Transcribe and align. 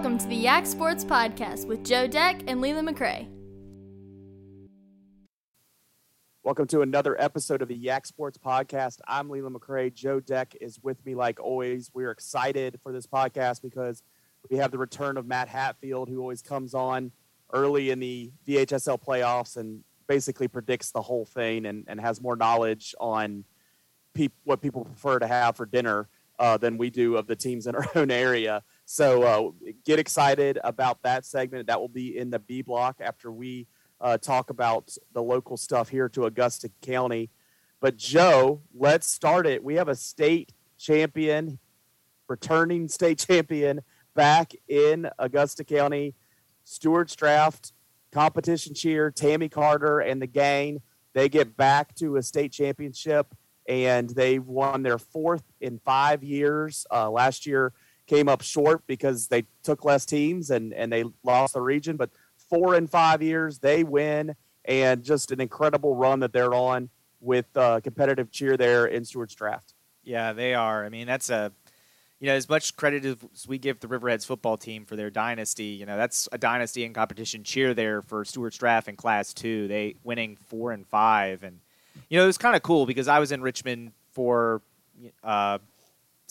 Welcome 0.00 0.16
to 0.16 0.28
the 0.28 0.34
Yak 0.34 0.64
Sports 0.64 1.04
Podcast 1.04 1.66
with 1.66 1.84
Joe 1.84 2.06
Deck 2.06 2.40
and 2.46 2.62
Leland 2.62 2.88
McRae. 2.88 3.28
Welcome 6.42 6.66
to 6.68 6.80
another 6.80 7.20
episode 7.20 7.60
of 7.60 7.68
the 7.68 7.76
Yak 7.76 8.06
Sports 8.06 8.38
Podcast. 8.38 9.00
I'm 9.06 9.28
Leland 9.28 9.54
McRae. 9.54 9.92
Joe 9.92 10.18
Deck 10.18 10.56
is 10.58 10.80
with 10.82 11.04
me 11.04 11.14
like 11.14 11.38
always. 11.38 11.90
We're 11.92 12.12
excited 12.12 12.80
for 12.82 12.92
this 12.92 13.06
podcast 13.06 13.60
because 13.60 14.02
we 14.50 14.56
have 14.56 14.70
the 14.70 14.78
return 14.78 15.18
of 15.18 15.26
Matt 15.26 15.48
Hatfield, 15.48 16.08
who 16.08 16.18
always 16.20 16.40
comes 16.40 16.72
on 16.72 17.12
early 17.52 17.90
in 17.90 18.00
the 18.00 18.32
VHSL 18.48 19.04
playoffs 19.04 19.58
and 19.58 19.84
basically 20.06 20.48
predicts 20.48 20.92
the 20.92 21.02
whole 21.02 21.26
thing 21.26 21.66
and, 21.66 21.84
and 21.88 22.00
has 22.00 22.22
more 22.22 22.36
knowledge 22.36 22.94
on 22.98 23.44
pe- 24.14 24.28
what 24.44 24.62
people 24.62 24.86
prefer 24.86 25.18
to 25.18 25.26
have 25.26 25.58
for 25.58 25.66
dinner 25.66 26.08
uh, 26.38 26.56
than 26.56 26.78
we 26.78 26.88
do 26.88 27.16
of 27.16 27.26
the 27.26 27.36
teams 27.36 27.66
in 27.66 27.76
our 27.76 27.86
own 27.94 28.10
area. 28.10 28.62
So 28.92 29.22
uh, 29.22 29.68
get 29.84 30.00
excited 30.00 30.58
about 30.64 31.00
that 31.04 31.24
segment. 31.24 31.68
That 31.68 31.80
will 31.80 31.86
be 31.86 32.18
in 32.18 32.28
the 32.28 32.40
B 32.40 32.60
block 32.60 32.96
after 33.00 33.30
we 33.30 33.68
uh, 34.00 34.18
talk 34.18 34.50
about 34.50 34.92
the 35.12 35.22
local 35.22 35.56
stuff 35.56 35.88
here 35.88 36.08
to 36.08 36.24
Augusta 36.24 36.72
County. 36.82 37.30
But 37.80 37.96
Joe, 37.96 38.62
let's 38.74 39.06
start 39.06 39.46
it. 39.46 39.62
We 39.62 39.76
have 39.76 39.86
a 39.86 39.94
state 39.94 40.52
champion, 40.76 41.60
returning 42.26 42.88
state 42.88 43.18
champion 43.28 43.82
back 44.16 44.54
in 44.66 45.08
Augusta 45.20 45.62
County. 45.62 46.16
Stuarts 46.64 47.14
Draft 47.14 47.72
competition 48.10 48.74
cheer, 48.74 49.12
Tammy 49.12 49.48
Carter 49.48 50.00
and 50.00 50.20
the 50.20 50.26
gang. 50.26 50.82
They 51.14 51.28
get 51.28 51.56
back 51.56 51.94
to 51.94 52.16
a 52.16 52.24
state 52.24 52.50
championship 52.50 53.36
and 53.68 54.10
they've 54.10 54.44
won 54.44 54.82
their 54.82 54.98
fourth 54.98 55.44
in 55.60 55.78
five 55.78 56.24
years. 56.24 56.88
Uh, 56.90 57.08
last 57.08 57.46
year 57.46 57.72
came 58.10 58.28
up 58.28 58.42
short 58.42 58.84
because 58.88 59.28
they 59.28 59.44
took 59.62 59.84
less 59.84 60.04
teams 60.04 60.50
and, 60.50 60.74
and 60.74 60.92
they 60.92 61.04
lost 61.22 61.54
the 61.54 61.60
region, 61.60 61.96
but 61.96 62.10
four 62.36 62.74
and 62.74 62.90
five 62.90 63.22
years 63.22 63.60
they 63.60 63.84
win 63.84 64.34
and 64.64 65.04
just 65.04 65.30
an 65.30 65.40
incredible 65.40 65.94
run 65.94 66.18
that 66.18 66.32
they're 66.32 66.52
on 66.52 66.90
with 67.20 67.46
uh, 67.56 67.78
competitive 67.80 68.32
cheer 68.32 68.56
there 68.56 68.86
in 68.86 69.04
Stuarts 69.04 69.36
Draft. 69.36 69.74
Yeah, 70.02 70.32
they 70.32 70.54
are. 70.54 70.84
I 70.84 70.88
mean, 70.88 71.06
that's 71.06 71.30
a 71.30 71.52
you 72.18 72.26
know, 72.26 72.34
as 72.34 72.48
much 72.48 72.76
credit 72.76 73.04
as 73.04 73.46
we 73.46 73.58
give 73.58 73.78
the 73.80 73.86
Riverheads 73.86 74.26
football 74.26 74.58
team 74.58 74.84
for 74.84 74.94
their 74.94 75.08
dynasty, 75.08 75.64
you 75.64 75.86
know, 75.86 75.96
that's 75.96 76.28
a 76.32 76.36
dynasty 76.36 76.84
in 76.84 76.92
competition 76.92 77.44
cheer 77.44 77.72
there 77.72 78.02
for 78.02 78.26
Stuarts 78.26 78.58
Draft 78.58 78.88
in 78.88 78.96
Class 78.96 79.32
Two. 79.32 79.68
They 79.68 79.94
winning 80.02 80.36
four 80.36 80.72
and 80.72 80.84
five, 80.86 81.44
and 81.44 81.60
you 82.08 82.18
know, 82.18 82.24
it 82.24 82.26
was 82.26 82.38
kind 82.38 82.56
of 82.56 82.62
cool 82.62 82.86
because 82.86 83.06
I 83.06 83.20
was 83.20 83.30
in 83.30 83.40
Richmond 83.40 83.92
for 84.10 84.60
uh, 85.22 85.58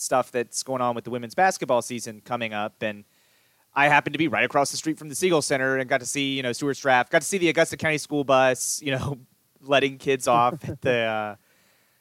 stuff 0.00 0.30
that's 0.30 0.62
going 0.62 0.80
on 0.80 0.94
with 0.94 1.04
the 1.04 1.10
women's 1.10 1.34
basketball 1.34 1.82
season 1.82 2.20
coming 2.24 2.52
up, 2.52 2.82
and 2.82 3.04
I 3.74 3.88
happened 3.88 4.14
to 4.14 4.18
be 4.18 4.28
right 4.28 4.44
across 4.44 4.70
the 4.70 4.76
street 4.76 4.98
from 4.98 5.08
the 5.08 5.14
Siegel 5.14 5.42
Center 5.42 5.76
and 5.76 5.88
got 5.88 6.00
to 6.00 6.06
see 6.06 6.36
you 6.36 6.42
know 6.42 6.52
Stuarts 6.52 6.80
Draft, 6.80 7.10
got 7.10 7.22
to 7.22 7.28
see 7.28 7.38
the 7.38 7.48
Augusta 7.48 7.76
County 7.76 7.98
school 7.98 8.24
bus, 8.24 8.80
you 8.84 8.92
know, 8.92 9.18
letting 9.60 9.98
kids 9.98 10.26
off 10.26 10.68
at 10.68 10.80
the 10.80 10.96
uh, 10.98 11.36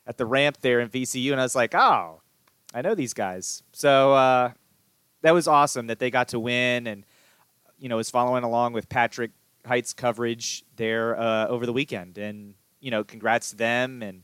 at 0.08 0.18
the 0.18 0.26
ramp 0.26 0.58
there 0.62 0.80
in 0.80 0.90
VCU, 0.90 1.32
and 1.32 1.40
I 1.40 1.44
was 1.44 1.56
like, 1.56 1.76
oh, 1.76 2.22
I 2.74 2.82
know 2.82 2.96
these 2.96 3.14
guys, 3.14 3.64
so 3.74 4.14
uh, 4.14 4.52
that 5.22 5.34
was 5.34 5.48
awesome 5.48 5.88
that 5.88 6.00
they 6.00 6.10
got 6.10 6.30
to 6.30 6.40
win, 6.40 6.88
and 6.88 7.06
you 7.78 7.90
know, 7.90 7.98
was 7.98 8.10
following 8.10 8.44
along 8.44 8.74
with 8.74 8.90
Patrick 8.90 9.32
Hite 9.66 9.94
coverage 9.96 10.64
there 10.76 11.20
uh, 11.20 11.48
over 11.48 11.66
the 11.66 11.74
weekend, 11.74 12.18
and 12.18 12.56
you 12.80 12.92
know, 12.92 13.04
congrats 13.04 13.52
to 13.52 13.56
them 13.56 14.02
and 14.02 14.24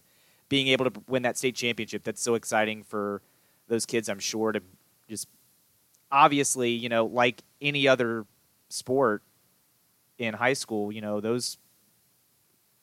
being 0.49 0.67
able 0.67 0.89
to 0.89 1.01
win 1.07 1.23
that 1.23 1.37
state 1.37 1.55
championship. 1.55 2.03
That's 2.03 2.21
so 2.21 2.35
exciting 2.35 2.83
for 2.83 3.21
those 3.67 3.85
kids, 3.85 4.09
I'm 4.09 4.19
sure, 4.19 4.51
to 4.51 4.61
just 5.09 5.27
obviously, 6.11 6.71
you 6.71 6.89
know, 6.89 7.05
like 7.05 7.41
any 7.61 7.87
other 7.87 8.25
sport 8.69 9.23
in 10.17 10.33
high 10.33 10.53
school, 10.53 10.91
you 10.91 11.01
know, 11.01 11.19
those 11.19 11.57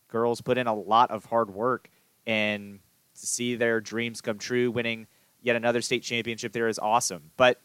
girls 0.09 0.41
put 0.41 0.59
in 0.59 0.66
a 0.66 0.75
lot 0.75 1.10
of 1.10 1.25
hard 1.25 1.50
work 1.53 1.88
and 2.26 2.81
to 3.19 3.26
see 3.26 3.54
their 3.54 3.81
dreams 3.81 4.20
come 4.20 4.38
true, 4.38 4.70
winning 4.70 5.06
yet 5.41 5.56
another 5.56 5.81
state 5.81 6.03
championship 6.03 6.53
there 6.53 6.69
is 6.69 6.78
awesome. 6.78 7.31
But 7.37 7.60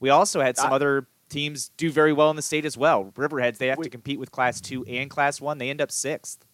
we 0.00 0.10
also 0.10 0.40
had 0.40 0.56
some 0.56 0.72
I, 0.72 0.76
other 0.76 1.06
teams 1.28 1.70
do 1.76 1.90
very 1.90 2.12
well 2.12 2.30
in 2.30 2.36
the 2.36 2.42
state 2.42 2.64
as 2.64 2.76
well. 2.76 3.12
Riverheads, 3.14 3.58
they 3.58 3.68
have 3.68 3.78
we, 3.78 3.84
to 3.84 3.90
compete 3.90 4.18
with 4.18 4.30
Class 4.30 4.60
2 4.60 4.84
and 4.84 5.08
Class 5.08 5.40
1. 5.40 5.58
They 5.58 5.70
end 5.70 5.80
up 5.80 5.90
sixth. 5.90 6.44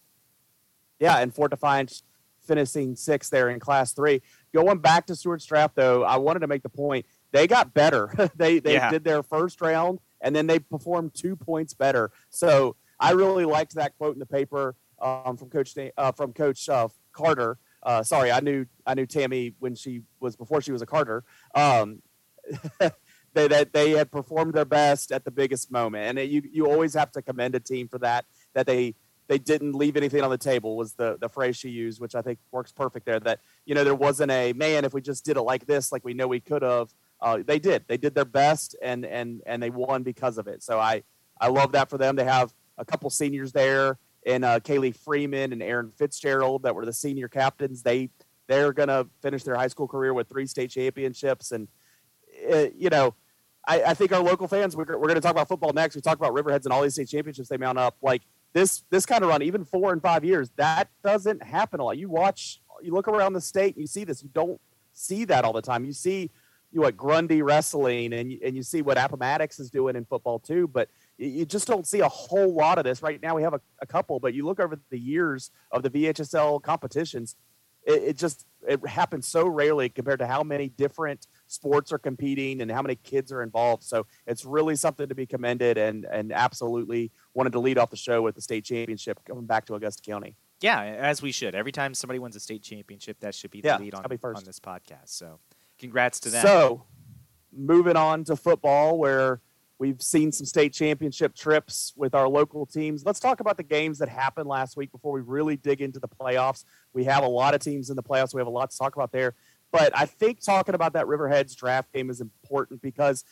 Yeah, 0.99 1.17
and 1.17 1.33
Fort 1.33 1.51
Defiance 1.51 2.03
finishing 2.41 2.95
sixth 2.95 3.29
there 3.31 3.49
in 3.49 3.59
Class 3.59 3.93
3. 3.93 4.21
Going 4.53 4.79
back 4.79 5.05
to 5.07 5.15
Stuarts 5.15 5.45
Draft, 5.45 5.75
though, 5.75 6.03
I 6.03 6.17
wanted 6.17 6.39
to 6.39 6.47
make 6.47 6.63
the 6.63 6.69
point 6.69 7.05
they 7.31 7.47
got 7.47 7.73
better. 7.73 8.13
they 8.35 8.59
they 8.59 8.73
yeah. 8.73 8.89
did 8.89 9.03
their 9.03 9.23
first 9.23 9.61
round 9.61 9.99
and 10.21 10.35
then 10.35 10.47
they 10.47 10.59
performed 10.59 11.13
two 11.13 11.35
points 11.35 11.73
better. 11.73 12.11
So 12.29 12.75
I 12.99 13.11
really 13.11 13.45
liked 13.45 13.75
that 13.75 13.97
quote 13.97 14.13
in 14.13 14.19
the 14.19 14.25
paper 14.25 14.75
um, 15.01 15.37
from 15.37 15.49
Coach 15.49 15.75
uh, 15.97 16.11
from 16.11 16.33
Coach 16.33 16.67
uh, 16.69 16.89
Carter. 17.13 17.57
Uh, 17.81 18.03
sorry, 18.03 18.31
I 18.31 18.41
knew 18.41 18.65
I 18.85 18.93
knew 18.93 19.05
Tammy 19.05 19.55
when 19.59 19.75
she 19.75 20.01
was 20.19 20.35
before 20.35 20.61
she 20.61 20.71
was 20.71 20.81
a 20.81 20.85
Carter. 20.85 21.23
Um, 21.55 22.01
they 23.33 23.47
that 23.47 23.73
they 23.73 23.91
had 23.91 24.11
performed 24.11 24.53
their 24.53 24.65
best 24.65 25.11
at 25.11 25.23
the 25.23 25.31
biggest 25.31 25.71
moment, 25.71 26.05
and 26.05 26.19
it, 26.19 26.29
you 26.29 26.41
you 26.51 26.69
always 26.69 26.93
have 26.95 27.11
to 27.11 27.21
commend 27.21 27.55
a 27.55 27.59
team 27.59 27.87
for 27.87 27.99
that. 27.99 28.25
That 28.53 28.65
they 28.65 28.95
they 29.29 29.37
didn't 29.37 29.75
leave 29.75 29.95
anything 29.95 30.23
on 30.23 30.31
the 30.31 30.39
table 30.39 30.75
was 30.75 30.95
the 30.95 31.15
the 31.21 31.29
phrase 31.29 31.55
she 31.55 31.69
used, 31.69 32.01
which 32.01 32.15
I 32.15 32.21
think 32.21 32.39
works 32.51 32.71
perfect 32.71 33.05
there. 33.05 33.19
That 33.19 33.39
you 33.63 33.75
know 33.75 33.83
there 33.83 33.95
wasn't 33.95 34.31
a 34.31 34.53
man 34.53 34.83
if 34.83 34.93
we 34.93 35.01
just 35.01 35.23
did 35.23 35.37
it 35.37 35.43
like 35.43 35.67
this, 35.67 35.91
like 35.91 36.03
we 36.03 36.15
know 36.15 36.27
we 36.27 36.39
could 36.39 36.63
have. 36.63 36.91
Uh, 37.21 37.39
they 37.45 37.59
did. 37.59 37.85
They 37.87 37.97
did 37.97 38.15
their 38.15 38.25
best, 38.25 38.75
and 38.81 39.05
and 39.05 39.41
and 39.45 39.61
they 39.61 39.69
won 39.69 40.01
because 40.01 40.39
of 40.39 40.47
it. 40.47 40.63
So 40.63 40.79
I 40.79 41.03
I 41.39 41.47
love 41.47 41.73
that 41.73 41.91
for 41.91 41.99
them. 41.99 42.15
They 42.15 42.23
have 42.23 42.53
a 42.79 42.83
couple 42.83 43.07
seniors 43.11 43.51
there, 43.51 43.99
and 44.25 44.43
uh, 44.43 44.61
Kaylee 44.61 44.95
Freeman 44.95 45.53
and 45.53 45.61
Aaron 45.61 45.91
Fitzgerald 45.95 46.63
that 46.63 46.73
were 46.73 46.85
the 46.85 46.93
senior 46.93 47.27
captains. 47.27 47.83
They 47.83 48.09
they're 48.47 48.73
gonna 48.73 49.05
finish 49.21 49.43
their 49.43 49.55
high 49.55 49.67
school 49.67 49.87
career 49.87 50.11
with 50.11 50.27
three 50.27 50.47
state 50.47 50.71
championships, 50.71 51.51
and 51.51 51.67
uh, 52.51 52.65
you 52.75 52.89
know. 52.89 53.15
I, 53.67 53.83
I 53.83 53.93
think 53.93 54.13
our 54.13 54.21
local 54.21 54.47
fans. 54.47 54.75
We're, 54.75 54.85
we're 54.85 55.09
going 55.09 55.15
to 55.15 55.21
talk 55.21 55.33
about 55.33 55.49
football 55.49 55.73
next. 55.73 55.93
We 55.93 56.01
talk 56.01 56.17
about 56.17 56.33
Riverheads 56.33 56.63
and 56.63 56.71
all 56.71 56.81
these 56.81 56.93
state 56.93 57.09
championships 57.09 57.49
they 57.49 57.57
mount 57.57 57.77
up. 57.77 57.97
Like 58.01 58.21
this 58.53 58.83
this 58.89 59.05
kind 59.05 59.23
of 59.23 59.29
run, 59.29 59.41
even 59.41 59.63
four 59.63 59.91
and 59.91 60.01
five 60.01 60.23
years, 60.23 60.49
that 60.57 60.89
doesn't 61.03 61.43
happen 61.43 61.79
a 61.79 61.83
lot. 61.83 61.97
You 61.97 62.09
watch, 62.09 62.61
you 62.81 62.93
look 62.93 63.07
around 63.07 63.33
the 63.33 63.41
state, 63.41 63.75
and 63.75 63.81
you 63.81 63.87
see 63.87 64.03
this. 64.03 64.23
You 64.23 64.29
don't 64.33 64.59
see 64.93 65.25
that 65.25 65.45
all 65.45 65.53
the 65.53 65.61
time. 65.61 65.85
You 65.85 65.93
see 65.93 66.31
you 66.71 66.81
what 66.81 66.97
Grundy 66.97 67.41
wrestling, 67.41 68.13
and 68.13 68.31
and 68.43 68.55
you 68.55 68.63
see 68.63 68.81
what 68.81 68.97
Appomattox 68.97 69.59
is 69.59 69.69
doing 69.69 69.95
in 69.95 70.05
football 70.05 70.39
too. 70.39 70.67
But 70.67 70.89
you 71.17 71.45
just 71.45 71.67
don't 71.67 71.87
see 71.87 71.99
a 71.99 72.09
whole 72.09 72.53
lot 72.53 72.77
of 72.77 72.83
this 72.83 73.01
right 73.01 73.21
now. 73.21 73.35
We 73.35 73.43
have 73.43 73.53
a, 73.53 73.61
a 73.81 73.85
couple, 73.85 74.19
but 74.19 74.33
you 74.33 74.45
look 74.45 74.59
over 74.59 74.79
the 74.89 74.99
years 74.99 75.51
of 75.71 75.83
the 75.83 75.89
VHSL 75.89 76.61
competitions, 76.61 77.35
it, 77.85 78.03
it 78.03 78.17
just 78.17 78.45
it 78.67 78.85
happens 78.87 79.27
so 79.27 79.47
rarely 79.47 79.89
compared 79.89 80.19
to 80.19 80.27
how 80.27 80.43
many 80.43 80.69
different 80.69 81.27
sports 81.49 81.91
are 81.91 81.97
competing 81.97 82.61
and 82.61 82.71
how 82.71 82.81
many 82.81 82.95
kids 82.95 83.31
are 83.31 83.41
involved. 83.41 83.83
So 83.83 84.05
it's 84.25 84.45
really 84.45 84.75
something 84.75 85.09
to 85.09 85.15
be 85.15 85.25
commended 85.25 85.77
and 85.77 86.05
and 86.05 86.31
absolutely 86.31 87.11
wanted 87.33 87.51
to 87.53 87.59
lead 87.59 87.77
off 87.77 87.89
the 87.89 87.97
show 87.97 88.21
with 88.21 88.35
the 88.35 88.41
state 88.41 88.63
championship 88.63 89.19
coming 89.25 89.45
back 89.45 89.65
to 89.65 89.75
Augusta 89.75 90.01
County. 90.01 90.35
Yeah, 90.61 90.81
as 90.81 91.21
we 91.21 91.31
should. 91.31 91.55
Every 91.55 91.71
time 91.71 91.93
somebody 91.93 92.19
wins 92.19 92.35
a 92.35 92.39
state 92.39 92.63
championship, 92.63 93.19
that 93.21 93.33
should 93.33 93.51
be 93.51 93.61
the 93.61 93.69
yeah, 93.69 93.77
lead 93.77 93.95
on, 93.95 94.05
on 94.05 94.43
this 94.43 94.59
podcast. 94.59 95.07
So 95.09 95.39
congrats 95.77 96.19
to 96.21 96.29
them. 96.29 96.45
So 96.45 96.83
moving 97.51 97.95
on 97.95 98.23
to 98.25 98.35
football 98.35 98.97
where 98.97 99.41
we've 99.79 100.01
seen 100.01 100.31
some 100.31 100.45
state 100.45 100.73
championship 100.73 101.33
trips 101.33 101.93
with 101.95 102.13
our 102.13 102.27
local 102.27 102.65
teams. 102.65 103.05
Let's 103.05 103.19
talk 103.19 103.39
about 103.39 103.55
the 103.55 103.63
games 103.63 103.97
that 103.99 104.09
happened 104.09 104.47
last 104.47 104.75
week 104.75 104.91
before 104.91 105.13
we 105.13 105.21
really 105.21 105.55
dig 105.55 105.81
into 105.81 105.99
the 105.99 106.07
playoffs. 106.07 106.65
We 106.93 107.05
have 107.05 107.23
a 107.23 107.27
lot 107.27 107.55
of 107.55 107.61
teams 107.61 107.89
in 107.89 107.95
the 107.95 108.03
playoffs. 108.03 108.33
We 108.33 108.41
have 108.41 108.47
a 108.47 108.51
lot 108.51 108.69
to 108.69 108.77
talk 108.77 108.95
about 108.95 109.13
there. 109.13 109.35
But 109.71 109.97
I 109.97 110.05
think 110.05 110.41
talking 110.43 110.75
about 110.75 110.93
that 110.93 111.05
Riverheads 111.05 111.55
draft 111.55 111.91
game 111.93 112.09
is 112.09 112.21
important 112.21 112.81
because, 112.81 113.23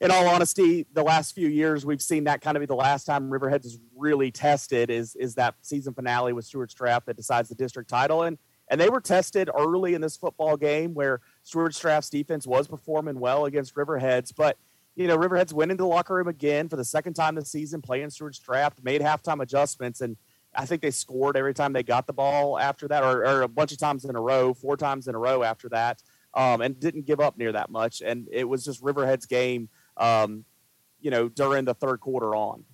in 0.00 0.10
all 0.10 0.28
honesty, 0.28 0.86
the 0.92 1.02
last 1.02 1.34
few 1.34 1.48
years 1.48 1.84
we've 1.84 2.02
seen 2.02 2.24
that 2.24 2.40
kind 2.40 2.56
of 2.56 2.60
be 2.60 2.66
the 2.66 2.74
last 2.74 3.04
time 3.04 3.30
Riverheads 3.30 3.66
is 3.66 3.78
really 3.96 4.30
tested 4.30 4.90
is 4.90 5.14
is 5.16 5.34
that 5.36 5.54
season 5.62 5.94
finale 5.94 6.32
with 6.32 6.44
Stuarts 6.44 6.74
draft 6.74 7.06
that 7.06 7.16
decides 7.16 7.48
the 7.48 7.54
district 7.54 7.88
title. 7.90 8.22
And 8.22 8.38
and 8.68 8.80
they 8.80 8.88
were 8.88 9.00
tested 9.00 9.50
early 9.56 9.94
in 9.94 10.00
this 10.00 10.16
football 10.16 10.56
game 10.56 10.94
where 10.94 11.20
Stuarts 11.42 11.78
draft's 11.78 12.08
defense 12.08 12.46
was 12.46 12.68
performing 12.68 13.18
well 13.18 13.44
against 13.44 13.74
Riverheads, 13.74 14.32
but 14.34 14.56
you 14.96 15.06
know 15.06 15.16
Riverheads 15.16 15.52
went 15.52 15.70
into 15.70 15.82
the 15.82 15.88
locker 15.88 16.14
room 16.14 16.28
again 16.28 16.68
for 16.68 16.76
the 16.76 16.84
second 16.84 17.14
time 17.14 17.34
this 17.34 17.50
season, 17.50 17.82
playing 17.82 18.10
Stuarts 18.10 18.38
draft, 18.38 18.82
made 18.82 19.02
halftime 19.02 19.42
adjustments 19.42 20.00
and 20.00 20.16
I 20.54 20.66
think 20.66 20.82
they 20.82 20.90
scored 20.90 21.36
every 21.36 21.54
time 21.54 21.72
they 21.72 21.82
got 21.82 22.06
the 22.06 22.12
ball 22.12 22.58
after 22.58 22.88
that, 22.88 23.02
or, 23.04 23.24
or 23.24 23.42
a 23.42 23.48
bunch 23.48 23.72
of 23.72 23.78
times 23.78 24.04
in 24.04 24.16
a 24.16 24.20
row, 24.20 24.52
four 24.52 24.76
times 24.76 25.06
in 25.06 25.14
a 25.14 25.18
row 25.18 25.42
after 25.42 25.68
that, 25.68 26.02
um, 26.34 26.60
and 26.60 26.78
didn't 26.78 27.06
give 27.06 27.20
up 27.20 27.38
near 27.38 27.52
that 27.52 27.70
much. 27.70 28.02
And 28.02 28.28
it 28.32 28.44
was 28.44 28.64
just 28.64 28.82
Riverhead's 28.82 29.26
game, 29.26 29.68
um, 29.96 30.44
you 31.00 31.10
know, 31.10 31.28
during 31.28 31.64
the 31.64 31.74
third 31.74 32.00
quarter 32.00 32.34
on. 32.34 32.64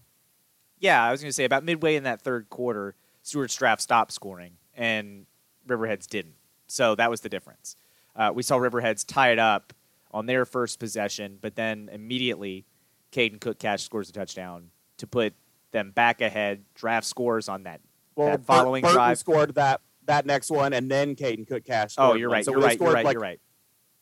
Yeah, 0.79 1.03
I 1.03 1.11
was 1.11 1.21
going 1.21 1.29
to 1.31 1.35
say 1.35 1.45
about 1.45 1.65
midway 1.65 1.97
in 1.97 2.05
that 2.05 2.23
third 2.23 2.49
quarter, 2.49 2.95
Stuarts 3.23 3.57
Draft 3.57 3.83
stopped 3.83 4.13
scoring, 4.13 4.53
and 4.75 5.27
Riverheads 5.67 6.07
didn't. 6.07 6.35
So 6.67 6.95
that 6.95 7.11
was 7.11 7.21
the 7.21 7.29
difference. 7.29 7.77
Uh, 8.15 8.33
we 8.35 8.43
saw 8.43 8.57
Riverheads 8.59 9.05
tie 9.07 9.33
it 9.33 9.39
up 9.39 9.73
on 10.13 10.27
their 10.27 10.45
first 10.45 10.79
possession, 10.79 11.39
but 11.41 11.57
then 11.57 11.91
immediately 11.93 12.65
Caden 13.13 13.41
Cook 13.41 13.59
Cash 13.59 13.83
scores 13.83 14.09
a 14.09 14.13
touchdown 14.13 14.71
to 14.99 15.07
put 15.07 15.35
them 15.73 15.91
back 15.91 16.21
ahead. 16.21 16.65
Draft 16.75 17.07
scores 17.07 17.49
on 17.49 17.65
that, 17.65 17.81
well, 18.15 18.31
that 18.31 18.45
following 18.45 18.83
Burton 18.83 18.97
drive. 18.97 19.19
scored 19.19 19.55
that 19.55 19.81
that 20.07 20.27
next 20.27 20.51
one, 20.51 20.73
and 20.73 20.91
then 20.91 21.17
Caden 21.17 21.47
Cook 21.49 21.65
Cash. 21.65 21.95
Oh, 21.99 22.15
you're 22.15 22.31
right. 22.31 22.45
So 22.45 22.53
you're, 22.53 22.61
right 22.61 22.71
you're 22.71 22.77
scored, 22.77 22.95
right. 22.95 23.05
Like, 23.05 23.15
You're 23.15 23.23
right. 23.23 23.41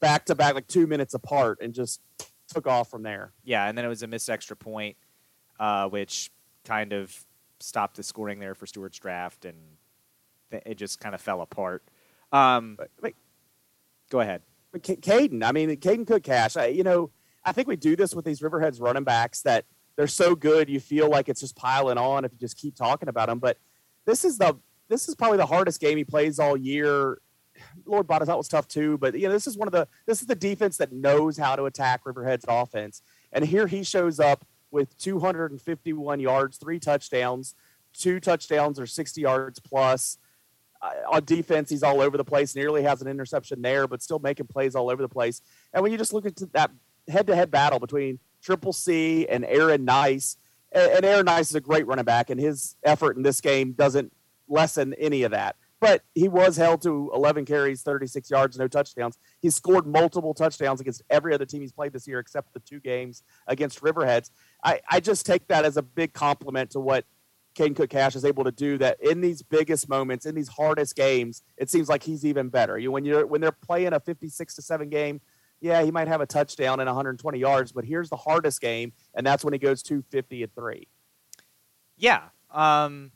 Back 0.01 0.27
to 0.27 0.35
back, 0.35 0.55
like 0.55 0.67
two 0.67 0.87
minutes 0.87 1.15
apart, 1.15 1.59
and 1.63 1.73
just 1.73 2.01
took 2.49 2.67
off 2.67 2.91
from 2.91 3.03
there. 3.03 3.33
Yeah, 3.43 3.67
and 3.67 3.77
then 3.77 3.85
it 3.85 3.89
was 3.89 4.03
a 4.03 4.07
missed 4.07 4.29
extra 4.29 4.55
point, 4.57 4.97
uh, 5.59 5.89
which 5.89 6.31
kind 6.65 6.93
of 6.93 7.25
stopped 7.61 7.97
the 7.97 8.03
scoring 8.03 8.39
there 8.39 8.55
for 8.55 8.67
Stuarts 8.67 8.99
Draft, 8.99 9.47
and 9.47 9.57
th- 10.51 10.63
it 10.67 10.75
just 10.77 11.01
kind 11.01 11.15
of 11.15 11.21
fell 11.23 11.41
apart. 11.41 11.83
Um, 12.33 12.75
But, 12.77 12.91
but 13.01 13.13
go 14.11 14.21
ahead. 14.21 14.43
Caden, 14.75 15.43
I 15.43 15.53
mean, 15.53 15.71
Caden 15.71 16.07
Cook 16.07 16.25
Cash, 16.25 16.57
I, 16.57 16.67
you 16.67 16.83
know, 16.83 17.11
I 17.45 17.53
think 17.53 17.69
we 17.69 17.77
do 17.77 17.97
this 17.97 18.15
with 18.15 18.25
these 18.25 18.41
Riverheads 18.41 18.81
running 18.81 19.05
backs 19.05 19.43
that 19.43 19.65
they're 19.97 20.07
so 20.07 20.35
good, 20.35 20.69
you 20.69 20.81
feel 20.81 21.09
like 21.09 21.29
it's 21.29 21.41
just 21.41 21.57
piling 21.57 21.99
on 21.99 22.25
if 22.25 22.33
you 22.33 22.39
just 22.39 22.57
keep 22.57 22.75
talking 22.75 23.09
about 23.09 23.29
them. 23.29 23.39
But 23.39 23.59
this 24.07 24.25
is 24.25 24.39
the 24.39 24.57
this 24.89 25.09
is 25.09 25.15
probably 25.15 25.39
the 25.39 25.47
hardest 25.47 25.81
game 25.81 25.97
he 25.97 26.05
plays 26.05 26.39
all 26.39 26.57
year. 26.57 27.21
Lord 27.87 28.07
Botetourt, 28.07 28.27
that 28.27 28.37
was 28.37 28.49
tough 28.49 28.67
too, 28.67 28.99
but 28.99 29.15
you 29.15 29.29
know, 29.29 29.33
this 29.33 29.47
is 29.47 29.57
one 29.57 29.69
of 29.69 29.73
the 29.73 29.87
this 30.07 30.21
is 30.21 30.27
the 30.27 30.35
defense 30.35 30.77
that 30.79 30.93
knows 30.93 31.37
how 31.37 31.57
to 31.57 31.65
attack 31.65 32.01
Riverhead's 32.05 32.45
offense. 32.49 33.03
And 33.33 33.45
here 33.45 33.67
he 33.67 33.83
shows 33.83 34.21
up 34.21 34.45
with 34.71 34.97
251 34.99 36.21
yards, 36.21 36.59
three 36.59 36.81
touchdowns, 36.81 37.55
two 37.93 38.19
touchdowns 38.19 38.81
or 38.81 38.87
60 38.87 39.21
yards 39.21 39.61
plus 39.61 40.19
uh, 40.85 41.15
on 41.15 41.25
defense, 41.25 41.71
he's 41.71 41.83
all 41.83 42.01
over 42.01 42.17
the 42.17 42.25
place. 42.25 42.55
Nearly 42.55 42.83
has 42.83 43.01
an 43.01 43.09
interception 43.09 43.63
there, 43.63 43.87
but 43.87 44.03
still 44.03 44.19
making 44.19 44.49
plays 44.49 44.75
all 44.75 44.91
over 44.91 45.01
the 45.01 45.09
place. 45.09 45.41
And 45.73 45.83
when 45.83 45.93
you 45.93 45.99
just 45.99 46.13
look 46.13 46.27
at 46.27 46.37
that 46.53 46.71
head-to-head 47.09 47.51
battle 47.51 47.79
between 47.79 48.19
Triple 48.45 48.73
C 48.73 49.27
and 49.27 49.45
Aaron 49.45 49.85
Nice, 49.85 50.37
and 50.71 51.05
Aaron 51.05 51.27
Nice 51.27 51.51
is 51.51 51.55
a 51.55 51.61
great 51.61 51.87
running 51.87 52.05
back, 52.05 52.31
and 52.31 52.39
his 52.39 52.77
effort 52.85 53.17
in 53.17 53.23
this 53.23 53.41
game 53.41 53.73
doesn't 53.73 54.13
lessen 54.49 54.95
any 54.95 55.23
of 55.23 55.31
that. 55.31 55.57
But 55.81 56.03
he 56.15 56.29
was 56.29 56.57
held 56.57 56.83
to 56.83 57.11
11 57.15 57.45
carries, 57.45 57.83
36 57.83 58.31
yards, 58.31 58.59
no 58.59 58.69
touchdowns. 58.69 59.19
He's 59.43 59.55
scored 59.55 59.87
multiple 59.87 60.33
touchdowns 60.33 60.81
against 60.81 61.03
every 61.11 61.35
other 61.35 61.45
team 61.45 61.61
he's 61.61 61.73
played 61.73 61.93
this 61.93 62.07
year, 62.07 62.19
except 62.19 62.55
the 62.55 62.61
two 62.61 62.81
games 62.81 63.23
against 63.47 63.83
Riverheads. 63.83 64.31
I, 64.63 64.81
I 64.91 65.01
just 65.01 65.27
take 65.27 65.47
that 65.49 65.65
as 65.65 65.77
a 65.77 65.83
big 65.83 66.13
compliment 66.13 66.71
to 66.71 66.81
what 66.81 67.05
Caden 67.55 67.77
Cook 67.77 67.91
Cash 67.91 68.17
is 68.17 68.25
able 68.25 68.45
to 68.45 68.51
do 68.51 68.79
that 68.79 69.01
in 69.01 69.21
these 69.21 69.43
biggest 69.43 69.89
moments, 69.89 70.27
in 70.27 70.35
these 70.35 70.49
hardest 70.49 70.97
games, 70.97 71.43
it 71.57 71.71
seems 71.71 71.89
like 71.89 72.03
he's 72.03 72.25
even 72.25 72.49
better. 72.49 72.79
You 72.79 72.91
when 72.91 73.05
you're 73.05 73.27
when 73.27 73.41
they're 73.41 73.53
playing 73.53 73.93
a 73.93 74.01
56 74.01 74.55
to 74.55 74.63
7 74.63 74.89
game, 74.89 75.21
yeah, 75.65 75.83
he 75.83 75.91
might 75.91 76.09
have 76.09 76.21
a 76.21 76.27
touchdown 76.27 76.79
and 76.79 76.87
120 76.87 77.39
yards, 77.39 77.73
but 77.73 77.87
here's 77.87 78.11
the 78.11 78.17
hardest 78.17 78.61
game, 78.61 78.93
and 79.15 79.27
that's 79.27 79.43
when 79.43 79.55
he 79.55 79.59
goes 79.59 79.83
250 79.83 80.43
at 80.43 80.55
three. 80.55 80.87
Yeah. 81.97 82.25
Um, 82.51 83.13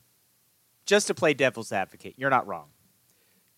just 0.86 1.06
to 1.08 1.14
play 1.14 1.34
devil's 1.34 1.72
advocate, 1.72 2.14
you're 2.16 2.30
not 2.30 2.46
wrong. 2.46 2.68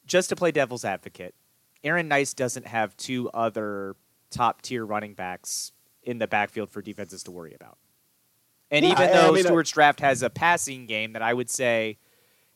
Just 0.06 0.28
to 0.30 0.36
play 0.36 0.50
devil's 0.50 0.84
advocate, 0.84 1.36
Aaron 1.84 2.08
Nice 2.08 2.34
doesn't 2.34 2.66
have 2.66 2.96
two 2.96 3.30
other 3.30 3.94
top 4.30 4.60
tier 4.60 4.84
running 4.84 5.14
backs 5.14 5.70
in 6.02 6.18
the 6.18 6.26
backfield 6.26 6.70
for 6.70 6.82
defenses 6.82 7.22
to 7.22 7.30
worry 7.30 7.54
about. 7.54 7.78
And 8.72 8.84
Yeah, 8.84 8.90
even 8.92 9.02
I- 9.04 9.10
I 9.10 9.12
though 9.12 9.32
mean, 9.32 9.44
Stuarts 9.44 9.70
Draft 9.70 10.00
has 10.00 10.22
a 10.22 10.30
passing 10.30 10.86
game 10.86 11.12
that 11.12 11.22
I 11.22 11.32
would 11.32 11.48
say 11.48 11.98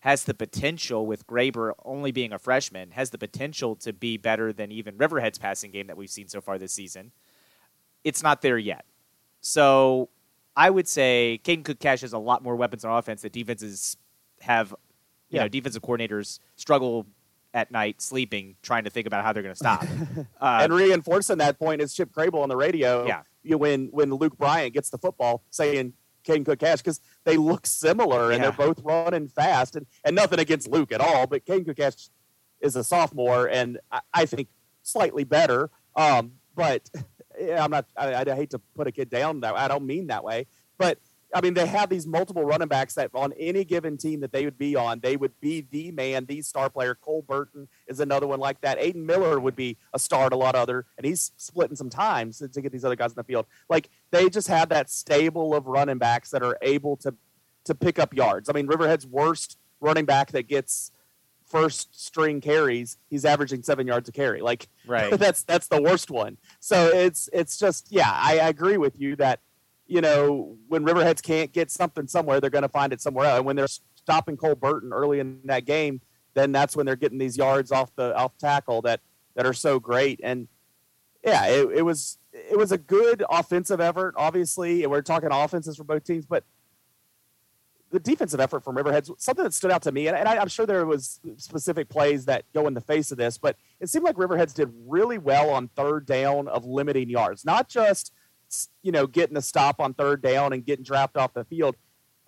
has 0.04 0.24
the 0.24 0.34
potential, 0.34 1.06
with 1.06 1.26
Graber 1.26 1.72
only 1.82 2.12
being 2.12 2.30
a 2.30 2.38
freshman, 2.38 2.90
has 2.90 3.08
the 3.08 3.16
potential 3.16 3.74
to 3.76 3.90
be 3.90 4.18
better 4.18 4.52
than 4.52 4.70
even 4.70 4.98
Riverhead's 4.98 5.38
passing 5.38 5.70
game 5.70 5.86
that 5.86 5.96
we've 5.96 6.10
seen 6.10 6.28
so 6.28 6.42
far 6.42 6.58
this 6.58 6.74
season, 6.74 7.10
it's 8.04 8.22
not 8.22 8.42
there 8.42 8.58
yet. 8.58 8.84
So 9.40 10.10
I 10.54 10.68
would 10.68 10.86
say 10.86 11.40
Caden 11.42 11.64
Cook 11.64 11.78
Cash 11.80 12.02
has 12.02 12.12
a 12.12 12.18
lot 12.18 12.42
more 12.42 12.54
weapons 12.54 12.84
on 12.84 12.94
offense 12.96 13.22
that 13.22 13.32
defenses 13.32 13.96
have, 14.42 14.72
you 15.30 15.36
Yeah. 15.36 15.42
know, 15.44 15.48
defensive 15.48 15.80
coordinators 15.80 16.38
struggle 16.56 17.06
at 17.54 17.70
night 17.70 18.02
sleeping 18.02 18.56
trying 18.60 18.84
to 18.84 18.90
think 18.90 19.06
about 19.06 19.24
how 19.24 19.32
they're 19.32 19.42
going 19.42 19.54
to 19.54 19.58
stop. 19.58 19.84
uh, 20.40 20.58
and 20.62 20.72
reinforcing 20.74 21.38
that 21.38 21.58
point 21.58 21.80
is 21.80 21.94
Chip 21.94 22.12
Crable 22.12 22.42
on 22.42 22.50
the 22.50 22.56
radio. 22.56 23.06
Yeah. 23.06 23.22
You 23.42 23.56
when 23.56 23.86
when 23.86 24.10
Luke 24.12 24.36
Bryant 24.36 24.74
gets 24.74 24.90
the 24.90 24.98
football, 24.98 25.44
saying 25.48 25.94
Caden 26.26 26.44
Cook 26.44 26.58
Cash 26.58 26.78
because 26.78 27.00
they 27.24 27.36
look 27.36 27.66
similar 27.66 28.30
and 28.30 28.42
Yeah. 28.42 28.50
they're 28.50 28.66
both 28.66 28.80
running 28.84 29.28
fast. 29.28 29.76
And, 29.76 29.86
and 30.04 30.14
nothing 30.14 30.38
against 30.38 30.68
Luke 30.68 30.92
at 30.92 31.00
all, 31.00 31.26
but 31.26 31.44
Kane 31.44 31.64
Cook 31.64 31.78
is 32.60 32.76
a 32.76 32.84
sophomore 32.84 33.48
and 33.48 33.78
I, 33.90 34.00
I 34.12 34.26
think 34.26 34.48
slightly 34.82 35.24
better. 35.24 35.70
Um, 35.96 36.32
but 36.54 36.88
yeah, 37.40 37.64
I'm 37.64 37.70
not. 37.70 37.86
I, 37.96 38.14
I 38.14 38.34
hate 38.34 38.50
to 38.50 38.58
put 38.76 38.86
a 38.86 38.92
kid 38.92 39.10
down 39.10 39.40
that. 39.40 39.56
I 39.56 39.68
don't 39.68 39.86
mean 39.86 40.06
that 40.08 40.22
way. 40.24 40.46
But 40.78 40.98
I 41.34 41.40
mean, 41.40 41.54
they 41.54 41.66
have 41.66 41.90
these 41.90 42.06
multiple 42.06 42.44
running 42.44 42.68
backs 42.68 42.94
that 42.94 43.10
on 43.14 43.32
any 43.38 43.64
given 43.64 43.96
team 43.96 44.20
that 44.20 44.32
they 44.32 44.44
would 44.44 44.56
be 44.56 44.76
on, 44.76 45.00
they 45.00 45.16
would 45.16 45.38
be 45.40 45.66
the 45.70 45.90
man, 45.90 46.26
the 46.26 46.40
star 46.42 46.70
player. 46.70 46.94
Cole 46.94 47.22
Burton 47.22 47.68
is 47.88 48.00
another 48.00 48.26
one 48.26 48.38
like 48.38 48.60
that. 48.60 48.78
Aiden 48.78 49.04
Miller 49.04 49.40
would 49.40 49.56
be 49.56 49.76
a 49.92 49.98
star 49.98 50.30
to 50.30 50.36
a 50.36 50.38
lot 50.38 50.54
of 50.54 50.62
other, 50.62 50.86
and 50.96 51.04
he's 51.04 51.32
splitting 51.36 51.76
some 51.76 51.90
times 51.90 52.38
to, 52.38 52.48
to 52.48 52.60
get 52.60 52.72
these 52.72 52.84
other 52.84 52.96
guys 52.96 53.10
in 53.10 53.16
the 53.16 53.24
field. 53.24 53.46
Like 53.68 53.90
they 54.10 54.30
just 54.30 54.48
have 54.48 54.68
that 54.68 54.88
stable 54.88 55.54
of 55.54 55.66
running 55.66 55.98
backs 55.98 56.30
that 56.30 56.42
are 56.42 56.56
able 56.62 56.96
to 56.98 57.14
to 57.64 57.74
pick 57.74 57.98
up 57.98 58.14
yards. 58.14 58.48
I 58.48 58.52
mean, 58.52 58.66
Riverhead's 58.66 59.06
worst 59.06 59.58
running 59.80 60.04
back 60.04 60.32
that 60.32 60.48
gets 60.48 60.92
first 61.46 62.00
string 62.04 62.40
carries, 62.40 62.98
he's 63.08 63.24
averaging 63.24 63.62
seven 63.62 63.86
yards 63.86 64.08
a 64.08 64.12
carry. 64.12 64.40
Like 64.40 64.68
right. 64.86 65.10
that's 65.18 65.42
that's 65.42 65.68
the 65.68 65.80
worst 65.80 66.10
one. 66.10 66.36
So 66.60 66.88
it's 66.88 67.28
it's 67.32 67.58
just 67.58 67.88
yeah, 67.90 68.10
I, 68.10 68.38
I 68.38 68.48
agree 68.48 68.76
with 68.76 69.00
you 69.00 69.16
that 69.16 69.40
you 69.94 70.00
know 70.00 70.56
when 70.66 70.84
Riverheads 70.84 71.22
can't 71.22 71.52
get 71.52 71.70
something 71.70 72.08
somewhere, 72.08 72.40
they're 72.40 72.50
going 72.50 72.62
to 72.62 72.68
find 72.68 72.92
it 72.92 73.00
somewhere 73.00 73.26
else. 73.26 73.36
And 73.36 73.46
when 73.46 73.54
they're 73.54 73.68
stopping 73.94 74.36
Cole 74.36 74.56
Burton 74.56 74.92
early 74.92 75.20
in 75.20 75.38
that 75.44 75.66
game, 75.66 76.00
then 76.34 76.50
that's 76.50 76.76
when 76.76 76.84
they're 76.84 76.96
getting 76.96 77.18
these 77.18 77.36
yards 77.36 77.70
off 77.70 77.94
the 77.94 78.12
off 78.16 78.36
tackle 78.36 78.82
that 78.82 79.00
that 79.36 79.46
are 79.46 79.52
so 79.52 79.78
great. 79.78 80.18
And 80.24 80.48
yeah, 81.24 81.46
it, 81.46 81.68
it 81.76 81.82
was 81.82 82.18
it 82.32 82.58
was 82.58 82.72
a 82.72 82.78
good 82.78 83.22
offensive 83.30 83.80
effort. 83.80 84.14
Obviously, 84.16 84.82
and 84.82 84.90
we're 84.90 85.00
talking 85.00 85.28
offenses 85.30 85.76
for 85.76 85.84
both 85.84 86.02
teams, 86.02 86.26
but 86.26 86.42
the 87.92 88.00
defensive 88.00 88.40
effort 88.40 88.64
from 88.64 88.74
Riverheads, 88.74 89.12
something 89.18 89.44
that 89.44 89.54
stood 89.54 89.70
out 89.70 89.82
to 89.82 89.92
me, 89.92 90.08
and, 90.08 90.16
and 90.16 90.28
I, 90.28 90.38
I'm 90.38 90.48
sure 90.48 90.66
there 90.66 90.84
was 90.86 91.20
specific 91.36 91.88
plays 91.88 92.24
that 92.24 92.44
go 92.52 92.66
in 92.66 92.74
the 92.74 92.80
face 92.80 93.12
of 93.12 93.18
this, 93.18 93.38
but 93.38 93.54
it 93.78 93.88
seemed 93.88 94.04
like 94.04 94.16
Riverheads 94.16 94.54
did 94.54 94.72
really 94.88 95.18
well 95.18 95.50
on 95.50 95.68
third 95.68 96.04
down 96.04 96.48
of 96.48 96.64
limiting 96.64 97.08
yards, 97.08 97.44
not 97.44 97.68
just 97.68 98.12
you 98.82 98.92
know 98.92 99.06
getting 99.06 99.36
a 99.36 99.42
stop 99.42 99.80
on 99.80 99.94
third 99.94 100.22
down 100.22 100.52
and 100.52 100.64
getting 100.64 100.84
dropped 100.84 101.16
off 101.16 101.34
the 101.34 101.44
field. 101.44 101.76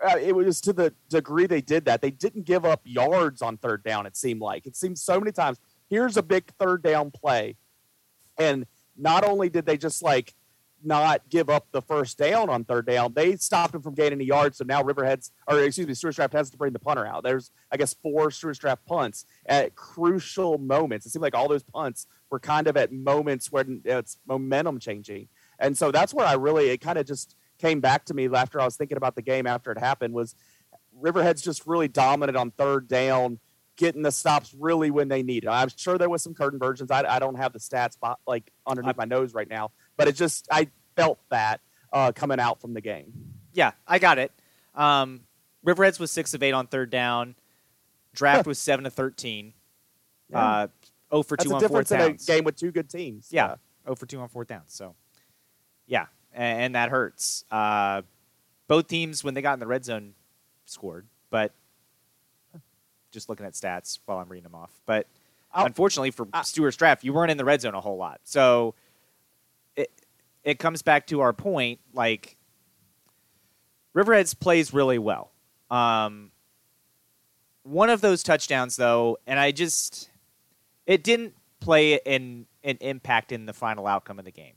Uh, 0.05 0.19
it 0.19 0.35
was 0.35 0.61
to 0.61 0.73
the 0.73 0.93
degree 1.09 1.47
they 1.47 1.63
did 1.63 1.87
that. 1.87 2.03
They 2.03 2.11
didn't 2.11 2.45
give 2.45 2.65
up 2.65 2.83
yards 2.85 3.41
on 3.41 3.57
third 3.57 3.83
down. 3.83 4.05
It 4.07 4.17
seemed 4.17 4.41
like 4.41 4.67
it 4.67 4.77
seemed 4.77 4.99
so 4.99 5.19
many 5.19 5.33
times. 5.33 5.59
Here's 5.89 6.17
a 6.17 6.23
big 6.23 6.51
third 6.59 6.83
down 6.83 7.11
play, 7.11 7.57
and 8.39 8.67
not 8.97 9.25
only 9.25 9.49
did 9.49 9.67
they 9.67 9.77
just 9.77 10.03
like 10.03 10.35
not 10.87 11.29
give 11.29 11.51
up 11.51 11.67
the 11.73 11.83
first 11.83 12.19
down 12.19 12.49
on 12.49 12.65
third 12.65 12.87
down. 12.87 13.13
They 13.15 13.37
stopped 13.37 13.75
him 13.75 13.83
from 13.83 13.95
gaining 13.95 14.21
a 14.21 14.25
yard. 14.25 14.55
So 14.55 14.65
now 14.65 14.83
Riverheads, 14.83 15.31
or 15.47 15.61
excuse 15.61 15.87
me, 15.87 15.95
Stuarts 15.95 16.17
Draft 16.17 16.33
has 16.35 16.51
to 16.51 16.57
bring 16.57 16.73
the 16.73 16.79
punter 16.79 17.07
out. 17.07 17.25
There's, 17.25 17.51
I 17.71 17.77
guess, 17.77 17.95
four 17.95 18.31
Stuarts 18.31 18.59
Draft 18.59 18.85
punts 18.87 19.27
at 19.47 19.75
crucial 19.75 20.59
moments. 20.59 21.07
It 21.07 21.11
seemed 21.11 21.23
like 21.23 21.35
all 21.35 21.49
those 21.49 21.63
punts 21.63 22.07
were 22.31 22.41
kind 22.41 22.67
of 22.67 22.77
at 22.77 22.93
moments 22.93 23.51
where 23.51 23.65
it's 23.85 24.19
momentum 24.27 24.79
changing. 24.79 25.29
And 25.59 25.77
so 25.77 25.91
that's 25.91 26.13
where 26.13 26.27
I 26.27 26.35
really, 26.35 26.71
it 26.71 26.81
kind 26.81 26.99
of 26.99 27.07
just 27.07 27.37
came 27.59 27.81
back 27.81 28.05
to 28.07 28.15
me 28.15 28.29
after 28.33 28.61
I 28.61 28.65
was 28.65 28.77
thinking 28.77 28.97
about 28.97 29.15
the 29.15 29.23
game 29.23 29.47
after 29.47 29.73
it 29.73 29.79
happened 29.79 30.15
was 30.15 30.35
Riverheads 31.01 31.43
just 31.43 31.67
really 31.67 31.89
dominant 31.89 32.37
on 32.37 32.51
third 32.51 32.89
down, 32.89 33.39
getting 33.77 34.03
the 34.03 34.11
stops 34.11 34.55
really 34.59 34.91
when 34.91 35.09
they 35.09 35.23
need 35.23 35.45
it. 35.45 35.49
I'm 35.49 35.69
sure 35.75 35.99
there 35.99 36.09
was 36.11 36.23
some 36.23 36.35
curtain 36.35 36.59
versions. 36.59 36.91
I, 36.91 37.05
I 37.05 37.19
don't 37.19 37.37
have 37.37 37.53
the 37.53 37.59
stats 37.59 37.97
like 38.27 38.51
underneath 38.67 38.97
my 38.97 39.05
nose 39.05 39.35
right 39.35 39.49
now, 39.49 39.71
but 39.97 40.09
it 40.09 40.13
just 40.17 40.49
I 40.51 40.69
felt 40.97 41.19
that 41.31 41.61
uh, 41.93 42.13
coming 42.13 42.41
out 42.41 42.61
from 42.61 42.75
the 42.75 42.81
game. 42.81 43.13
Yeah, 43.53 43.73
I 43.87 43.99
got 43.99 44.19
it. 44.19 44.33
Um, 44.75 45.23
Riverheads 45.65 45.99
was 45.99 46.11
six 46.11 46.35
of 46.35 46.43
eight 46.43 46.53
on 46.53 46.67
third 46.67 46.91
down. 46.91 47.35
Draft 48.15 48.47
was 48.47 48.59
seven 48.59 48.85
to 48.85 48.91
thirteen. 48.91 49.53
Yeah. 50.31 50.39
Uh, 50.39 50.67
oh 51.11 51.23
for 51.23 51.37
That's 51.37 51.49
two 51.49 51.53
a 51.53 51.55
on 51.57 51.61
fourth 51.61 51.89
difference 51.89 51.91
in 51.93 52.01
a 52.01 52.09
downs. 52.09 52.27
game 52.27 52.45
with 52.45 52.57
two 52.57 52.73
good 52.73 52.89
teams. 52.89 53.29
Yeah, 53.31 53.57
oh 53.87 53.95
for 53.95 54.07
two 54.07 54.21
on 54.21 54.29
fourth 54.29 54.49
downs. 54.49 54.73
So, 54.73 54.95
yeah, 55.87 56.07
and, 56.33 56.61
and 56.63 56.75
that 56.75 56.91
hurts. 56.91 57.45
Uh, 57.51 58.03
both 58.69 58.89
teams, 58.89 59.23
when 59.23 59.35
they 59.35 59.43
got 59.43 59.55
in 59.55 59.61
the 59.61 59.67
red 59.67 59.85
zone, 59.85 60.15
scored, 60.65 61.07
but 61.31 61.53
just 63.13 63.29
looking 63.29 63.47
at 63.47 63.53
stats 63.55 63.99
while 64.05 64.19
I'm 64.19 64.29
reading 64.29 64.43
them 64.45 64.55
off. 64.55 64.73
But 64.85 65.07
I'll- 65.53 65.67
unfortunately 65.67 66.11
for 66.11 66.27
I- 66.33 66.43
Stuarts 66.43 66.77
Draft, 66.77 67.05
you 67.05 67.13
weren't 67.13 67.31
in 67.31 67.37
the 67.39 67.45
red 67.45 67.61
zone 67.61 67.75
a 67.75 67.81
whole 67.81 67.97
lot. 67.97 68.21
So 68.25 68.75
it 69.77 69.91
it 70.45 70.59
comes 70.59 70.83
back 70.83 71.07
to 71.09 71.21
our 71.21 71.33
point, 71.33 71.81
like 71.95 72.37
Riverheads 73.95 74.39
plays 74.39 74.75
really 74.75 74.99
well. 74.99 75.31
Um, 75.71 76.31
one 77.63 77.89
of 77.91 78.01
those 78.01 78.23
touchdowns, 78.23 78.77
though, 78.77 79.19
and 79.27 79.39
I 79.41 79.51
just 79.53 80.11
it 80.87 81.03
didn't 81.03 81.35
play 81.61 82.01
an 82.05 82.47
an 82.63 82.77
impact 82.81 83.33
in 83.33 83.47
the 83.47 83.53
final 83.53 83.87
outcome 83.87 84.19
of 84.19 84.25
the 84.25 84.31
game. 84.33 84.55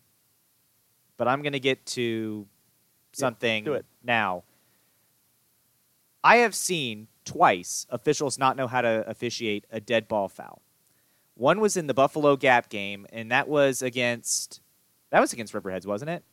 But 1.20 1.28
I'm 1.28 1.42
going 1.42 1.54
to 1.54 1.60
get 1.60 1.86
to 1.88 2.48
something 3.12 3.66
yeah, 3.66 3.80
now. 4.02 4.44
I 6.24 6.38
have 6.38 6.56
seen 6.56 7.08
twice 7.26 7.86
officials 7.90 8.40
not 8.40 8.56
know 8.56 8.68
how 8.68 8.80
to 8.80 9.04
officiate 9.06 9.66
a 9.70 9.82
dead 9.82 10.08
ball 10.08 10.30
foul. 10.30 10.62
One 11.36 11.60
was 11.60 11.76
in 11.76 11.88
the 11.88 11.94
Buffalo 11.94 12.38
Gap 12.38 12.70
game, 12.70 13.06
and 13.12 13.32
that 13.32 13.50
was 13.50 13.82
against 13.82 14.62
that 15.10 15.20
was 15.20 15.34
against 15.34 15.54
Riverheads, 15.54 15.86
wasn't 15.86 16.10
it? 16.10 16.24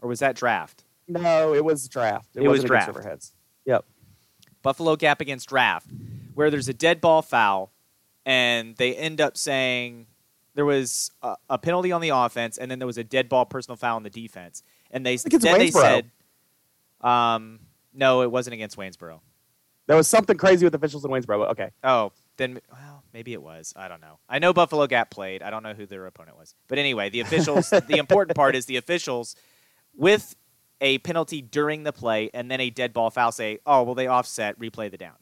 Or 0.00 0.08
was 0.08 0.20
that 0.20 0.36
draft? 0.36 0.84
No, 1.06 1.52
it 1.52 1.64
was 1.64 1.86
draft. 1.86 2.30
It, 2.34 2.44
it 2.44 2.48
was 2.48 2.64
draft. 2.64 2.94
Riverheads. 2.94 3.32
Yep. 3.66 3.84
Buffalo 4.62 4.96
Gap 4.96 5.20
against 5.20 5.50
draft, 5.50 5.90
where 6.34 6.50
there's 6.50 6.68
a 6.68 6.74
dead 6.74 7.02
ball 7.02 7.20
foul, 7.20 7.72
and 8.24 8.74
they 8.76 8.94
end 8.96 9.20
up 9.20 9.36
saying 9.36 10.06
there 10.56 10.64
was 10.64 11.12
a, 11.22 11.36
a, 11.50 11.58
penalty 11.58 11.92
on 11.92 12.00
the 12.00 12.08
offense, 12.08 12.58
and 12.58 12.70
then 12.70 12.78
there 12.78 12.86
was 12.86 12.98
a 12.98 13.04
dead 13.04 13.28
ball 13.28 13.44
personal 13.44 13.76
foul 13.76 13.96
on 13.96 14.02
the 14.02 14.10
defense, 14.10 14.62
and 14.90 15.04
they 15.04 15.16
then 15.16 15.58
they 15.58 15.70
said, 15.70 16.10
um, 17.02 17.60
no, 17.94 18.22
it 18.22 18.30
wasn't 18.30 18.54
against 18.54 18.76
Waynesboro. 18.76 19.20
There 19.86 19.96
was 19.96 20.08
something 20.08 20.36
crazy 20.36 20.64
with 20.64 20.74
officials 20.74 21.04
in 21.04 21.10
Waynesboro. 21.10 21.38
But 21.38 21.50
okay. 21.50 21.70
Oh, 21.84 22.10
then 22.38 22.60
well, 22.72 23.04
maybe 23.12 23.34
it 23.34 23.42
was. 23.42 23.72
I 23.76 23.86
don't 23.86 24.00
know. 24.00 24.18
I 24.28 24.38
know 24.38 24.52
Buffalo 24.52 24.86
Gap 24.86 25.10
played. 25.10 25.42
I 25.42 25.50
don't 25.50 25.62
know 25.62 25.74
who 25.74 25.86
their 25.86 26.06
opponent 26.06 26.36
was. 26.36 26.54
But 26.66 26.78
anyway, 26.78 27.10
the 27.10 27.20
officials. 27.20 27.70
the 27.88 27.98
important 27.98 28.34
part 28.34 28.56
is 28.56 28.66
the 28.66 28.78
officials 28.78 29.36
with 29.94 30.34
a 30.80 30.98
penalty 30.98 31.40
during 31.40 31.84
the 31.84 31.92
play 31.92 32.30
and 32.34 32.50
then 32.50 32.60
a 32.60 32.70
dead 32.70 32.92
ball 32.92 33.10
foul 33.10 33.30
say, 33.30 33.58
"Oh, 33.66 33.82
well, 33.82 33.94
they 33.94 34.06
offset. 34.06 34.58
Replay 34.58 34.90
the 34.90 34.98
down." 34.98 35.16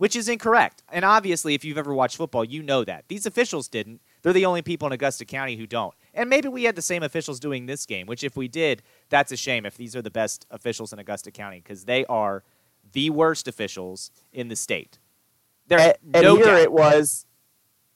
which 0.00 0.16
is 0.16 0.30
incorrect. 0.30 0.82
And 0.90 1.04
obviously, 1.04 1.52
if 1.52 1.62
you've 1.62 1.76
ever 1.76 1.92
watched 1.92 2.16
football, 2.16 2.42
you 2.42 2.62
know 2.62 2.84
that. 2.84 3.04
These 3.08 3.26
officials 3.26 3.68
didn't. 3.68 4.00
They're 4.22 4.32
the 4.32 4.46
only 4.46 4.62
people 4.62 4.86
in 4.86 4.92
Augusta 4.92 5.24
County 5.24 5.56
who 5.56 5.66
don't. 5.66 5.94
And 6.14 6.28
maybe 6.28 6.48
we 6.48 6.64
had 6.64 6.76
the 6.76 6.82
same 6.82 7.02
officials 7.02 7.40
doing 7.40 7.66
this 7.66 7.86
game, 7.86 8.06
which 8.06 8.22
if 8.22 8.36
we 8.36 8.48
did, 8.48 8.82
that's 9.08 9.32
a 9.32 9.36
shame 9.36 9.64
if 9.64 9.76
these 9.76 9.96
are 9.96 10.02
the 10.02 10.10
best 10.10 10.46
officials 10.50 10.92
in 10.92 10.98
Augusta 10.98 11.30
County 11.30 11.60
because 11.60 11.84
they 11.84 12.04
are 12.06 12.42
the 12.92 13.10
worst 13.10 13.48
officials 13.48 14.10
in 14.32 14.48
the 14.48 14.56
state. 14.56 14.98
There, 15.68 15.78
and, 15.78 15.94
and 16.14 16.22
no 16.24 16.36
here 16.36 16.46
doubt. 16.46 16.60
it 16.60 16.72
was 16.72 17.26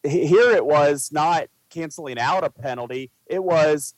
here 0.03 0.51
it 0.51 0.65
was 0.65 1.11
not 1.13 1.49
canceling 1.71 2.19
out 2.19 2.45
a 2.45 2.51
penalty. 2.51 3.11
It 3.27 3.43
was 3.43 3.95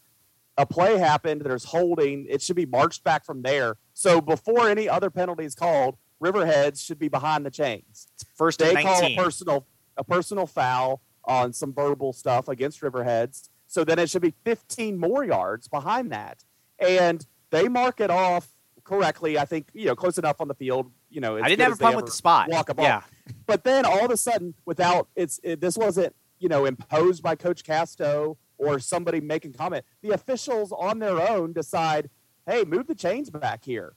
a 0.56 0.64
play 0.64 0.96
happened, 0.98 1.42
there's 1.42 1.64
holding, 1.64 2.26
it 2.28 2.40
should 2.40 2.56
be 2.56 2.64
marched 2.64 3.04
back 3.04 3.24
from 3.24 3.42
there. 3.42 3.76
So 3.92 4.20
before 4.20 4.68
any 4.68 4.88
other 4.88 5.10
penalty 5.10 5.44
is 5.44 5.54
called, 5.54 5.96
Riverheads 6.22 6.82
should 6.84 6.98
be 6.98 7.08
behind 7.08 7.44
the 7.44 7.50
chains. 7.50 8.08
First 8.34 8.60
they 8.60 8.74
call 8.82 9.04
a 9.04 9.16
personal 9.16 9.66
a 9.98 10.04
personal 10.04 10.46
foul 10.46 11.02
on 11.26 11.52
some 11.52 11.72
verbal 11.72 12.12
stuff 12.12 12.48
against 12.48 12.80
Riverheads. 12.80 13.48
So 13.66 13.84
then 13.84 13.98
it 13.98 14.08
should 14.10 14.22
be 14.22 14.34
15 14.44 14.98
more 14.98 15.24
yards 15.24 15.68
behind 15.68 16.12
that, 16.12 16.44
and 16.78 17.26
they 17.50 17.68
mark 17.68 18.00
it 18.00 18.10
off 18.10 18.48
correctly. 18.84 19.38
I 19.38 19.44
think 19.44 19.68
you 19.74 19.86
know 19.86 19.96
close 19.96 20.18
enough 20.18 20.40
on 20.40 20.48
the 20.48 20.54
field. 20.54 20.92
You 21.10 21.20
know, 21.20 21.36
I 21.36 21.48
didn't 21.48 21.62
have 21.62 21.72
a 21.72 21.76
problem 21.76 21.96
with 21.96 22.06
the 22.06 22.12
spot. 22.12 22.48
Walk 22.48 22.68
a 22.68 22.74
ball. 22.74 22.84
Yeah, 22.84 23.02
but 23.46 23.64
then 23.64 23.84
all 23.84 24.04
of 24.04 24.10
a 24.10 24.16
sudden, 24.16 24.54
without 24.64 25.08
it's 25.16 25.40
it, 25.42 25.60
this 25.60 25.76
wasn't 25.76 26.14
you 26.38 26.48
know 26.48 26.64
imposed 26.64 27.22
by 27.22 27.34
Coach 27.34 27.64
Casto 27.64 28.38
or 28.58 28.78
somebody 28.78 29.20
making 29.20 29.52
comment. 29.52 29.84
The 30.00 30.10
officials 30.10 30.72
on 30.72 31.00
their 31.00 31.20
own 31.28 31.52
decide, 31.52 32.08
hey, 32.46 32.64
move 32.64 32.86
the 32.86 32.94
chains 32.94 33.30
back 33.30 33.64
here 33.64 33.94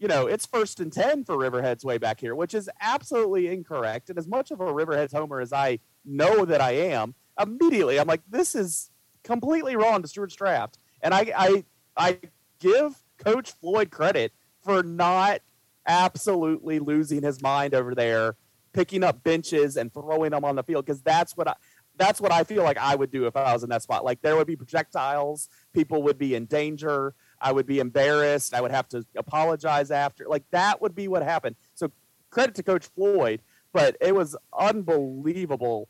you 0.00 0.08
know, 0.08 0.26
it's 0.26 0.46
first 0.46 0.80
and 0.80 0.90
10 0.90 1.24
for 1.24 1.36
Riverheads 1.36 1.84
way 1.84 1.98
back 1.98 2.18
here, 2.20 2.34
which 2.34 2.54
is 2.54 2.70
absolutely 2.80 3.48
incorrect. 3.48 4.08
And 4.08 4.18
as 4.18 4.26
much 4.26 4.50
of 4.50 4.60
a 4.60 4.64
Riverheads 4.64 5.12
homer 5.12 5.40
as 5.40 5.52
I 5.52 5.78
know 6.04 6.44
that 6.44 6.60
I 6.60 6.72
am, 6.72 7.14
immediately 7.40 7.98
I'm 7.98 8.06
like, 8.06 8.22
this 8.28 8.54
is 8.54 8.90
completely 9.22 9.76
wrong 9.76 10.02
to 10.02 10.08
Stuarts 10.08 10.34
Draft. 10.34 10.78
And 11.02 11.14
I, 11.14 11.32
I, 11.36 11.64
I 11.96 12.18
give 12.58 13.02
Coach 13.18 13.52
Floyd 13.52 13.90
credit 13.90 14.32
for 14.62 14.82
not 14.82 15.40
absolutely 15.86 16.78
losing 16.78 17.22
his 17.22 17.42
mind 17.42 17.74
over 17.74 17.94
there, 17.94 18.36
picking 18.72 19.02
up 19.02 19.22
benches 19.22 19.76
and 19.76 19.92
throwing 19.92 20.30
them 20.30 20.44
on 20.44 20.56
the 20.56 20.62
field, 20.62 20.84
because 20.84 21.02
that's 21.02 21.36
what 21.36 21.48
I, 21.48 21.54
that's 21.96 22.20
what 22.20 22.32
I 22.32 22.44
feel 22.44 22.62
like 22.62 22.78
I 22.78 22.94
would 22.94 23.10
do 23.10 23.26
if 23.26 23.36
I 23.36 23.52
was 23.52 23.62
in 23.62 23.70
that 23.70 23.82
spot. 23.82 24.04
Like 24.04 24.22
there 24.22 24.36
would 24.36 24.46
be 24.46 24.56
projectiles, 24.56 25.48
people 25.72 26.02
would 26.02 26.18
be 26.18 26.34
in 26.34 26.46
danger. 26.46 27.14
I 27.42 27.52
would 27.52 27.66
be 27.66 27.78
embarrassed. 27.78 28.52
I 28.54 28.60
would 28.60 28.70
have 28.70 28.86
to 28.88 29.04
apologize 29.16 29.90
after. 29.90 30.26
Like 30.28 30.44
that 30.50 30.82
would 30.82 30.94
be 30.94 31.08
what 31.08 31.22
happened. 31.22 31.56
So 31.74 31.90
credit 32.28 32.54
to 32.56 32.62
Coach 32.62 32.86
Floyd, 32.86 33.40
but 33.72 33.96
it 34.00 34.14
was 34.14 34.36
unbelievable 34.58 35.88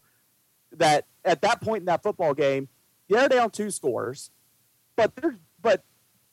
that 0.73 1.07
at 1.25 1.43
that 1.43 1.61
point 1.61 1.81
in 1.81 1.87
that 1.87 2.03
football 2.03 2.35
game, 2.35 2.69
they're 3.09 3.29
down 3.29 3.51
two 3.51 3.71
scores, 3.71 4.31
but 4.97 5.15
they're 5.17 5.39
but 5.61 5.85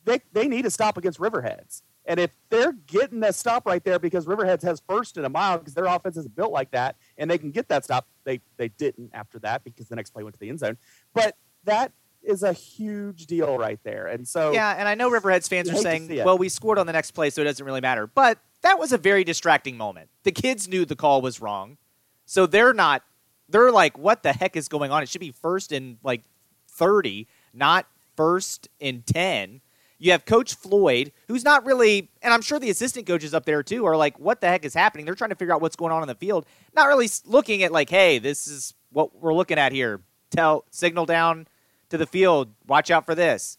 they 0.06 0.22
they 0.34 0.48
need 0.48 0.63
to 0.63 0.70
stop 0.70 0.98
against 0.98 1.20
Riverheads. 1.20 1.82
And 2.06 2.22
if 2.22 2.32
they're 2.50 2.72
getting 2.72 3.20
that 3.20 3.36
stop 3.36 3.66
right 3.66 3.84
there 3.84 4.00
because 4.00 4.25
Riverheads 4.25 4.63
has 4.63 4.82
first 4.88 5.18
in 5.18 5.25
a 5.25 5.30
mile 5.30 5.58
because 5.58 5.74
their 5.74 5.86
offense 5.86 6.16
is 6.16 6.27
built 6.27 6.54
like 6.54 6.72
that, 6.72 6.96
and 7.18 7.30
they 7.30 7.38
can 7.38 7.51
get 7.51 7.68
that 7.70 7.84
stop, 7.84 8.08
they 8.24 8.39
they 8.58 8.70
didn't 8.70 9.12
after 9.13 9.39
that 9.39 9.63
because 9.63 9.89
the 9.89 9.96
next 9.96 10.12
play 10.12 10.24
went 10.24 10.34
to 10.34 10.39
the 10.39 10.50
end 10.50 10.60
zone. 10.60 10.77
But 11.13 11.36
that 11.66 11.92
is 12.27 12.43
a 12.43 12.53
huge 12.53 13.25
deal 13.25 13.57
right 13.57 13.79
there. 13.84 14.07
And 14.07 14.27
so 14.27 14.51
Yeah, 14.51 14.75
and 14.77 14.88
I 14.88 14.96
know 14.96 15.10
Riverheads 15.10 15.50
fans 15.50 15.69
are 15.69 15.75
saying, 15.75 16.10
"Well, 16.24 16.38
we 16.38 16.50
scored 16.50 16.77
on 16.77 16.86
the 16.86 16.93
next 16.93 17.12
play, 17.12 17.29
so 17.29 17.41
it 17.41 17.46
doesn't 17.46 17.65
really 17.65 17.81
matter." 17.81 18.07
But 18.07 18.39
that 18.62 18.77
was 18.77 18.91
a 18.91 18.98
very 18.98 19.24
distracting 19.24 19.77
moment. 19.77 20.10
The 20.24 20.31
kids 20.31 20.67
knew 20.67 20.86
the 20.86 20.96
call 20.96 21.22
was 21.22 21.41
wrong. 21.41 21.77
So 22.25 22.46
they're 22.46 22.74
not 22.74 23.03
they're 23.50 23.72
like, 23.72 23.98
"What 23.98 24.24
the 24.24 24.34
heck 24.34 24.55
is 24.55 24.67
going 24.67 24.91
on? 24.91 25.01
It 25.03 25.10
should 25.10 25.22
be 25.22 25.31
first 25.31 25.72
in 25.72 25.98
like 26.03 26.24
30, 26.69 27.27
not 27.53 27.88
first 28.15 28.67
in 28.79 29.03
10." 29.03 29.62
You 30.00 30.12
have 30.12 30.25
Coach 30.25 30.53
Floyd, 30.53 31.12
who's 31.27 31.43
not 31.43 31.65
really, 31.65 32.12
and 32.22 32.31
I'm 32.31 32.41
sure 32.41 32.60
the 32.60 32.69
assistant 32.69 33.07
coaches 33.07 33.34
up 33.34 33.46
there 33.46 33.63
too 33.63 33.86
are 33.86 33.98
like, 33.98 34.19
what 34.19 34.41
the 34.41 34.48
heck 34.48 34.63
is 34.63 34.75
happening? 34.75 35.05
They're 35.05 35.15
trying 35.15 35.31
to 35.31 35.36
figure 35.36 35.55
out 35.55 35.60
what's 35.60 35.75
going 35.75 35.91
on 35.91 36.03
in 36.03 36.07
the 36.07 36.13
field, 36.13 36.46
not 36.75 36.88
really 36.88 37.10
looking 37.25 37.63
at 37.63 37.72
like, 37.72 37.89
hey, 37.89 38.19
this 38.19 38.48
is 38.48 38.75
what 38.91 39.19
we're 39.19 39.34
looking 39.34 39.57
at 39.57 39.72
here. 39.72 40.01
Tell 40.29 40.65
signal 40.69 41.07
down 41.07 41.48
to 41.89 41.98
the 41.98 42.08
field. 42.08 42.53
Watch 42.65 42.91
out 42.91 43.06
for 43.06 43.15
this. 43.15 43.58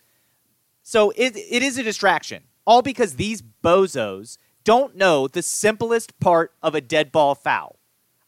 So 0.82 1.10
it, 1.10 1.36
it 1.36 1.62
is 1.62 1.78
a 1.78 1.82
distraction, 1.82 2.44
all 2.66 2.82
because 2.82 3.16
these 3.16 3.42
bozos 3.42 4.38
don't 4.64 4.96
know 4.96 5.28
the 5.28 5.42
simplest 5.42 6.18
part 6.20 6.52
of 6.62 6.74
a 6.74 6.80
dead 6.80 7.12
ball 7.12 7.34
foul. 7.34 7.78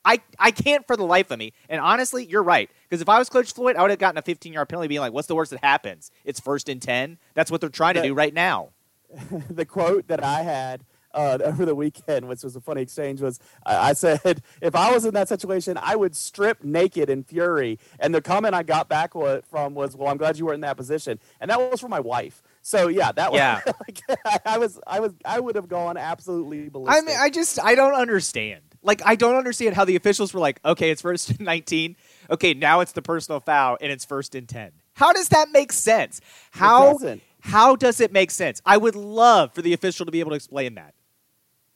I, 0.05 0.21
I 0.39 0.51
can't 0.51 0.87
for 0.87 0.97
the 0.97 1.05
life 1.05 1.31
of 1.31 1.39
me. 1.39 1.53
And 1.69 1.81
honestly, 1.81 2.25
you're 2.25 2.43
right. 2.43 2.71
Because 2.89 3.03
if 3.03 3.09
I 3.09 3.19
was 3.19 3.29
Coach 3.29 3.53
Floyd, 3.53 3.77
I 3.77 3.83
would 3.83 3.91
have 3.91 3.99
gotten 3.99 4.19
a 4.19 4.23
15 4.23 4.53
yard 4.53 4.69
penalty 4.69 4.89
being 4.89 5.01
like, 5.01 5.13
what's 5.13 5.29
the 5.29 5.35
worst 5.35 5.51
that 5.51 5.63
happens? 5.63 6.11
It's 6.25 6.41
first 6.41 6.69
and 6.69 6.81
10. 6.81 7.19
That's 7.35 7.51
what 7.51 7.61
they're 7.61 7.71
trying 7.71 7.95
to 7.95 8.03
do 8.03 8.15
right 8.15 8.33
now. 8.33 8.71
the 9.51 9.67
quote 9.67 10.07
that 10.09 10.23
I 10.23 10.43
had 10.43 10.85
uh, 11.15 11.39
over 11.45 11.65
the 11.65 11.75
weekend, 11.75 12.29
which 12.29 12.43
was 12.43 12.57
a 12.57 12.61
funny 12.61 12.83
exchange, 12.83 13.21
was 13.21 13.39
I, 13.65 13.91
I 13.91 13.93
said, 13.93 14.43
if 14.61 14.75
I 14.75 14.93
was 14.93 15.05
in 15.05 15.15
that 15.15 15.29
situation, 15.29 15.79
I 15.81 15.97
would 15.97 16.17
strip 16.17 16.63
naked 16.65 17.11
in 17.11 17.25
fury. 17.25 17.79
And 17.99 18.15
the 18.15 18.23
comment 18.23 18.55
I 18.55 18.63
got 18.63 18.89
back 18.89 19.13
from 19.13 19.75
was, 19.75 19.97
well, 19.97 20.09
I'm 20.09 20.17
glad 20.17 20.39
you 20.39 20.47
were 20.47 20.55
in 20.55 20.61
that 20.61 20.77
position. 20.77 21.19
And 21.41 21.51
that 21.51 21.59
was 21.59 21.81
from 21.81 21.91
my 21.91 22.01
wife. 22.01 22.43
So 22.63 22.89
yeah, 22.89 23.13
that 23.13 23.33
was 23.33 23.39
yeah. 23.39 23.61
like, 23.67 24.01
I, 24.25 24.55
I 24.55 24.59
was 24.59 24.79
I 24.87 25.01
was 25.01 25.15
I 25.25 25.41
would 25.41 25.57
have 25.57 25.69
gone 25.69 25.97
absolutely 25.97 26.69
ballistic. 26.69 27.03
I 27.03 27.07
mean, 27.07 27.17
I 27.19 27.31
just 27.31 27.59
I 27.63 27.75
don't 27.75 27.95
understand. 27.95 28.63
Like 28.83 29.01
I 29.05 29.17
don't 29.17 29.37
understand 29.37 29.75
how 29.75 29.85
the 29.85 29.97
officials 29.97 30.35
were 30.35 30.41
like, 30.41 30.61
okay, 30.65 30.91
it's 30.91 31.03
first 31.03 31.31
and 31.31 31.41
19. 31.41 31.97
Okay, 32.31 32.55
now 32.55 32.81
it's 32.81 32.93
the 32.93 33.03
personal 33.03 33.41
foul 33.41 33.79
and 33.81 33.91
it's 33.91 34.05
first 34.05 34.35
and 34.35 34.49
10. 34.49 34.73
How 34.95 35.13
does 35.13 35.29
that 35.29 35.51
make 35.53 35.73
sense? 35.73 36.21
How 36.51 36.99
how 37.41 37.77
does 37.77 38.01
it 38.01 38.13
make 38.13 38.31
sense? 38.31 38.61
I 38.67 38.77
would 38.77 38.97
love 38.97 39.55
for 39.55 39.63
the 39.63 39.73
official 39.73 40.07
to 40.07 40.13
be 40.13 40.21
able 40.21 40.31
to 40.31 40.37
explain 40.37 40.75
that. 40.75 40.95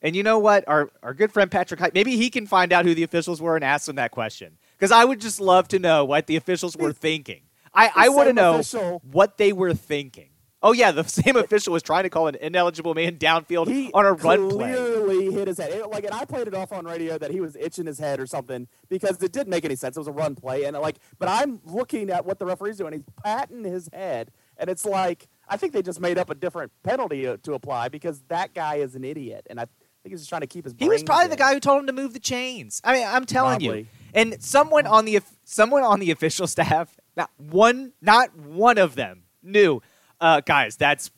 And 0.05 0.15
you 0.15 0.23
know 0.23 0.39
what? 0.39 0.69
Our 0.69 0.91
our 1.03 1.15
good 1.15 1.33
friend 1.33 1.51
Patrick, 1.51 1.81
maybe 1.95 2.19
he 2.19 2.29
can 2.29 2.47
find 2.47 2.73
out 2.75 2.85
who 2.85 2.95
the 2.95 3.03
officials 3.03 3.41
were 3.41 3.57
and 3.57 3.65
ask 3.65 3.87
them 3.87 3.97
that 3.97 4.11
question. 4.11 4.59
Because 4.79 4.93
I 4.93 5.03
would 5.03 5.19
just 5.19 5.41
love 5.41 5.67
to 5.69 5.79
know 5.79 6.05
what 6.05 6.27
the 6.27 6.37
officials 6.37 6.77
were 6.77 6.93
thinking. 6.93 7.41
I, 7.73 7.91
I 7.97 8.09
want 8.11 8.29
to 8.29 8.35
know 8.35 8.55
official. 8.57 9.01
what 9.11 9.39
they 9.39 9.53
were 9.53 9.73
thinking. 9.73 10.29
Oh 10.63 10.73
yeah, 10.73 10.91
the 10.91 11.05
same 11.09 11.37
official 11.37 11.73
was 11.73 11.83
trying 11.83 12.03
to 12.03 12.11
call 12.11 12.27
an 12.27 12.35
ineligible 12.35 12.95
man 12.95 13.17
downfield 13.17 13.67
he 13.69 13.91
on 13.95 14.05
a 14.05 14.13
run 14.13 14.51
play. 14.51 14.75
Clearly 14.75 15.33
hit 15.33 15.49
his 15.49 15.57
head. 15.57 15.73
It, 15.73 15.89
like, 15.89 16.05
and 16.05 16.13
I 16.13 16.27
played 16.27 16.49
it 16.49 16.55
off 16.55 16.71
on 16.71 16.85
radio 16.85 17.17
that 17.17 17.31
he 17.31 17.41
was 17.41 17.57
itching 17.57 17.87
his 17.87 17.99
head 17.99 18.21
or 18.21 18.27
something 18.27 18.69
because 18.91 19.23
it 19.23 19.33
didn't 19.33 19.49
make 19.49 19.65
any 19.65 19.77
sense. 19.77 19.97
It 19.97 20.01
was 20.01 20.09
a 20.09 20.13
run 20.13 20.35
play, 20.35 20.65
and 20.65 20.77
like, 20.77 20.97
but 21.19 21.31
I'm 21.31 21.61
looking 21.65 22.11
at 22.11 22.27
what 22.27 22.39
the 22.39 22.45
referee's 22.45 22.77
doing. 22.77 22.93
He's 22.93 23.05
patting 23.25 23.65
his 23.65 23.89
head, 23.91 24.33
and 24.59 24.69
it's 24.69 24.85
like 24.85 25.29
I 25.49 25.57
think 25.57 25.73
they 25.73 25.83
just 25.83 26.01
made 26.01 26.19
up 26.19 26.31
a 26.31 26.35
different 26.35 26.73
penalty 26.83 27.23
to, 27.23 27.39
to 27.39 27.55
apply 27.55 27.89
because 27.89 28.23
that 28.29 28.55
guy 28.55 28.77
is 28.77 28.95
an 28.95 29.05
idiot, 29.05 29.47
and 29.49 29.61
I 29.61 29.67
think 30.05 30.13
he's 30.13 30.21
just 30.21 30.29
trying 30.29 30.43
to 30.43 30.47
keep 30.47 30.65
his. 30.65 30.75
He 30.79 30.89
was 30.89 31.03
probably 31.03 31.29
the 31.29 31.37
guy 31.37 31.55
who 31.55 31.61
told 31.61 31.81
him 31.81 31.87
to 31.87 31.93
move 31.93 32.13
the 32.13 32.21
chains. 32.21 32.81
I 32.85 32.93
mean, 32.93 33.07
I'm 33.07 33.25
telling 33.25 33.59
probably. 33.59 33.81
you. 33.81 33.87
And 34.13 34.43
someone 34.43 34.87
on 34.87 35.07
the 35.07 35.21
someone 35.45 35.83
on 35.83 35.99
the 35.99 36.11
official 36.11 36.47
staff, 36.55 36.97
not 37.17 37.31
one, 37.39 37.93
not 38.01 38.37
one 38.37 38.79
of 38.79 38.95
them 38.95 39.25
knew, 39.43 39.81
uh, 40.21 40.41
guys. 40.43 40.77
That's 40.77 41.11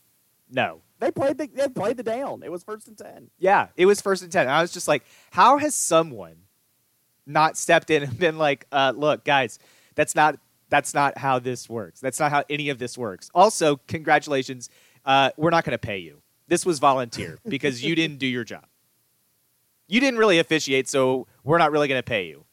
no. 0.50 0.80
They 1.00 1.10
played 1.10 1.36
the 1.36 1.48
they 1.52 1.68
played 1.68 1.96
the 1.98 2.02
down. 2.02 2.42
It 2.42 2.50
was 2.50 2.62
first 2.62 2.88
and 2.88 2.96
ten. 2.96 3.28
Yeah, 3.38 3.68
it 3.76 3.86
was 3.86 4.00
first 4.00 4.22
and 4.22 4.32
ten. 4.32 4.42
And 4.42 4.52
I 4.52 4.62
was 4.62 4.72
just 4.72 4.88
like, 4.88 5.04
how 5.30 5.58
has 5.58 5.74
someone 5.74 6.36
not 7.26 7.56
stepped 7.56 7.90
in 7.90 8.04
and 8.04 8.18
been 8.18 8.38
like, 8.38 8.66
uh, 8.72 8.92
look, 8.96 9.24
guys, 9.24 9.58
that's 9.94 10.14
not 10.14 10.38
That's 10.68 10.94
not 10.94 11.18
how 11.18 11.38
this 11.38 11.68
works. 11.68 12.00
That's 12.00 12.18
not 12.20 12.30
how 12.30 12.44
any 12.48 12.70
of 12.70 12.78
this 12.78 12.96
works. 12.96 13.30
Also, 13.34 13.76
congratulations. 13.88 14.70
Uh, 15.04 15.30
we're 15.36 15.50
not 15.50 15.64
going 15.64 15.72
to 15.72 15.78
pay 15.78 15.98
you. 15.98 16.22
This 16.48 16.64
was 16.64 16.78
volunteer 16.78 17.38
because 17.48 17.82
you 17.84 17.94
didn't 17.94 18.18
do 18.18 18.26
your 18.26 18.44
job. 18.44 18.64
You 19.88 20.00
didn't 20.00 20.18
really 20.18 20.38
officiate, 20.38 20.88
so 20.88 21.26
we're 21.44 21.58
not 21.58 21.70
really 21.72 21.88
going 21.88 21.98
to 21.98 22.06
pay 22.06 22.26
you. 22.26 22.44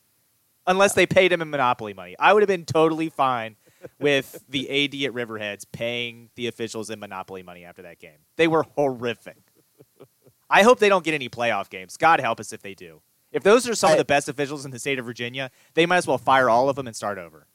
Unless 0.65 0.93
they 0.93 1.05
paid 1.05 1.31
him 1.31 1.41
in 1.41 1.49
Monopoly 1.49 1.93
money. 1.93 2.15
I 2.19 2.31
would 2.33 2.41
have 2.41 2.47
been 2.47 2.65
totally 2.65 3.09
fine 3.09 3.57
with 3.99 4.43
the 4.47 4.69
AD 4.69 4.93
at 5.03 5.13
Riverheads 5.13 5.65
paying 5.69 6.29
the 6.35 6.47
officials 6.47 6.89
in 6.89 6.99
Monopoly 6.99 7.43
money 7.43 7.65
after 7.65 7.81
that 7.81 7.99
game. 7.99 8.19
They 8.37 8.47
were 8.47 8.63
horrific. 8.63 9.41
I 10.49 10.63
hope 10.63 10.79
they 10.79 10.89
don't 10.89 11.03
get 11.03 11.13
any 11.13 11.29
playoff 11.29 11.69
games. 11.69 11.97
God 11.97 12.19
help 12.19 12.39
us 12.39 12.53
if 12.53 12.61
they 12.61 12.75
do. 12.75 13.01
If 13.31 13.41
those 13.41 13.67
are 13.67 13.73
some 13.73 13.89
I, 13.89 13.93
of 13.93 13.97
the 13.97 14.05
best 14.05 14.29
officials 14.29 14.63
in 14.63 14.71
the 14.71 14.79
state 14.79 14.99
of 14.99 15.05
Virginia, 15.05 15.49
they 15.73 15.85
might 15.85 15.97
as 15.97 16.07
well 16.07 16.19
fire 16.19 16.49
all 16.49 16.69
of 16.69 16.75
them 16.75 16.85
and 16.85 16.95
start 16.95 17.17
over. 17.17 17.47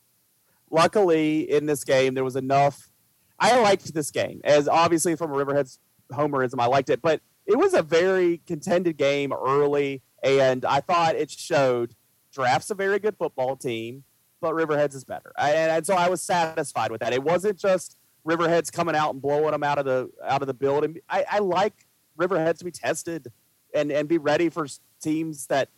Luckily, 0.71 1.51
in 1.51 1.67
this 1.67 1.85
game, 1.85 2.15
there 2.15 2.25
was 2.25 2.37
enough. 2.37 2.91
I 3.39 3.59
liked 3.61 3.95
this 3.95 4.11
game, 4.11 4.41
as 4.43 4.67
obviously 4.67 5.15
from 5.15 5.33
a 5.33 5.37
Riverheads 5.37 5.79
homerism, 6.13 6.61
I 6.61 6.67
liked 6.67 6.91
it, 6.91 7.01
but 7.01 7.21
it 7.49 7.57
was 7.57 7.73
a 7.73 7.83
very 7.83 8.43
contended 8.47 8.99
game 8.99 9.33
early, 9.33 10.03
and 10.23 10.65
I 10.67 10.81
thought 10.81 11.17
it 11.17 11.31
showed 11.31 11.95
Draft's 12.33 12.71
a 12.71 12.75
very 12.75 12.99
good 12.99 13.17
football 13.17 13.57
team, 13.57 14.05
but 14.43 14.53
Riverheads 14.53 14.95
is 14.95 15.03
better, 15.03 15.33
and, 15.39 15.73
and 15.73 15.87
so 15.87 15.95
I 15.95 16.11
was 16.11 16.23
satisfied 16.23 16.93
with 16.93 17.01
that. 17.01 17.15
It 17.15 17.23
wasn't 17.23 17.59
just 17.59 17.97
Riverheads 18.27 18.71
coming 18.71 18.95
out 18.95 19.13
and 19.15 19.23
blowing 19.23 19.53
them 19.53 19.63
out 19.63 19.79
of 19.79 19.87
the 19.87 20.11
out 20.23 20.43
of 20.43 20.47
the 20.47 20.55
building. 20.55 20.99
I, 21.09 21.25
I 21.31 21.39
like 21.39 21.87
Riverheads 22.19 22.59
to 22.59 22.67
be 22.67 22.71
tested 22.71 23.33
and 23.75 23.91
and 23.91 24.07
be 24.07 24.19
ready 24.19 24.51
for 24.51 24.67
teams 25.01 25.47
that 25.47 25.71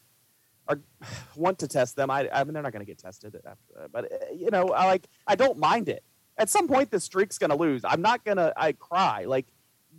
are 0.67 0.81
want 1.37 1.61
to 1.61 1.69
test 1.69 1.95
them. 1.95 2.11
I, 2.11 2.29
I 2.33 2.43
mean, 2.43 2.53
they're 2.53 2.65
not 2.65 2.73
going 2.73 2.85
to 2.85 2.91
get 2.91 2.99
tested 2.99 3.37
after 3.37 3.75
that, 3.77 3.93
but 3.93 4.13
uh, 4.13 4.17
you 4.35 4.51
know, 4.51 4.67
I 4.71 4.87
like 4.87 5.07
I 5.29 5.37
don't 5.37 5.59
mind 5.59 5.89
it. 5.89 6.03
At 6.37 6.49
some 6.49 6.67
point, 6.67 6.91
the 6.91 6.99
streak's 6.99 7.39
going 7.39 7.51
to 7.51 7.57
lose. 7.57 7.83
I'm 7.85 8.03
not 8.03 8.25
going 8.25 8.39
to. 8.39 8.53
I 8.57 8.73
cry 8.73 9.25
like 9.27 9.47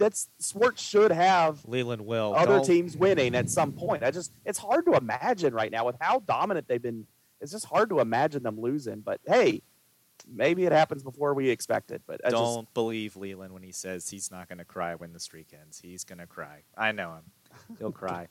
that's 0.01 0.29
sports 0.39 0.81
should 0.81 1.11
have 1.11 1.63
Leland 1.65 2.05
will 2.05 2.33
other 2.35 2.55
don't. 2.55 2.65
teams 2.65 2.97
winning 2.97 3.35
at 3.35 3.49
some 3.49 3.71
point. 3.71 4.03
I 4.03 4.11
just 4.11 4.31
it's 4.45 4.57
hard 4.57 4.85
to 4.87 4.93
imagine 4.93 5.53
right 5.53 5.71
now 5.71 5.85
with 5.85 5.95
how 6.01 6.19
dominant 6.19 6.67
they've 6.67 6.81
been. 6.81 7.07
It's 7.39 7.51
just 7.51 7.65
hard 7.65 7.89
to 7.89 7.99
imagine 7.99 8.43
them 8.43 8.59
losing. 8.59 8.99
But 8.99 9.21
hey, 9.25 9.61
maybe 10.29 10.65
it 10.65 10.71
happens 10.71 11.03
before 11.03 11.33
we 11.33 11.49
expected. 11.49 12.01
But 12.05 12.21
I 12.25 12.29
don't 12.29 12.63
just, 12.63 12.73
believe 12.73 13.15
Leland 13.15 13.53
when 13.53 13.63
he 13.63 13.71
says 13.71 14.09
he's 14.09 14.31
not 14.31 14.49
going 14.49 14.59
to 14.59 14.65
cry 14.65 14.95
when 14.95 15.13
the 15.13 15.19
streak 15.19 15.53
ends. 15.53 15.79
He's 15.81 16.03
going 16.03 16.19
to 16.19 16.27
cry. 16.27 16.63
I 16.77 16.91
know 16.91 17.13
him. 17.13 17.23
He'll 17.79 17.91
cry. 17.91 18.27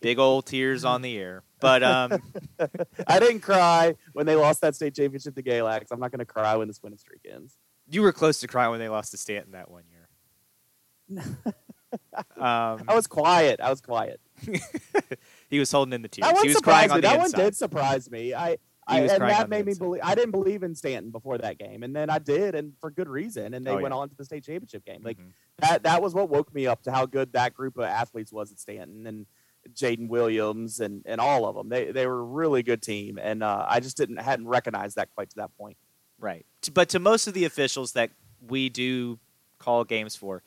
Big 0.00 0.18
old 0.18 0.46
tears 0.46 0.84
on 0.84 1.02
the 1.02 1.16
air. 1.16 1.42
But 1.60 1.82
um, 1.82 2.20
I 3.06 3.18
didn't 3.18 3.40
cry 3.40 3.94
when 4.12 4.26
they 4.26 4.36
lost 4.36 4.60
that 4.60 4.74
state 4.74 4.94
championship 4.94 5.34
to 5.36 5.42
Galax. 5.42 5.86
I'm 5.90 6.00
not 6.00 6.10
going 6.10 6.20
to 6.20 6.26
cry 6.26 6.56
when 6.56 6.68
this 6.68 6.82
winning 6.82 6.98
streak 6.98 7.22
ends. 7.32 7.56
You 7.88 8.02
were 8.02 8.12
close 8.12 8.40
to 8.40 8.48
crying 8.48 8.70
when 8.70 8.80
they 8.80 8.88
lost 8.88 9.12
to 9.12 9.16
Staunton 9.16 9.52
that 9.52 9.70
one 9.70 9.84
year. 9.90 9.95
Um, 12.36 12.82
I 12.88 12.94
was 12.94 13.06
quiet. 13.06 13.60
I 13.60 13.70
was 13.70 13.80
quiet. 13.80 14.20
he 15.50 15.58
was 15.58 15.70
holding 15.72 15.94
in 15.94 16.02
the 16.02 16.08
tears. 16.08 16.28
he 16.42 16.48
was 16.48 16.58
crying 16.58 16.90
on 16.90 16.98
me. 16.98 17.00
that 17.02 17.18
one 17.18 17.30
did 17.30 17.56
surprise 17.56 18.10
me. 18.10 18.34
I 18.34 18.58
I, 18.88 19.00
and 19.00 19.22
that 19.22 19.48
made 19.48 19.66
me 19.66 19.74
believe. 19.74 20.00
I 20.04 20.14
didn't 20.14 20.30
believe 20.30 20.62
in 20.62 20.74
Staunton 20.74 21.10
before 21.10 21.38
that 21.38 21.58
game, 21.58 21.82
and 21.82 21.94
then 21.94 22.08
I 22.08 22.20
did, 22.20 22.54
and 22.54 22.72
for 22.80 22.90
good 22.90 23.08
reason. 23.08 23.52
And 23.52 23.66
they 23.66 23.72
oh, 23.72 23.80
went 23.80 23.92
yeah. 23.92 23.98
on 23.98 24.08
to 24.10 24.14
the 24.14 24.24
state 24.24 24.44
championship 24.44 24.84
game. 24.84 25.00
Like 25.02 25.18
mm-hmm. 25.18 25.30
that. 25.58 25.82
That 25.82 26.02
was 26.02 26.14
what 26.14 26.28
woke 26.28 26.54
me 26.54 26.68
up 26.68 26.82
to 26.82 26.92
how 26.92 27.04
good 27.04 27.32
that 27.32 27.52
group 27.52 27.76
of 27.78 27.84
athletes 27.84 28.32
was 28.32 28.52
at 28.52 28.60
Staunton 28.60 29.06
and 29.06 29.26
Jaden 29.74 30.08
Williams 30.08 30.78
and 30.78 31.02
and 31.04 31.20
all 31.20 31.46
of 31.46 31.56
them. 31.56 31.68
They 31.68 31.90
they 31.90 32.06
were 32.06 32.20
a 32.20 32.24
really 32.24 32.62
good 32.62 32.80
team, 32.80 33.18
and 33.20 33.42
uh, 33.42 33.66
I 33.68 33.80
just 33.80 33.96
didn't 33.96 34.18
hadn't 34.18 34.46
recognized 34.46 34.96
that 34.96 35.08
quite 35.14 35.30
to 35.30 35.36
that 35.36 35.56
point. 35.58 35.76
Right, 36.20 36.46
but 36.72 36.88
to 36.90 37.00
most 37.00 37.26
of 37.26 37.34
the 37.34 37.44
officials 37.44 37.92
that 37.92 38.10
we 38.46 38.68
do 38.68 39.18
call 39.58 39.82
games 39.82 40.14
for, 40.14 40.42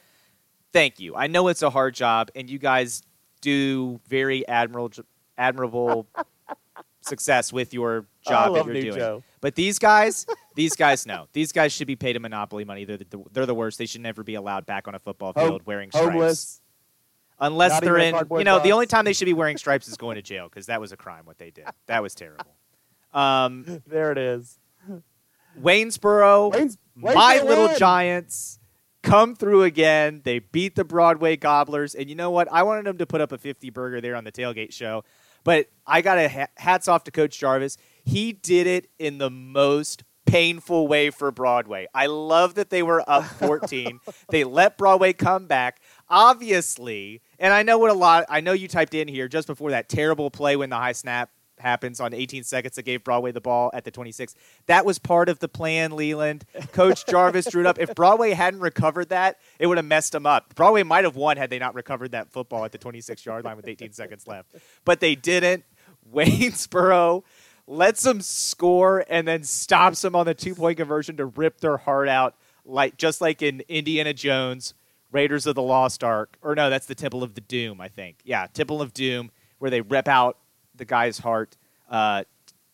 thank 0.73 0.99
you. 0.99 1.15
I 1.15 1.27
know 1.27 1.47
it's 1.47 1.62
a 1.62 1.69
hard 1.69 1.95
job, 1.95 2.29
and 2.36 2.49
you 2.49 2.60
guys 2.60 3.03
do 3.41 3.99
very 4.08 4.47
admirable 4.47 4.91
admirable 5.38 6.08
success 7.01 7.53
with 7.53 7.73
your 7.73 8.05
job 8.27 8.53
that 8.53 8.65
you're 8.65 8.82
doing. 8.82 8.95
Joe. 8.95 9.23
But 9.41 9.55
these 9.55 9.79
guys, 9.79 10.25
these 10.55 10.75
guys 10.75 11.05
know. 11.05 11.27
These 11.34 11.51
guys 11.51 11.71
should 11.71 11.88
be 11.88 11.95
paid 11.95 12.15
a 12.15 12.19
monopoly 12.19 12.65
money. 12.65 12.86
They're 12.86 12.97
the, 12.97 13.23
they're 13.32 13.45
the 13.45 13.55
worst. 13.55 13.77
They 13.77 13.86
should 13.86 14.01
never 14.01 14.23
be 14.23 14.36
allowed 14.36 14.65
back 14.65 14.88
on 14.88 14.95
a 14.95 14.99
football 14.99 15.34
field 15.34 15.65
wearing 15.65 15.91
stripes. 15.91 16.05
Homeless. 16.08 16.62
Unless 17.41 17.71
Not 17.71 17.84
they're 17.84 17.97
in, 17.97 18.15
you 18.32 18.43
know, 18.43 18.60
the 18.60 18.73
only 18.73 18.86
time 18.86 19.05
they 19.05 19.13
should 19.13 19.25
be 19.25 19.34
wearing 19.34 19.55
stripes 19.65 19.88
is 19.88 19.95
going 19.95 20.15
to 20.15 20.21
jail 20.21 20.49
because 20.49 20.65
that 20.65 20.82
was 20.82 20.91
a 20.91 20.97
crime 20.97 21.25
what 21.25 21.38
they 21.38 21.51
did. 21.51 21.65
That 21.88 22.03
was 22.03 22.13
terrible. 22.13 22.53
Um, 23.13 23.82
there 23.88 24.12
it 24.12 24.17
is. 24.17 24.60
Waynesboro, 25.60 26.51
Waynes, 26.51 26.77
my 26.95 27.41
little 27.41 27.67
win. 27.67 27.77
Giants 27.77 28.59
come 29.03 29.35
through 29.35 29.63
again. 29.63 30.21
They 30.23 30.39
beat 30.39 30.75
the 30.75 30.83
Broadway 30.83 31.35
Gobblers, 31.35 31.95
and 31.95 32.09
you 32.09 32.15
know 32.15 32.31
what? 32.31 32.47
I 32.51 32.63
wanted 32.63 32.85
them 32.85 32.97
to 32.97 33.05
put 33.05 33.21
up 33.21 33.31
a 33.31 33.38
50 33.38 33.69
burger 33.69 34.01
there 34.01 34.15
on 34.15 34.23
the 34.23 34.31
tailgate 34.31 34.73
show. 34.73 35.03
But 35.43 35.67
I 35.88 36.01
got 36.01 36.17
a 36.17 36.47
hats 36.57 36.88
off 36.88 37.05
to 37.05 37.12
Coach 37.12 37.39
Jarvis. 37.39 37.77
He 38.03 38.33
did 38.33 38.67
it 38.67 38.89
in 38.99 39.17
the 39.19 39.29
most 39.29 40.03
painful 40.25 40.88
way 40.88 41.09
for 41.09 41.31
Broadway. 41.31 41.88
I 41.93 42.05
love 42.07 42.55
that 42.55 42.69
they 42.69 42.83
were 42.83 43.03
up 43.09 43.23
14. 43.39 43.99
they 44.29 44.43
let 44.43 44.77
Broadway 44.77 45.13
come 45.13 45.47
back. 45.47 45.79
Obviously, 46.09 47.21
and 47.39 47.53
I 47.53 47.63
know 47.63 47.77
what 47.77 47.89
a 47.89 47.95
lot 47.95 48.25
I 48.29 48.41
know 48.41 48.53
you 48.53 48.67
typed 48.67 48.93
in 48.93 49.07
here 49.07 49.27
just 49.27 49.47
before 49.47 49.71
that 49.71 49.89
terrible 49.89 50.29
play 50.29 50.55
when 50.55 50.69
the 50.69 50.75
high 50.75 50.91
snap 50.91 51.31
happens 51.60 52.00
on 52.00 52.13
18 52.13 52.43
seconds 52.43 52.76
that 52.76 52.84
gave 52.84 53.04
Broadway 53.04 53.32
the 53.32 53.41
ball 53.41 53.69
at 53.74 53.84
the 53.84 53.91
26. 53.91 54.36
That 54.67 54.86
was 54.86 55.00
part 55.00 55.30
of 55.30 55.39
the 55.39 55.48
plan, 55.48 55.95
Leland. 55.95 56.45
Coach 56.72 57.06
Jarvis 57.06 57.45
drew 57.50 57.62
it 57.62 57.67
up. 57.67 57.80
If 57.80 57.95
Broadway 57.95 58.32
hadn't 58.32 58.60
recovered 58.60 59.10
that, 59.10 59.39
it 59.60 59.67
would 59.67 59.78
have 59.78 59.86
messed 59.86 60.12
them 60.12 60.26
up. 60.26 60.56
Broadway 60.56 60.84
might 60.84 61.04
have 61.04 61.15
won 61.15 61.38
had 61.38 61.50
they 61.50 61.60
not 61.60 61.76
recovered 61.76 62.12
that 62.12 62.32
football 62.32 62.65
at 62.65 62.72
the 62.72 62.78
26 62.78 63.26
yard 63.26 63.45
line 63.45 63.58
with 63.58 63.67
18 63.67 63.93
seconds 63.93 64.28
left. 64.28 64.56
But 64.86 65.00
they 65.00 65.15
didn't. 65.15 65.63
Waynesboro 66.13 67.24
lets 67.67 68.04
them 68.04 68.22
score 68.22 69.06
and 69.10 69.28
then 69.28 69.43
stops 69.43 70.02
them 70.02 70.15
on 70.15 70.26
the 70.26 70.34
two 70.34 70.56
point 70.56 70.78
conversion 70.78 71.17
to 71.17 71.26
rip 71.26 71.60
their 71.62 71.78
heart 71.78 72.08
out, 72.10 72.36
like 72.65 72.98
just 72.98 73.22
like 73.22 73.41
in 73.41 73.62
Indiana 73.67 74.13
Jones, 74.13 74.74
Raiders 75.12 75.45
of 75.45 75.56
the 75.56 75.62
Lost 75.62 76.04
Ark. 76.04 76.38
Or 76.41 76.56
no, 76.56 76.69
that's 76.69 76.88
the 76.88 76.95
Temple 76.95 77.24
of 77.24 77.36
the 77.36 77.41
Doom, 77.41 77.80
I 77.80 77.88
think. 77.88 78.17
Yeah, 78.24 78.48
Temple 78.48 78.82
of 78.82 78.93
Doom, 78.93 79.32
where 79.60 79.72
they 79.72 79.82
rip 79.82 80.08
out 80.08 80.38
the 80.79 80.85
guy's 80.85 81.19
heart. 81.19 81.55
Uh, 81.87 82.23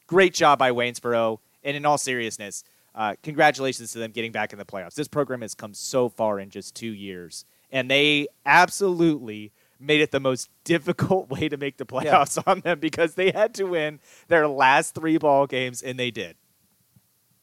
great 0.08 0.34
job 0.34 0.58
by 0.58 0.72
Waynesboro. 0.72 1.40
And 1.64 1.76
in 1.76 1.86
all 1.86 1.98
seriousness, 1.98 2.64
uh, 2.94 3.16
congratulations 3.24 3.92
to 3.92 4.00
them 4.00 4.12
getting 4.12 4.32
back 4.32 4.54
in 4.54 4.60
the 4.60 4.66
playoffs. 4.66 4.96
This 4.96 5.10
program 5.10 5.42
has 5.42 5.54
come 5.54 5.74
so 5.74 6.08
far 6.08 6.40
in 6.40 6.50
just 6.50 6.76
two 6.76 6.94
years, 6.94 7.44
and 7.72 7.92
they 7.92 8.28
absolutely 8.46 9.52
made 9.80 10.00
it 10.00 10.12
the 10.12 10.20
most 10.20 10.50
difficult 10.64 11.30
way 11.30 11.50
to 11.50 11.58
make 11.58 11.78
the 11.78 11.86
playoffs 11.86 12.38
yeah. 12.38 12.44
on 12.48 12.62
them 12.62 12.80
because 12.80 13.16
they 13.16 13.32
had 13.32 13.54
to 13.56 13.66
win 13.66 14.00
their 14.30 14.48
last 14.48 14.96
three 14.96 15.18
ball 15.18 15.46
games, 15.48 15.82
and 15.82 16.00
they 16.00 16.12
did. 16.12 16.38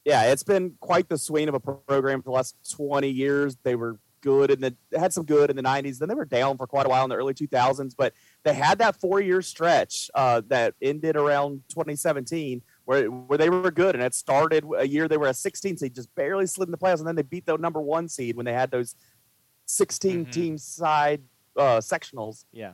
Yeah, 0.04 0.32
it's 0.32 0.42
been 0.42 0.76
quite 0.80 1.08
the 1.08 1.18
swing 1.18 1.48
of 1.48 1.54
a 1.54 1.60
program 1.60 2.22
for 2.22 2.30
the 2.30 2.34
last 2.34 2.56
20 2.74 3.08
years. 3.08 3.56
They 3.62 3.76
were 3.76 3.98
good 4.22 4.50
and 4.50 4.62
the 4.62 4.98
had 4.98 5.12
some 5.12 5.24
good 5.24 5.50
in 5.50 5.56
the 5.56 5.62
90s. 5.62 5.98
Then 5.98 6.08
they 6.08 6.14
were 6.14 6.24
down 6.24 6.56
for 6.56 6.66
quite 6.66 6.86
a 6.86 6.88
while 6.88 7.04
in 7.04 7.10
the 7.10 7.16
early 7.16 7.34
2000s, 7.34 7.94
but 7.96 8.14
they 8.44 8.54
had 8.54 8.78
that 8.78 8.96
four 8.96 9.20
year 9.20 9.40
stretch 9.42 10.10
uh, 10.14 10.42
that 10.48 10.74
ended 10.82 11.16
around 11.16 11.62
2017 11.68 12.62
where 12.84 13.06
where 13.10 13.38
they 13.38 13.48
were 13.48 13.70
good, 13.70 13.94
and 13.94 14.02
it 14.02 14.14
started 14.14 14.64
a 14.76 14.86
year 14.86 15.06
they 15.06 15.16
were 15.16 15.28
a 15.28 15.34
16 15.34 15.76
seed, 15.76 15.94
just 15.94 16.12
barely 16.14 16.46
slid 16.46 16.68
in 16.68 16.72
the 16.72 16.78
playoffs, 16.78 16.98
and 16.98 17.06
then 17.06 17.14
they 17.14 17.22
beat 17.22 17.46
the 17.46 17.56
number 17.56 17.80
one 17.80 18.08
seed 18.08 18.36
when 18.36 18.44
they 18.44 18.52
had 18.52 18.70
those 18.70 18.96
16 19.66 20.22
mm-hmm. 20.22 20.30
team 20.30 20.58
side 20.58 21.22
uh, 21.56 21.78
sectionals. 21.78 22.44
Yeah, 22.52 22.72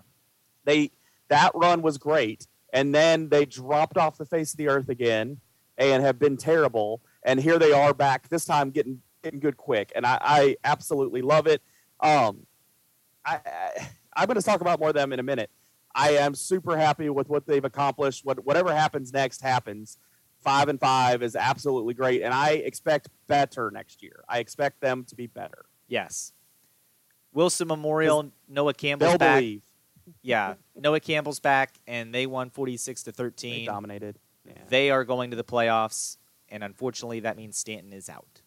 they 0.65 0.91
that 1.29 1.53
run 1.55 1.83
was 1.83 1.99
great, 1.99 2.47
and 2.73 2.95
then 2.95 3.29
they 3.29 3.45
dropped 3.45 3.99
off 3.99 4.17
the 4.17 4.27
face 4.27 4.53
of 4.53 4.57
the 4.57 4.69
earth 4.69 4.89
again 4.89 5.39
and 5.77 6.03
have 6.03 6.19
been 6.19 6.37
terrible. 6.37 7.03
And 7.23 7.39
here 7.39 7.59
they 7.59 7.73
are 7.73 7.93
back 7.93 8.29
this 8.29 8.47
time, 8.47 8.71
getting 8.71 9.03
getting 9.23 9.41
good 9.41 9.59
quick, 9.59 9.93
and 9.95 10.07
I, 10.07 10.19
I 10.21 10.57
absolutely 10.65 11.21
love 11.21 11.47
it. 11.47 11.61
Um, 12.01 12.47
I, 13.27 13.41
I 13.45 13.89
I'm 14.19 14.27
going 14.27 14.37
to 14.37 14.43
talk 14.43 14.61
about 14.61 14.81
more 14.81 14.89
of 14.89 14.95
them 14.95 15.13
in 15.13 15.21
a 15.21 15.23
minute. 15.23 15.49
I 15.99 16.11
am 16.13 16.37
super 16.37 16.77
happy 16.77 17.11
with 17.11 17.29
what 17.29 17.45
they've 17.47 17.65
accomplished. 17.65 18.25
What 18.25 18.45
whatever 18.47 18.73
happens 18.73 19.13
next 19.13 19.43
happens. 19.43 19.99
Five 20.39 20.69
and 20.69 20.79
five 20.79 21.25
is 21.25 21.35
absolutely 21.35 21.95
great, 21.95 22.23
and 22.23 22.33
I 22.33 22.51
expect 22.51 23.09
better 23.27 23.73
next 23.73 24.01
year. 24.05 24.23
I 24.29 24.39
expect 24.39 24.81
them 24.81 25.05
to 25.09 25.17
be 25.17 25.27
better. 25.27 25.65
Yes. 25.89 26.33
Wilson 27.33 27.67
Memorial, 27.67 28.31
Noah 28.49 28.75
Campbell's 28.75 29.19
back. 29.19 29.41
Believe. 29.41 29.63
Yeah, 30.23 30.55
Noah 30.77 31.01
Campbell's 31.01 31.41
back, 31.41 31.75
and 31.89 32.15
they 32.15 32.27
won 32.27 32.51
forty 32.51 32.77
six 32.77 33.03
to 33.03 33.13
thirteen. 33.13 33.61
They 33.61 33.67
dominated. 33.67 34.21
Yeah. 34.47 34.53
They 34.69 34.91
are 34.91 35.05
going 35.05 35.31
to 35.33 35.37
the 35.37 35.45
playoffs, 35.45 36.17
and 36.49 36.63
unfortunately, 36.63 37.21
that 37.21 37.37
means 37.37 37.59
Staunton 37.59 37.93
is 37.93 38.09
out. 38.09 38.43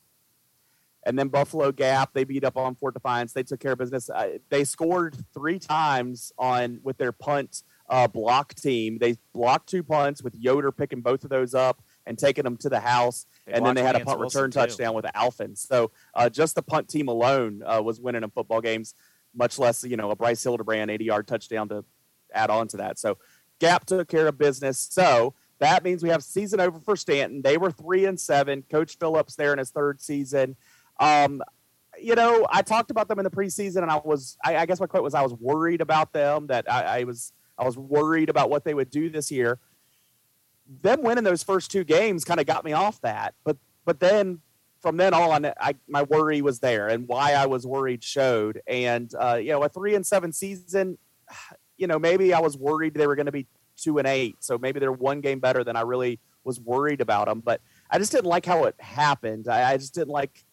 And 1.03 1.17
then 1.17 1.29
Buffalo 1.29 1.71
Gap, 1.71 2.13
they 2.13 2.23
beat 2.23 2.43
up 2.43 2.57
on 2.57 2.75
Fort 2.75 2.93
Defiance. 2.93 3.33
They 3.33 3.43
took 3.43 3.59
care 3.59 3.71
of 3.71 3.79
business. 3.79 4.09
Uh, 4.09 4.37
they 4.49 4.63
scored 4.63 5.15
three 5.33 5.57
times 5.57 6.31
on 6.37 6.79
with 6.83 6.97
their 6.97 7.11
punt 7.11 7.63
uh, 7.89 8.07
block 8.07 8.53
team. 8.53 8.97
They 8.99 9.17
blocked 9.33 9.67
two 9.69 9.83
punts 9.83 10.21
with 10.23 10.35
Yoder 10.35 10.71
picking 10.71 11.01
both 11.01 11.23
of 11.23 11.29
those 11.29 11.53
up. 11.53 11.81
and 12.05 12.17
taking 12.17 12.43
them 12.43 12.57
to 12.57 12.69
the 12.69 12.79
house. 12.79 13.25
They 13.45 13.53
and 13.53 13.65
then 13.65 13.75
they 13.75 13.83
had 13.83 13.95
a 13.95 14.05
punt 14.05 14.19
Wilson 14.19 14.43
return 14.43 14.51
too. 14.51 14.59
touchdown 14.59 14.93
with 14.95 15.05
Alfin. 15.05 15.57
So 15.57 15.91
uh, 16.15 16.29
just 16.29 16.55
the 16.55 16.61
punt 16.63 16.87
team 16.87 17.07
alone 17.07 17.61
uh, 17.65 17.81
was 17.83 17.99
winning 17.99 18.23
in 18.23 18.29
football 18.31 18.61
games, 18.61 18.95
much 19.35 19.59
less 19.59 19.83
you 19.83 19.97
know 19.97 20.09
a 20.11 20.15
Bryce 20.15 20.43
Hildebrand 20.43 20.89
80 20.89 21.05
yard 21.05 21.27
touchdown 21.27 21.69
to 21.69 21.85
add 22.33 22.49
on 22.49 22.67
to 22.69 22.77
that. 22.77 22.97
So 22.97 23.17
Gap 23.59 23.85
took 23.85 24.07
care 24.07 24.27
of 24.27 24.37
business. 24.37 24.79
So 24.91 25.35
that 25.59 25.83
means 25.83 26.01
we 26.01 26.09
have 26.09 26.23
season 26.23 26.59
over 26.59 26.79
for 26.79 26.95
Staunton. 26.95 27.43
They 27.43 27.57
were 27.57 27.71
three 27.71 28.05
and 28.05 28.19
seven. 28.19 28.63
Coach 28.63 28.97
Phillips 28.97 29.35
there 29.35 29.53
in 29.53 29.59
his 29.59 29.69
third 29.69 30.01
season. 30.01 30.55
Um, 31.01 31.43
you 31.99 32.15
know, 32.15 32.47
I 32.49 32.61
talked 32.61 32.89
about 32.89 33.09
them 33.09 33.19
in 33.19 33.25
the 33.25 33.29
preseason, 33.29 33.81
and 33.81 33.91
I 33.91 33.97
was, 33.97 34.37
I, 34.45 34.55
I 34.55 34.65
guess 34.65 34.79
my 34.79 34.87
quote 34.87 35.03
was, 35.03 35.13
I 35.13 35.21
was 35.21 35.33
worried 35.33 35.81
about 35.81 36.13
them. 36.13 36.47
That 36.47 36.71
I, 36.71 36.99
I, 36.99 37.03
was, 37.03 37.33
I 37.57 37.65
was 37.65 37.77
worried 37.77 38.29
about 38.29 38.49
what 38.49 38.63
they 38.63 38.73
would 38.73 38.89
do 38.89 39.09
this 39.09 39.29
year. 39.29 39.59
Them 40.81 41.03
winning 41.03 41.25
those 41.25 41.43
first 41.43 41.69
two 41.69 41.83
games 41.83 42.23
kind 42.23 42.39
of 42.39 42.45
got 42.45 42.63
me 42.63 42.71
off 42.71 43.01
that, 43.01 43.33
but, 43.43 43.57
but 43.83 43.99
then 43.99 44.39
from 44.81 44.97
then 44.97 45.13
on, 45.13 45.45
I, 45.45 45.75
my 45.87 46.03
worry 46.03 46.41
was 46.41 46.59
there, 46.59 46.87
and 46.87 47.07
why 47.07 47.33
I 47.33 47.45
was 47.45 47.67
worried 47.67 48.03
showed. 48.03 48.61
And 48.67 49.13
uh, 49.19 49.35
you 49.35 49.51
know, 49.51 49.63
a 49.63 49.69
three 49.69 49.95
and 49.95 50.05
seven 50.05 50.33
season, 50.33 50.97
you 51.77 51.87
know, 51.87 51.99
maybe 51.99 52.33
I 52.33 52.39
was 52.39 52.57
worried 52.57 52.93
they 52.95 53.07
were 53.07 53.15
going 53.15 53.27
to 53.27 53.31
be 53.31 53.47
two 53.77 53.99
and 53.99 54.07
eight. 54.07 54.37
So 54.39 54.57
maybe 54.57 54.79
they're 54.79 54.91
one 54.91 55.21
game 55.21 55.39
better 55.39 55.63
than 55.63 55.75
I 55.75 55.81
really 55.81 56.19
was 56.43 56.59
worried 56.59 57.01
about 57.01 57.27
them. 57.27 57.41
But 57.41 57.61
I 57.89 57.99
just 57.99 58.11
didn't 58.11 58.25
like 58.25 58.45
how 58.45 58.65
it 58.65 58.75
happened. 58.79 59.47
I, 59.47 59.73
I 59.73 59.77
just 59.77 59.93
didn't 59.93 60.09
like. 60.09 60.43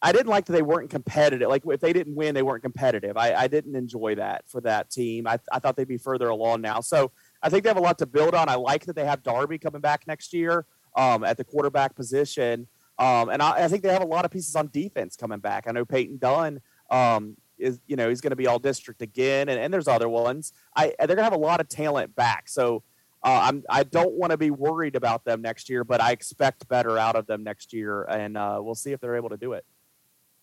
I 0.00 0.12
didn't 0.12 0.28
like 0.28 0.46
that 0.46 0.52
they 0.52 0.62
weren't 0.62 0.90
competitive. 0.90 1.48
Like 1.48 1.64
if 1.66 1.80
they 1.80 1.92
didn't 1.92 2.14
win, 2.14 2.34
they 2.34 2.42
weren't 2.42 2.62
competitive. 2.62 3.16
I, 3.16 3.34
I 3.34 3.48
didn't 3.48 3.74
enjoy 3.74 4.14
that 4.14 4.44
for 4.46 4.60
that 4.60 4.90
team. 4.90 5.26
I, 5.26 5.38
I 5.50 5.58
thought 5.58 5.76
they'd 5.76 5.88
be 5.88 5.98
further 5.98 6.28
along 6.28 6.60
now. 6.60 6.80
So 6.80 7.10
I 7.42 7.48
think 7.48 7.64
they 7.64 7.70
have 7.70 7.76
a 7.76 7.82
lot 7.82 7.98
to 7.98 8.06
build 8.06 8.34
on. 8.34 8.48
I 8.48 8.54
like 8.54 8.86
that 8.86 8.94
they 8.94 9.04
have 9.04 9.24
Darby 9.24 9.58
coming 9.58 9.80
back 9.80 10.06
next 10.06 10.32
year 10.32 10.66
um, 10.96 11.24
at 11.24 11.36
the 11.36 11.44
quarterback 11.44 11.96
position. 11.96 12.68
Um, 12.98 13.28
and 13.28 13.42
I, 13.42 13.64
I, 13.64 13.68
think 13.68 13.82
they 13.82 13.92
have 13.92 14.02
a 14.02 14.06
lot 14.06 14.24
of 14.24 14.30
pieces 14.30 14.54
on 14.56 14.70
defense 14.72 15.16
coming 15.16 15.38
back. 15.38 15.66
I 15.68 15.72
know 15.72 15.84
Peyton 15.84 16.18
Dunn 16.18 16.60
um, 16.90 17.36
is 17.56 17.80
you 17.86 17.96
know 17.96 18.08
he's 18.08 18.20
going 18.20 18.30
to 18.30 18.36
be 18.36 18.48
all 18.48 18.58
district 18.58 19.02
again, 19.02 19.48
and, 19.48 19.60
and 19.60 19.72
there's 19.72 19.86
other 19.86 20.08
ones. 20.08 20.52
I 20.74 20.94
they're 20.98 21.06
going 21.06 21.18
to 21.18 21.24
have 21.24 21.32
a 21.32 21.38
lot 21.38 21.60
of 21.60 21.68
talent 21.68 22.16
back, 22.16 22.48
so 22.48 22.82
uh, 23.22 23.40
I'm 23.44 23.62
I 23.70 23.84
don't 23.84 24.14
want 24.14 24.32
to 24.32 24.36
be 24.36 24.50
worried 24.50 24.96
about 24.96 25.24
them 25.24 25.42
next 25.42 25.68
year, 25.68 25.84
but 25.84 26.00
I 26.00 26.10
expect 26.10 26.68
better 26.68 26.98
out 26.98 27.14
of 27.14 27.26
them 27.26 27.44
next 27.44 27.72
year, 27.72 28.02
and 28.02 28.36
uh, 28.36 28.58
we'll 28.60 28.74
see 28.74 28.90
if 28.90 29.00
they're 29.00 29.16
able 29.16 29.28
to 29.28 29.36
do 29.36 29.52
it. 29.52 29.64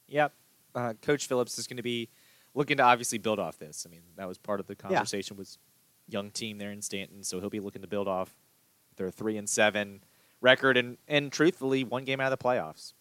Yep, 0.08 0.34
uh, 0.76 0.94
Coach 1.02 1.28
Phillips 1.28 1.58
is 1.58 1.68
going 1.68 1.78
to 1.78 1.84
be 1.84 2.10
looking 2.54 2.78
to 2.78 2.84
obviously 2.84 3.18
build 3.18 3.39
off 3.39 3.58
this. 3.58 3.86
I 3.88 3.91
mean, 3.91 4.02
that 4.18 4.28
was 4.28 4.38
part 4.38 4.60
of 4.60 4.68
the 4.68 4.76
conversation 4.76 5.36
yeah. 5.36 5.39
was 5.39 5.58
young 6.08 6.32
team 6.32 6.58
there 6.58 6.72
in 6.72 6.82
Staunton, 6.82 7.24
so 7.24 7.39
he'll 7.39 7.50
be 7.50 7.60
looking 7.60 7.82
to 7.82 7.88
build 7.88 8.08
off 8.08 8.34
their 8.98 9.12
three 9.12 9.38
and 9.38 9.50
seven 9.50 10.02
record, 10.41 10.78
and 10.78 10.98
and 11.08 11.32
truthfully, 11.32 11.84
one 11.84 12.06
game 12.06 12.20
out 12.20 12.32
of 12.32 12.38
the 12.38 12.44
playoffs. 12.44 12.94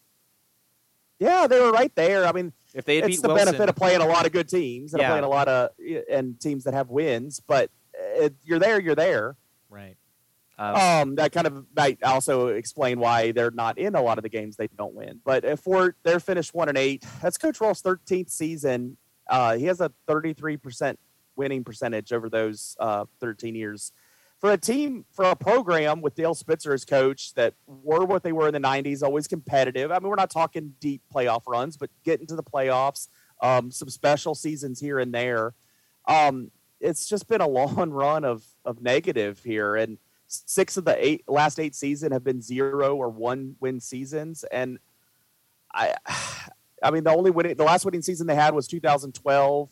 Yeah, 1.19 1.47
they 1.47 1.59
were 1.61 1.71
right 1.71 1.93
there. 1.95 2.25
I 2.25 2.33
mean, 2.33 2.51
if 2.73 2.83
they 2.83 2.97
it's 2.97 3.21
the 3.21 3.29
Wilson, 3.29 3.45
benefit 3.45 3.69
of 3.69 3.75
playing 3.75 4.01
a 4.01 4.07
lot 4.07 4.25
of 4.25 4.33
good 4.33 4.49
teams 4.49 4.93
and 4.93 5.01
yeah. 5.01 5.09
playing 5.09 5.23
a 5.23 5.29
lot 5.29 5.47
of 5.47 5.69
and 6.11 6.39
teams 6.39 6.65
that 6.65 6.73
have 6.73 6.89
wins, 6.89 7.39
but 7.39 7.69
it, 7.93 8.35
you're 8.43 8.59
there, 8.59 8.81
you're 8.81 8.95
there. 8.95 9.37
Right. 9.69 9.95
Um, 10.57 10.75
um, 10.75 11.15
that 11.15 11.31
kind 11.33 11.47
of 11.47 11.65
might 11.75 12.01
also 12.03 12.47
explain 12.47 12.99
why 12.99 13.31
they're 13.31 13.51
not 13.51 13.77
in 13.77 13.95
a 13.95 14.01
lot 14.01 14.17
of 14.17 14.23
the 14.23 14.29
games 14.29 14.55
they 14.55 14.67
don't 14.67 14.93
win. 14.93 15.19
But 15.25 15.43
if 15.43 15.67
we're 15.67 15.93
they're 16.03 16.19
finished 16.19 16.53
one 16.53 16.69
and 16.69 16.77
eight, 16.77 17.05
that's 17.21 17.37
Coach 17.37 17.59
Rolfe's 17.59 17.81
13th 17.81 18.29
season. 18.29 18.97
Uh, 19.29 19.57
he 19.57 19.65
has 19.65 19.81
a 19.81 19.91
33 20.07 20.57
percent 20.57 20.99
winning 21.35 21.63
percentage 21.63 22.13
over 22.13 22.29
those 22.29 22.77
uh, 22.79 23.05
13 23.19 23.55
years 23.55 23.91
for 24.39 24.51
a 24.51 24.57
team 24.57 25.05
for 25.11 25.25
a 25.25 25.35
program 25.35 26.01
with 26.01 26.15
Dale 26.15 26.35
Spitzer 26.35 26.73
as 26.73 26.85
coach 26.85 27.33
that 27.33 27.53
were 27.65 28.05
what 28.05 28.23
they 28.23 28.31
were 28.31 28.47
in 28.47 28.53
the 28.53 28.59
90s, 28.59 29.01
always 29.01 29.27
competitive. 29.27 29.91
I 29.91 29.99
mean, 29.99 30.09
we're 30.09 30.15
not 30.15 30.29
talking 30.29 30.73
deep 30.79 31.01
playoff 31.13 31.43
runs, 31.47 31.77
but 31.77 31.89
getting 32.03 32.27
to 32.27 32.35
the 32.35 32.43
playoffs, 32.43 33.07
um, 33.41 33.71
some 33.71 33.89
special 33.89 34.35
seasons 34.35 34.79
here 34.79 34.99
and 34.99 35.13
there. 35.13 35.53
Um, 36.07 36.51
it's 36.79 37.07
just 37.07 37.27
been 37.27 37.41
a 37.41 37.47
long 37.49 37.89
run 37.89 38.23
of 38.23 38.45
of 38.63 38.81
negative 38.81 39.41
here, 39.43 39.75
and 39.75 39.97
six 40.27 40.77
of 40.77 40.85
the 40.85 41.05
eight 41.05 41.23
last 41.27 41.59
eight 41.59 41.75
season 41.75 42.11
have 42.11 42.23
been 42.23 42.41
zero 42.41 42.95
or 42.95 43.09
one 43.09 43.55
win 43.59 43.79
seasons, 43.79 44.43
and 44.51 44.79
I. 45.73 45.95
I 46.83 46.91
mean, 46.91 47.05
the 47.05 47.09
only 47.09 47.31
winning, 47.31 47.55
the 47.55 47.63
last 47.63 47.85
winning 47.85 48.01
season 48.01 48.27
they 48.27 48.35
had 48.35 48.53
was 48.53 48.67
2012. 48.67 49.69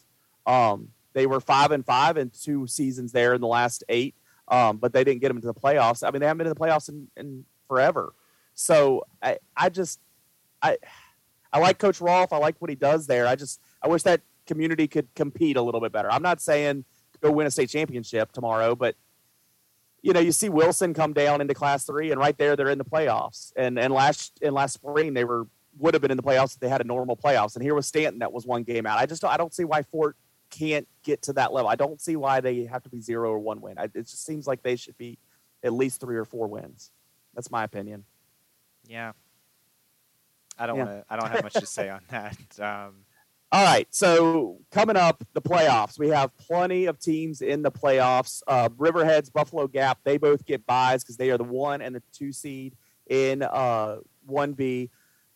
Um, 0.47 0.87
they 1.11 1.27
were 1.27 1.41
five 1.41 1.71
and 1.71 1.85
five 1.85 2.17
in 2.17 2.31
two 2.31 2.65
seasons 2.65 3.11
there 3.11 3.35
in 3.35 3.41
the 3.41 3.45
last 3.45 3.83
eight 3.89 4.15
um, 4.47 4.77
but 4.77 4.93
they 4.93 5.03
didn't 5.03 5.21
get 5.21 5.29
them 5.29 5.37
into 5.37 5.47
the 5.47 5.53
playoffs. 5.53 6.05
I 6.05 6.11
mean, 6.11 6.19
they 6.19 6.27
haven't 6.27 6.39
been 6.39 6.47
in 6.47 6.53
the 6.53 6.59
playoffs 6.59 6.89
in, 6.89 7.07
in 7.15 7.45
forever. 7.67 8.13
So 8.53 9.03
I, 9.21 9.37
I 9.55 9.69
just, 9.69 9.99
I, 10.61 10.77
I 11.51 11.59
like 11.59 11.79
Coach 11.79 12.01
Rolfe. 12.01 12.33
I 12.33 12.37
like 12.37 12.55
what 12.59 12.69
he 12.69 12.75
does 12.75 13.07
there. 13.07 13.27
I 13.27 13.35
just, 13.35 13.59
I 13.81 13.87
wish 13.87 14.03
that 14.03 14.21
community 14.45 14.87
could 14.87 15.07
compete 15.15 15.57
a 15.57 15.61
little 15.61 15.81
bit 15.81 15.91
better. 15.91 16.11
I'm 16.11 16.21
not 16.21 16.41
saying 16.41 16.85
go 17.21 17.31
win 17.31 17.47
a 17.47 17.51
state 17.51 17.69
championship 17.69 18.31
tomorrow, 18.31 18.75
but 18.75 18.95
you 20.03 20.11
know, 20.11 20.19
you 20.19 20.33
see 20.33 20.49
Wilson 20.49 20.93
come 20.93 21.13
down 21.13 21.41
into 21.41 21.53
Class 21.53 21.85
Three, 21.85 22.11
and 22.11 22.19
right 22.19 22.37
there 22.37 22.55
they're 22.55 22.69
in 22.69 22.77
the 22.77 22.85
playoffs. 22.85 23.53
And 23.55 23.79
and 23.79 23.91
last 23.91 24.37
in 24.41 24.53
last 24.53 24.73
spring 24.73 25.13
they 25.13 25.23
were 25.23 25.47
would 25.79 25.95
have 25.95 26.01
been 26.01 26.11
in 26.11 26.17
the 26.17 26.23
playoffs 26.23 26.53
if 26.53 26.59
they 26.59 26.69
had 26.69 26.81
a 26.81 26.83
normal 26.83 27.17
playoffs. 27.17 27.55
And 27.55 27.63
here 27.63 27.73
was 27.73 27.87
Staunton 27.87 28.19
that 28.19 28.31
was 28.31 28.45
one 28.45 28.63
game 28.63 28.85
out. 28.85 28.99
I 28.99 29.07
just 29.07 29.23
don't, 29.23 29.31
I 29.31 29.37
don't 29.37 29.53
see 29.53 29.63
why 29.63 29.81
Fort 29.81 30.15
can't 30.51 30.87
get 31.03 31.23
to 31.23 31.33
that 31.33 31.51
level. 31.51 31.69
I 31.69 31.75
don't 31.75 31.99
see 31.99 32.15
why 32.15 32.41
they 32.41 32.65
have 32.65 32.83
to 32.83 32.89
be 32.89 33.01
zero 33.01 33.31
or 33.31 33.39
one 33.39 33.59
win. 33.59 33.79
I, 33.79 33.85
it 33.85 33.93
just 33.93 34.23
seems 34.23 34.45
like 34.45 34.61
they 34.61 34.75
should 34.75 34.97
be 34.97 35.17
at 35.63 35.73
least 35.73 35.99
three 35.99 36.17
or 36.17 36.25
four 36.25 36.47
wins. 36.47 36.91
That's 37.33 37.49
my 37.49 37.63
opinion. 37.63 38.03
Yeah, 38.85 39.13
I 40.59 40.67
don't 40.67 40.77
yeah. 40.77 40.83
want 40.83 40.97
to. 40.97 41.05
I 41.09 41.15
don't 41.15 41.31
have 41.31 41.43
much 41.43 41.53
to 41.53 41.65
say 41.65 41.89
on 41.89 42.01
that. 42.09 42.59
Um, 42.59 43.05
all 43.53 43.63
right, 43.63 43.87
so 43.91 44.57
coming 44.71 44.97
up, 44.97 45.23
the 45.33 45.41
playoffs. 45.41 45.99
We 45.99 46.09
have 46.09 46.35
plenty 46.39 46.85
of 46.85 46.97
teams 46.97 47.43
in 47.43 47.61
the 47.61 47.69
playoffs. 47.69 48.41
Uh, 48.47 48.69
Riverheads, 48.69 49.31
Buffalo 49.31 49.67
Gap, 49.67 49.99
they 50.03 50.17
both 50.17 50.43
get 50.43 50.65
buys 50.65 51.03
because 51.03 51.17
they 51.17 51.29
are 51.29 51.37
the 51.37 51.43
one 51.43 51.79
and 51.79 51.95
the 51.95 52.01
two 52.11 52.31
seed 52.31 52.75
in 53.07 53.43
uh, 53.43 53.97
1B. 54.27 54.89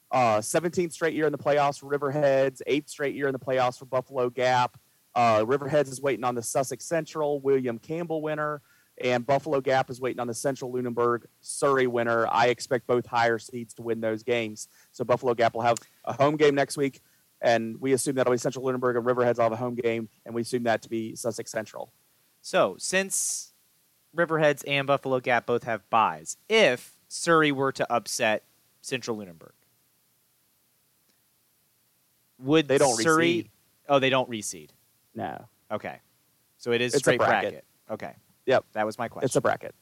Uh, 0.10 0.38
17th 0.38 0.94
straight 0.94 1.14
year 1.14 1.28
in 1.28 1.32
the 1.32 1.38
playoffs 1.38 1.80
for 1.80 1.96
Riverheads, 1.96 2.60
eighth 2.66 2.90
straight 2.90 3.14
year 3.14 3.28
in 3.28 3.34
the 3.34 3.40
playoffs 3.40 3.78
for 3.78 3.86
Buffalo 3.86 4.32
Gap. 4.32 4.80
Uh, 5.14 5.44
Riverheads 5.46 5.90
is 5.90 6.02
waiting 6.02 6.24
on 6.24 6.34
the 6.34 6.42
Sussex 6.42 6.86
Central 6.86 7.40
William 7.42 7.78
Campbell 7.78 8.24
winner, 8.24 8.64
and 9.00 9.28
Buffalo 9.28 9.62
Gap 9.62 9.92
is 9.92 10.02
waiting 10.02 10.20
on 10.20 10.28
the 10.28 10.34
Central 10.34 10.72
Lunenburg 10.72 11.28
Surry 11.42 11.86
winner. 11.86 12.26
I 12.32 12.48
expect 12.48 12.88
both 12.88 13.06
higher 13.06 13.38
seeds 13.38 13.76
to 13.76 13.84
win 13.84 14.02
those 14.02 14.24
games. 14.24 14.70
So 14.92 15.06
Buffalo 15.06 15.36
Gap 15.36 15.54
will 15.54 15.62
have 15.62 15.78
a 16.04 16.14
home 16.14 16.36
game 16.36 16.56
next 16.56 16.78
week, 16.78 17.02
and 17.42 17.80
we 17.80 17.94
assume 17.94 18.16
that'll 18.16 18.32
be 18.32 18.38
Central 18.38 18.66
Lunenburg 18.66 18.96
and 18.96 19.06
Riverheads 19.06 19.38
will 19.38 19.44
have 19.44 19.52
a 19.52 19.58
home 19.58 19.76
game, 19.76 20.10
and 20.26 20.34
we 20.34 20.42
assume 20.42 20.64
that 20.64 20.82
to 20.84 20.90
be 20.90 21.16
Sussex 21.16 21.52
Central. 21.52 21.92
So 22.42 22.76
since 22.80 23.54
Riverheads 24.16 24.64
and 24.68 24.88
Buffalo 24.88 25.20
Gap 25.20 25.46
both 25.46 25.64
have 25.64 25.88
buys, 25.90 26.38
if 26.50 26.98
Surry 27.08 27.52
were 27.52 27.72
to 27.74 27.92
upset 27.92 28.44
Central 28.82 29.18
Lunenburg, 29.18 29.54
would 32.40 32.68
they 32.68 32.78
don't 32.78 33.02
Surry? 33.02 33.26
Reseed. 33.26 33.50
Oh, 33.90 34.00
they 34.00 34.10
don't 34.10 34.30
reseed. 34.30 34.70
No. 35.16 35.48
Okay. 35.72 35.98
So 36.58 36.72
it 36.72 36.82
is 36.82 36.94
it's 36.94 37.04
straight 37.04 37.20
bracket. 37.20 37.52
bracket. 37.52 37.66
Okay. 37.90 38.14
Yep. 38.46 38.66
That 38.74 38.86
was 38.86 38.98
my 38.98 39.08
question. 39.08 39.26
It's 39.26 39.36
a 39.36 39.42
bracket. 39.42 39.74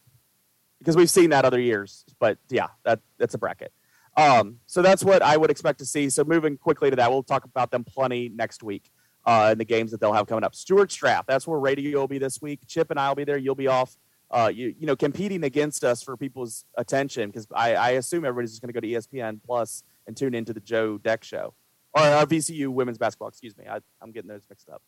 Because 0.79 0.95
we've 0.95 1.09
seen 1.09 1.29
that 1.31 1.45
other 1.45 1.59
years, 1.59 2.05
but 2.19 2.37
yeah, 2.49 2.67
that 2.83 2.99
that's 3.17 3.33
a 3.33 3.37
bracket. 3.37 3.71
Um, 4.17 4.60
so 4.65 4.82
that's 4.82 5.04
what 5.04 5.21
I 5.21 5.38
would 5.38 5.51
expect 5.51 5.80
to 5.80 5.86
see. 5.86 6.10
So 6.10 6.23
moving 6.23 6.58
quickly 6.58 6.89
to 6.89 6.95
that, 6.95 7.12
we'll 7.12 7.23
talk 7.23 7.43
about 7.43 7.71
them 7.71 7.84
plenty 7.84 8.30
next 8.30 8.63
week 8.63 8.91
uh, 9.25 9.49
in 9.51 9.58
the 9.58 9.65
games 9.65 9.91
that 9.91 9.99
they'll 9.99 10.13
have 10.13 10.28
coming 10.28 10.43
up. 10.43 10.56
Stuarts 10.56 10.95
Draft, 10.95 11.28
that's 11.28 11.47
where 11.47 11.60
radio 11.60 11.99
will 11.99 12.08
be 12.08 12.17
this 12.17 12.41
week. 12.41 12.62
Chip 12.67 12.91
and 12.91 12.99
I 12.99 13.10
will 13.10 13.15
be 13.15 13.23
there. 13.23 13.38
You'll 13.38 13.56
be 13.56 13.67
off. 13.67 13.97
Uh, 14.32 14.51
you 14.54 14.73
you 14.80 14.88
know 14.88 14.95
competing 14.95 15.43
against 15.43 15.84
us 15.84 16.01
for 16.01 16.17
people's 16.17 16.65
attention 16.75 17.30
because 17.30 17.47
I, 17.54 17.75
I 17.75 17.89
assume 17.91 18.25
everybody's 18.25 18.51
just 18.51 18.62
going 18.62 18.73
to 18.73 18.73
go 18.73 18.80
to 18.80 18.88
ESPN 18.88 19.39
Plus 19.45 19.84
and 20.08 20.17
tune 20.17 20.34
into 20.34 20.51
the 20.51 20.60
Joe 20.60 20.97
Deck 20.97 21.23
show 21.23 21.54
or 21.93 22.01
uh, 22.01 22.25
VCU 22.25 22.67
women's 22.69 22.97
basketball. 22.97 23.30
Excuse 23.30 23.56
me, 23.56 23.65
I, 23.69 23.80
I'm 24.01 24.12
getting 24.12 24.30
those 24.30 24.41
mixed 24.49 24.69
up. 24.69 24.82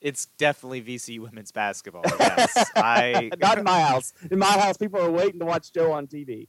It's 0.00 0.26
definitely 0.38 0.80
VCU 0.80 1.18
women's 1.18 1.50
basketball. 1.50 2.04
Yes, 2.20 2.70
I 2.76 3.30
not 3.40 3.58
in 3.58 3.64
my 3.64 3.80
house. 3.80 4.12
In 4.30 4.38
my 4.38 4.46
house, 4.46 4.76
people 4.76 5.00
are 5.00 5.10
waiting 5.10 5.40
to 5.40 5.46
watch 5.46 5.72
Joe 5.72 5.92
on 5.92 6.06
TV. 6.06 6.46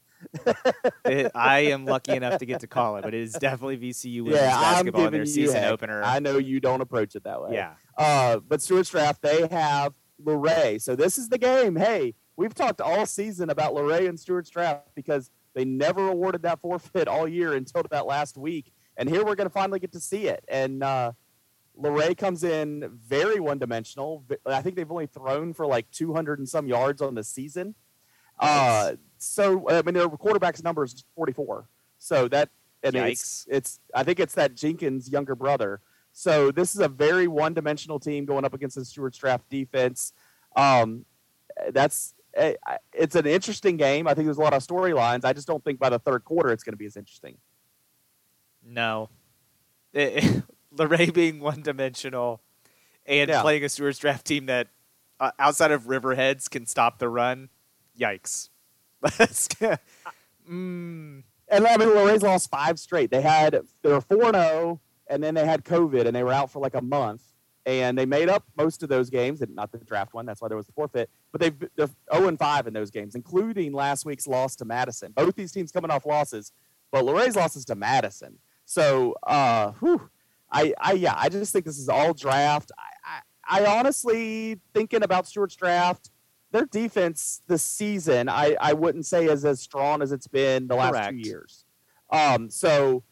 It, 1.05 1.31
I 1.33 1.59
am 1.59 1.85
lucky 1.85 2.11
enough 2.11 2.39
to 2.39 2.45
get 2.45 2.59
to 2.59 2.67
call 2.67 2.97
it, 2.97 3.01
but 3.03 3.13
it 3.13 3.21
is 3.21 3.33
definitely 3.33 3.77
VCU 3.77 4.21
women's 4.21 4.41
yeah, 4.41 4.59
basketball 4.59 5.05
in 5.05 5.13
their 5.13 5.25
season 5.25 5.55
heck. 5.55 5.71
opener. 5.71 6.03
I 6.03 6.19
know 6.19 6.37
you 6.37 6.59
don't 6.59 6.81
approach 6.81 7.15
it 7.15 7.23
that 7.23 7.41
way. 7.41 7.53
Yeah. 7.53 7.73
Uh, 7.97 8.37
but 8.37 8.61
Stuarts 8.61 8.89
Draft, 8.89 9.21
they 9.21 9.47
have 9.47 9.93
Luray. 10.23 10.77
So 10.79 10.95
this 10.95 11.17
is 11.17 11.29
the 11.29 11.37
game. 11.37 11.75
Hey, 11.75 12.13
we've 12.35 12.53
talked 12.53 12.79
all 12.79 13.05
season 13.05 13.49
about 13.49 13.73
Luray 13.73 14.07
and 14.07 14.19
Stuarts 14.19 14.49
Draft 14.49 14.89
because 14.93 15.31
they 15.55 15.65
never 15.65 16.09
awarded 16.09 16.43
that 16.43 16.59
forfeit 16.59 17.07
all 17.07 17.27
year 17.27 17.53
until 17.53 17.83
that 17.89 18.05
last 18.05 18.37
week. 18.37 18.71
And 18.97 19.09
here 19.09 19.25
we're 19.25 19.35
going 19.35 19.47
to 19.47 19.53
finally 19.53 19.79
get 19.79 19.93
to 19.93 19.99
see 19.99 20.27
it. 20.27 20.43
And 20.47 20.83
uh, 20.83 21.13
Luray 21.75 22.13
comes 22.15 22.43
in 22.43 22.99
very 23.07 23.39
one 23.39 23.57
dimensional. 23.57 24.25
I 24.45 24.61
think 24.61 24.75
they've 24.75 24.91
only 24.91 25.07
thrown 25.07 25.53
for 25.53 25.65
like 25.65 25.89
200 25.91 26.39
and 26.39 26.47
some 26.47 26.67
yards 26.67 27.01
on 27.01 27.15
the 27.15 27.23
season. 27.23 27.75
Uh, 28.37 28.93
so 29.19 29.69
I 29.69 29.81
mean 29.81 29.93
their 29.93 30.09
quarterback's 30.09 30.63
number 30.63 30.83
is 30.83 31.03
44. 31.15 31.65
So 31.99 32.27
that 32.29 32.49
and 32.83 32.95
Yikes. 32.95 33.11
it's 33.11 33.47
it's 33.49 33.79
I 33.93 34.03
think 34.03 34.19
it's 34.19 34.35
that 34.35 34.55
Jenkins 34.55 35.09
younger 35.09 35.35
brother. 35.35 35.81
So 36.11 36.51
this 36.51 36.73
is 36.73 36.81
a 36.81 36.87
very 36.87 37.27
one-dimensional 37.27 37.99
team 37.99 38.25
going 38.25 38.43
up 38.43 38.53
against 38.53 38.75
the 38.75 38.83
Stuarts 38.83 39.17
Draft 39.17 39.47
defense. 39.49 40.13
Um, 40.55 41.05
that's 41.71 42.15
eh, 42.33 42.55
it's 42.93 43.15
an 43.15 43.25
interesting 43.25 43.77
game. 43.77 44.07
I 44.07 44.13
think 44.13 44.25
there's 44.25 44.37
a 44.37 44.41
lot 44.41 44.53
of 44.53 44.65
storylines. 44.65 45.23
I 45.23 45.33
just 45.33 45.47
don't 45.47 45.63
think 45.63 45.79
by 45.79 45.89
the 45.89 45.99
third 45.99 46.25
quarter 46.25 46.51
it's 46.51 46.63
going 46.63 46.73
to 46.73 46.77
be 46.77 46.85
as 46.85 46.97
interesting. 46.97 47.37
No, 48.65 49.09
it, 49.93 50.43
Luray 50.71 51.09
being 51.09 51.39
one-dimensional 51.39 52.41
and 53.05 53.29
yeah. 53.29 53.41
playing 53.41 53.63
a 53.63 53.69
Stuarts 53.69 53.99
Draft 53.99 54.25
team 54.25 54.47
that 54.47 54.67
uh, 55.19 55.31
outside 55.39 55.71
of 55.71 55.83
Riverheads 55.83 56.49
can 56.49 56.65
stop 56.65 56.99
the 56.99 57.09
run. 57.09 57.49
Yikes. 57.99 58.49
Mm. 60.49 61.23
And 61.51 61.65
I 61.65 61.77
mean, 61.77 61.89
Luray's 61.89 62.21
lost 62.21 62.51
five 62.51 62.77
straight. 62.77 63.09
They 63.09 63.21
had 63.21 63.59
they 63.81 63.89
were 63.89 64.01
four 64.01 64.31
zero, 64.31 64.35
oh, 64.35 64.79
and 65.07 65.23
then 65.23 65.33
they 65.33 65.47
had 65.47 65.65
COVID, 65.65 66.05
and 66.05 66.15
they 66.15 66.23
were 66.23 66.31
out 66.31 66.51
for 66.51 66.59
like 66.59 66.75
a 66.75 66.81
month. 66.81 67.23
And 67.65 67.97
they 67.97 68.05
made 68.05 68.29
up 68.29 68.43
most 68.55 68.83
of 68.83 68.89
those 68.89 69.09
games, 69.09 69.41
and 69.41 69.55
not 69.55 69.71
the 69.71 69.79
draft 69.79 70.13
one. 70.13 70.27
That's 70.27 70.41
why 70.41 70.47
there 70.47 70.57
was 70.57 70.67
the 70.67 70.73
forfeit. 70.73 71.09
But 71.31 71.41
they've 71.41 71.59
they're 71.75 71.87
zero 71.87 71.97
oh 72.11 72.27
and 72.27 72.37
five 72.37 72.67
in 72.67 72.73
those 72.73 72.91
games, 72.91 73.15
including 73.15 73.73
last 73.73 74.05
week's 74.05 74.27
loss 74.27 74.55
to 74.57 74.65
Madison. 74.65 75.11
Both 75.11 75.35
these 75.35 75.51
teams 75.51 75.71
coming 75.71 75.89
off 75.89 76.05
losses, 76.05 76.51
but 76.91 77.03
Luray's 77.03 77.35
losses 77.35 77.65
to 77.65 77.75
Madison. 77.75 78.37
So, 78.65 79.15
uh, 79.23 79.71
whew, 79.79 80.09
I, 80.51 80.73
I, 80.79 80.93
yeah, 80.93 81.15
I 81.17 81.29
just 81.29 81.51
think 81.51 81.65
this 81.65 81.79
is 81.79 81.89
all 81.89 82.13
draft. 82.13 82.71
I, 82.77 83.21
I, 83.47 83.61
I 83.61 83.77
honestly 83.79 84.59
thinking 84.73 85.03
about 85.03 85.27
Stuarts 85.27 85.55
Draft 85.55 86.11
their 86.51 86.65
defense 86.65 87.41
this 87.47 87.63
season, 87.63 88.29
I, 88.29 88.55
I 88.59 88.73
wouldn't 88.73 89.05
say 89.05 89.25
is 89.25 89.45
as 89.45 89.59
strong 89.59 90.01
as 90.01 90.11
it's 90.11 90.27
been 90.27 90.67
the 90.67 90.75
last 90.75 90.91
Correct. 90.91 91.09
two 91.11 91.17
years. 91.17 91.65
Um, 92.09 92.49
so 92.49 93.03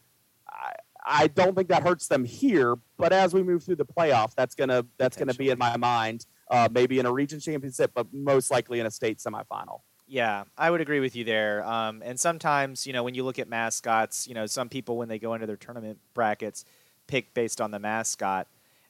I, 0.50 0.74
I 1.06 1.28
don't 1.28 1.56
think 1.56 1.70
that 1.70 1.84
hurts 1.84 2.08
them 2.08 2.26
here. 2.26 2.76
But 2.98 3.14
as 3.14 3.34
we 3.34 3.44
move 3.44 3.64
through 3.64 3.76
the 3.76 3.86
playoff, 3.86 4.34
that's 4.36 4.56
gonna 4.56 4.86
that's 4.98 5.18
gonna 5.18 5.34
be 5.34 5.50
in 5.50 5.58
my 5.58 5.78
mind. 5.78 6.26
Uh, 6.50 6.70
maybe 6.72 6.98
in 6.98 7.06
a 7.06 7.12
region 7.12 7.42
championship, 7.42 7.92
but 7.94 8.08
most 8.14 8.50
likely 8.50 8.80
in 8.80 8.86
a 8.86 8.92
state 8.92 9.18
semifinal. 9.18 9.82
Yeah, 10.08 10.46
I 10.58 10.72
would 10.72 10.80
agree 10.80 11.02
with 11.02 11.14
you 11.14 11.26
there. 11.26 11.68
Um, 11.68 12.02
and 12.06 12.18
sometimes, 12.18 12.88
you 12.88 12.94
know, 12.94 13.04
when 13.04 13.14
you 13.14 13.26
look 13.26 13.38
at 13.38 13.50
mascots, 13.50 14.26
you 14.26 14.34
know, 14.34 14.46
some 14.46 14.70
people 14.70 14.96
when 14.96 15.10
they 15.10 15.20
go 15.20 15.34
into 15.34 15.46
their 15.46 15.58
tournament 15.58 16.00
brackets 16.14 16.64
pick 17.08 17.34
based 17.34 17.60
on 17.60 17.72
the 17.72 17.80
mascot. 17.80 18.48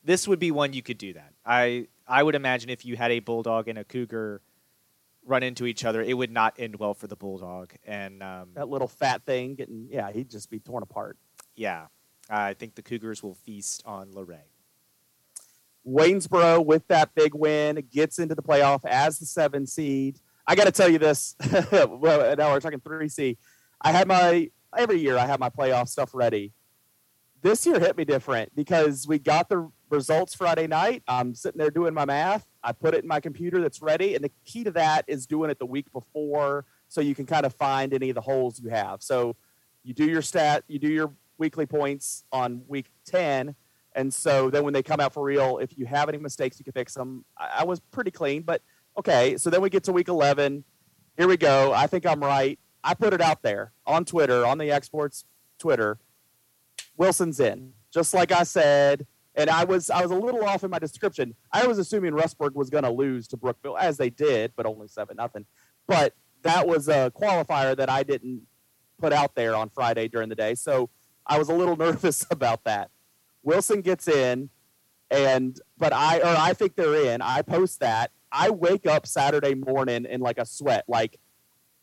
This 0.08 0.26
would 0.26 0.40
be 0.40 0.52
one 0.52 0.72
you 0.72 0.82
could 0.82 0.98
do 0.98 1.12
that. 1.14 1.34
I 1.46 1.88
I 2.08 2.24
would 2.24 2.34
imagine 2.34 2.70
if 2.70 2.86
you 2.86 2.96
had 2.96 3.12
a 3.12 3.20
bulldog 3.20 3.68
and 3.68 3.78
a 3.78 3.84
cougar 3.84 4.42
run 5.26 5.44
into 5.44 5.66
each 5.66 5.84
other, 5.84 6.02
it 6.02 6.14
would 6.14 6.32
not 6.32 6.54
end 6.58 6.78
well 6.78 6.94
for 6.94 7.08
the 7.08 7.18
bulldog. 7.18 7.74
And 7.86 8.24
um, 8.24 8.52
that 8.54 8.70
little 8.70 8.88
fat 8.88 9.26
thing 9.26 9.56
getting, 9.56 9.90
yeah, 9.92 10.10
he'd 10.10 10.30
just 10.30 10.50
be 10.50 10.60
torn 10.60 10.82
apart. 10.82 11.18
Yeah, 11.58 11.88
I 12.30 12.54
think 12.54 12.76
the 12.76 12.82
Cougars 12.82 13.22
will 13.22 13.34
feast 13.34 13.84
on 13.86 14.14
Luray. 14.14 14.46
Waynesboro, 15.86 16.62
with 16.62 16.88
that 16.88 17.14
big 17.14 17.36
win, 17.36 17.86
gets 17.92 18.18
into 18.18 18.34
the 18.34 18.42
playoff 18.42 18.86
as 18.86 19.20
the 19.20 19.26
seven 19.26 19.68
seed. 19.68 20.22
I 20.48 20.56
got 20.56 20.64
to 20.64 20.72
tell 20.72 20.88
you 20.88 21.00
this. 21.00 21.36
well, 21.72 22.34
now 22.38 22.54
we're 22.54 22.62
talking 22.62 22.80
three 22.80 23.10
C. 23.10 23.38
I 23.82 23.92
had 23.92 24.08
my 24.08 24.52
every 24.78 25.00
year 25.00 25.18
I 25.18 25.26
have 25.26 25.42
my 25.42 25.50
playoff 25.50 25.90
stuff 25.90 26.12
ready. 26.14 26.54
This 27.42 27.66
year 27.66 27.78
hit 27.78 27.98
me 27.98 28.06
different 28.06 28.56
because 28.56 29.06
we 29.06 29.20
got 29.20 29.50
the 29.50 29.70
results 29.90 30.36
Friday 30.36 30.68
night. 30.68 31.04
I'm 31.08 31.34
sitting 31.36 31.60
there 31.60 31.72
doing 31.72 31.94
my 31.94 32.06
math. 32.06 32.46
I 32.64 32.72
put 32.72 32.94
it 32.94 33.04
in 33.04 33.08
my 33.08 33.20
computer 33.20 33.62
that's 33.62 33.82
ready. 33.82 34.16
And 34.16 34.24
the 34.24 34.32
key 34.46 34.64
to 34.64 34.72
that 34.72 35.06
is 35.08 35.26
doing 35.26 35.50
it 35.50 35.60
the 35.60 35.66
week 35.66 35.92
before 35.92 36.66
so 36.88 37.02
you 37.02 37.16
can 37.16 37.26
kind 37.26 37.46
of 37.46 37.54
find 37.54 37.94
any 37.94 38.10
of 38.10 38.16
the 38.16 38.22
holes 38.22 38.60
you 38.60 38.70
have. 38.70 39.02
So 39.02 39.36
you 39.84 39.94
do 39.94 40.06
your 40.06 40.22
stat, 40.22 40.64
you 40.68 40.80
do 40.80 40.90
your 40.90 41.14
weekly 41.38 41.66
points 41.66 42.24
on 42.32 42.62
week 42.68 42.88
10. 43.06 43.56
And 43.94 44.14
so 44.14 44.50
then 44.50 44.64
when 44.64 44.74
they 44.74 44.84
come 44.84 45.00
out 45.00 45.14
for 45.14 45.24
real, 45.24 45.58
if 45.60 45.78
you 45.78 45.86
have 45.86 46.10
any 46.10 46.18
mistakes, 46.18 46.60
you 46.60 46.64
can 46.64 46.74
fix 46.74 46.94
them. 46.94 47.26
I, 47.38 47.60
I 47.60 47.64
was 47.64 47.80
pretty 47.80 48.12
clean, 48.12 48.44
but 48.44 48.62
okay. 48.98 49.38
So 49.38 49.50
then 49.50 49.62
we 49.62 49.70
get 49.70 49.84
to 49.86 49.92
week 49.92 50.08
11. 50.08 50.64
Here 51.18 51.28
we 51.28 51.38
go. 51.38 51.74
I 51.74 51.88
think 51.88 52.06
I'm 52.06 52.20
right. 52.20 52.60
I 52.84 52.94
put 52.94 53.14
it 53.14 53.22
out 53.22 53.42
there 53.42 53.74
on 53.86 54.06
Twitter, 54.06 54.46
on 54.46 54.58
the 54.58 54.72
exports 54.72 55.26
Twitter. 55.58 55.98
Wilson's 56.96 57.40
in. 57.40 57.74
Just 57.92 58.14
like 58.14 58.32
I 58.32 58.44
said, 58.44 59.08
and 59.38 59.52
I 59.52 59.64
was 59.64 59.90
I 59.90 60.02
was 60.02 60.12
a 60.12 60.16
little 60.16 60.44
off 60.44 60.64
in 60.64 60.72
my 60.72 60.80
description. 60.80 61.36
I 61.54 61.68
was 61.68 61.78
assuming 61.78 62.12
Rustburg 62.14 62.56
was 62.56 62.70
going 62.70 62.84
to 62.84 62.90
lose 62.90 63.28
to 63.30 63.38
Brookville, 63.38 63.78
as 63.78 63.98
they 63.98 64.10
did, 64.10 64.52
but 64.56 64.66
only 64.66 64.88
seven 64.88 65.16
nothing. 65.16 65.46
But 65.88 66.16
that 66.42 66.68
was 66.68 66.90
a 66.90 67.12
qualifier 67.16 67.78
that 67.78 67.90
I 67.90 68.04
didn't 68.04 68.42
put 69.00 69.14
out 69.14 69.36
there 69.36 69.56
on 69.56 69.70
Friday 69.70 70.08
during 70.08 70.28
the 70.28 70.36
day, 70.36 70.56
so 70.56 70.90
I 71.26 71.38
was 71.38 71.50
a 71.50 71.54
little 71.54 71.78
nervous 71.78 72.26
about 72.32 72.64
that. 72.66 72.90
Wilson 73.44 73.82
gets 73.82 74.08
in, 74.08 74.50
and 75.12 75.58
but 75.78 75.94
I 75.94 76.20
or 76.20 76.36
I 76.36 76.54
think 76.54 76.76
they're 76.76 77.14
in. 77.14 77.22
I 77.22 77.44
post 77.44 77.80
that. 77.80 78.12
I 78.32 78.50
wake 78.50 78.86
up 78.86 79.08
Saturday 79.08 79.54
morning 79.54 80.06
in 80.06 80.20
like 80.20 80.40
a 80.40 80.46
sweat, 80.46 80.84
like 80.88 81.20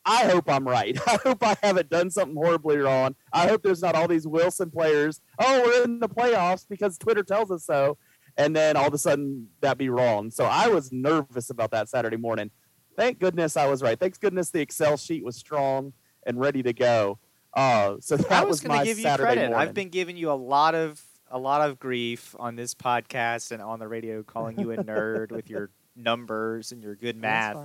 I 0.06 0.24
hope 0.26 0.48
I'm 0.48 0.66
right. 0.66 0.98
I 1.06 1.18
hope 1.22 1.42
I 1.42 1.56
haven't 1.62 1.90
done 1.90 2.10
something 2.10 2.36
horribly 2.36 2.78
wrong. 2.78 3.14
I 3.32 3.48
hope 3.48 3.62
there's 3.62 3.82
not 3.82 3.94
all 3.94 4.08
these 4.08 4.26
Wilson 4.26 4.70
players. 4.70 5.20
Oh, 5.38 5.62
we're 5.64 5.84
in 5.84 6.00
the 6.00 6.08
playoffs 6.08 6.66
because 6.68 6.98
Twitter 6.98 7.22
tells 7.22 7.50
us 7.50 7.64
so. 7.64 7.98
And 8.36 8.54
then 8.54 8.76
all 8.76 8.88
of 8.88 8.94
a 8.94 8.98
sudden 8.98 9.48
that 9.60 9.78
be 9.78 9.88
wrong. 9.88 10.30
So 10.30 10.44
I 10.44 10.68
was 10.68 10.92
nervous 10.92 11.50
about 11.50 11.70
that 11.70 11.88
Saturday 11.88 12.16
morning. 12.16 12.50
Thank 12.96 13.18
goodness 13.18 13.56
I 13.56 13.66
was 13.66 13.82
right. 13.82 13.98
Thanks 13.98 14.18
goodness 14.18 14.50
the 14.50 14.60
Excel 14.60 14.96
sheet 14.96 15.24
was 15.24 15.36
strong 15.36 15.92
and 16.26 16.40
ready 16.40 16.62
to 16.62 16.72
go. 16.72 17.18
Uh, 17.52 17.96
so 18.00 18.16
that 18.18 18.32
I 18.32 18.40
was, 18.42 18.60
was 18.62 18.68
going 18.68 18.80
to 18.80 18.84
give 18.84 18.98
you 18.98 19.04
Saturday 19.04 19.26
credit. 19.26 19.50
Morning. 19.50 19.68
I've 19.68 19.74
been 19.74 19.88
giving 19.88 20.16
you 20.16 20.30
a 20.30 20.34
lot 20.34 20.74
of 20.74 21.00
a 21.30 21.38
lot 21.38 21.68
of 21.68 21.78
grief 21.78 22.36
on 22.38 22.54
this 22.54 22.74
podcast 22.74 23.50
and 23.50 23.60
on 23.60 23.78
the 23.78 23.88
radio, 23.88 24.22
calling 24.22 24.58
you 24.58 24.72
a 24.72 24.76
nerd 24.84 25.32
with 25.32 25.48
your 25.50 25.70
numbers 25.96 26.70
and 26.70 26.82
your 26.82 26.94
good 26.94 27.16
math. 27.16 27.56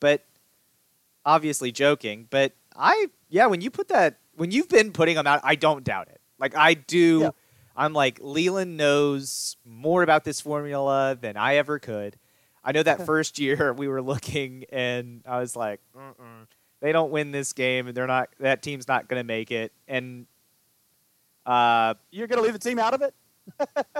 But 0.00 0.24
obviously 1.24 1.72
joking, 1.72 2.26
but 2.30 2.52
I 2.76 3.06
yeah, 3.28 3.46
when 3.46 3.60
you 3.60 3.70
put 3.70 3.88
that 3.88 4.18
when 4.36 4.50
you've 4.50 4.68
been 4.68 4.92
putting 4.92 5.16
them 5.16 5.26
out, 5.26 5.40
I 5.44 5.54
don't 5.54 5.84
doubt 5.84 6.08
it. 6.08 6.20
Like 6.38 6.56
I 6.56 6.74
do. 6.74 7.20
Yeah. 7.20 7.30
I'm 7.76 7.92
like 7.92 8.18
Leland 8.22 8.76
knows 8.76 9.56
more 9.64 10.02
about 10.02 10.24
this 10.24 10.40
formula 10.40 11.16
than 11.20 11.36
I 11.36 11.56
ever 11.56 11.78
could. 11.78 12.16
I 12.62 12.72
know 12.72 12.82
that 12.82 13.04
first 13.04 13.38
year 13.38 13.72
we 13.76 13.88
were 13.88 14.00
looking, 14.00 14.64
and 14.72 15.22
I 15.26 15.40
was 15.40 15.54
like, 15.54 15.80
Mm-mm. 15.96 16.46
they 16.80 16.92
don't 16.92 17.10
win 17.10 17.30
this 17.30 17.52
game, 17.52 17.86
and 17.86 17.96
they're 17.96 18.06
not. 18.06 18.30
That 18.40 18.62
team's 18.62 18.88
not 18.88 19.08
going 19.08 19.20
to 19.20 19.26
make 19.26 19.50
it. 19.50 19.72
And 19.86 20.26
uh, 21.44 21.94
you're 22.10 22.26
going 22.26 22.38
to 22.38 22.42
leave 22.42 22.54
the 22.54 22.58
team 22.58 22.78
out 22.78 22.94
of 22.94 23.02
it. 23.02 23.14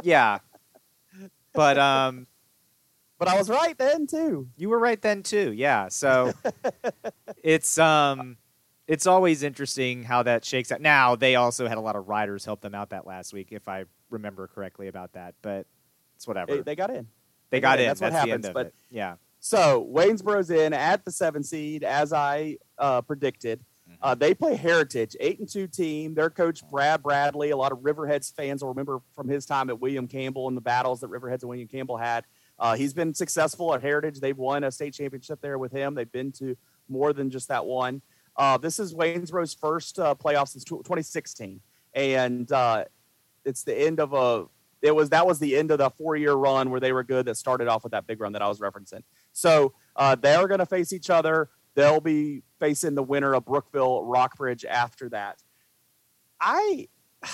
yeah, 0.03 0.39
but 1.53 1.79
um, 1.79 2.27
but 3.25 3.35
I 3.35 3.39
was 3.39 3.49
right 3.49 3.77
then 3.79 4.07
too. 4.07 4.49
You 4.57 4.69
were 4.69 4.79
right 4.79 5.01
then 5.01 5.23
too. 5.23 5.53
Yeah. 5.53 5.89
So 5.89 6.33
it's 7.43 7.79
um 7.79 8.37
it's 8.87 9.07
always 9.07 9.43
interesting 9.43 10.03
how 10.03 10.23
that 10.25 10.45
shakes 10.45 10.71
out. 10.71 10.81
Now 10.81 11.17
they 11.17 11.37
also 11.37 11.69
had 11.69 11.79
a 11.79 11.81
lot 11.81 11.97
of 11.97 12.09
riders 12.09 12.45
help 12.45 12.61
them 12.61 12.75
out 12.75 12.91
that 12.91 13.07
last 13.07 13.33
week, 13.33 13.49
if 13.51 13.69
I 13.69 13.85
remember 14.11 14.47
correctly 14.47 14.89
about 14.89 15.13
that. 15.15 15.35
But 15.43 15.67
it's 16.17 16.27
whatever. 16.27 16.57
They, 16.57 16.63
they 16.63 16.77
got 16.77 16.91
in. 16.91 17.09
They, 17.51 17.59
they 17.59 17.61
got, 17.61 17.79
got, 17.79 17.81
in. 17.81 17.87
That's, 17.89 18.01
That's 18.01 18.15
what 18.15 18.29
happens. 18.29 18.51
but 18.51 18.67
it. 18.67 18.75
yeah. 18.91 19.17
So 19.41 19.87
Waynesboro's 19.93 20.51
in 20.51 20.73
at 20.73 21.05
the 21.05 21.11
seven 21.11 21.43
seed, 21.43 21.85
as 21.85 22.13
I 22.13 22.57
uh, 22.79 23.03
predicted. 23.03 23.61
Mm-hmm. 23.87 23.99
Uh, 24.01 24.15
they 24.15 24.33
play 24.33 24.57
Heritage, 24.57 25.15
eight 25.21 25.39
and 25.39 25.49
two 25.49 25.67
team. 25.67 26.15
Their 26.15 26.31
coach 26.31 26.67
Brad 26.71 27.03
Bradley. 27.03 27.51
A 27.51 27.57
lot 27.57 27.71
of 27.73 27.81
Riverheads 27.81 28.35
fans 28.35 28.63
will 28.63 28.71
remember 28.71 29.01
from 29.15 29.29
his 29.29 29.45
time 29.45 29.69
at 29.69 29.81
William 29.81 30.09
Campbell 30.09 30.49
and 30.49 30.57
the 30.57 30.63
battles 30.63 31.01
that 31.01 31.11
Riverheads 31.11 31.43
and 31.43 31.51
William 31.51 31.69
Campbell 31.69 31.99
had. 31.99 32.25
Uh, 32.59 32.77
he's 32.77 32.95
been 32.95 33.15
successful 33.15 33.75
at 33.75 33.83
Heritage. 33.83 34.21
They've 34.21 34.37
won 34.37 34.65
a 34.65 34.71
state 34.71 34.95
championship 34.95 35.41
there 35.41 35.59
with 35.59 35.73
him. 35.73 35.95
They've 35.95 36.11
been 36.11 36.33
to 36.33 36.57
more 36.89 37.13
than 37.13 37.31
just 37.31 37.49
that 37.49 37.65
one. 37.65 38.03
Uh, 38.37 38.59
this 38.59 38.79
is 38.79 38.95
Waynesboro's 38.95 39.55
first 39.55 39.99
uh, 39.99 40.15
playoff 40.15 40.49
since 40.49 40.65
2016, 40.65 41.61
and 41.95 42.51
uh, 42.51 42.85
it's 43.45 43.63
the 43.63 43.77
end 43.77 44.01
of 44.01 44.13
a. 44.13 44.47
It 44.83 44.95
was 44.95 45.11
that 45.11 45.27
was 45.27 45.39
the 45.39 45.57
end 45.57 45.71
of 45.71 45.79
the 45.79 45.89
four-year 45.91 46.35
run 46.35 46.71
where 46.71 46.81
they 46.81 46.93
were 46.93 47.05
good. 47.05 47.27
That 47.27 47.37
started 47.37 47.69
off 47.69 47.85
with 47.85 47.93
that 47.93 48.07
big 48.07 48.21
run 48.21 48.33
that 48.33 48.43
I 48.43 48.49
was 48.49 48.61
referencing. 48.61 49.03
So 49.33 49.73
uh, 49.97 50.15
they 50.17 50.35
are 50.35 50.47
going 50.49 50.59
to 50.59 50.67
face 50.67 50.93
each 50.93 51.11
other. 51.11 51.49
They'll 51.75 52.01
be 52.01 52.43
facing 52.61 52.95
the 52.95 53.03
winner 53.03 53.35
of 53.35 53.45
Brookville 53.45 54.05
Rockbridge 54.05 54.65
after 54.65 55.09
that. 55.11 55.43
I 56.41 56.89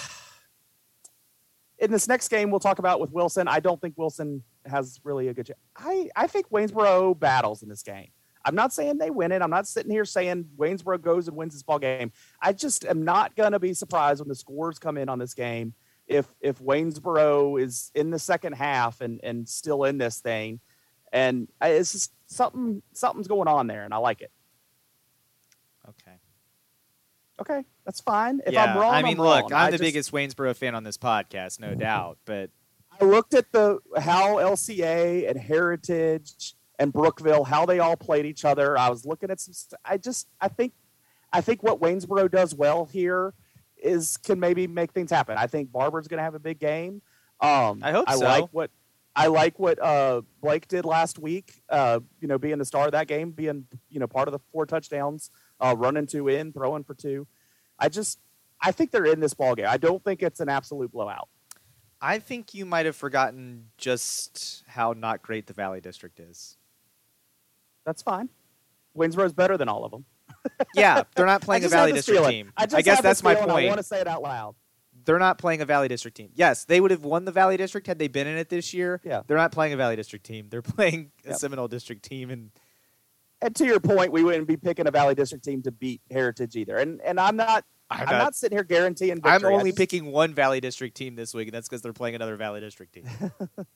in 1.79 1.91
this 1.91 2.07
next 2.07 2.29
game 2.29 2.51
we'll 2.51 2.61
talk 2.61 2.79
about 2.79 3.01
with 3.01 3.11
Wilson. 3.11 3.49
I 3.49 3.61
don't 3.61 3.81
think 3.81 3.95
Wilson 3.97 4.45
has 4.67 5.01
really 5.05 5.29
a 5.29 5.35
good 5.35 5.47
chance. 5.47 5.59
I, 5.77 6.09
I 6.17 6.27
think 6.27 6.51
Waynesboro 6.51 7.19
battles 7.19 7.63
in 7.63 7.69
this 7.69 7.83
game. 7.83 8.09
I'm 8.45 8.55
not 8.55 8.73
saying 8.73 8.99
they 8.99 9.11
win 9.11 9.33
it. 9.33 9.43
I'm 9.43 9.51
not 9.51 9.67
sitting 9.67 9.91
here 9.91 10.05
saying 10.07 10.47
Waynesboro 10.57 10.99
goes 11.03 11.29
and 11.29 11.37
wins 11.37 11.53
this 11.53 11.63
ball 11.63 11.79
game. 11.79 12.11
I 12.41 12.53
just 12.53 12.85
am 12.87 13.05
not 13.05 13.37
going 13.37 13.53
to 13.53 13.59
be 13.59 13.75
surprised 13.75 14.21
when 14.21 14.29
the 14.29 14.35
scores 14.35 14.79
come 14.79 14.97
in 14.97 15.09
on 15.09 15.19
this 15.19 15.35
game 15.35 15.75
if 16.11 16.27
if 16.41 16.59
Waynesboro 16.59 17.57
is 17.63 17.91
in 17.95 18.11
the 18.11 18.19
second 18.19 18.55
half 18.55 19.01
and 19.01 19.21
and 19.23 19.49
still 19.49 19.85
in 19.85 19.97
this 19.97 20.21
thing, 20.21 20.61
and 21.13 21.49
it's 21.63 21.93
just 21.93 22.13
something 22.27 22.83
something's 22.93 23.29
going 23.29 23.47
on 23.49 23.69
there, 23.69 23.85
and 23.85 23.95
I 23.95 23.99
like 23.99 24.21
it. 24.21 24.33
Okay. 25.89 26.17
Okay, 27.41 27.65
that's 27.87 28.01
fine. 28.01 28.41
If 28.47 28.53
yeah, 28.53 28.65
I'm 28.65 28.77
wrong, 28.79 28.93
I 28.93 29.03
mean, 29.03 29.19
I'm 29.19 29.25
look, 29.25 29.51
wrong. 29.51 29.53
I'm 29.55 29.67
the 29.71 29.79
just- 29.79 29.83
biggest 29.83 30.13
Waynesboro 30.13 30.55
fan 30.55 30.75
on 30.75 30.85
this 30.85 30.99
podcast, 30.99 31.59
no 31.61 31.75
doubt. 31.75 32.19
But 32.27 32.51
I 33.01 33.05
looked 33.05 33.35
at 33.35 33.51
the 33.53 33.79
how 33.99 34.37
LCA 34.37 35.29
and 35.29 35.39
Heritage 35.39 36.55
and 36.79 36.93
Brookville 36.93 37.45
how 37.45 37.67
they 37.67 37.79
all 37.79 37.97
played 37.97 38.27
each 38.27 38.45
other. 38.45 38.77
I 38.77 38.91
was 38.91 39.05
looking 39.05 39.31
at 39.31 39.41
some. 39.41 39.55
st- 39.55 39.81
I 39.85 39.97
just 39.97 40.29
I 40.41 40.49
think 40.49 40.73
I 41.33 41.41
think 41.41 41.63
what 41.63 41.81
Waynesboro 41.81 42.31
does 42.31 42.55
well 42.55 42.85
here 42.85 43.35
is 43.83 44.17
can 44.17 44.39
maybe 44.39 44.67
make 44.67 44.93
things 44.93 45.11
happen. 45.11 45.37
I 45.39 45.47
think 45.47 45.73
Barber's 45.73 46.09
going 46.09 46.19
to 46.19 46.25
have 46.25 46.35
a 46.35 46.41
big 46.41 46.59
game. 46.59 47.03
Um, 47.41 47.81
I 47.83 47.93
hope 47.93 48.05
I 48.09 48.17
so. 48.17 48.25
like 48.25 48.49
what 48.51 48.71
I 49.17 49.27
like 49.27 49.59
what 49.59 49.83
uh, 49.83 50.23
Blake 50.41 50.69
did 50.69 50.85
last 50.85 51.19
week. 51.19 51.63
Uh, 51.69 52.01
you 52.21 52.29
know, 52.29 52.39
being 52.39 52.59
the 52.59 52.65
star 52.65 52.87
of 52.87 52.93
that 52.93 53.07
game, 53.07 53.31
being 53.31 53.67
you 53.89 54.01
know 54.01 54.07
part 54.07 54.29
of 54.29 54.33
the 54.33 54.41
four 54.53 54.67
touchdowns, 54.67 55.31
uh, 55.61 55.75
running 55.77 56.07
two 56.07 56.29
in, 56.29 56.53
throwing 56.53 56.85
for 56.85 56.95
two. 56.95 57.27
I 57.79 57.89
just 57.89 58.19
I 58.61 58.73
think 58.73 58.91
they're 58.91 59.07
in 59.07 59.21
this 59.21 59.35
ball 59.35 59.55
game. 59.55 59.67
I 59.69 59.79
don't 59.79 60.05
think 60.05 60.23
it's 60.23 60.41
an 60.41 60.49
absolute 60.49 60.93
blowout. 60.93 61.29
I 62.01 62.19
think 62.19 62.55
you 62.55 62.65
might 62.65 62.87
have 62.87 62.97
forgotten 62.97 63.67
just 63.77 64.65
how 64.67 64.95
not 64.97 65.23
great 65.23 65.47
the 65.47 65.53
Valley 65.53 65.81
District 65.81 66.19
is. 66.19 66.57
That's 67.85 68.03
fine. 68.03 68.29
Waynesboro's 68.97 69.33
better 69.33 69.57
than 69.57 69.69
all 69.69 69.85
of 69.85 69.91
them. 69.91 70.05
Yeah, 70.75 71.03
they're 71.15 71.27
not 71.27 71.43
playing 71.43 71.65
a 71.65 71.69
Valley 71.69 71.93
District 71.93 72.19
feeling. 72.19 72.33
team. 72.33 72.53
I, 72.57 72.65
just 72.67 72.85
guess 72.85 73.03
that's 73.03 73.23
my 73.23 73.35
point. 73.35 73.51
I 73.51 73.67
want 73.67 73.79
to 73.79 73.83
say 73.83 74.01
it 74.01 74.07
out 74.07 74.23
loud. 74.23 74.55
They're 75.05 75.19
not 75.19 75.39
playing 75.39 75.61
a 75.61 75.65
Valley 75.67 75.89
District 75.89 76.17
team. 76.17 76.31
Yes, 76.35 76.65
they 76.65 76.81
would 76.81 76.91
have 76.93 77.05
won 77.05 77.25
the 77.25 77.33
Valley 77.33 77.57
District 77.57 77.87
had 77.87 77.99
they 77.99 78.09
been 78.09 78.27
in 78.27 78.37
it 78.39 78.49
this 78.49 78.73
year. 78.73 79.01
Yeah. 79.05 79.23
They're 79.27 79.37
not 79.37 79.53
playing 79.53 79.73
a 79.73 79.77
Valley 79.77 79.97
District 79.97 80.25
team. 80.25 80.47
They're 80.49 80.63
playing 80.63 81.11
a 81.27 81.31
Yep. 81.31 81.39
Seminole 81.39 81.69
District 81.69 82.03
team, 82.03 82.31
and 82.31 82.51
And 83.43 83.55
to 83.57 83.67
your 83.67 83.81
point, 83.81 84.13
we 84.13 84.23
wouldn't 84.23 84.47
be 84.47 84.57
picking 84.57 84.87
a 84.87 84.91
Valley 84.91 85.15
District 85.15 85.45
team 85.45 85.63
to 85.63 85.73
beat 85.73 86.01
Heritage 86.11 86.57
either. 86.57 86.77
And 86.77 87.01
and 87.03 87.19
I'm 87.21 87.37
not. 87.37 87.65
I'm 87.91 88.01
I'm, 88.01 88.07
not- 88.07 88.19
not, 88.19 88.35
sitting 88.37 88.57
here 88.57 88.65
guaranteeing. 88.65 89.17
Victory. 89.17 89.33
I'm 89.33 89.45
only 89.45 89.71
just- 89.71 89.79
picking 89.79 90.07
one 90.13 90.33
Valley 90.35 90.61
District 90.61 90.97
team 90.97 91.17
this 91.17 91.35
week, 91.35 91.49
and 91.49 91.55
that's 91.55 91.69
because 91.69 91.83
they're 91.83 91.93
playing 91.93 92.15
another 92.15 92.37
Valley 92.37 92.61
District 92.61 92.93
team. 92.93 93.05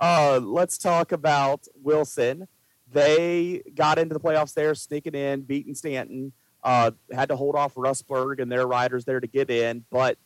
Uh, 0.00 0.40
let's 0.42 0.78
talk 0.78 1.12
about 1.12 1.68
Wilson. 1.80 2.48
They 2.90 3.62
got 3.74 3.98
into 3.98 4.14
the 4.14 4.18
playoffs 4.20 4.52
there, 4.52 4.74
sneaking 4.74 5.14
in, 5.14 5.42
beating 5.42 5.76
Staunton. 5.76 6.32
Uh, 6.64 6.90
had 7.12 7.28
to 7.28 7.36
hold 7.36 7.54
off 7.54 7.74
Rustburg 7.76 8.40
and 8.40 8.50
their 8.50 8.66
riders 8.66 9.04
there 9.04 9.20
to 9.20 9.26
get 9.28 9.48
in, 9.48 9.84
but 9.90 10.18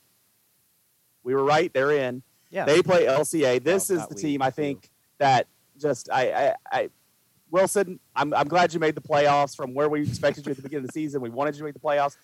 we 1.25 1.35
were 1.35 1.45
right. 1.45 1.71
They're 1.75 1.93
in. 1.93 2.23
Yeah, 2.51 2.65
They 2.65 2.83
play 2.83 3.05
LCA. 3.05 3.63
This 3.63 3.91
Well, 3.91 4.01
is 4.01 4.07
the 4.07 4.15
team 4.15 4.41
I 4.41 4.51
think 4.51 4.91
that 5.19 5.47
just 5.79 6.09
I, 6.11 6.31
I, 6.33 6.55
I 6.73 6.91
Wilson. 7.51 8.01
I'm 8.15 8.33
I'm 8.33 8.49
glad 8.49 8.73
you 8.73 8.81
made 8.81 8.95
the 8.95 9.03
playoffs 9.03 9.55
from 9.55 9.75
where 9.75 9.89
we 9.89 10.03
expected 10.03 10.47
you 10.47 10.51
at 10.53 10.57
the 10.57 10.63
beginning 10.63 10.85
of 10.85 10.89
the 10.89 10.93
season. 10.93 11.21
We 11.21 11.29
wanted 11.29 11.55
you 11.55 11.59
to 11.59 11.65
make 11.65 11.75
the 11.75 11.81
playoffs. 11.81 12.17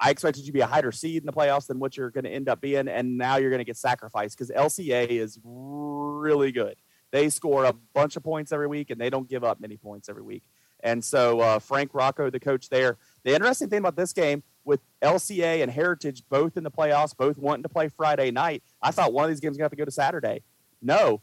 I 0.00 0.10
expected 0.10 0.40
you 0.40 0.46
to 0.46 0.52
be 0.52 0.60
a 0.60 0.66
higher 0.66 0.92
seed 0.92 1.22
in 1.22 1.26
the 1.26 1.32
playoffs 1.32 1.66
than 1.66 1.78
what 1.78 1.96
you're 1.96 2.10
going 2.10 2.24
to 2.24 2.30
end 2.30 2.48
up 2.48 2.60
being, 2.60 2.88
and 2.88 3.18
now 3.18 3.36
you're 3.36 3.50
going 3.50 3.58
to 3.58 3.64
get 3.64 3.76
sacrificed 3.76 4.38
because 4.38 4.50
LCA 4.50 5.08
is 5.08 5.38
really 5.42 6.52
good. 6.52 6.76
They 7.10 7.30
score 7.30 7.64
a 7.64 7.72
bunch 7.94 8.16
of 8.16 8.22
points 8.22 8.52
every 8.52 8.68
week, 8.68 8.90
and 8.90 9.00
they 9.00 9.10
don't 9.10 9.28
give 9.28 9.42
up 9.42 9.60
many 9.60 9.76
points 9.76 10.08
every 10.08 10.22
week. 10.22 10.44
And 10.80 11.04
so 11.04 11.40
uh, 11.40 11.58
Frank 11.58 11.90
Rocco, 11.92 12.30
the 12.30 12.38
coach 12.38 12.68
there, 12.68 12.98
the 13.24 13.34
interesting 13.34 13.68
thing 13.68 13.80
about 13.80 13.96
this 13.96 14.12
game 14.12 14.42
with 14.64 14.80
LCA 15.02 15.62
and 15.62 15.70
Heritage 15.70 16.22
both 16.28 16.56
in 16.56 16.62
the 16.62 16.70
playoffs, 16.70 17.16
both 17.16 17.36
wanting 17.36 17.64
to 17.64 17.68
play 17.68 17.88
Friday 17.88 18.30
night, 18.30 18.62
I 18.80 18.92
thought 18.92 19.12
one 19.12 19.24
of 19.24 19.30
these 19.30 19.40
games 19.40 19.56
going 19.56 19.62
to 19.62 19.64
have 19.64 19.70
to 19.72 19.76
go 19.76 19.84
to 19.84 19.90
Saturday. 19.90 20.42
No, 20.80 21.22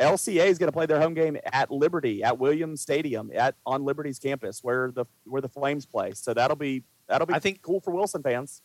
LCA 0.00 0.46
is 0.46 0.58
going 0.58 0.68
to 0.68 0.72
play 0.72 0.86
their 0.86 1.00
home 1.00 1.14
game 1.14 1.36
at 1.44 1.72
Liberty, 1.72 2.22
at 2.22 2.38
Williams 2.38 2.80
Stadium, 2.80 3.32
at 3.34 3.56
on 3.66 3.84
Liberty's 3.84 4.18
campus, 4.20 4.62
where 4.62 4.92
the 4.92 5.06
where 5.24 5.42
the 5.42 5.48
Flames 5.48 5.86
play. 5.86 6.12
So 6.12 6.32
that'll 6.34 6.56
be 6.56 6.84
that'll 7.08 7.26
be 7.26 7.34
I 7.34 7.38
think- 7.38 7.62
cool 7.62 7.80
for 7.80 7.90
Wilson 7.92 8.22
fans. 8.22 8.62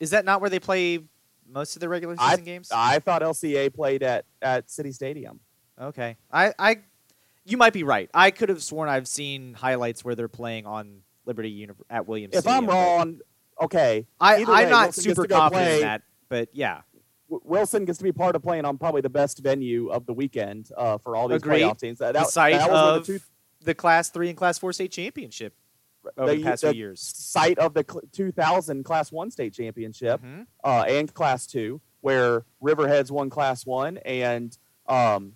is 0.00 0.10
that 0.10 0.24
not 0.24 0.40
where 0.40 0.50
they 0.50 0.58
play 0.60 1.00
most 1.48 1.76
of 1.76 1.80
the 1.80 1.88
regular 1.88 2.16
I- 2.18 2.30
season 2.30 2.44
games? 2.44 2.70
I 2.72 2.98
thought 2.98 3.22
LCA 3.22 3.72
played 3.74 4.02
at 4.02 4.24
at 4.42 4.70
City 4.70 4.92
Stadium. 4.92 5.40
Okay, 5.80 6.16
I, 6.32 6.52
I, 6.58 6.76
you 7.44 7.56
might 7.58 7.74
be 7.74 7.82
right. 7.82 8.08
I 8.14 8.30
could 8.30 8.48
have 8.48 8.62
sworn 8.62 8.88
I've 8.88 9.06
seen 9.06 9.52
highlights 9.54 10.02
where 10.04 10.14
they're 10.14 10.26
playing 10.28 10.64
on 10.66 11.02
Liberty 11.26 11.50
Uni- 11.50 11.74
at 11.90 12.06
Williams. 12.08 12.34
If 12.34 12.46
I'm 12.46 12.66
wrong, 12.66 13.18
okay. 13.60 14.06
I, 14.18 14.36
Either 14.36 14.52
I'm 14.52 14.64
way, 14.64 14.70
not 14.70 14.86
Wilson 14.86 15.02
super 15.04 15.26
confident 15.26 15.52
play- 15.66 15.76
in 15.76 15.80
that. 15.82 16.02
But 16.30 16.48
yeah, 16.54 16.80
W- 17.28 17.42
Wilson 17.44 17.84
gets 17.84 17.98
to 17.98 18.04
be 18.04 18.10
part 18.12 18.36
of 18.36 18.42
playing 18.42 18.64
on 18.64 18.78
probably 18.78 19.02
the 19.02 19.10
best 19.10 19.40
venue 19.40 19.88
of 19.88 20.06
the 20.06 20.14
weekend 20.14 20.70
uh, 20.78 20.96
for 20.98 21.14
all 21.14 21.28
these 21.28 21.36
Agreed. 21.42 21.60
playoff 21.62 21.78
teams. 21.78 21.98
That, 21.98 22.14
the 22.14 22.24
site 22.24 22.54
that 22.54 22.70
was 22.70 22.96
of 23.00 23.06
the, 23.06 23.18
two, 23.18 23.24
the 23.62 23.74
Class 23.74 24.08
Three 24.08 24.28
and 24.30 24.36
Class 24.38 24.58
Four 24.58 24.72
state 24.72 24.92
championship 24.92 25.52
over 26.16 26.34
the, 26.34 26.42
past 26.42 26.62
the 26.62 26.70
few 26.72 26.78
years. 26.78 27.00
site 27.00 27.58
of 27.58 27.74
the 27.74 27.84
2000 28.12 28.84
Class 28.84 29.12
One 29.12 29.30
state 29.30 29.52
championship 29.54 30.20
Mhm. 30.22 30.46
uh, 30.64 30.84
and 30.88 31.12
Class 31.12 31.46
Two, 31.46 31.80
where 32.00 32.44
Riverheads 32.62 33.10
won 33.10 33.30
Class 33.30 33.66
One 33.66 33.98
and 33.98 34.56
um, 34.86 35.32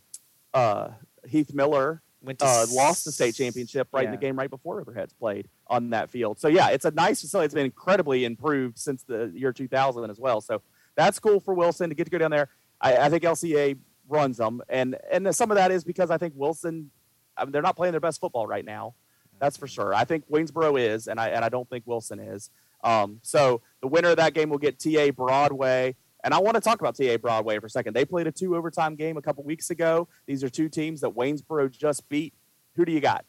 uh, 0.54 0.90
Heath 1.28 1.52
Miller 1.54 2.02
Went 2.22 2.42
uh, 2.42 2.46
s- 2.62 2.74
lost 2.74 3.04
the 3.06 3.12
state 3.12 3.34
championship 3.34 3.88
right 3.92 4.04
in 4.04 4.10
the 4.10 4.16
game 4.18 4.38
right 4.38 4.50
before 4.50 4.82
Riverheads 4.84 5.16
played 5.18 5.48
on 5.68 5.90
that 5.90 6.10
field. 6.10 6.38
So 6.38 6.48
yeah, 6.48 6.68
it's 6.68 6.84
a 6.84 6.90
nice 6.90 7.20
facility. 7.22 7.46
It's 7.46 7.54
been 7.54 7.64
incredibly 7.64 8.24
improved 8.26 8.78
since 8.78 9.02
the 9.04 9.30
year 9.34 9.52
2000 9.52 10.10
as 10.10 10.18
well. 10.20 10.40
So 10.42 10.60
that's 10.96 11.18
cool 11.18 11.40
for 11.40 11.54
Wilson 11.54 11.88
to 11.88 11.94
get 11.94 12.04
to 12.04 12.10
go 12.10 12.18
down 12.18 12.30
there. 12.30 12.48
I, 12.80 12.96
I 12.96 13.08
think 13.08 13.22
LCA 13.24 13.78
runs 14.08 14.36
them, 14.38 14.60
and 14.68 14.96
and 15.10 15.34
some 15.34 15.50
of 15.50 15.54
that 15.56 15.70
is 15.70 15.82
because 15.84 16.10
I 16.10 16.18
think 16.18 16.34
Wilson, 16.36 16.90
I 17.36 17.44
mean, 17.44 17.52
they're 17.52 17.62
not 17.62 17.76
playing 17.76 17.92
their 17.92 18.00
best 18.00 18.20
football 18.20 18.46
right 18.46 18.64
now. 18.64 18.94
That's 19.40 19.56
for 19.56 19.66
sure. 19.66 19.94
I 19.94 20.04
think 20.04 20.28
Waynesboro 20.30 20.76
is, 20.80 21.08
and 21.08 21.18
I 21.18 21.28
and 21.30 21.44
I 21.44 21.48
don't 21.48 21.68
think 21.68 21.84
Wilson 21.86 22.20
is. 22.20 22.50
Um, 22.84 23.18
so 23.22 23.62
the 23.82 23.88
winner 23.88 24.10
of 24.10 24.16
that 24.18 24.34
game 24.34 24.50
will 24.50 24.58
get 24.58 24.78
TA 24.78 25.10
Broadway. 25.10 25.96
And 26.22 26.34
I 26.34 26.38
want 26.38 26.54
to 26.56 26.60
talk 26.60 26.80
about 26.80 26.94
TA 26.96 27.16
Broadway 27.16 27.58
for 27.58 27.66
a 27.66 27.70
second. 27.70 27.94
They 27.96 28.04
played 28.04 28.26
a 28.26 28.32
two 28.32 28.54
overtime 28.54 28.94
game 28.94 29.16
a 29.16 29.22
couple 29.22 29.42
weeks 29.42 29.70
ago. 29.70 30.06
These 30.26 30.44
are 30.44 30.50
two 30.50 30.68
teams 30.68 31.00
that 31.00 31.10
Waynesboro 31.16 31.70
just 31.70 32.06
beat. 32.10 32.34
Who 32.76 32.84
do 32.84 32.92
you 32.92 33.00
got? 33.00 33.24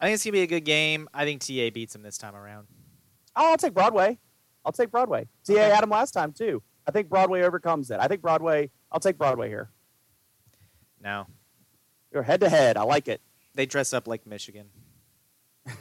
I 0.00 0.06
think 0.06 0.14
it's 0.16 0.24
gonna 0.24 0.32
be 0.32 0.42
a 0.42 0.46
good 0.48 0.64
game. 0.64 1.08
I 1.14 1.24
think 1.24 1.40
TA 1.42 1.70
beats 1.72 1.92
them 1.92 2.02
this 2.02 2.18
time 2.18 2.34
around. 2.34 2.66
Oh, 3.36 3.50
I'll 3.52 3.56
take 3.56 3.72
Broadway. 3.74 4.18
I'll 4.64 4.72
take 4.72 4.90
Broadway. 4.90 5.28
TA 5.46 5.52
Okay. 5.52 5.62
had 5.70 5.82
them 5.82 5.90
last 5.90 6.10
time 6.10 6.32
too. 6.32 6.60
I 6.88 6.90
think 6.90 7.08
Broadway 7.08 7.42
overcomes 7.42 7.90
it. 7.92 7.98
I 8.00 8.08
think 8.08 8.20
Broadway. 8.20 8.70
I'll 8.90 9.00
take 9.00 9.16
Broadway 9.16 9.48
here. 9.48 9.70
No, 11.00 11.26
You're 12.12 12.22
head 12.24 12.40
to 12.40 12.48
head. 12.48 12.76
I 12.76 12.82
like 12.82 13.06
it. 13.08 13.20
they 13.54 13.64
dress 13.66 13.92
up 13.92 14.06
like 14.08 14.26
Michigan. 14.26 14.66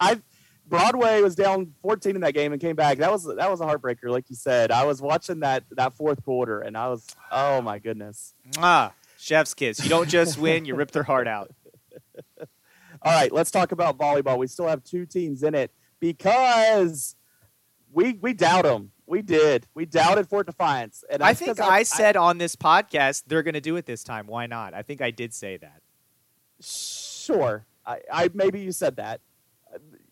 I 0.00 0.20
Broadway 0.68 1.22
was 1.22 1.36
down 1.36 1.74
14 1.82 2.16
in 2.16 2.22
that 2.22 2.34
game 2.34 2.52
and 2.52 2.60
came 2.60 2.74
back. 2.74 2.98
That 2.98 3.12
was 3.12 3.24
that 3.24 3.50
was 3.50 3.60
a 3.60 3.64
heartbreaker, 3.64 4.10
like 4.10 4.28
you 4.28 4.36
said. 4.36 4.70
I 4.70 4.84
was 4.84 5.00
watching 5.00 5.40
that 5.40 5.64
that 5.72 5.94
fourth 5.94 6.24
quarter 6.24 6.60
and 6.60 6.76
I 6.76 6.88
was 6.88 7.06
oh 7.30 7.62
my 7.62 7.78
goodness. 7.78 8.34
Ah, 8.58 8.92
chef's 9.18 9.54
kiss. 9.54 9.82
You 9.82 9.88
don't 9.88 10.08
just 10.08 10.38
win; 10.38 10.64
you 10.64 10.74
rip 10.74 10.90
their 10.90 11.04
heart 11.04 11.28
out. 11.28 11.50
All 13.02 13.12
right, 13.12 13.30
let's 13.30 13.50
talk 13.50 13.72
about 13.72 13.98
volleyball. 13.98 14.38
We 14.38 14.46
still 14.48 14.66
have 14.66 14.82
two 14.82 15.06
teams 15.06 15.42
in 15.42 15.54
it 15.54 15.70
because 16.00 17.14
we 17.92 18.14
we 18.14 18.34
doubt 18.34 18.64
them. 18.64 18.90
We 19.06 19.22
did. 19.22 19.68
We 19.74 19.86
doubted 19.86 20.28
Fort 20.28 20.46
Defiance, 20.46 21.04
and 21.08 21.22
I 21.22 21.34
think 21.34 21.56
'cause 21.56 21.60
I 21.60 21.84
said 21.84 22.16
on 22.16 22.38
this 22.38 22.56
podcast 22.56 23.24
they're 23.28 23.44
going 23.44 23.54
to 23.54 23.60
do 23.60 23.76
it 23.76 23.86
this 23.86 24.02
time. 24.02 24.26
Why 24.26 24.46
not? 24.46 24.74
I 24.74 24.82
think 24.82 25.00
I 25.00 25.12
did 25.12 25.32
say 25.32 25.58
that. 25.58 25.80
Sure. 27.26 27.64
I, 27.84 28.00
I 28.12 28.30
maybe 28.34 28.60
you 28.60 28.72
said 28.72 28.96
that. 28.96 29.20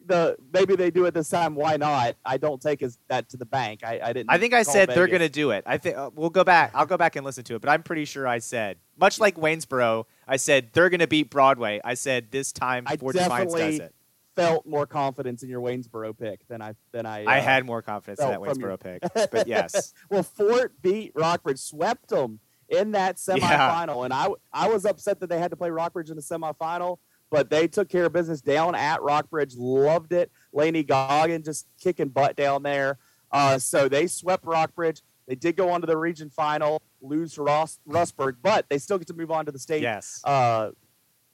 The 0.07 0.37
maybe 0.53 0.77
they 0.77 0.91
do 0.91 1.07
it 1.07 1.15
this 1.15 1.31
time. 1.31 1.55
Why 1.55 1.77
not? 1.77 2.17
I 2.27 2.37
don't 2.37 2.61
take 2.61 2.83
as, 2.83 2.99
that 3.09 3.31
to 3.31 3.39
the 3.39 3.47
bank. 3.47 3.81
I, 3.83 4.01
I 4.03 4.13
didn't. 4.13 4.31
I 4.31 4.37
think 4.37 4.53
I 4.53 4.63
said 4.63 4.91
they're 4.91 5.07
going 5.07 5.21
to 5.21 5.31
do 5.31 5.51
it. 5.53 5.65
I 5.67 5.79
think 5.79 5.97
uh, 5.97 6.11
we'll 6.15 6.29
go 6.29 6.45
back. 6.45 6.73
I'll 6.75 6.85
go 6.85 6.99
back 6.99 7.17
and 7.17 7.25
listen 7.25 7.45
to 7.45 7.55
it, 7.55 7.63
but 7.63 7.71
I'm 7.71 7.83
pretty 7.83 8.05
sure 8.05 8.29
I 8.29 8.39
said, 8.39 8.77
much 8.99 9.19
like 9.19 9.37
Waynesboro, 9.37 10.05
I 10.29 10.37
said 10.37 10.71
they're 10.75 10.91
going 10.91 11.01
to 11.01 11.07
beat 11.07 11.31
Broadway. 11.31 11.81
I 11.83 11.95
said 11.95 12.31
this 12.31 12.53
time 12.53 12.85
I 12.87 12.99
Fort 12.99 13.15
Defiance 13.15 13.53
does 13.53 13.61
definitely 13.61 13.87
it. 13.87 13.95
felt 14.37 14.67
more 14.67 14.87
confidence 14.87 15.43
in 15.43 15.49
your 15.49 15.63
Waynesboro 15.63 16.19
pick 16.19 16.47
than 16.49 16.61
I 16.61 16.75
than 16.93 17.07
I. 17.07 17.25
I 17.25 17.39
uh, 17.39 17.43
had 17.43 17.65
more 17.65 17.81
confidence 17.81 18.21
in 18.21 18.29
that 18.29 18.41
Waynesboro 18.41 18.61
your- 18.61 18.77
pick, 18.77 19.31
but 19.31 19.47
yes, 19.47 19.95
well, 20.11 20.23
Fort 20.23 20.75
beat 20.83 21.13
Rockford, 21.15 21.59
swept 21.59 22.09
them 22.09 22.41
in 22.77 22.93
that 22.93 23.17
semifinal, 23.19 24.05
and 24.05 24.13
I 24.13 24.29
I 24.53 24.69
was 24.69 24.85
upset 24.85 25.21
that 25.21 25.29
they 25.29 25.39
had 25.39 25.51
to 25.51 25.57
play 25.57 25.71
Rockbridge 25.71 26.11
in 26.11 26.17
the 26.17 26.23
semifinal, 26.23 26.99
but 27.31 27.51
they 27.51 27.69
took 27.69 27.89
care 27.89 28.07
of 28.07 28.13
business 28.13 28.41
down 28.41 28.75
at 28.75 29.03
Rockbridge. 29.03 29.57
Loved 29.57 30.13
it. 30.13 30.31
Laney 30.53 30.83
Goggin 30.83 31.43
just 31.43 31.67
kicking 31.81 32.09
butt 32.09 32.37
down 32.37 32.63
there. 32.63 32.99
Uh, 33.31 33.59
so 33.59 33.89
they 33.89 34.07
swept 34.07 34.45
Rockbridge. 34.45 35.03
They 35.27 35.35
did 35.35 35.57
go 35.57 35.71
on 35.71 35.81
to 35.81 35.87
the 35.87 35.97
region 35.97 36.31
final, 36.31 36.83
lose 37.01 37.35
to 37.35 37.43
Ross, 37.43 37.79
Rustburg, 37.89 38.37
but 38.43 38.67
they 38.69 38.79
still 38.79 38.99
get 38.99 39.09
to 39.09 39.15
move 39.15 39.31
on 39.31 39.47
to 39.47 39.53
the 39.53 39.59
state 39.59 39.83
yes. 39.83 40.21
uh, 40.25 40.71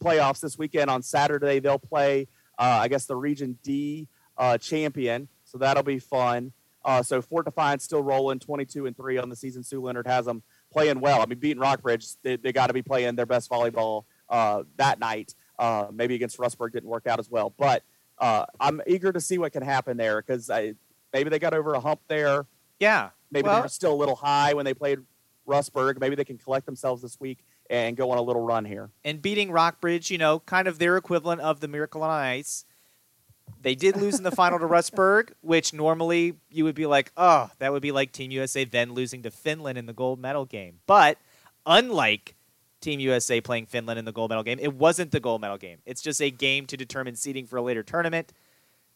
playoffs 0.03 0.41
this 0.41 0.57
weekend. 0.57 0.91
On 0.91 1.03
Saturday, 1.03 1.59
they'll 1.59 1.79
play, 1.79 2.29
uh, 2.59 2.79
I 2.81 2.89
guess, 2.89 3.07
the 3.07 3.17
Region 3.17 3.59
D 3.63 4.09
uh, 4.39 4.59
champion. 4.59 5.29
So 5.45 5.59
that'll 5.59 5.83
be 5.83 5.99
fun. 5.99 6.53
Uh, 6.85 7.03
so 7.03 7.21
Fort 7.21 7.45
Defiance 7.45 7.85
still 7.85 8.03
rolling 8.03 8.39
22 8.39 8.87
and 8.87 8.97
3 8.97 9.19
on 9.19 9.29
the 9.29 9.37
season. 9.37 9.63
Sue 9.63 9.83
Leonard 9.83 10.07
has 10.07 10.25
them 10.25 10.43
playing 10.73 11.01
well. 11.01 11.21
I 11.21 11.27
mean, 11.27 11.39
beating 11.39 11.61
Rockbridge, 11.61 12.17
they, 12.23 12.37
they 12.37 12.53
got 12.53 12.69
to 12.69 12.73
be 12.73 12.83
playing 12.83 13.17
their 13.17 13.27
best 13.27 13.51
volleyball 13.51 14.05
uh, 14.29 14.63
that 14.77 14.99
night. 14.99 15.35
Uh, 15.59 15.89
maybe 15.93 16.15
against 16.15 16.39
Rustburg 16.39 16.73
didn't 16.73 16.89
work 16.89 17.07
out 17.07 17.19
as 17.19 17.31
well, 17.31 17.53
but 17.59 17.83
uh, 18.19 18.47
I'm 18.59 18.81
eager 18.87 19.13
to 19.13 19.21
see 19.21 19.37
what 19.37 19.53
can 19.53 19.63
happen 19.63 19.99
there 19.99 20.23
because 20.23 20.49
maybe 21.13 21.29
they 21.29 21.39
got 21.39 21.53
over 21.53 21.75
a 21.75 21.81
hump 21.81 22.01
there. 22.09 22.47
Yeah, 22.79 23.11
maybe 23.31 23.47
well, 23.47 23.61
they're 23.61 23.69
still 23.69 23.93
a 23.93 23.97
little 23.97 24.17
high 24.17 24.55
when 24.55 24.65
they 24.65 24.73
played 24.73 25.01
Rustburg. 25.47 26.01
Maybe 26.01 26.17
they 26.17 26.25
can 26.25 26.39
collect 26.39 26.65
themselves 26.67 27.03
this 27.03 27.21
week 27.21 27.45
and 27.69 27.97
go 27.97 28.11
on 28.11 28.19
a 28.19 28.23
little 28.23 28.43
run 28.43 28.65
here. 28.65 28.91
And 29.05 29.21
beating 29.21 29.51
Rockbridge, 29.51 30.11
you 30.11 30.19
know, 30.19 30.41
kind 30.41 30.67
of 30.67 30.79
their 30.79 30.97
equivalent 30.97 31.41
of 31.41 31.61
the 31.61 31.69
Miracle 31.69 32.03
on 32.03 32.11
Ice. 32.11 32.65
They 33.63 33.75
did 33.75 33.97
lose 33.97 34.17
in 34.17 34.25
the 34.25 34.31
final 34.31 34.59
to 34.59 34.67
Rustburg, 34.67 35.33
which 35.43 35.73
normally 35.73 36.35
you 36.51 36.65
would 36.65 36.75
be 36.75 36.87
like, 36.87 37.13
oh, 37.17 37.51
that 37.59 37.73
would 37.73 37.83
be 37.83 37.93
like 37.93 38.13
Team 38.13 38.31
USA 38.31 38.65
then 38.65 38.95
losing 38.95 39.23
to 39.23 39.31
Finland 39.31 39.79
in 39.79 39.87
the 39.87 39.93
gold 39.93 40.19
medal 40.19 40.45
game. 40.45 40.81
But 40.87 41.19
unlike 41.67 42.35
Team 42.81 43.01
USA 43.01 43.41
playing 43.41 43.67
Finland 43.67 43.99
in 43.99 44.05
the 44.05 44.13
gold 44.13 44.31
medal 44.31 44.43
game, 44.43 44.59
it 44.61 44.75
wasn't 44.75 45.11
the 45.11 45.21
gold 45.21 45.41
medal 45.41 45.59
game. 45.59 45.79
It's 45.85 46.03
just 46.03 46.21
a 46.23 46.31
game 46.31 46.67
to 46.67 46.77
determine 46.77 47.17
seeding 47.17 47.47
for 47.47 47.57
a 47.57 47.63
later 47.63 47.83
tournament. 47.83 48.33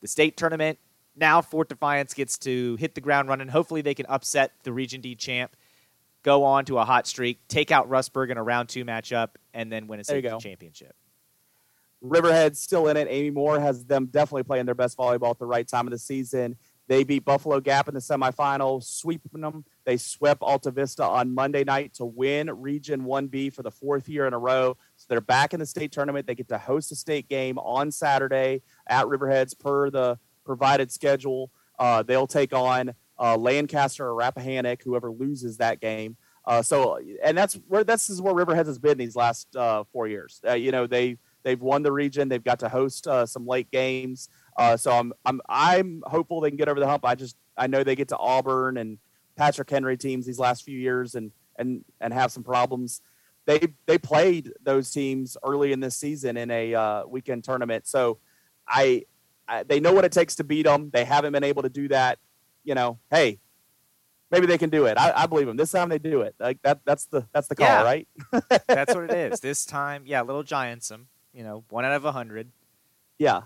The 0.01 0.09
state 0.09 0.37
tournament, 0.37 0.79
now 1.17 1.41
Fort 1.41 1.69
Defiance 1.69 2.15
gets 2.15 2.39
to 2.39 2.77
hit 2.77 2.95
the 2.95 3.01
ground 3.01 3.29
running. 3.29 3.49
Hopefully 3.49 3.83
they 3.83 3.95
can 3.95 4.07
upset 4.07 4.53
the 4.63 4.73
Region 4.73 5.01
D 5.01 5.15
champ, 5.15 5.57
go 6.23 6.45
on 6.45 6.65
to 6.67 6.79
a 6.79 6.85
hot 6.85 7.07
streak, 7.07 7.47
take 7.49 7.71
out 7.71 7.89
Rustburg 7.89 8.31
in 8.31 8.37
a 8.39 8.43
round 8.43 8.69
two 8.69 8.85
matchup, 8.85 9.31
and 9.53 9.71
then 9.71 9.87
win 9.87 10.01
a 10.01 10.05
state 10.05 10.25
championship. 10.41 10.95
Riverhead's 12.05 12.61
still 12.61 12.89
in 12.89 12.99
it. 12.99 13.09
Amy 13.09 13.31
Moore 13.31 13.59
has 13.59 13.85
them 13.87 14.07
definitely 14.07 14.43
playing 14.43 14.67
their 14.67 14.75
best 14.75 14.99
volleyball 14.99 15.31
at 15.31 15.39
the 15.39 15.47
right 15.47 15.67
time 15.67 15.87
of 15.87 15.91
the 15.91 15.99
season. 15.99 16.57
They 16.87 17.03
beat 17.03 17.25
Buffalo 17.25 17.61
Gap 17.61 17.89
in 17.89 17.95
the 17.95 18.01
semifinal, 18.01 18.85
sweeping 18.85 19.41
them. 19.41 19.65
They 19.87 19.97
swept 19.97 20.43
Altavista 20.43 21.09
on 21.09 21.33
Monday 21.33 21.65
night 21.65 21.95
to 21.95 22.05
win 22.05 22.51
Region 22.61 23.05
1B 23.05 23.55
for 23.55 23.63
the 23.63 23.71
fourth 23.71 24.07
year 24.07 24.27
in 24.27 24.35
a 24.35 24.39
row. 24.39 24.77
So 24.97 25.07
they're 25.09 25.23
back 25.23 25.55
in 25.55 25.61
the 25.61 25.67
state 25.67 25.93
tournament. 25.93 26.27
They 26.27 26.35
get 26.35 26.49
to 26.49 26.59
host 26.59 26.93
a 26.93 26.95
state 26.95 27.27
game 27.27 27.59
on 27.59 27.91
Saturday 27.91 28.61
at 28.87 29.07
Riverheads 29.07 29.59
per 29.59 29.89
the 29.89 30.19
provided 30.45 30.93
schedule. 30.93 31.51
Uh, 31.79 32.03
they'll 32.03 32.27
take 32.27 32.53
on 32.53 32.93
uh, 33.19 33.37
Lancaster 33.39 34.07
or 34.07 34.15
Rappahannock, 34.15 34.83
whoever 34.83 35.11
loses 35.11 35.57
that 35.57 35.81
game. 35.81 36.19
Uh, 36.45 36.61
so, 36.61 36.99
and 37.23 37.39
that's 37.39 37.55
where 37.67 37.83
this 37.83 38.11
is 38.11 38.21
where 38.21 38.35
Riverheads 38.35 38.67
has 38.67 38.79
been 38.79 38.99
these 38.99 39.17
last 39.17 39.57
uh, 39.57 39.85
four 39.91 40.07
years. 40.07 40.43
Uh, 40.47 40.53
you 40.53 40.71
know, 40.71 40.87
they 40.87 41.17
They've 41.45 41.61
won 41.61 41.83
the 41.83 41.93
region. 41.93 42.29
They've 42.29 42.43
got 42.43 42.61
to 42.61 42.69
host 42.69 43.07
uh, 43.07 43.27
some 43.27 43.47
late 43.47 43.71
games. 43.71 44.29
Uh, 44.57 44.77
so 44.77 44.93
I'm 44.93 45.13
I'm 45.25 45.41
I'm 45.49 46.03
hopeful 46.07 46.41
they 46.41 46.51
can 46.51 46.57
get 46.57 46.69
over 46.69 46.81
the 46.81 46.87
hump. 46.87 47.05
I 47.05 47.15
just 47.15 47.37
I 47.57 47.67
know 47.67 47.85
they 47.85 47.95
get 47.95 48.09
to 48.09 48.17
Auburn 48.17 48.79
and 48.79 48.99
Patrick 49.37 49.71
Henry 49.71 49.97
teams 49.97 50.27
these 50.27 50.39
last 50.39 50.65
few 50.65 50.79
years 50.79 51.15
and 51.15 51.31
and 51.57 51.85
and 52.01 52.13
have 52.13 52.33
some 52.33 52.43
problems. 52.43 53.03
They 53.47 53.75
they 53.87 53.99
played 53.99 54.53
those 54.63 54.91
teams 54.91 55.37
early 55.45 55.73
in 55.73 55.81
this 55.81 55.97
season 55.97 56.37
in 56.37 56.51
a 56.51 56.75
uh, 56.75 57.07
weekend 57.07 57.45
tournament. 57.45 57.87
So 57.87 58.19
I, 58.67 59.05
I 59.47 59.65
they 59.65 59.81
know 59.81 59.93
what 59.93 60.05
it 60.05 60.13
takes 60.13 60.37
to 60.37 60.45
beat 60.45 60.63
them. 60.63 60.91
They 60.93 61.05
haven't 61.05 61.33
been 61.33 61.45
able 61.45 61.63
to 61.63 61.69
do 61.69 61.89
that. 61.89 62.19
You 62.63 62.75
know, 62.75 62.99
hey, 63.11 63.41
maybe 64.31 64.47
they 64.47 64.57
can 64.57 64.71
do 64.71 64.87
it. 64.87 64.97
I, 64.97 65.13
I, 65.15 65.27
believe 65.27 65.47
them. 65.47 65.59
This 65.59 65.71
time 65.71 65.91
they 65.91 65.99
do 65.99 66.23
it. 66.23 66.35
Like 66.41 66.63
that. 66.63 66.81
That's 66.87 67.05
the 67.07 67.27
that's 67.35 67.49
the 67.49 67.55
call, 67.55 67.67
yeah. 67.67 67.83
right? 67.83 68.09
that's 68.67 68.95
what 68.95 69.11
it 69.11 69.33
is. 69.33 69.41
This 69.41 69.67
time, 69.67 70.05
yeah, 70.07 70.23
little 70.23 70.43
giants 70.43 70.89
them 70.89 71.09
you 71.35 71.43
know, 71.43 71.65
one 71.69 71.85
out 71.85 71.93
of 71.93 72.05
a 72.05 72.13
hundred. 72.13 72.51
Yeah. 73.19 73.43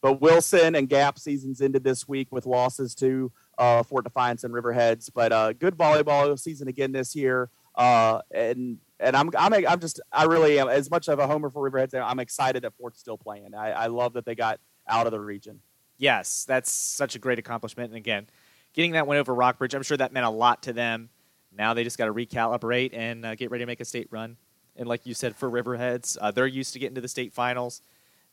But 0.00 0.20
Wilson 0.20 0.74
and 0.74 0.88
Gap 0.88 1.18
seasons 1.18 1.60
ended 1.60 1.82
this 1.82 2.06
week 2.06 2.28
with 2.30 2.46
losses 2.46 2.94
to 2.96 3.32
uh, 3.56 3.82
Fort 3.82 4.04
Defiance 4.04 4.44
and 4.44 4.52
Riverheads. 4.52 5.10
But 5.12 5.32
uh, 5.32 5.52
good 5.54 5.76
volleyball 5.76 6.38
season 6.38 6.68
again 6.68 6.92
this 6.92 7.16
year. 7.16 7.50
Uh, 7.74 8.20
and 8.30 8.78
and 9.00 9.16
I'm, 9.16 9.30
I'm 9.36 9.52
I'm 9.66 9.80
just 9.80 10.00
I 10.12 10.24
really 10.24 10.58
am 10.58 10.68
as 10.68 10.90
much 10.90 11.08
of 11.08 11.18
a 11.18 11.26
homer 11.26 11.50
for 11.50 11.68
Riverheads. 11.68 11.94
I'm 11.94 12.20
excited 12.20 12.62
that 12.64 12.74
Fort's 12.74 13.00
still 13.00 13.18
playing. 13.18 13.54
I, 13.54 13.70
I 13.70 13.86
love 13.86 14.12
that 14.12 14.24
they 14.24 14.34
got 14.34 14.60
out 14.86 15.06
of 15.06 15.12
the 15.12 15.20
region. 15.20 15.60
Yes, 15.96 16.44
that's 16.46 16.70
such 16.70 17.14
a 17.14 17.18
great 17.18 17.38
accomplishment. 17.38 17.90
And 17.90 17.96
again, 17.96 18.26
getting 18.72 18.92
that 18.92 19.06
win 19.06 19.18
over 19.18 19.34
Rockbridge, 19.34 19.74
I'm 19.74 19.82
sure 19.82 19.96
that 19.96 20.12
meant 20.12 20.26
a 20.26 20.30
lot 20.30 20.62
to 20.64 20.72
them. 20.72 21.08
Now 21.56 21.74
they 21.74 21.84
just 21.84 21.98
got 21.98 22.06
to 22.06 22.14
recalibrate 22.14 22.90
and 22.92 23.24
uh, 23.24 23.34
get 23.36 23.50
ready 23.50 23.62
to 23.62 23.66
make 23.66 23.80
a 23.80 23.84
state 23.84 24.08
run. 24.10 24.36
And 24.76 24.88
like 24.88 25.06
you 25.06 25.14
said, 25.14 25.36
for 25.36 25.50
Riverheads, 25.50 26.16
uh, 26.20 26.30
they're 26.30 26.46
used 26.46 26.72
to 26.72 26.78
getting 26.78 26.96
to 26.96 27.00
the 27.00 27.08
state 27.08 27.32
finals. 27.32 27.80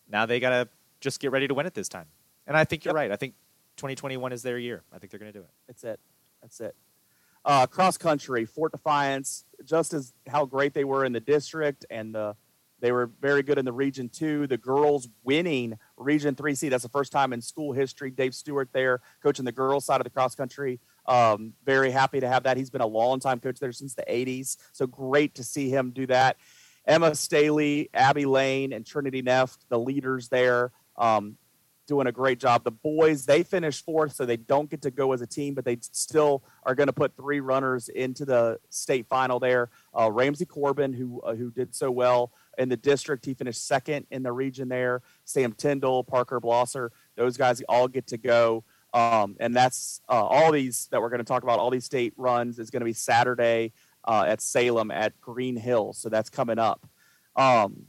Now 0.09 0.25
they 0.25 0.39
got 0.39 0.49
to 0.49 0.69
just 0.99 1.19
get 1.19 1.31
ready 1.31 1.47
to 1.47 1.53
win 1.53 1.65
it 1.65 1.73
this 1.73 1.89
time. 1.89 2.07
And 2.47 2.57
I 2.57 2.63
think 2.63 2.85
you're 2.85 2.91
yep. 2.91 2.95
right. 2.95 3.11
I 3.11 3.15
think 3.15 3.35
2021 3.77 4.31
is 4.31 4.43
their 4.43 4.57
year. 4.57 4.83
I 4.93 4.99
think 4.99 5.11
they're 5.11 5.19
going 5.19 5.31
to 5.31 5.37
do 5.37 5.43
it. 5.43 5.51
That's 5.67 5.83
it. 5.83 5.99
That's 6.41 6.59
it. 6.59 6.75
Uh, 7.43 7.65
cross 7.65 7.97
country, 7.97 8.45
Fort 8.45 8.71
Defiance, 8.71 9.45
just 9.63 9.93
as 9.93 10.13
how 10.27 10.45
great 10.45 10.73
they 10.73 10.83
were 10.83 11.05
in 11.05 11.11
the 11.11 11.19
district 11.19 11.85
and 11.89 12.13
the 12.13 12.35
they 12.81 12.91
were 12.91 13.11
very 13.21 13.43
good 13.43 13.59
in 13.59 13.65
the 13.65 13.71
region 13.71 14.09
two. 14.09 14.47
The 14.47 14.57
girls 14.57 15.07
winning 15.23 15.77
region 15.97 16.33
three 16.35 16.55
C. 16.55 16.67
That's 16.69 16.83
the 16.83 16.89
first 16.89 17.11
time 17.11 17.31
in 17.31 17.41
school 17.41 17.73
history. 17.73 18.09
Dave 18.09 18.33
Stewart 18.33 18.69
there 18.73 19.01
coaching 19.21 19.45
the 19.45 19.51
girls 19.51 19.85
side 19.85 20.01
of 20.01 20.03
the 20.03 20.09
cross 20.09 20.33
country. 20.33 20.79
Um, 21.05 21.53
very 21.65 21.91
happy 21.91 22.19
to 22.19 22.27
have 22.27 22.43
that. 22.43 22.57
He's 22.57 22.69
been 22.69 22.81
a 22.81 22.87
long 22.87 23.19
time 23.19 23.39
coach 23.39 23.59
there 23.59 23.71
since 23.71 23.93
the 23.93 24.05
80s. 24.07 24.57
So 24.71 24.87
great 24.87 25.35
to 25.35 25.43
see 25.43 25.69
him 25.69 25.91
do 25.91 26.07
that. 26.07 26.37
Emma 26.85 27.13
Staley, 27.15 27.89
Abby 27.93 28.25
Lane, 28.25 28.73
and 28.73 28.85
Trinity 28.85 29.21
Neff, 29.21 29.57
the 29.69 29.79
leaders 29.79 30.29
there, 30.29 30.71
um, 30.97 31.37
doing 31.87 32.07
a 32.07 32.11
great 32.11 32.39
job. 32.39 32.63
The 32.63 32.71
boys, 32.71 33.25
they 33.25 33.43
finished 33.43 33.83
fourth, 33.85 34.13
so 34.13 34.25
they 34.25 34.37
don't 34.37 34.69
get 34.69 34.81
to 34.83 34.91
go 34.91 35.11
as 35.11 35.21
a 35.21 35.27
team, 35.27 35.53
but 35.53 35.65
they 35.65 35.77
still 35.81 36.43
are 36.63 36.73
going 36.73 36.87
to 36.87 36.93
put 36.93 37.15
three 37.15 37.39
runners 37.39 37.89
into 37.89 38.25
the 38.25 38.59
state 38.69 39.07
final 39.07 39.39
there. 39.39 39.69
Uh, 39.97 40.09
Ramsey 40.11 40.45
Corbin, 40.45 40.93
who 40.93 41.21
uh, 41.21 41.35
who 41.35 41.51
did 41.51 41.75
so 41.75 41.91
well 41.91 42.31
in 42.57 42.69
the 42.69 42.77
district, 42.77 43.25
he 43.25 43.33
finished 43.33 43.67
second 43.67 44.07
in 44.09 44.23
the 44.23 44.31
region 44.31 44.69
there. 44.69 45.01
Sam 45.25 45.53
Tyndall, 45.53 46.03
Parker 46.03 46.39
Blosser, 46.39 46.89
those 47.15 47.37
guys 47.37 47.61
all 47.67 47.87
get 47.87 48.07
to 48.07 48.17
go. 48.17 48.63
Um, 48.93 49.37
and 49.39 49.55
that's 49.55 50.01
uh, 50.09 50.25
all 50.25 50.51
these 50.51 50.87
that 50.91 51.01
we're 51.01 51.09
going 51.09 51.19
to 51.19 51.25
talk 51.25 51.43
about. 51.43 51.59
All 51.59 51.69
these 51.69 51.85
state 51.85 52.13
runs 52.17 52.59
is 52.59 52.69
going 52.69 52.81
to 52.81 52.85
be 52.85 52.93
Saturday 52.93 53.73
uh, 54.05 54.25
at 54.27 54.41
Salem 54.41 54.91
at 54.91 55.19
Green 55.21 55.55
Hills. 55.55 55.97
So 55.97 56.09
that's 56.09 56.29
coming 56.29 56.59
up. 56.59 56.85
Um, 57.35 57.85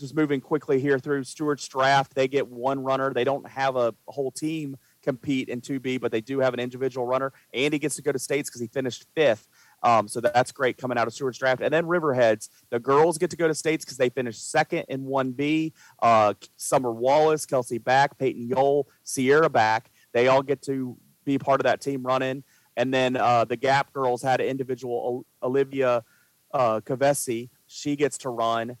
just 0.00 0.14
moving 0.14 0.40
quickly 0.40 0.80
here 0.80 0.98
through 0.98 1.24
Stuarts 1.24 1.68
Draft, 1.68 2.14
they 2.14 2.26
get 2.26 2.48
one 2.48 2.82
runner. 2.82 3.12
They 3.12 3.24
don't 3.24 3.46
have 3.46 3.76
a 3.76 3.94
whole 4.08 4.30
team 4.30 4.76
compete 5.02 5.48
in 5.48 5.60
2B, 5.60 6.00
but 6.00 6.10
they 6.10 6.22
do 6.22 6.40
have 6.40 6.54
an 6.54 6.60
individual 6.60 7.06
runner. 7.06 7.32
Andy 7.52 7.78
gets 7.78 7.96
to 7.96 8.02
go 8.02 8.10
to 8.10 8.18
states 8.18 8.48
because 8.48 8.62
he 8.62 8.66
finished 8.66 9.06
fifth. 9.14 9.46
Um, 9.82 10.08
so 10.08 10.20
that's 10.20 10.52
great 10.52 10.78
coming 10.78 10.98
out 10.98 11.06
of 11.06 11.12
Stuarts 11.12 11.38
Draft. 11.38 11.60
And 11.60 11.72
then 11.72 11.84
Riverheads, 11.84 12.48
the 12.70 12.80
girls 12.80 13.18
get 13.18 13.30
to 13.30 13.36
go 13.36 13.46
to 13.46 13.54
states 13.54 13.84
because 13.84 13.98
they 13.98 14.08
finished 14.08 14.50
second 14.50 14.86
in 14.88 15.04
1B. 15.04 15.72
Uh, 16.02 16.34
Summer 16.56 16.92
Wallace, 16.92 17.46
Kelsey 17.46 17.78
Back, 17.78 18.18
Peyton 18.18 18.48
Yole, 18.48 18.84
Sierra 19.04 19.50
Back. 19.50 19.89
They 20.12 20.28
all 20.28 20.42
get 20.42 20.62
to 20.62 20.96
be 21.24 21.38
part 21.38 21.60
of 21.60 21.64
that 21.64 21.80
team 21.80 22.02
running. 22.02 22.44
And 22.76 22.92
then 22.92 23.16
uh, 23.16 23.44
the 23.44 23.56
Gap 23.56 23.92
girls 23.92 24.22
had 24.22 24.40
an 24.40 24.46
individual, 24.46 25.24
Olivia 25.42 26.04
uh, 26.52 26.80
Cavesi. 26.80 27.50
She 27.66 27.96
gets 27.96 28.18
to 28.18 28.30
run 28.30 28.76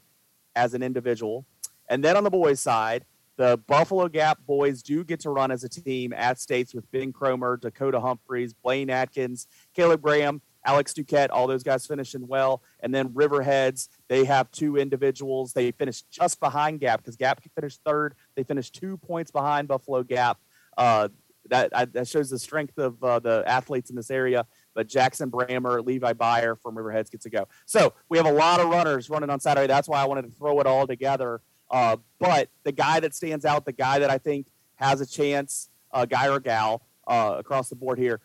as 0.56 0.74
an 0.74 0.82
individual. 0.82 1.46
And 1.88 2.04
then 2.04 2.16
on 2.16 2.24
the 2.24 2.30
boys' 2.30 2.60
side, 2.60 3.04
the 3.36 3.58
Buffalo 3.66 4.08
Gap 4.08 4.38
boys 4.46 4.82
do 4.82 5.02
get 5.02 5.20
to 5.20 5.30
run 5.30 5.50
as 5.50 5.64
a 5.64 5.68
team 5.68 6.12
at 6.12 6.38
states 6.38 6.74
with 6.74 6.90
Ben 6.90 7.12
Cromer, 7.12 7.56
Dakota 7.56 7.98
Humphreys, 7.98 8.52
Blaine 8.52 8.90
Atkins, 8.90 9.46
Caleb 9.74 10.02
Graham, 10.02 10.42
Alex 10.64 10.92
Duquette, 10.92 11.30
all 11.30 11.46
those 11.46 11.62
guys 11.62 11.86
finishing 11.86 12.26
well. 12.26 12.62
And 12.80 12.94
then 12.94 13.08
Riverheads, 13.10 13.88
they 14.08 14.24
have 14.24 14.50
two 14.50 14.76
individuals. 14.76 15.52
They 15.52 15.70
finished 15.70 16.10
just 16.10 16.38
behind 16.38 16.80
Gap 16.80 17.00
because 17.00 17.16
Gap 17.16 17.42
finished 17.54 17.80
third. 17.84 18.14
They 18.34 18.42
finished 18.42 18.74
two 18.74 18.98
points 18.98 19.30
behind 19.30 19.68
Buffalo 19.68 20.02
Gap. 20.02 20.38
Uh, 20.76 21.08
that 21.48 21.70
I, 21.74 21.84
that 21.86 22.08
shows 22.08 22.30
the 22.30 22.38
strength 22.38 22.78
of 22.78 23.02
uh, 23.02 23.18
the 23.18 23.42
athletes 23.46 23.90
in 23.90 23.96
this 23.96 24.10
area. 24.10 24.46
But 24.74 24.86
Jackson 24.86 25.30
Brammer, 25.30 25.84
Levi 25.84 26.12
Byer 26.14 26.56
from 26.60 26.76
Riverheads 26.76 27.10
gets 27.10 27.24
to 27.24 27.30
go. 27.30 27.48
So 27.66 27.92
we 28.08 28.16
have 28.18 28.26
a 28.26 28.32
lot 28.32 28.60
of 28.60 28.68
runners 28.68 29.10
running 29.10 29.30
on 29.30 29.40
Saturday. 29.40 29.66
That's 29.66 29.88
why 29.88 30.00
I 30.00 30.04
wanted 30.06 30.22
to 30.22 30.30
throw 30.30 30.60
it 30.60 30.66
all 30.66 30.86
together. 30.86 31.42
Uh, 31.70 31.96
but 32.18 32.48
the 32.64 32.72
guy 32.72 33.00
that 33.00 33.14
stands 33.14 33.44
out, 33.44 33.64
the 33.64 33.72
guy 33.72 33.98
that 33.98 34.10
I 34.10 34.18
think 34.18 34.46
has 34.76 35.00
a 35.00 35.06
chance, 35.06 35.68
uh, 35.92 36.04
guy 36.04 36.28
or 36.28 36.40
gal 36.40 36.86
uh, 37.06 37.36
across 37.38 37.68
the 37.68 37.76
board 37.76 37.98
here, 37.98 38.20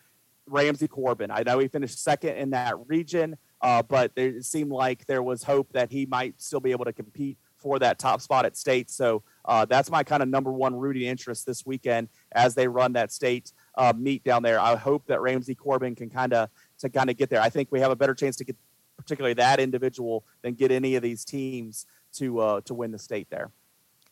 Ramsey 0.48 0.88
Corbin. 0.88 1.30
I 1.30 1.42
know 1.42 1.58
he 1.58 1.68
finished 1.68 2.02
second 2.02 2.36
in 2.36 2.50
that 2.50 2.74
region, 2.86 3.36
uh, 3.60 3.82
but 3.82 4.12
it 4.16 4.44
seemed 4.44 4.70
like 4.70 5.06
there 5.06 5.22
was 5.22 5.42
hope 5.42 5.72
that 5.72 5.90
he 5.90 6.06
might 6.06 6.40
still 6.40 6.60
be 6.60 6.70
able 6.70 6.84
to 6.84 6.92
compete 6.92 7.38
for 7.56 7.78
that 7.80 7.98
top 7.98 8.20
spot 8.20 8.44
at 8.44 8.56
state. 8.56 8.90
So 8.90 9.24
uh, 9.46 9.64
that's 9.64 9.90
my 9.90 10.02
kind 10.02 10.22
of 10.22 10.28
number 10.28 10.52
one 10.52 10.74
rooting 10.74 11.02
interest 11.02 11.46
this 11.46 11.64
weekend 11.64 12.08
as 12.32 12.54
they 12.54 12.68
run 12.68 12.92
that 12.94 13.12
state 13.12 13.52
uh, 13.76 13.92
meet 13.96 14.24
down 14.24 14.42
there. 14.42 14.58
I 14.58 14.76
hope 14.76 15.06
that 15.06 15.20
Ramsey 15.20 15.54
Corbin 15.54 15.94
can 15.94 16.10
kind 16.10 16.32
of 16.32 16.48
to 16.78 16.88
kind 16.88 17.10
of 17.10 17.16
get 17.16 17.30
there. 17.30 17.40
I 17.40 17.48
think 17.48 17.70
we 17.70 17.80
have 17.80 17.90
a 17.90 17.96
better 17.96 18.14
chance 18.14 18.36
to 18.36 18.44
get 18.44 18.56
particularly 18.96 19.34
that 19.34 19.60
individual 19.60 20.24
than 20.42 20.54
get 20.54 20.70
any 20.70 20.96
of 20.96 21.02
these 21.02 21.24
teams 21.24 21.86
to 22.14 22.38
uh, 22.40 22.60
to 22.62 22.74
win 22.74 22.90
the 22.90 22.98
state 22.98 23.28
there. 23.30 23.50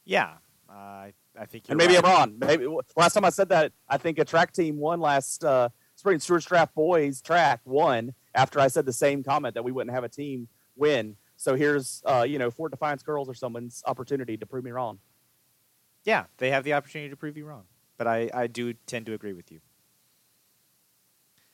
Yeah, 0.04 0.34
I 1.38 1.46
think. 1.46 1.64
and 1.68 1.78
maybe 1.78 1.94
right. 1.94 2.04
I'm 2.04 2.10
wrong. 2.10 2.34
Maybe 2.38 2.66
last 2.96 3.14
time 3.14 3.24
I 3.24 3.30
said 3.30 3.48
that, 3.48 3.72
I 3.88 3.98
think 3.98 4.18
a 4.18 4.24
track 4.24 4.52
team 4.52 4.76
won 4.76 5.00
last 5.00 5.44
uh, 5.44 5.68
spring. 5.94 6.20
Stuarts 6.20 6.46
Draft 6.46 6.74
boys 6.74 7.20
track 7.20 7.60
won 7.64 8.14
after 8.34 8.60
I 8.60 8.68
said 8.68 8.86
the 8.86 8.92
same 8.92 9.22
comment 9.22 9.54
that 9.54 9.64
we 9.64 9.72
wouldn't 9.72 9.94
have 9.94 10.04
a 10.04 10.08
team 10.08 10.48
win 10.76 11.16
So 11.36 11.54
here's, 11.54 12.02
uh, 12.06 12.24
you 12.28 12.38
know, 12.38 12.50
Fort 12.50 12.70
Defiance 12.70 13.02
girls 13.02 13.28
or 13.28 13.34
someone's 13.34 13.82
opportunity 13.86 14.36
to 14.36 14.46
prove 14.46 14.64
me 14.64 14.70
wrong. 14.70 14.98
Yeah, 16.04 16.24
they 16.38 16.50
have 16.50 16.64
the 16.64 16.74
opportunity 16.74 17.10
to 17.10 17.16
prove 17.16 17.36
you 17.36 17.46
wrong, 17.46 17.64
but 17.96 18.06
I, 18.06 18.30
I 18.32 18.46
do 18.46 18.74
tend 18.86 19.06
to 19.06 19.14
agree 19.14 19.32
with 19.32 19.50
you. 19.50 19.60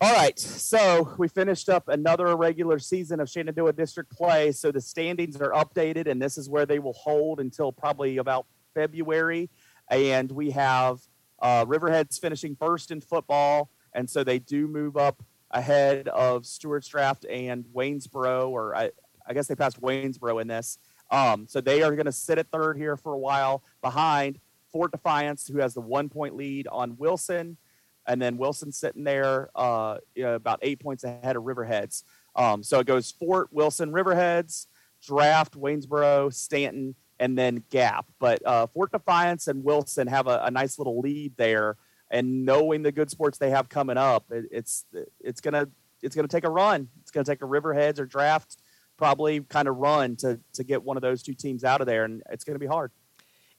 All 0.03 0.13
right, 0.15 0.39
so 0.39 1.15
we 1.19 1.29
finished 1.29 1.69
up 1.69 1.89
another 1.89 2.35
regular 2.35 2.79
season 2.79 3.21
of 3.21 3.29
Shenandoah 3.29 3.75
District 3.75 4.11
play. 4.11 4.51
So 4.51 4.73
the 4.73 4.81
standings 4.81 5.37
are 5.37 5.51
updated, 5.51 6.07
and 6.07 6.21
this 6.21 6.39
is 6.39 6.49
where 6.49 6.65
they 6.65 6.79
will 6.79 6.95
hold 6.95 7.39
until 7.39 7.71
probably 7.71 8.17
about 8.17 8.47
February. 8.73 9.51
And 9.91 10.33
we 10.33 10.53
have 10.53 11.01
uh, 11.41 11.67
Riverheads 11.67 12.19
finishing 12.19 12.57
first 12.57 12.91
in 12.91 13.03
football, 13.03 13.71
and 13.93 14.09
so 14.09 14.25
they 14.25 14.39
do 14.39 14.67
move 14.67 14.97
up 14.97 15.23
ahead 15.51 16.09
of 16.09 16.47
Stuarts 16.47 16.89
Draft 16.89 17.27
and 17.29 17.67
Waynesboro, 17.75 18.49
or 18.49 18.75
I, 18.75 18.93
I 19.27 19.35
guess 19.35 19.49
they 19.49 19.55
passed 19.55 19.83
Waynesboro 19.83 20.41
in 20.41 20.49
this. 20.49 20.79
Um, 21.11 21.47
so 21.49 21.61
they 21.61 21.83
are 21.83 21.95
going 21.95 22.07
to 22.07 22.13
sit 22.13 22.39
at 22.39 22.51
third 22.51 22.77
here 22.77 22.97
for 22.97 23.13
a 23.15 23.19
while 23.19 23.63
behind 23.83 24.39
Fort 24.73 24.93
Defiance, 24.93 25.49
who 25.49 25.59
has 25.59 25.75
the 25.75 25.81
one 25.81 26.09
point 26.09 26.37
lead 26.37 26.69
on 26.69 26.97
Wilson 26.97 27.57
and 28.07 28.21
then 28.21 28.37
Wilson 28.37 28.73
sitting 28.73 29.05
there 29.05 29.51
uh, 29.55 29.99
you 30.15 30.25
know, 30.25 30.35
about 30.35 30.59
eight 30.63 30.81
points 30.81 31.05
ahead 31.05 31.37
of 31.37 31.45
Riverheads. 31.45 32.05
Um, 32.35 32.63
so 32.63 32.81
it 32.81 32.87
goes 32.87 33.11
Fort, 33.11 33.49
Wilson, 33.53 33.93
Riverheads, 33.93 34.67
Draft, 35.07 35.55
Waynesboro, 35.55 36.31
Staunton, 36.31 36.95
and 37.19 37.37
then 37.37 37.63
Gap. 37.71 38.07
But 38.19 38.45
uh, 38.47 38.67
Fort 38.67 38.93
Defiance 38.93 39.49
and 39.49 39.63
Wilson 39.65 40.07
have 40.07 40.27
a, 40.27 40.43
a, 40.45 40.51
nice 40.51 40.79
little 40.79 41.01
lead 41.01 41.37
there. 41.37 41.77
And 42.11 42.45
knowing 42.45 42.83
the 42.83 42.93
good 42.93 43.11
sports 43.11 43.39
they 43.39 43.51
have 43.51 43.69
coming 43.69 43.97
up, 43.97 44.25
it, 44.31 44.47
it's 44.51 44.85
it's 45.21 45.41
gonna 45.41 45.69
it's 46.03 46.17
gonna 46.17 46.27
take 46.27 46.45
a 46.45 46.51
run. 46.51 46.89
It's 47.03 47.13
gonna 47.13 47.25
take 47.25 47.43
a 47.43 47.47
Riverheads 47.47 48.01
or 48.01 48.07
Draft 48.07 48.57
probably 49.01 49.41
kind 49.41 49.67
of 49.67 49.79
run 49.79 50.15
to 50.17 50.39
to 50.53 50.63
get 50.63 50.85
one 50.85 50.97
of 50.97 51.01
those 51.01 51.23
two 51.23 51.35
teams 51.35 51.65
out 51.65 51.81
of 51.81 51.89
there, 51.89 52.05
and 52.05 52.23
it's 52.31 52.45
gonna 52.45 52.61
be 52.61 52.67
hard 52.67 52.93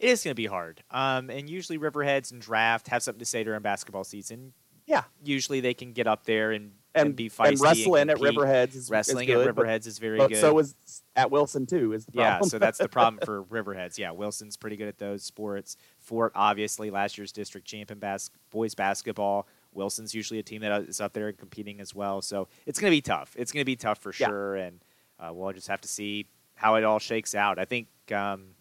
it 0.02 0.10
is 0.10 0.24
going 0.24 0.32
to 0.32 0.36
be 0.36 0.48
hard. 0.48 0.84
Um, 0.90 1.30
and 1.30 1.50
usually 1.50 1.78
Riverheads 1.78 2.32
and 2.32 2.42
Draft 2.42 2.88
have 2.88 3.04
something 3.04 3.20
to 3.20 3.26
say 3.26 3.44
during 3.44 3.62
basketball 3.62 4.04
season. 4.04 4.54
Yeah. 4.88 5.04
Usually 5.24 5.62
they 5.62 5.76
can 5.76 5.94
get 5.94 6.08
up 6.08 6.26
there 6.26 6.52
and, 6.52 6.72
and, 6.96 7.10
and 7.10 7.16
be 7.16 7.30
feisty. 7.30 7.50
And 7.50 7.62
wrestling 7.62 8.02
and 8.02 8.12
at 8.12 8.18
Riverheads 8.18 8.76
is 8.76 8.90
wrestling 8.90 9.30
is 9.30 9.36
good, 9.36 9.48
at 9.48 9.56
Riverheads 9.56 9.86
is 9.86 10.00
very 10.00 10.18
but 10.18 10.30
good. 10.30 10.42
So 10.42 10.58
is 10.58 10.76
at 11.16 11.30
Wilson 11.30 11.68
too. 11.68 11.94
Is 11.94 12.06
the 12.06 12.14
problem. 12.14 12.40
yeah. 12.42 12.50
So 12.50 12.58
that's 12.58 12.80
the 12.80 12.90
problem 12.90 13.20
for 13.24 13.44
Riverheads. 13.44 14.00
Yeah, 14.00 14.12
Wilson's 14.12 14.58
pretty 14.58 14.76
good 14.76 14.88
at 14.88 14.98
those 14.98 15.24
sports. 15.24 15.78
Fort 16.00 16.32
obviously 16.36 16.90
last 16.90 17.18
year's 17.18 17.32
district 17.32 17.68
champion 17.68 18.00
bas- 18.00 18.32
boys 18.50 18.74
basketball. 18.74 19.48
Wilson's 19.72 20.16
usually 20.16 20.40
a 20.40 20.44
team 20.44 20.62
that 20.62 20.82
is 20.82 21.00
up 21.00 21.14
there 21.14 21.32
competing 21.32 21.80
as 21.80 21.94
well. 21.94 22.22
So 22.22 22.48
it's 22.66 22.80
going 22.80 22.92
to 22.92 22.98
be 22.98 23.02
tough. 23.02 23.36
It's 23.38 23.52
going 23.52 23.62
to 23.62 23.66
be 23.66 23.78
tough 23.78 24.00
for 24.00 24.12
sure, 24.12 24.58
yeah. 24.58 24.64
and 24.64 24.80
uh, 25.22 25.32
we'll 25.34 25.54
just 25.54 25.68
have 25.68 25.82
to 25.82 25.88
see 25.88 26.26
how 26.56 26.76
it 26.76 26.84
all 26.84 27.00
shakes 27.00 27.36
out. 27.36 27.60
I 27.60 27.66
think. 27.66 27.88
Um, 28.12 28.56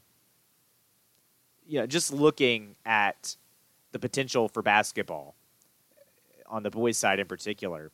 you 1.66 1.78
know, 1.78 1.86
just 1.86 2.12
looking 2.12 2.74
at 2.84 3.36
the 3.92 4.00
potential 4.00 4.48
for 4.48 4.60
basketball 4.60 5.36
on 6.48 6.64
the 6.64 6.70
boys' 6.70 6.96
side 6.96 7.20
in 7.20 7.28
particular, 7.28 7.92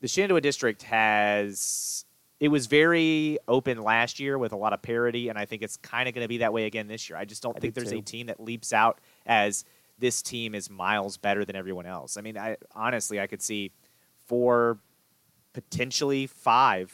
the 0.00 0.08
Shenandoah 0.08 0.40
district 0.40 0.82
has 0.84 2.06
it 2.40 2.48
was 2.48 2.66
very 2.66 3.38
open 3.46 3.82
last 3.82 4.18
year 4.18 4.38
with 4.38 4.52
a 4.52 4.56
lot 4.56 4.72
of 4.72 4.80
parity, 4.80 5.28
and 5.28 5.38
I 5.38 5.44
think 5.44 5.62
it's 5.62 5.76
kind 5.76 6.08
of 6.08 6.14
going 6.14 6.24
to 6.24 6.28
be 6.28 6.38
that 6.38 6.52
way 6.54 6.64
again 6.64 6.88
this 6.88 7.08
year. 7.08 7.18
I 7.18 7.26
just 7.26 7.42
don't 7.42 7.56
I 7.56 7.60
think 7.60 7.74
there's 7.74 7.90
too. 7.90 7.98
a 7.98 8.02
team 8.02 8.26
that 8.26 8.40
leaps 8.40 8.72
out 8.72 8.98
as 9.26 9.64
this 9.98 10.22
team 10.22 10.54
is 10.54 10.70
miles 10.70 11.18
better 11.18 11.44
than 11.44 11.54
everyone 11.54 11.86
else. 11.86 12.16
I 12.16 12.22
mean, 12.22 12.38
I 12.38 12.56
honestly 12.74 13.20
I 13.20 13.26
could 13.26 13.42
see 13.42 13.72
four, 14.26 14.78
potentially 15.52 16.26
five 16.26 16.92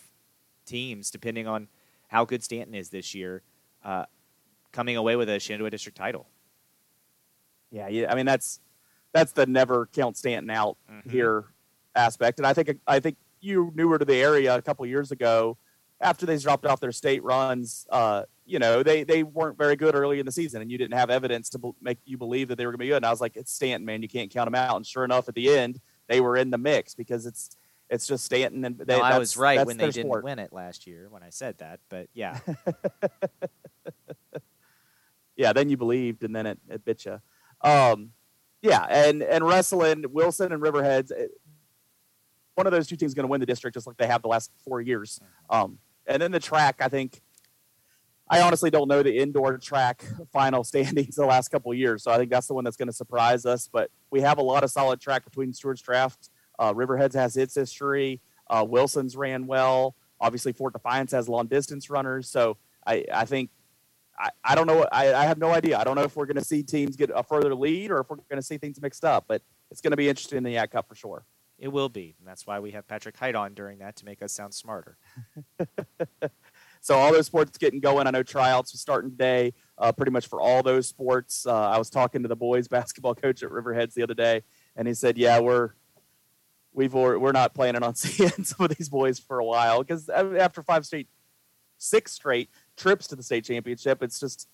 teams, 0.69 1.11
depending 1.11 1.47
on 1.47 1.69
how 2.09 2.25
good 2.25 2.43
Staunton 2.43 2.75
is 2.75 2.91
this 2.91 3.15
year, 3.15 3.43
uh, 3.85 4.05
coming 4.73 4.97
away 4.97 5.17
with 5.17 5.29
a 5.29 5.41
Shenandoah 5.41 5.71
District 5.71 5.97
title. 5.97 6.29
Yeah, 7.71 7.89
yeah. 7.89 8.11
I 8.11 8.15
mean 8.15 8.27
that's 8.27 8.61
that's 9.13 9.33
the 9.33 9.47
never 9.47 9.87
count 9.87 10.17
Staunton 10.17 10.51
out 10.51 10.77
mm-hmm. 10.91 11.11
here 11.11 11.47
aspect, 11.95 12.39
and 12.39 12.47
I 12.47 12.53
think 12.53 12.79
I 12.87 13.01
think 13.01 13.17
you 13.41 13.73
newer 13.75 13.99
to 13.99 14.05
the 14.05 14.17
area 14.17 14.55
a 14.55 14.63
couple 14.63 14.85
years 14.87 15.11
ago 15.13 15.57
after 16.01 16.27
they 16.27 16.39
dropped 16.39 16.67
off 16.67 16.81
their 16.81 16.93
state 16.93 17.23
runs. 17.23 17.87
Uh, 17.91 18.23
you 18.47 18.59
know, 18.59 18.83
they 18.83 19.05
they 19.05 19.23
weren't 19.23 19.59
very 19.59 19.77
good 19.77 19.95
early 19.95 20.21
in 20.21 20.27
the 20.27 20.33
season, 20.33 20.63
and 20.63 20.71
you 20.71 20.79
didn't 20.79 20.95
have 20.95 21.11
evidence 21.11 21.51
to 21.51 21.75
make 21.83 21.99
you 22.05 22.17
believe 22.17 22.49
that 22.49 22.57
they 22.57 22.65
were 22.65 22.73
going 22.73 22.79
to 22.79 22.85
be 22.85 22.89
good. 22.89 22.97
And 22.97 23.07
I 23.07 23.11
was 23.11 23.21
like, 23.21 23.37
it's 23.37 23.53
Staunton, 23.53 23.85
man. 23.85 24.03
You 24.03 24.09
can't 24.09 24.31
count 24.31 24.47
them 24.47 24.55
out. 24.55 24.77
And 24.77 24.87
sure 24.87 25.05
enough, 25.05 25.29
at 25.29 25.35
the 25.35 25.51
end, 25.55 25.81
they 26.07 26.21
were 26.21 26.37
in 26.37 26.51
the 26.51 26.59
mix 26.59 26.95
because 26.95 27.27
it's 27.27 27.51
it's 27.91 28.07
just 28.07 28.25
Staunton 28.25 28.65
and 28.65 28.79
they. 28.79 28.99
No, 28.99 29.03
I 29.03 29.19
was 29.19 29.37
right 29.37 29.67
when 29.67 29.77
they 29.77 29.91
didn't 29.91 30.23
win 30.23 30.39
it 30.39 30.53
last 30.53 30.87
year 30.87 31.09
when 31.11 31.23
I 31.23 31.31
said 31.31 31.59
that, 31.59 31.81
but 31.89 32.09
yeah. 32.13 32.39
yeah, 35.37 35.53
then 35.53 35.71
you 35.71 35.77
believed, 35.77 36.25
and 36.25 36.35
then 36.35 36.47
it, 36.47 36.59
it 36.69 36.85
bit 36.85 37.07
you. 37.07 37.21
Um, 37.63 38.11
yeah, 38.61 38.85
and 38.85 39.23
and 39.23 39.47
wrestling 39.47 40.05
Wilson 40.11 40.53
and 40.53 40.63
Riverheads. 40.63 41.11
It, 41.11 41.31
one 42.57 42.67
of 42.67 42.73
those 42.73 42.89
two 42.89 42.97
teams 42.97 43.11
is 43.11 43.15
going 43.15 43.25
to 43.25 43.31
win 43.31 43.41
the 43.41 43.47
district, 43.47 43.75
just 43.75 43.87
like 43.87 43.97
they 43.97 44.09
have 44.09 44.21
the 44.21 44.29
last 44.29 44.51
four 44.65 44.81
years. 44.81 45.21
Um, 45.49 45.79
and 46.07 46.21
then 46.21 46.33
the 46.33 46.41
track, 46.41 46.77
I 46.81 46.89
think. 46.89 47.23
I 48.31 48.43
honestly 48.43 48.69
don't 48.69 48.89
know 48.89 49.03
the 49.03 49.17
indoor 49.17 49.57
track 49.57 50.05
final 50.35 50.63
standings 50.65 51.15
the 51.15 51.25
last 51.25 51.49
couple 51.49 51.73
years, 51.73 52.03
so 52.03 52.11
I 52.11 52.19
think 52.19 52.31
that's 52.31 52.47
the 52.47 52.53
one 52.53 52.63
that's 52.63 52.77
going 52.77 52.89
to 52.89 52.93
surprise 52.93 53.47
us. 53.47 53.71
But 53.73 53.91
we 54.11 54.21
have 54.21 54.37
a 54.37 54.43
lot 54.43 54.65
of 54.65 54.71
solid 54.71 55.01
track 55.01 55.25
between 55.25 55.55
Stuarts 55.55 55.81
Draft. 55.81 56.29
Uh, 56.59 56.73
Riverheads 56.73 57.15
has 57.15 57.37
its 57.37 57.55
history. 57.55 58.21
Uh, 58.49 58.65
Wilson's 58.69 59.17
ran 59.17 59.47
well. 59.47 59.95
Obviously, 60.21 60.53
Fort 60.53 60.73
Defiance 60.73 61.13
has 61.13 61.29
long 61.29 61.47
distance 61.47 61.91
runners. 61.91 62.29
So 62.29 62.57
I, 62.87 63.05
I 63.13 63.25
think 63.25 63.51
I, 64.19 64.31
I 64.45 64.55
don't 64.55 64.67
know. 64.67 64.87
I, 64.91 65.15
I 65.15 65.25
have 65.25 65.39
no 65.39 65.53
idea. 65.53 65.79
I 65.79 65.85
don't 65.85 65.97
know 65.97 66.03
if 66.03 66.17
we're 66.17 66.27
going 66.27 66.37
to 66.37 66.45
see 66.45 66.63
teams 66.63 66.97
get 66.97 67.11
a 67.15 67.23
further 67.23 67.55
lead 67.55 67.91
or 67.91 68.01
if 68.01 68.11
we're 68.11 68.17
going 68.17 68.37
to 68.37 68.43
see 68.43 68.59
things 68.59 68.81
mixed 68.81 69.05
up. 69.05 69.27
But 69.29 69.43
it's 69.71 69.81
going 69.81 69.93
to 69.93 69.97
be 69.97 70.09
interesting 70.09 70.39
in 70.39 70.45
the 70.45 70.55
YAC 70.55 70.73
Cup 70.73 70.89
for 70.89 70.95
sure. 70.95 71.25
It 71.59 71.69
will 71.69 71.89
be. 71.89 72.15
And 72.19 72.29
that's 72.29 72.47
why 72.47 72.61
we 72.61 72.71
have 72.73 72.87
Patrick 72.87 73.17
Hite 73.17 73.35
on 73.35 73.55
during 73.55 73.79
that 73.79 73.97
to 73.97 74.05
make 74.05 74.23
us 74.23 74.33
sound 74.33 74.55
smarter. 74.55 74.97
so 76.81 76.95
all 76.95 77.13
those 77.13 77.27
sports 77.27 77.59
getting 77.59 77.81
going. 77.81 78.07
I 78.07 78.11
know 78.11 78.23
tryouts 78.23 78.75
are 78.75 78.79
starting 78.79 79.11
today, 79.11 79.55
uh, 79.77 79.93
pretty 79.93 80.13
much 80.13 80.29
for 80.29 80.41
all 80.41 80.63
those 80.63 80.87
sports. 80.87 81.47
Uh, 81.47 81.69
I 81.69 81.79
was 81.79 81.91
talking 81.91 82.23
to 82.23 82.29
the 82.29 82.37
boys 82.37 82.69
basketball 82.79 83.15
coach 83.15 83.43
at 83.43 83.51
Riverheads 83.51 83.95
the 83.95 84.03
other 84.03 84.15
day, 84.15 84.45
and 84.77 84.87
he 84.87 84.95
said, 84.95 85.19
"Yeah, 85.19 85.41
we're 85.41 85.71
we've 86.79 86.95
we're 86.95 87.33
not 87.33 87.53
planning 87.55 87.83
on 87.83 87.95
seeing 87.97 88.45
some 88.45 88.65
of 88.65 88.77
these 88.77 88.89
boys 88.89 89.19
for 89.19 89.41
a 89.41 89.45
while 89.45 89.83
because 89.83 90.09
after 90.09 90.63
five 90.63 90.87
straight, 90.87 91.09
six 91.77 92.13
straight 92.13 92.49
trips 92.77 93.09
to 93.09 93.17
the 93.17 93.23
state 93.23 93.45
championship. 93.45 94.03
It's 94.03 94.21
just 94.21 94.49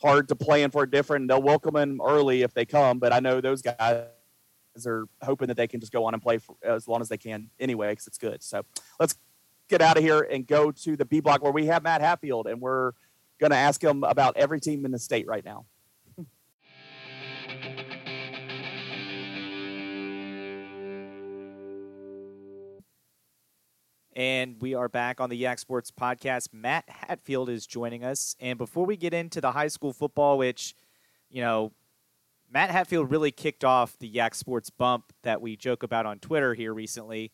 hard 0.00 0.28
to 0.28 0.36
plan 0.36 0.70
for 0.70 0.86
different. 0.86 1.26
They'll 1.26 1.42
welcome 1.42 1.74
them 1.74 2.00
early 2.04 2.42
if 2.42 2.54
they 2.54 2.66
come, 2.66 2.98
but 2.98 3.12
I 3.12 3.20
know 3.20 3.40
those 3.40 3.62
guys 3.62 4.04
are 4.86 5.06
hoping 5.22 5.48
that 5.48 5.56
they 5.56 5.66
can 5.66 5.80
just 5.80 5.90
go 5.90 6.04
on 6.04 6.14
and 6.14 6.22
play 6.22 6.38
for 6.38 6.54
as 6.62 6.86
long 6.86 7.00
as 7.00 7.08
they 7.08 7.16
can 7.16 7.50
anyway 7.58 7.90
because 7.90 8.06
it's 8.06 8.18
good. 8.18 8.42
So 8.42 8.62
let's 9.00 9.16
get 9.68 9.80
out 9.80 9.96
of 9.96 10.04
here 10.04 10.20
and 10.20 10.46
go 10.46 10.70
to 10.70 10.96
the 10.96 11.04
B 11.04 11.20
block 11.20 11.42
where 11.42 11.52
we 11.52 11.66
have 11.66 11.82
Matt 11.82 12.02
Hatfield, 12.02 12.46
and 12.46 12.60
we're 12.60 12.92
going 13.40 13.50
to 13.50 13.56
ask 13.56 13.82
him 13.82 14.04
about 14.04 14.36
every 14.36 14.60
team 14.60 14.84
in 14.84 14.92
the 14.92 14.98
state 14.98 15.26
right 15.26 15.44
now. 15.44 15.64
And 24.18 24.60
we 24.60 24.74
are 24.74 24.88
back 24.88 25.20
on 25.20 25.30
the 25.30 25.36
Yak 25.36 25.60
Sports 25.60 25.92
Podcast. 25.92 26.48
Matt 26.52 26.82
Hatfield 26.88 27.48
is 27.48 27.68
joining 27.68 28.02
us. 28.02 28.34
And 28.40 28.58
before 28.58 28.84
we 28.84 28.96
get 28.96 29.14
into 29.14 29.40
the 29.40 29.52
high 29.52 29.68
school 29.68 29.92
football, 29.92 30.38
which, 30.38 30.74
you 31.30 31.40
know, 31.40 31.70
Matt 32.52 32.72
Hatfield 32.72 33.12
really 33.12 33.30
kicked 33.30 33.62
off 33.62 33.96
the 34.00 34.08
Yak 34.08 34.34
Sports 34.34 34.70
bump 34.70 35.12
that 35.22 35.40
we 35.40 35.54
joke 35.54 35.84
about 35.84 36.04
on 36.04 36.18
Twitter 36.18 36.54
here 36.54 36.74
recently. 36.74 37.30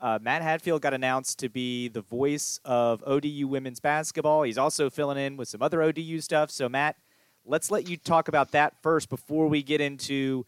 Uh, 0.00 0.18
Matt 0.20 0.42
Hatfield 0.42 0.82
got 0.82 0.94
announced 0.94 1.38
to 1.38 1.48
be 1.48 1.86
the 1.86 2.02
voice 2.02 2.58
of 2.64 3.04
ODU 3.06 3.46
women's 3.46 3.78
basketball. 3.78 4.42
He's 4.42 4.58
also 4.58 4.90
filling 4.90 5.16
in 5.16 5.36
with 5.36 5.46
some 5.46 5.62
other 5.62 5.80
ODU 5.80 6.20
stuff. 6.20 6.50
So, 6.50 6.68
Matt, 6.68 6.96
let's 7.44 7.70
let 7.70 7.88
you 7.88 7.96
talk 7.96 8.26
about 8.26 8.50
that 8.50 8.74
first 8.82 9.10
before 9.10 9.46
we 9.46 9.62
get 9.62 9.80
into 9.80 10.44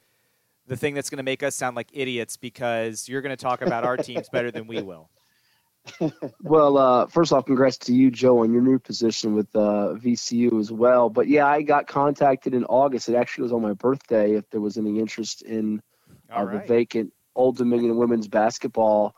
the 0.66 0.76
thing 0.76 0.94
that's 0.94 1.08
going 1.08 1.18
to 1.18 1.22
make 1.22 1.44
us 1.44 1.54
sound 1.54 1.76
like 1.76 1.90
idiots 1.92 2.36
because 2.36 3.08
you're 3.08 3.22
going 3.22 3.36
to 3.36 3.40
talk 3.40 3.62
about 3.62 3.84
our 3.84 3.96
teams 3.96 4.28
better 4.28 4.50
than 4.50 4.66
we 4.66 4.82
will 4.82 5.08
well, 6.40 6.78
uh, 6.78 7.06
first 7.06 7.32
off, 7.32 7.46
congrats 7.46 7.78
to 7.78 7.94
you, 7.94 8.10
Joe, 8.10 8.40
on 8.40 8.52
your 8.52 8.62
new 8.62 8.78
position 8.78 9.34
with 9.34 9.54
uh, 9.54 9.94
VCU 9.94 10.60
as 10.60 10.70
well. 10.70 11.10
But 11.10 11.28
yeah, 11.28 11.46
I 11.46 11.62
got 11.62 11.86
contacted 11.86 12.54
in 12.54 12.64
August. 12.64 13.08
It 13.08 13.16
actually 13.16 13.42
was 13.42 13.52
on 13.52 13.62
my 13.62 13.72
birthday. 13.72 14.34
If 14.34 14.48
there 14.50 14.60
was 14.60 14.76
any 14.76 14.98
interest 14.98 15.42
in 15.42 15.82
uh, 16.34 16.44
right. 16.44 16.66
the 16.66 16.74
vacant 16.74 17.12
Old 17.34 17.56
Dominion 17.56 17.96
women's 17.96 18.28
basketball 18.28 19.14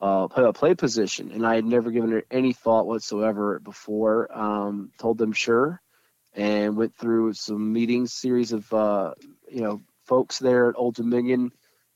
uh, 0.00 0.28
play, 0.28 0.52
play 0.52 0.74
position, 0.74 1.32
and 1.32 1.46
I 1.46 1.54
had 1.54 1.64
never 1.64 1.90
given 1.90 2.12
it 2.12 2.26
any 2.30 2.52
thought 2.52 2.86
whatsoever 2.86 3.58
before. 3.58 4.28
Um, 4.36 4.90
told 4.98 5.18
them 5.18 5.32
sure, 5.32 5.80
and 6.34 6.76
went 6.76 6.94
through 6.94 7.32
some 7.34 7.72
meetings, 7.72 8.12
series 8.12 8.52
of 8.52 8.72
uh, 8.72 9.14
you 9.50 9.62
know 9.62 9.80
folks 10.04 10.38
there 10.38 10.68
at 10.68 10.76
Old 10.76 10.94
Dominion 10.94 11.52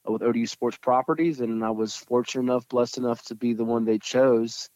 with 0.07 0.23
ODU 0.23 0.47
Sports 0.47 0.79
Properties, 0.79 1.41
and 1.41 1.65
I 1.65 1.71
was 1.71 1.95
fortunate 1.95 2.43
enough, 2.43 2.69
blessed 2.69 2.99
enough 2.99 3.23
to 3.27 3.35
be 3.35 3.53
the 3.53 3.65
one 3.65 3.85
they 3.85 3.99
chose. 3.99 4.69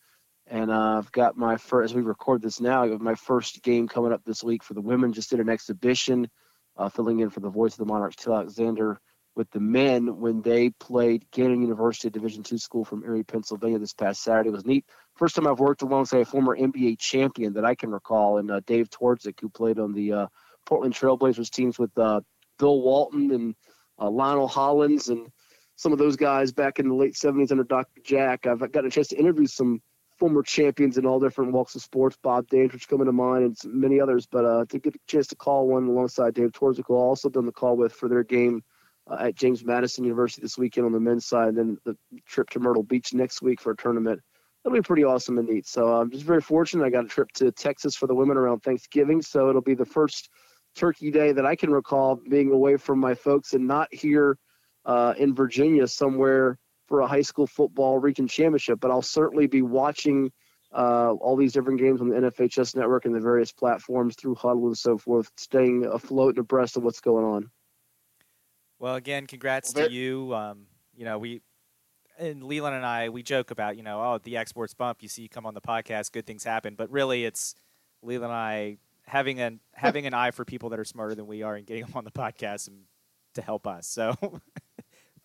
And 0.47 0.71
uh, 0.71 0.99
I've 0.99 1.13
got 1.13 1.37
my 1.37 1.57
first, 1.57 1.91
as 1.91 1.95
we 1.95 2.03
record 2.03 2.43
this 2.43 2.61
now, 2.61 2.85
my 2.85 3.15
first 3.15 3.63
game 3.63 3.89
coming 3.89 4.13
up 4.13 4.25
this 4.25 4.43
week 4.43 4.63
for 4.63 4.75
the 4.75 4.81
women. 4.81 5.13
Just 5.13 5.31
did 5.31 5.41
an 5.41 5.49
exhibition, 5.49 6.29
uh, 6.77 6.89
filling 6.89 7.21
in 7.21 7.31
for 7.31 7.41
the 7.41 7.49
voice 7.49 7.73
of 7.73 7.79
the 7.79 7.93
Monarchs, 7.93 8.17
Till 8.17 8.35
Alexander, 8.35 9.01
with 9.35 9.51
the 9.51 9.61
men 9.61 10.19
when 10.19 10.43
they 10.43 10.71
played 10.71 11.25
Gannon 11.31 11.63
University, 11.63 12.11
Division 12.11 12.43
two 12.43 12.59
school 12.59 12.85
from 12.85 13.05
Erie, 13.05 13.23
Pennsylvania, 13.23 13.79
this 13.79 13.95
past 13.95 14.23
Saturday. 14.23 14.51
It 14.51 14.53
was 14.53 14.67
neat. 14.67 14.85
First 15.15 15.37
time 15.37 15.47
I've 15.47 15.61
worked 15.61 15.83
alongside 15.83 16.21
a 16.21 16.25
former 16.25 16.57
NBA 16.57 16.99
champion 16.99 17.55
that 17.55 17.65
I 17.65 17.75
can 17.75 17.91
recall, 17.91 18.39
and 18.39 18.51
uh, 18.51 18.61
Dave 18.67 18.91
Twardzik, 18.91 19.41
who 19.41 19.49
played 19.49 19.79
on 19.79 19.93
the 19.93 20.13
uh, 20.13 20.27
Portland 20.67 20.95
Trailblazers 20.95 21.51
teams 21.51 21.79
with 21.79 21.97
uh, 21.97 22.21
Bill 22.59 22.81
Walton 22.81 23.31
and 23.31 23.55
uh, 24.03 24.11
Lionel 24.11 24.49
Hollins 24.49 25.09
and 25.09 25.31
some 25.77 25.93
of 25.93 25.99
those 25.99 26.17
guys 26.17 26.53
back 26.53 26.79
in 26.79 26.89
the 26.89 26.95
late 26.95 27.15
70s 27.15 27.51
under 27.51 27.65
Dr. 27.65 28.01
Jack. 28.05 28.47
I've 28.47 28.61
gotten 28.73 28.87
a 28.87 28.91
chance 28.91 29.09
to 29.09 29.17
interview 29.17 29.47
some 29.47 29.81
former 30.19 30.43
champions 30.43 30.99
in 30.99 31.07
all 31.07 31.21
different 31.21 31.53
walks 31.53 31.75
of 31.75 31.83
sports. 31.83 32.17
Bob 32.23 32.47
Dandridge 32.49 32.87
coming 32.87 33.07
to 33.07 33.13
mind, 33.13 33.45
and 33.45 33.75
many 33.75 34.01
others. 34.01 34.27
But 34.27 34.45
uh, 34.45 34.65
to 34.69 34.79
get 34.79 34.95
a 34.95 34.99
chance 35.07 35.29
to 35.29 35.37
call 35.37 35.69
one 35.69 35.87
alongside 35.87 36.35
Dave 36.35 36.53
I 36.61 36.93
also 36.93 37.29
done 37.29 37.47
the 37.47 37.53
call 37.53 37.77
with 37.77 37.93
for 37.93 38.09
their 38.09 38.23
game 38.23 38.63
uh, 39.11 39.17
at 39.21 39.35
James 39.35 39.65
Madison 39.65 40.05
University 40.05 40.43
this 40.43 40.59
weekend 40.59 40.87
on 40.87 40.93
the 40.93 41.01
men's 41.01 41.27
side, 41.27 41.49
and 41.49 41.59
then 41.59 41.79
the 41.85 41.97
trip 42.27 42.51
to 42.51 42.61
Myrtle 42.61 42.83
Beach 42.83 43.15
next 43.15 43.43
week 43.43 43.61
for 43.61 43.73
a 43.73 43.77
tournament. 43.77 44.21
It'll 44.65 44.77
be 44.77 44.83
pretty 44.83 45.03
awesome 45.03 45.39
and 45.39 45.49
neat. 45.49 45.67
So 45.67 45.93
I'm 45.93 46.11
just 46.11 46.25
very 46.25 46.41
fortunate. 46.41 46.85
I 46.85 46.91
got 46.91 47.05
a 47.05 47.09
trip 47.09 47.33
to 47.35 47.51
Texas 47.51 47.97
for 47.97 48.07
the 48.07 48.15
women 48.15 48.37
around 48.37 48.61
Thanksgiving, 48.61 49.23
so 49.23 49.49
it'll 49.49 49.61
be 49.61 49.75
the 49.75 49.85
first 49.85 50.31
Turkey 50.75 51.11
Day 51.11 51.33
that 51.33 51.47
I 51.47 51.57
can 51.57 51.71
recall 51.71 52.17
being 52.29 52.51
away 52.53 52.77
from 52.77 52.99
my 52.99 53.15
folks 53.15 53.55
and 53.55 53.67
not 53.67 53.93
here 53.93 54.39
uh, 54.85 55.15
in 55.19 55.35
Virginia 55.35 55.87
somewhere 55.87 56.59
for 56.87 57.01
a 57.01 57.07
high 57.07 57.23
school 57.23 57.47
football 57.47 57.99
region 57.99 58.27
championship. 58.27 58.81
But 58.81 58.91
I'll 58.91 59.03
certainly 59.03 59.47
be 59.47 59.63
watching 59.63 60.31
uh, 60.73 61.13
all 61.21 61.37
these 61.37 61.53
different 61.53 61.81
games 61.81 62.01
on 62.01 62.09
the 62.09 62.17
NFHS 62.17 62.77
network 62.77 63.05
and 63.05 63.15
the 63.15 63.21
various 63.21 63.53
platforms 63.53 64.17
through 64.17 64.35
Huddle 64.35 64.67
and 64.67 64.77
so 64.77 64.97
forth, 64.97 65.31
staying 65.37 65.85
afloat 65.85 66.31
and 66.31 66.39
abreast 66.39 66.77
of 66.77 66.83
what's 66.83 67.01
going 67.01 67.25
on. 67.25 67.51
Well, 68.79 68.97
again, 68.97 69.27
congrats 69.27 69.75
well, 69.75 69.87
to 69.87 69.93
you. 69.93 70.35
Um, 70.35 70.67
you 70.95 71.05
know, 71.05 71.19
we 71.19 71.43
and 72.19 72.43
Leland 72.43 72.77
and 72.77 72.85
I 72.85 73.09
we 73.09 73.23
joke 73.23 73.51
about 73.51 73.77
you 73.77 73.83
know 73.83 74.01
oh 74.01 74.19
the 74.23 74.33
Yak 74.33 74.49
Sports 74.49 74.75
bump. 74.75 75.03
You 75.03 75.09
see, 75.09 75.23
you 75.23 75.29
come 75.29 75.47
on 75.47 75.55
the 75.55 75.61
podcast, 75.61 76.13
good 76.13 76.27
things 76.27 76.45
happen. 76.45 76.75
But 76.75 76.91
really, 76.91 77.25
it's 77.25 77.55
Leland 78.03 78.33
and 78.33 78.33
I 78.33 78.79
having 79.13 79.41
an 79.41 79.61
having 79.75 80.07
an 80.07 80.15
eye 80.15 80.31
for 80.31 80.45
people 80.45 80.71
that 80.71 80.81
are 80.81 80.85
smarter 80.85 81.15
than 81.15 81.27
we 81.27 81.43
are 81.43 81.55
and 81.55 81.67
getting 81.67 81.85
them 81.85 81.93
on 81.95 82.05
the 82.05 82.11
podcast 82.11 82.69
and 82.69 82.79
to 83.35 83.43
help 83.43 83.67
us. 83.67 83.87
So. 83.87 84.15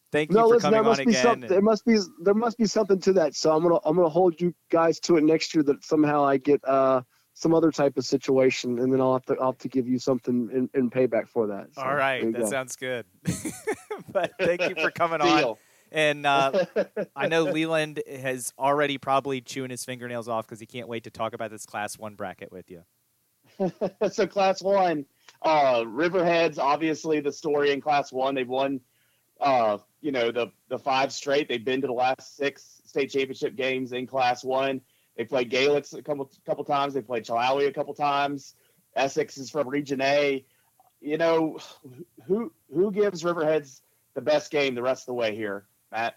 Thank 0.09 0.29
you 0.29 0.37
no, 0.37 0.43
for 0.43 0.55
listen, 0.55 0.71
coming 0.71 0.87
on 0.89 0.99
again. 1.01 1.25
And... 1.25 1.43
There 1.43 1.61
must 1.61 1.83
be 1.85 1.99
there 2.23 2.33
must 2.33 2.57
be 2.57 2.65
something 2.65 2.97
to 3.01 3.13
that. 3.13 3.35
So 3.35 3.53
I'm 3.53 3.61
gonna 3.61 3.79
I'm 3.83 3.97
gonna 3.97 4.07
hold 4.07 4.39
you 4.39 4.55
guys 4.69 5.01
to 5.01 5.17
it 5.17 5.23
next 5.25 5.53
year 5.53 5.63
that 5.63 5.83
somehow 5.83 6.23
I 6.23 6.37
get 6.37 6.65
uh, 6.65 7.01
some 7.33 7.53
other 7.53 7.71
type 7.71 7.97
of 7.97 8.05
situation, 8.05 8.79
and 8.79 8.91
then 8.91 9.01
I'll 9.01 9.11
have 9.11 9.25
to 9.25 9.35
I'll 9.35 9.47
have 9.47 9.57
to 9.57 9.67
give 9.67 9.85
you 9.85 9.99
something 9.99 10.49
in, 10.53 10.69
in 10.73 10.89
payback 10.89 11.27
for 11.27 11.47
that. 11.47 11.75
So, 11.75 11.81
All 11.81 11.93
right, 11.93 12.23
that 12.23 12.39
go. 12.39 12.49
sounds 12.49 12.77
good. 12.77 13.05
but 14.13 14.31
thank 14.39 14.61
you 14.69 14.75
for 14.75 14.91
coming 14.91 15.19
on. 15.19 15.55
And 15.91 16.25
uh, 16.25 16.65
I 17.13 17.27
know 17.27 17.43
Leland 17.43 18.01
has 18.09 18.53
already 18.57 18.97
probably 18.97 19.41
chewing 19.41 19.71
his 19.71 19.83
fingernails 19.83 20.29
off 20.29 20.47
because 20.47 20.61
he 20.61 20.65
can't 20.65 20.87
wait 20.87 21.03
to 21.03 21.09
talk 21.09 21.33
about 21.33 21.51
this 21.51 21.65
Class 21.65 21.99
One 21.99 22.15
bracket 22.15 22.49
with 22.49 22.71
you. 22.71 22.83
so 24.11 24.27
Class 24.27 24.61
One, 24.61 25.05
uh, 25.41 25.81
Riverheads 25.81 26.57
obviously 26.57 27.19
the 27.19 27.31
story 27.31 27.71
in 27.71 27.81
Class 27.81 28.11
One. 28.11 28.35
They've 28.35 28.47
won, 28.47 28.81
uh, 29.39 29.77
you 30.01 30.11
know, 30.11 30.31
the 30.31 30.51
the 30.69 30.79
five 30.79 31.11
straight. 31.11 31.47
They've 31.47 31.63
been 31.63 31.81
to 31.81 31.87
the 31.87 31.93
last 31.93 32.37
six 32.37 32.81
state 32.85 33.11
championship 33.11 33.55
games 33.55 33.93
in 33.93 34.07
Class 34.07 34.43
One. 34.43 34.81
They 35.15 35.25
played 35.25 35.51
Galax 35.51 35.97
a 35.97 36.01
couple 36.01 36.29
couple 36.45 36.63
times. 36.63 36.93
They 36.93 37.01
played 37.01 37.25
Chilhowie 37.25 37.67
a 37.67 37.73
couple 37.73 37.93
times. 37.93 38.53
Essex 38.95 39.37
is 39.37 39.49
from 39.49 39.67
Region 39.67 40.01
A. 40.01 40.45
You 41.01 41.17
know, 41.17 41.59
who 42.25 42.51
who 42.73 42.91
gives 42.91 43.23
Riverheads 43.23 43.81
the 44.13 44.21
best 44.21 44.51
game 44.51 44.75
the 44.75 44.81
rest 44.81 45.03
of 45.03 45.07
the 45.07 45.13
way 45.13 45.35
here, 45.35 45.65
Matt? 45.91 46.15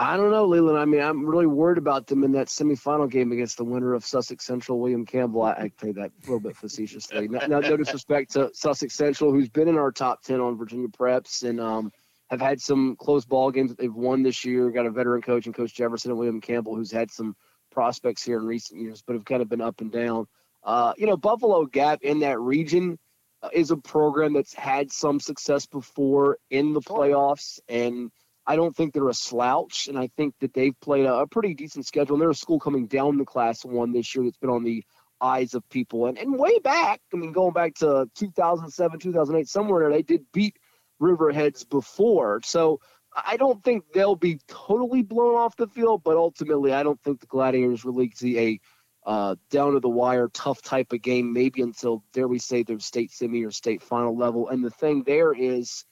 I 0.00 0.16
don't 0.16 0.30
know, 0.30 0.46
Leland. 0.46 0.78
I 0.78 0.84
mean, 0.84 1.00
I'm 1.00 1.26
really 1.26 1.46
worried 1.46 1.76
about 1.76 2.06
them 2.06 2.22
in 2.22 2.30
that 2.32 2.46
semifinal 2.46 3.10
game 3.10 3.32
against 3.32 3.56
the 3.56 3.64
winner 3.64 3.94
of 3.94 4.06
Sussex 4.06 4.44
Central, 4.46 4.78
William 4.78 5.04
Campbell. 5.04 5.42
I, 5.42 5.50
I 5.50 5.72
say 5.82 5.90
that 5.90 6.12
a 6.12 6.20
little 6.22 6.38
bit 6.38 6.56
facetiously. 6.56 7.26
Not, 7.26 7.50
no 7.50 7.76
disrespect 7.76 8.30
to 8.34 8.50
Sussex 8.54 8.94
Central, 8.94 9.32
who's 9.32 9.48
been 9.48 9.66
in 9.66 9.76
our 9.76 9.90
top 9.90 10.22
ten 10.22 10.40
on 10.40 10.56
Virginia 10.56 10.86
Preps 10.86 11.42
and 11.42 11.60
um, 11.60 11.92
have 12.30 12.40
had 12.40 12.60
some 12.60 12.94
close 12.94 13.24
ball 13.24 13.50
games 13.50 13.70
that 13.70 13.78
they've 13.78 13.92
won 13.92 14.22
this 14.22 14.44
year. 14.44 14.70
Got 14.70 14.86
a 14.86 14.90
veteran 14.90 15.20
coach 15.20 15.46
and 15.46 15.54
Coach 15.54 15.74
Jefferson 15.74 16.12
and 16.12 16.18
William 16.18 16.40
Campbell, 16.40 16.76
who's 16.76 16.92
had 16.92 17.10
some 17.10 17.34
prospects 17.72 18.22
here 18.22 18.38
in 18.38 18.46
recent 18.46 18.80
years, 18.80 19.02
but 19.04 19.14
have 19.14 19.24
kind 19.24 19.42
of 19.42 19.48
been 19.48 19.60
up 19.60 19.80
and 19.80 19.90
down. 19.90 20.28
Uh, 20.62 20.92
you 20.96 21.06
know, 21.06 21.16
Buffalo 21.16 21.66
Gap 21.66 22.02
in 22.02 22.20
that 22.20 22.38
region 22.38 23.00
uh, 23.42 23.48
is 23.52 23.72
a 23.72 23.76
program 23.76 24.32
that's 24.32 24.54
had 24.54 24.92
some 24.92 25.18
success 25.18 25.66
before 25.66 26.38
in 26.50 26.72
the 26.72 26.80
playoffs, 26.80 27.58
and 27.68 28.12
I 28.48 28.56
don't 28.56 28.74
think 28.74 28.94
they're 28.94 29.08
a 29.10 29.14
slouch. 29.14 29.88
And 29.88 29.98
I 29.98 30.08
think 30.16 30.34
that 30.40 30.54
they've 30.54 30.78
played 30.80 31.04
a, 31.04 31.14
a 31.14 31.26
pretty 31.26 31.52
decent 31.54 31.86
schedule. 31.86 32.14
And 32.14 32.22
they're 32.22 32.30
a 32.30 32.34
school 32.34 32.58
coming 32.58 32.86
down 32.86 33.18
the 33.18 33.26
Class 33.26 33.62
One 33.64 33.92
this 33.92 34.14
year 34.14 34.24
that's 34.24 34.38
been 34.38 34.48
on 34.48 34.64
the 34.64 34.82
eyes 35.20 35.52
of 35.52 35.68
people. 35.68 36.06
And, 36.06 36.16
and 36.16 36.38
way 36.38 36.58
back, 36.58 37.00
I 37.12 37.18
mean, 37.18 37.32
going 37.32 37.52
back 37.52 37.74
to 37.76 38.08
2007, 38.14 39.00
2008, 39.00 39.48
somewhere 39.48 39.90
they 39.90 40.02
did 40.02 40.24
beat 40.32 40.56
Riverheads 41.00 41.68
before. 41.68 42.40
So 42.42 42.80
I 43.14 43.36
don't 43.36 43.62
think 43.62 43.84
they'll 43.92 44.16
be 44.16 44.40
totally 44.48 45.02
blown 45.02 45.34
off 45.34 45.56
the 45.56 45.68
field, 45.68 46.02
but 46.02 46.16
ultimately, 46.16 46.72
I 46.72 46.82
don't 46.82 47.00
think 47.02 47.20
the 47.20 47.26
Gladiators 47.26 47.84
really 47.84 48.10
see 48.14 48.38
a 48.38 48.60
uh, 49.06 49.36
down 49.50 49.72
to 49.72 49.80
the 49.80 49.88
wire, 49.88 50.28
tough 50.28 50.60
type 50.60 50.92
of 50.92 51.00
game, 51.00 51.32
maybe 51.32 51.62
until, 51.62 52.04
dare 52.12 52.28
we 52.28 52.38
say, 52.38 52.62
their 52.62 52.78
state 52.78 53.10
semi 53.10 53.44
or 53.44 53.50
state 53.50 53.82
final 53.82 54.16
level. 54.16 54.48
And 54.48 54.62
the 54.62 54.70
thing 54.70 55.02
there 55.04 55.32
is, 55.32 55.84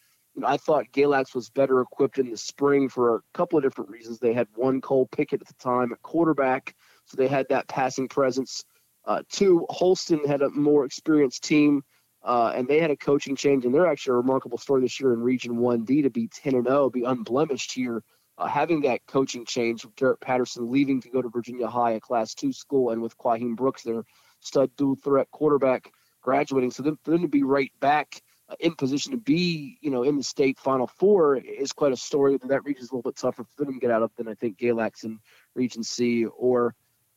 I 0.44 0.56
thought 0.56 0.92
Galax 0.92 1.34
was 1.34 1.48
better 1.50 1.80
equipped 1.80 2.18
in 2.18 2.30
the 2.30 2.36
spring 2.36 2.88
for 2.88 3.16
a 3.16 3.20
couple 3.32 3.58
of 3.58 3.64
different 3.64 3.90
reasons. 3.90 4.18
They 4.18 4.32
had 4.32 4.48
one 4.54 4.80
Cole 4.80 5.06
Pickett 5.06 5.40
at 5.40 5.46
the 5.46 5.54
time 5.54 5.92
at 5.92 6.02
quarterback, 6.02 6.74
so 7.06 7.16
they 7.16 7.28
had 7.28 7.46
that 7.48 7.68
passing 7.68 8.08
presence. 8.08 8.64
Uh, 9.04 9.22
two, 9.30 9.66
Holston 9.70 10.26
had 10.26 10.42
a 10.42 10.50
more 10.50 10.84
experienced 10.84 11.44
team 11.44 11.82
uh, 12.26 12.52
and 12.56 12.66
they 12.66 12.80
had 12.80 12.90
a 12.90 12.96
coaching 12.96 13.36
change, 13.36 13.64
and 13.64 13.72
they're 13.72 13.86
actually 13.86 14.14
a 14.14 14.16
remarkable 14.16 14.58
story 14.58 14.80
this 14.80 14.98
year 14.98 15.12
in 15.12 15.20
Region 15.20 15.58
1D 15.58 16.02
to 16.02 16.10
be 16.10 16.26
10 16.26 16.56
and 16.56 16.66
0, 16.66 16.90
be 16.90 17.04
unblemished 17.04 17.72
here. 17.72 18.02
Uh, 18.36 18.46
having 18.46 18.82
that 18.82 19.00
coaching 19.06 19.46
change 19.46 19.84
with 19.84 19.94
Garrett 19.94 20.20
Patterson 20.20 20.70
leaving 20.70 21.00
to 21.00 21.08
go 21.08 21.22
to 21.22 21.28
Virginia 21.28 21.68
High, 21.68 21.92
a 21.92 22.00
Class 22.00 22.34
2 22.34 22.52
school, 22.52 22.90
and 22.90 23.00
with 23.00 23.16
Quahim 23.16 23.54
Brooks, 23.54 23.82
their 23.82 24.04
stud 24.40 24.70
dual 24.76 24.96
threat 24.96 25.30
quarterback, 25.30 25.90
graduating. 26.20 26.72
So 26.72 26.82
then, 26.82 26.98
for 27.04 27.12
them 27.12 27.22
to 27.22 27.28
be 27.28 27.44
right 27.44 27.70
back 27.80 28.20
in 28.60 28.74
position 28.74 29.12
to 29.12 29.18
be, 29.18 29.78
you 29.80 29.90
know, 29.90 30.04
in 30.04 30.16
the 30.16 30.22
state 30.22 30.58
Final 30.58 30.86
Four 30.86 31.36
is 31.36 31.72
quite 31.72 31.92
a 31.92 31.96
story. 31.96 32.38
That 32.42 32.64
region 32.64 32.82
is 32.82 32.90
a 32.90 32.94
little 32.94 33.10
bit 33.10 33.16
tougher 33.16 33.44
for 33.44 33.64
them 33.64 33.74
to 33.74 33.80
get 33.80 33.90
out 33.90 34.02
of 34.02 34.12
than 34.16 34.28
I 34.28 34.34
think 34.34 34.58
Galax 34.58 35.04
in 35.04 35.18
Region 35.54 35.82
C 35.82 36.26
or 36.26 36.74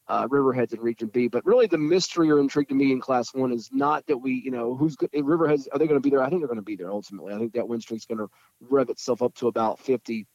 uh, 0.07 0.27
Riverheads 0.27 0.73
in 0.73 0.81
Region 0.81 1.07
B. 1.07 1.27
But 1.27 1.45
really, 1.45 1.67
the 1.67 1.77
mystery 1.77 2.31
or 2.31 2.39
intrigue 2.39 2.69
to 2.69 2.75
me 2.75 2.91
in 2.91 2.99
Class 2.99 3.33
One 3.33 3.51
is 3.51 3.69
not 3.71 4.05
that 4.07 4.17
we, 4.17 4.33
you 4.33 4.49
know, 4.49 4.75
who's 4.75 4.95
good. 4.95 5.11
Riverheads 5.11 5.67
are 5.71 5.77
they 5.77 5.87
going 5.87 6.01
to 6.01 6.03
be 6.03 6.09
there? 6.09 6.21
I 6.21 6.29
think 6.29 6.41
they're 6.41 6.47
going 6.47 6.57
to 6.57 6.63
be 6.63 6.75
there 6.75 6.91
ultimately. 6.91 7.33
I 7.33 7.37
think 7.37 7.53
that 7.53 7.67
win 7.67 7.79
streak's 7.79 8.05
going 8.05 8.17
to 8.17 8.29
rev 8.59 8.89
itself 8.89 9.21
up 9.21 9.35
to 9.35 9.47
about 9.47 9.79
50. 9.79 10.25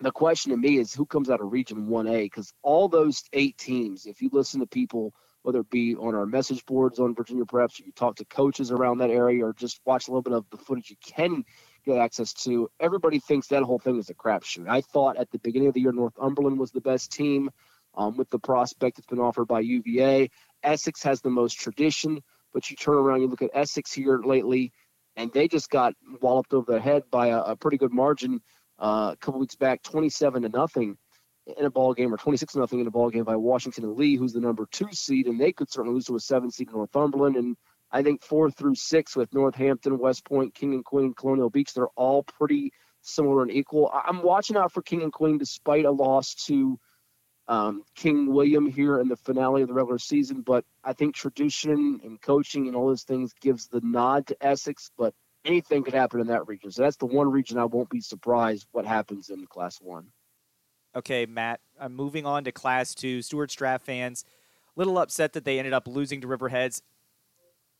The 0.00 0.10
question 0.10 0.50
to 0.50 0.58
me 0.58 0.78
is 0.78 0.92
who 0.92 1.06
comes 1.06 1.30
out 1.30 1.40
of 1.40 1.52
Region 1.52 1.86
1A 1.86 2.24
because 2.24 2.52
all 2.62 2.88
those 2.88 3.22
eight 3.32 3.56
teams, 3.56 4.06
if 4.06 4.20
you 4.20 4.28
listen 4.32 4.60
to 4.60 4.66
people, 4.66 5.14
whether 5.46 5.60
it 5.60 5.70
be 5.70 5.94
on 5.94 6.16
our 6.16 6.26
message 6.26 6.66
boards 6.66 6.98
on 6.98 7.14
Virginia 7.14 7.44
Preps, 7.44 7.78
you 7.78 7.92
talk 7.92 8.16
to 8.16 8.24
coaches 8.24 8.72
around 8.72 8.98
that 8.98 9.10
area, 9.10 9.46
or 9.46 9.52
just 9.52 9.80
watch 9.84 10.08
a 10.08 10.10
little 10.10 10.20
bit 10.20 10.32
of 10.32 10.44
the 10.50 10.56
footage 10.56 10.90
you 10.90 10.96
can 11.06 11.44
get 11.84 11.98
access 11.98 12.32
to, 12.32 12.68
everybody 12.80 13.20
thinks 13.20 13.46
that 13.46 13.62
whole 13.62 13.78
thing 13.78 13.96
is 13.96 14.10
a 14.10 14.14
crapshoot. 14.14 14.68
I 14.68 14.80
thought 14.80 15.16
at 15.16 15.30
the 15.30 15.38
beginning 15.38 15.68
of 15.68 15.74
the 15.74 15.80
year 15.82 15.92
Northumberland 15.92 16.58
was 16.58 16.72
the 16.72 16.80
best 16.80 17.12
team 17.12 17.48
um, 17.94 18.16
with 18.16 18.28
the 18.30 18.40
prospect 18.40 18.96
that's 18.96 19.06
been 19.06 19.20
offered 19.20 19.46
by 19.46 19.60
UVA. 19.60 20.30
Essex 20.64 21.00
has 21.04 21.20
the 21.20 21.30
most 21.30 21.60
tradition, 21.60 22.24
but 22.52 22.68
you 22.68 22.74
turn 22.74 22.96
around, 22.96 23.20
you 23.20 23.28
look 23.28 23.42
at 23.42 23.50
Essex 23.54 23.92
here 23.92 24.18
lately, 24.24 24.72
and 25.14 25.32
they 25.32 25.46
just 25.46 25.70
got 25.70 25.94
walloped 26.20 26.54
over 26.54 26.72
the 26.72 26.80
head 26.80 27.04
by 27.12 27.28
a, 27.28 27.38
a 27.38 27.56
pretty 27.56 27.76
good 27.76 27.92
margin 27.92 28.40
uh, 28.80 29.10
a 29.12 29.16
couple 29.18 29.38
weeks 29.38 29.54
back, 29.54 29.84
27 29.84 30.42
to 30.42 30.48
nothing 30.48 30.98
in 31.46 31.64
a 31.64 31.70
ball 31.70 31.94
game, 31.94 32.12
or 32.12 32.16
26 32.16 32.54
to 32.54 32.58
nothing 32.58 32.80
in 32.80 32.86
a 32.86 32.90
ball 32.90 33.10
game 33.10 33.24
by 33.24 33.36
Washington 33.36 33.84
and 33.84 33.96
Lee, 33.96 34.16
who's 34.16 34.32
the 34.32 34.40
number 34.40 34.66
two 34.70 34.88
seed, 34.92 35.26
and 35.26 35.40
they 35.40 35.52
could 35.52 35.70
certainly 35.70 35.94
lose 35.94 36.06
to 36.06 36.16
a 36.16 36.20
seven 36.20 36.50
seed 36.50 36.70
Northumberland. 36.72 37.36
And 37.36 37.56
I 37.90 38.02
think 38.02 38.22
four 38.22 38.50
through 38.50 38.74
six 38.74 39.14
with 39.14 39.32
Northampton, 39.32 39.98
West 39.98 40.24
Point, 40.24 40.54
King 40.54 40.74
and 40.74 40.84
Queen, 40.84 41.14
Colonial 41.14 41.50
Beach, 41.50 41.72
they're 41.72 41.86
all 41.96 42.24
pretty 42.24 42.72
similar 43.02 43.42
and 43.42 43.50
equal. 43.52 43.90
I'm 43.92 44.22
watching 44.22 44.56
out 44.56 44.72
for 44.72 44.82
King 44.82 45.02
and 45.02 45.12
Queen 45.12 45.38
despite 45.38 45.84
a 45.84 45.90
loss 45.90 46.34
to 46.46 46.78
um, 47.48 47.84
King 47.94 48.32
William 48.32 48.66
here 48.66 48.98
in 48.98 49.08
the 49.08 49.16
finale 49.16 49.62
of 49.62 49.68
the 49.68 49.74
regular 49.74 49.98
season. 49.98 50.40
But 50.40 50.64
I 50.82 50.92
think 50.92 51.14
tradition 51.14 52.00
and 52.02 52.20
coaching 52.20 52.66
and 52.66 52.76
all 52.76 52.88
those 52.88 53.04
things 53.04 53.32
gives 53.40 53.68
the 53.68 53.80
nod 53.82 54.26
to 54.28 54.36
Essex. 54.44 54.90
But 54.98 55.14
anything 55.44 55.84
could 55.84 55.94
happen 55.94 56.20
in 56.20 56.26
that 56.26 56.48
region. 56.48 56.72
So 56.72 56.82
that's 56.82 56.96
the 56.96 57.06
one 57.06 57.30
region 57.30 57.58
I 57.58 57.64
won't 57.64 57.90
be 57.90 58.00
surprised 58.00 58.66
what 58.72 58.84
happens 58.84 59.30
in 59.30 59.46
Class 59.46 59.78
One. 59.80 60.08
Okay, 60.96 61.26
Matt. 61.26 61.60
I'm 61.78 61.94
moving 61.94 62.24
on 62.24 62.44
to 62.44 62.52
Class 62.52 62.94
Two. 62.94 63.20
Stuarts 63.20 63.54
Draft 63.54 63.84
fans, 63.84 64.24
a 64.74 64.80
little 64.80 64.96
upset 64.96 65.34
that 65.34 65.44
they 65.44 65.58
ended 65.58 65.74
up 65.74 65.86
losing 65.86 66.22
to 66.22 66.26
Riverheads. 66.26 66.80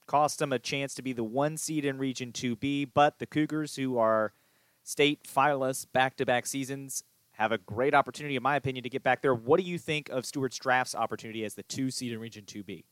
Cost 0.07 0.39
them 0.39 0.53
a 0.53 0.59
chance 0.59 0.95
to 0.95 1.03
be 1.03 1.15
the 1.15 1.25
one 1.25 1.57
seed 1.57 1.87
in 1.87 1.97
Region 1.97 2.31
2B, 2.31 2.91
but 2.95 3.19
the 3.19 3.27
Cougars, 3.27 3.75
who 3.75 3.97
are 3.97 4.35
state 4.85 5.25
finalists 5.25 5.87
back 5.91 6.17
to 6.19 6.27
back 6.27 6.47
seasons, 6.47 7.03
have 7.33 7.53
a 7.53 7.59
great 7.59 7.95
opportunity, 7.95 8.37
in 8.37 8.43
my 8.43 8.55
opinion, 8.55 8.83
to 8.83 8.91
get 8.91 9.03
back 9.03 9.23
there. 9.23 9.35
What 9.35 9.59
do 9.59 9.67
you 9.67 9.79
think 9.79 10.11
of 10.11 10.27
Stuarts 10.27 10.59
Draft's 10.59 10.95
opportunity 10.95 11.43
as 11.45 11.55
the 11.55 11.63
two 11.65 11.91
seed 11.91 12.13
in 12.13 12.21
Region 12.21 12.45
2B? 12.45 12.85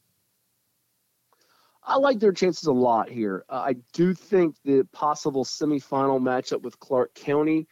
I 1.82 1.96
like 1.96 2.18
their 2.18 2.32
chances 2.32 2.66
a 2.66 2.72
lot 2.72 3.10
here. 3.10 3.44
Uh, 3.50 3.62
I 3.66 3.74
do 3.92 4.14
think 4.14 4.56
the 4.64 4.84
possible 4.90 5.44
semifinal 5.44 6.18
matchup 6.18 6.62
with 6.62 6.80
Clark 6.80 7.14
County 7.14 7.68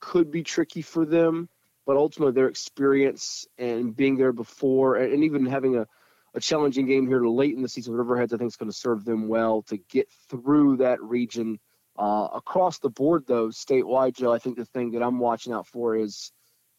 could 0.00 0.30
be 0.30 0.42
tricky 0.42 0.82
for 0.82 1.06
them, 1.06 1.48
but 1.86 1.96
ultimately 1.96 2.32
their 2.32 2.48
experience 2.48 3.46
and 3.58 3.94
being 3.94 4.16
there 4.16 4.32
before, 4.32 4.96
and 4.96 5.24
even 5.24 5.46
having 5.46 5.76
a, 5.76 5.86
a 6.34 6.40
challenging 6.40 6.86
game 6.86 7.06
here 7.06 7.24
late 7.24 7.54
in 7.54 7.62
the 7.62 7.68
season 7.68 7.96
with 7.96 8.06
Riverheads, 8.06 8.32
I 8.32 8.38
think 8.38 8.48
is 8.48 8.56
going 8.56 8.70
to 8.70 8.76
serve 8.76 9.04
them 9.04 9.28
well 9.28 9.62
to 9.62 9.76
get 9.76 10.08
through 10.28 10.78
that 10.78 11.02
region. 11.02 11.58
Uh, 11.96 12.28
across 12.34 12.78
the 12.80 12.90
board, 12.90 13.24
though, 13.26 13.48
statewide, 13.48 14.16
Joe, 14.16 14.32
I 14.32 14.38
think 14.38 14.56
the 14.56 14.64
thing 14.64 14.92
that 14.92 15.02
I'm 15.02 15.18
watching 15.18 15.52
out 15.52 15.68
for 15.68 15.94
is 15.94 16.32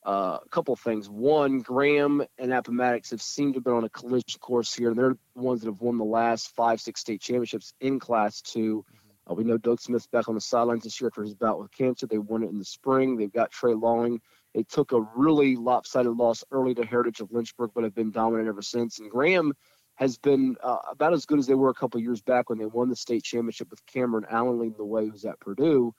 uh, 0.06 0.40
a 0.46 0.50
couple 0.50 0.74
of 0.74 0.80
things. 0.80 1.10
One, 1.10 1.60
Graham 1.60 2.24
and 2.38 2.54
Appomattox 2.54 3.12
have 3.12 3.22
seemed 3.22 3.54
to 3.54 3.58
have 3.58 3.64
been 3.64 3.74
on 3.74 3.84
a 3.86 3.90
collision 3.90 4.40
course 4.40 4.74
here. 4.74 4.90
and 4.90 4.98
They're 4.98 5.18
the 5.36 5.42
ones 5.42 5.62
that 5.62 5.68
have 5.68 5.82
won 5.82 5.98
the 5.98 6.04
last 6.04 6.54
five, 6.56 6.80
six 6.80 7.02
state 7.02 7.22
championships 7.22 7.74
in 7.80 8.00
Class 8.00 8.42
2. 8.42 8.86
Mm-hmm. 8.88 9.32
Uh, 9.32 9.36
we 9.36 9.44
know 9.44 9.58
Doug 9.58 9.82
Smith's 9.82 10.06
back 10.06 10.30
on 10.30 10.36
the 10.36 10.42
sidelines 10.42 10.84
this 10.84 11.02
year 11.02 11.08
after 11.08 11.24
his 11.24 11.34
bout 11.34 11.60
with 11.60 11.72
cancer. 11.72 12.06
They 12.06 12.20
won 12.20 12.44
it 12.44 12.50
in 12.50 12.60
the 12.60 12.66
spring. 12.66 13.18
They've 13.18 13.32
got 13.32 13.52
Trey 13.52 13.74
Lawing. 13.74 14.22
They 14.56 14.64
took 14.64 14.94
a 14.94 15.02
really 15.18 15.58
lopsided 15.58 16.16
loss 16.16 16.46
early 16.50 16.74
to 16.76 16.86
Heritage 16.86 17.20
of 17.20 17.30
Lynchburg, 17.34 17.72
but 17.76 17.84
have 17.84 17.94
been 17.94 18.12
dominant 18.12 18.48
ever 18.48 18.62
since. 18.62 19.00
And 19.00 19.12
Graham 19.12 19.54
has 19.96 20.18
been 20.18 20.56
uh, 20.64 20.78
about 20.90 21.12
as 21.12 21.26
good 21.26 21.40
as 21.40 21.46
they 21.46 21.56
were 21.56 21.70
a 21.70 21.74
couple 21.74 22.00
years 22.00 22.22
back 22.22 22.50
when 22.50 22.58
they 22.58 22.66
won 22.66 22.88
the 22.88 22.96
state 22.96 23.24
championship 23.24 23.70
with 23.70 23.86
Cameron 23.86 24.26
Allen 24.30 24.58
leading 24.58 24.78
the 24.78 24.86
way, 24.86 25.08
who's 25.08 25.26
at 25.26 25.42
Purdue. 25.42 25.94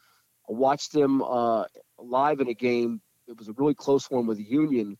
I 0.48 0.54
watched 0.54 0.92
them 0.92 1.22
uh, 1.22 1.64
live 1.98 2.40
in 2.40 2.48
a 2.48 2.54
game. 2.54 3.02
It 3.28 3.36
was 3.36 3.48
a 3.48 3.52
really 3.52 3.74
close 3.74 4.10
one 4.10 4.26
with 4.26 4.40
Union 4.40 4.96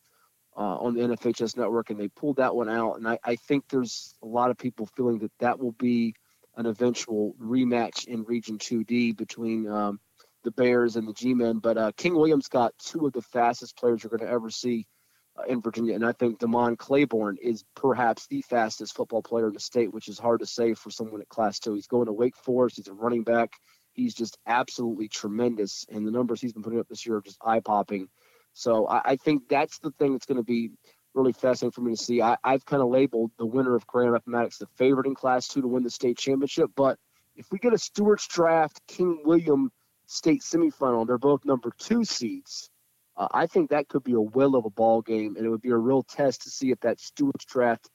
uh, 0.54 0.76
on 0.76 0.92
the 0.92 1.00
NFHS 1.00 1.56
network, 1.56 1.88
and 1.88 1.98
they 1.98 2.08
pulled 2.08 2.36
that 2.36 2.54
one 2.54 2.68
out. 2.68 2.96
And 2.96 3.08
I, 3.08 3.18
I, 3.24 3.36
think 3.36 3.64
there's 3.68 4.14
a 4.22 4.26
lot 4.26 4.50
of 4.50 4.58
people 4.58 4.86
feeling 4.96 5.18
that 5.18 5.32
that 5.40 5.58
will 5.58 5.72
be 5.72 6.14
an 6.56 6.66
eventual 6.66 7.34
rematch 7.40 8.06
in 8.06 8.24
Region 8.24 8.58
2D 8.58 9.16
between 9.16 9.68
um, 9.68 10.00
the 10.46 10.52
Bears 10.52 10.94
and 10.94 11.06
the 11.06 11.12
G-Men. 11.12 11.58
But 11.58 11.76
uh, 11.76 11.92
King 11.96 12.14
William's 12.14 12.48
got 12.48 12.72
two 12.78 13.04
of 13.04 13.12
the 13.12 13.20
fastest 13.20 13.76
players 13.76 14.02
you're 14.02 14.16
going 14.16 14.26
to 14.26 14.32
ever 14.32 14.48
see 14.48 14.86
uh, 15.36 15.42
in 15.48 15.60
Virginia. 15.60 15.94
And 15.94 16.06
I 16.06 16.12
think 16.12 16.38
Demond 16.38 16.78
Claiborne 16.78 17.36
is 17.42 17.64
perhaps 17.74 18.28
the 18.28 18.42
fastest 18.42 18.94
football 18.94 19.22
player 19.22 19.48
in 19.48 19.54
the 19.54 19.60
state, 19.60 19.92
which 19.92 20.08
is 20.08 20.18
hard 20.18 20.40
to 20.40 20.46
say 20.46 20.72
for 20.72 20.90
someone 20.90 21.20
at 21.20 21.28
Class 21.28 21.58
2. 21.58 21.74
He's 21.74 21.88
going 21.88 22.06
to 22.06 22.12
Wake 22.12 22.36
Forest. 22.36 22.76
He's 22.76 22.86
a 22.86 22.94
running 22.94 23.24
back. 23.24 23.50
He's 23.92 24.14
just 24.14 24.38
absolutely 24.46 25.08
tremendous. 25.08 25.84
And 25.90 26.06
the 26.06 26.12
numbers 26.12 26.40
he's 26.40 26.52
been 26.52 26.62
putting 26.62 26.78
up 26.78 26.88
this 26.88 27.04
year 27.04 27.16
are 27.16 27.22
just 27.22 27.38
eye 27.44 27.60
popping. 27.60 28.08
So 28.52 28.86
I, 28.86 29.00
I, 29.04 29.16
think 29.16 29.48
that's 29.50 29.78
the 29.80 29.90
thing 29.98 30.12
that's 30.12 30.26
going 30.26 30.38
to 30.38 30.44
be 30.44 30.70
really 31.12 31.32
fascinating 31.32 31.72
for 31.72 31.80
me 31.80 31.94
to 31.94 32.02
see. 32.02 32.22
I, 32.22 32.36
have 32.44 32.64
kind 32.64 32.82
of 32.82 32.88
labeled 32.88 33.32
the 33.36 33.46
winner 33.46 33.74
of 33.74 33.86
Graham 33.86 34.14
Appomattox 34.14 34.58
the 34.58 34.66
favorite 34.76 35.06
in 35.06 35.14
Class 35.14 35.48
2 35.48 35.62
to 35.62 35.68
win 35.68 35.82
the 35.82 35.90
state 35.90 36.16
championship. 36.16 36.70
But 36.76 36.98
if 37.34 37.50
we 37.50 37.58
get 37.58 37.74
a 37.74 37.78
Stuarts 37.78 38.26
Draft 38.28 38.80
King 38.86 39.20
William 39.24 39.70
state 40.06 40.42
semifinal, 40.42 41.06
they're 41.06 41.18
both 41.18 41.44
number 41.44 41.72
two 41.78 42.04
seeds 42.04 42.70
uh, 43.16 43.28
I 43.32 43.46
think 43.46 43.70
that 43.70 43.88
could 43.88 44.04
be 44.04 44.12
a 44.12 44.20
will 44.20 44.56
of 44.56 44.64
a 44.64 44.70
ball 44.70 45.00
game, 45.00 45.36
and 45.36 45.46
it 45.46 45.48
would 45.48 45.62
be 45.62 45.70
a 45.70 45.76
real 45.76 46.02
test 46.02 46.42
to 46.42 46.50
see 46.50 46.70
if 46.70 46.80
that 46.80 47.00
Stuarts 47.00 47.44
Draft 47.46 47.88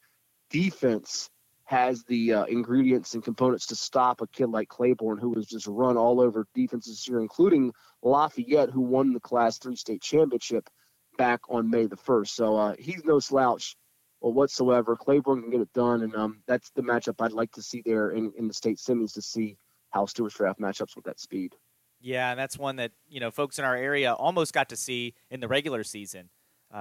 defense 0.50 1.30
has 1.66 2.04
the 2.04 2.34
uh, 2.34 2.44
ingredients 2.46 3.14
and 3.14 3.24
components 3.24 3.68
to 3.68 3.76
stop 3.76 4.22
a 4.22 4.28
kid 4.28 4.48
like 4.48 4.68
Claiborne, 4.68 5.20
who 5.20 5.30
was 5.30 5.46
just 5.46 5.68
run 5.68 5.96
all 5.96 6.20
over 6.20 6.46
defenses 6.54 7.08
year, 7.08 7.22
including 7.22 7.72
Lafayette, 8.02 8.72
who 8.72 8.82
won 8.82 9.14
the 9.14 9.20
Class 9.20 9.58
Three 9.58 9.76
state 9.76 10.02
championship 10.02 10.70
back 11.18 11.42
on 11.50 11.70
May 11.70 11.86
the 11.86 11.96
first. 11.96 12.36
So 12.36 12.58
uh, 12.58 12.76
he's 12.80 13.06
no 13.06 13.20
slouch 13.20 13.78
or 14.22 14.34
whatsoever. 14.34 14.96
Claiborne 14.96 15.44
can 15.44 15.52
get 15.52 15.62
it 15.62 15.74
done, 15.74 16.02
and 16.02 16.16
um, 16.16 16.42
that's 16.48 16.72
the 16.72 16.82
matchup 16.82 17.24
I'd 17.24 17.32
like 17.32 17.52
to 17.54 17.62
see 17.62 17.84
there 17.86 18.10
in, 18.10 18.34
in 18.38 18.48
the 18.48 18.54
state 18.54 18.78
semis 18.78 19.14
to 19.14 19.22
see 19.22 19.58
how 19.92 20.08
Stuarts 20.08 20.36
Draft 20.36 20.60
matchups 20.60 20.96
with 20.96 21.06
that 21.06 21.20
speed. 21.20 21.56
Yeah, 22.02 22.32
and 22.32 22.40
that's 22.40 22.58
one 22.58 22.78
that 22.78 22.92
you 23.08 23.20
know 23.20 23.32
folks 23.32 23.60
in 23.60 23.66
our 23.66 23.76
area 23.76 24.14
almost 24.14 24.54
got 24.54 24.70
to 24.70 24.76
see 24.76 25.14
in 25.30 25.40
the 25.40 25.48
regular 25.48 25.84
season 25.84 26.30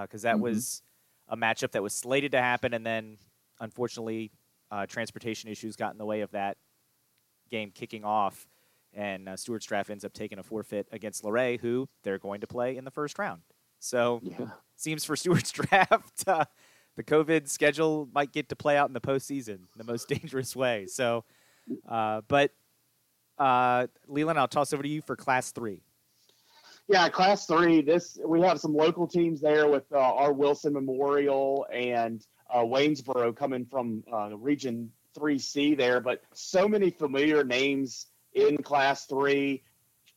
because 0.02 0.24
uh, 0.24 0.28
that 0.28 0.34
mm-hmm. 0.36 0.44
was 0.44 0.82
a 1.28 1.36
matchup 1.36 1.72
that 1.72 1.82
was 1.82 1.92
slated 1.92 2.32
to 2.32 2.40
happen, 2.40 2.74
and 2.74 2.84
then 2.84 3.18
unfortunately, 3.60 4.32
uh, 4.70 4.86
transportation 4.86 5.50
issues 5.50 5.76
got 5.76 5.92
in 5.92 5.98
the 5.98 6.04
way 6.04 6.22
of 6.22 6.30
that 6.30 6.56
game 7.50 7.70
kicking 7.70 8.04
off, 8.04 8.46
and 8.94 9.28
uh, 9.28 9.36
Stuarts 9.36 9.66
Draft 9.66 9.90
ends 9.90 10.04
up 10.04 10.12
taking 10.12 10.38
a 10.38 10.42
forfeit 10.42 10.86
against 10.92 11.24
Luray, 11.24 11.58
who 11.58 11.88
they're 12.02 12.18
going 12.18 12.40
to 12.40 12.46
play 12.46 12.76
in 12.76 12.84
the 12.84 12.90
first 12.90 13.18
round. 13.18 13.42
So, 13.78 14.20
yeah. 14.22 14.48
seems 14.76 15.04
for 15.04 15.16
Stuarts 15.16 15.50
Draft, 15.50 16.26
uh, 16.26 16.44
the 16.96 17.04
COVID 17.04 17.48
schedule 17.48 18.08
might 18.12 18.32
get 18.32 18.48
to 18.48 18.56
play 18.56 18.76
out 18.76 18.88
in 18.88 18.94
the 18.94 19.00
postseason 19.00 19.48
in 19.48 19.76
the 19.76 19.84
most 19.84 20.08
dangerous 20.20 20.56
way. 20.56 20.86
So, 20.86 21.24
uh, 21.88 22.22
but 22.28 22.52
uh, 23.41 23.86
Leland, 24.07 24.38
I'll 24.38 24.47
toss 24.47 24.72
over 24.72 24.82
to 24.82 24.88
you 24.88 25.03
for 25.03 25.16
Class 25.16 25.51
Three. 25.51 25.82
Yeah, 26.86 27.09
Class 27.09 27.47
Three. 27.47 27.80
This 27.82 28.18
we 28.24 28.41
have 28.43 28.61
some 28.61 28.74
local 28.74 29.07
teams 29.07 29.41
there 29.41 29.68
with 29.68 29.91
uh, 29.93 29.99
our 29.99 30.32
Wilson 30.32 30.74
Memorial 30.74 31.66
and 31.72 32.24
uh, 32.53 32.59
Waynesboro 32.59 33.34
coming 33.34 33.64
from 33.64 34.05
uh, 34.12 34.36
Region 34.36 34.93
Three 35.14 35.38
C 35.38 35.74
there, 35.74 36.01
but 36.01 36.22
so 36.34 36.68
many 36.68 36.91
familiar 36.91 37.43
names 37.43 38.07
in 38.34 38.59
Class 38.59 39.07
Three, 39.07 39.62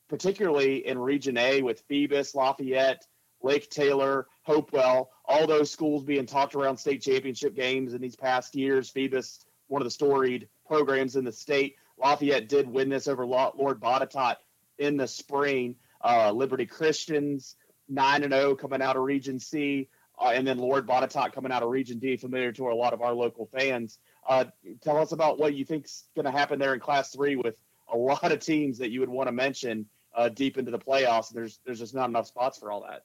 particularly 0.10 0.86
in 0.86 1.00
Region 1.00 1.38
A 1.38 1.62
with 1.62 1.84
Phoebus, 1.88 2.36
Lafayette, 2.36 3.08
Lake 3.42 3.70
Taylor, 3.70 4.28
Hopewell, 4.44 5.12
all 5.26 5.48
those 5.48 5.72
schools 5.72 6.04
being 6.04 6.26
talked 6.26 6.56
around 6.56 6.78
state 6.78 7.02
championship 7.02 7.56
games 7.56 7.94
in 7.94 8.02
these 8.02 8.16
past 8.16 8.56
years. 8.56 8.90
Phoebus, 8.90 9.46
one 9.68 9.82
of 9.82 9.86
the 9.86 9.92
storied 9.92 10.48
programs 10.68 11.16
in 11.16 11.24
the 11.24 11.32
state. 11.32 11.76
Lafayette 11.98 12.50
did 12.50 12.68
win 12.68 12.90
this 12.90 13.08
over 13.08 13.26
Lord 13.26 13.80
Botetourt 13.80 14.38
in 14.78 14.98
the 14.98 15.08
spring. 15.08 15.76
Uh, 16.04 16.32
Liberty 16.32 16.66
Christians 16.66 17.56
nine 17.88 18.24
and 18.24 18.34
zero 18.34 18.52
oh 18.52 18.56
coming 18.56 18.82
out 18.82 18.96
of 18.96 19.04
Region 19.04 19.40
C, 19.40 19.90
uh, 20.20 20.32
and 20.34 20.46
then 20.46 20.58
Lord 20.58 20.88
Botetourt 20.88 21.34
coming 21.34 21.52
out 21.52 21.64
of 21.64 21.70
Region 21.70 22.00
D, 22.00 22.18
familiar 22.18 22.52
to 22.54 22.70
a 22.70 22.76
lot 22.76 22.94
of 22.94 23.02
our 23.02 23.14
local 23.14 23.46
fans. 23.46 24.00
Uh, 24.28 24.46
tell 24.82 24.98
us 24.98 25.12
about 25.12 25.40
what 25.40 25.54
you 25.54 25.66
think's 25.66 26.06
going 26.16 26.26
to 26.26 26.32
happen 26.32 26.60
there 26.60 26.74
in 26.74 26.80
Class 26.80 27.12
Three 27.12 27.36
with 27.36 27.56
a 27.92 27.98
lot 27.98 28.32
of 28.32 28.40
teams 28.40 28.80
that 28.80 28.92
you 28.92 29.00
would 29.00 29.10
want 29.10 29.28
to 29.28 29.32
mention 29.32 29.86
uh, 30.16 30.30
deep 30.30 30.58
into 30.58 30.72
the 30.72 30.80
playoffs. 30.80 31.34
There's 31.34 31.60
there's 31.66 31.80
just 31.80 31.96
not 31.96 32.10
enough 32.10 32.28
spots 32.28 32.58
for 32.58 32.72
all 32.72 32.82
that. 32.82 33.04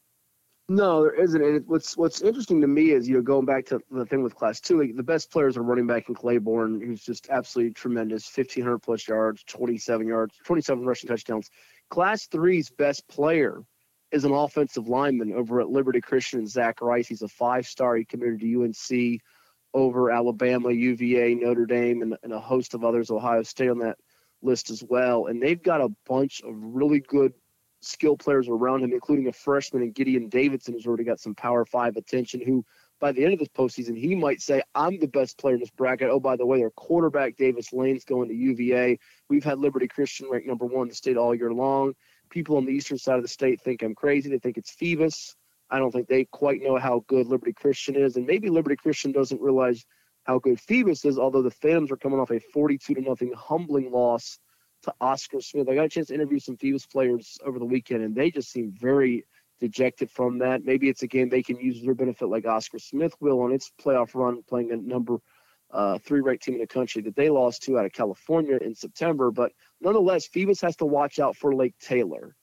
No, 0.70 1.02
there 1.02 1.14
isn't. 1.14 1.42
And 1.42 1.66
what's 1.66 1.96
what's 1.96 2.20
interesting 2.20 2.60
to 2.60 2.66
me 2.66 2.90
is 2.90 3.08
you 3.08 3.14
know 3.14 3.22
going 3.22 3.46
back 3.46 3.64
to 3.66 3.80
the 3.90 4.04
thing 4.04 4.22
with 4.22 4.34
Class 4.34 4.60
Two, 4.60 4.92
the 4.94 5.02
best 5.02 5.30
players 5.30 5.56
are 5.56 5.62
running 5.62 5.86
back 5.86 6.10
in 6.10 6.14
Claiborne, 6.14 6.78
who's 6.80 7.02
just 7.02 7.30
absolutely 7.30 7.72
tremendous, 7.72 8.26
fifteen 8.26 8.64
hundred 8.64 8.80
plus 8.80 9.08
yards, 9.08 9.42
twenty 9.44 9.78
seven 9.78 10.06
yards, 10.06 10.36
twenty 10.44 10.60
seven 10.60 10.84
rushing 10.84 11.08
touchdowns. 11.08 11.50
Class 11.88 12.26
Three's 12.26 12.68
best 12.68 13.08
player 13.08 13.62
is 14.12 14.26
an 14.26 14.32
offensive 14.32 14.88
lineman 14.88 15.32
over 15.32 15.60
at 15.60 15.70
Liberty 15.70 16.02
Christian, 16.02 16.46
Zach 16.46 16.82
Rice. 16.82 17.08
He's 17.08 17.22
a 17.22 17.28
five 17.28 17.66
star. 17.66 17.96
He 17.96 18.04
committed 18.04 18.40
to 18.40 18.62
UNC 18.64 19.20
over 19.72 20.10
Alabama, 20.10 20.70
UVA, 20.70 21.34
Notre 21.34 21.66
Dame, 21.66 22.02
and, 22.02 22.16
and 22.22 22.32
a 22.32 22.40
host 22.40 22.74
of 22.74 22.84
others. 22.84 23.10
Ohio 23.10 23.42
State 23.42 23.70
on 23.70 23.78
that 23.78 23.96
list 24.42 24.68
as 24.68 24.84
well. 24.86 25.26
And 25.26 25.42
they've 25.42 25.62
got 25.62 25.80
a 25.80 25.88
bunch 26.06 26.42
of 26.42 26.52
really 26.54 27.00
good 27.00 27.32
skill 27.80 28.16
players 28.16 28.48
around 28.48 28.82
him, 28.82 28.92
including 28.92 29.28
a 29.28 29.32
freshman 29.32 29.82
in 29.82 29.92
Gideon 29.92 30.28
Davidson, 30.28 30.74
who's 30.74 30.86
already 30.86 31.04
got 31.04 31.20
some 31.20 31.34
Power 31.34 31.64
Five 31.64 31.96
attention. 31.96 32.40
Who, 32.44 32.64
by 33.00 33.12
the 33.12 33.24
end 33.24 33.34
of 33.34 33.38
this 33.38 33.48
postseason, 33.48 33.96
he 33.96 34.14
might 34.14 34.40
say, 34.40 34.62
"I'm 34.74 34.98
the 34.98 35.06
best 35.06 35.38
player 35.38 35.54
in 35.54 35.60
this 35.60 35.70
bracket." 35.70 36.10
Oh, 36.10 36.20
by 36.20 36.36
the 36.36 36.46
way, 36.46 36.58
their 36.58 36.70
quarterback 36.70 37.36
Davis 37.36 37.72
Lane's 37.72 38.04
going 38.04 38.28
to 38.28 38.34
UVA. 38.34 38.98
We've 39.28 39.44
had 39.44 39.58
Liberty 39.58 39.88
Christian 39.88 40.28
ranked 40.30 40.48
number 40.48 40.66
one 40.66 40.82
in 40.82 40.88
the 40.88 40.94
state 40.94 41.16
all 41.16 41.34
year 41.34 41.52
long. 41.52 41.94
People 42.30 42.56
on 42.56 42.64
the 42.64 42.72
eastern 42.72 42.98
side 42.98 43.16
of 43.16 43.22
the 43.22 43.28
state 43.28 43.60
think 43.60 43.82
I'm 43.82 43.94
crazy. 43.94 44.28
They 44.28 44.38
think 44.38 44.58
it's 44.58 44.72
Phoebus. 44.72 45.34
I 45.70 45.78
don't 45.78 45.90
think 45.90 46.08
they 46.08 46.24
quite 46.24 46.62
know 46.62 46.78
how 46.78 47.04
good 47.08 47.26
Liberty 47.26 47.52
Christian 47.52 47.94
is, 47.94 48.16
and 48.16 48.26
maybe 48.26 48.48
Liberty 48.48 48.76
Christian 48.76 49.12
doesn't 49.12 49.40
realize 49.40 49.84
how 50.24 50.38
good 50.38 50.60
Phoebus 50.60 51.04
is. 51.04 51.18
Although 51.18 51.42
the 51.42 51.50
Phantoms 51.50 51.90
are 51.90 51.96
coming 51.96 52.18
off 52.18 52.30
a 52.30 52.40
42 52.40 52.94
to 52.94 53.00
nothing 53.00 53.32
humbling 53.34 53.90
loss 53.90 54.38
to 54.82 54.94
Oscar 55.00 55.40
Smith. 55.40 55.68
I 55.68 55.74
got 55.74 55.86
a 55.86 55.88
chance 55.88 56.08
to 56.08 56.14
interview 56.14 56.38
some 56.38 56.56
Phoebus 56.56 56.86
players 56.86 57.38
over 57.44 57.58
the 57.58 57.64
weekend, 57.64 58.02
and 58.02 58.14
they 58.14 58.30
just 58.30 58.50
seem 58.50 58.72
very 58.80 59.24
dejected 59.60 60.10
from 60.10 60.38
that. 60.38 60.64
Maybe 60.64 60.88
it's 60.88 61.02
a 61.02 61.06
game 61.06 61.28
they 61.28 61.42
can 61.42 61.58
use 61.58 61.82
their 61.82 61.94
benefit, 61.94 62.28
like 62.28 62.46
Oscar 62.46 62.78
Smith 62.78 63.14
will 63.20 63.40
on 63.40 63.52
its 63.52 63.72
playoff 63.80 64.14
run, 64.14 64.42
playing 64.42 64.72
a 64.72 64.76
number 64.76 65.18
uh, 65.70 65.98
three 65.98 66.20
ranked 66.20 66.44
team 66.44 66.54
in 66.54 66.60
the 66.60 66.66
country 66.66 67.02
that 67.02 67.16
they 67.16 67.28
lost 67.28 67.62
to 67.62 67.78
out 67.78 67.84
of 67.84 67.92
California 67.92 68.56
in 68.56 68.74
September. 68.74 69.30
But 69.30 69.52
nonetheless, 69.80 70.26
Phoebus 70.26 70.60
has 70.62 70.76
to 70.76 70.86
watch 70.86 71.18
out 71.18 71.36
for 71.36 71.54
Lake 71.54 71.74
Taylor. 71.80 72.34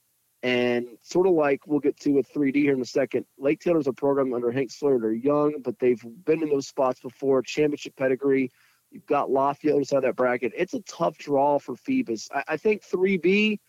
And 0.43 0.85
sort 1.01 1.25
of 1.25 1.33
like 1.33 1.65
we'll 1.65 1.79
get 1.79 1.99
to 2.01 2.11
with 2.11 2.31
3D 2.31 2.57
here 2.57 2.73
in 2.73 2.81
a 2.81 2.85
second. 2.85 3.25
Lake 3.39 3.59
Taylor's 3.59 3.87
a 3.87 3.93
program 3.93 4.31
under 4.33 4.51
Hank 4.51 4.69
Sawyer. 4.69 4.99
They're 4.99 5.11
young, 5.11 5.55
but 5.63 5.79
they've 5.79 6.03
been 6.23 6.43
in 6.43 6.49
those 6.49 6.67
spots 6.67 6.99
before. 6.99 7.41
Championship 7.41 7.95
pedigree. 7.95 8.51
You've 8.95 9.05
got 9.07 9.29
Lafayette 9.29 9.75
other 9.75 9.83
side 9.83 9.97
of 9.97 10.03
that 10.03 10.15
bracket. 10.15 10.53
It's 10.55 10.73
a 10.73 10.79
tough 10.83 11.17
draw 11.17 11.59
for 11.59 11.75
Phoebus. 11.75 12.29
I, 12.33 12.43
I 12.47 12.57
think 12.57 12.81
3B 12.81 13.59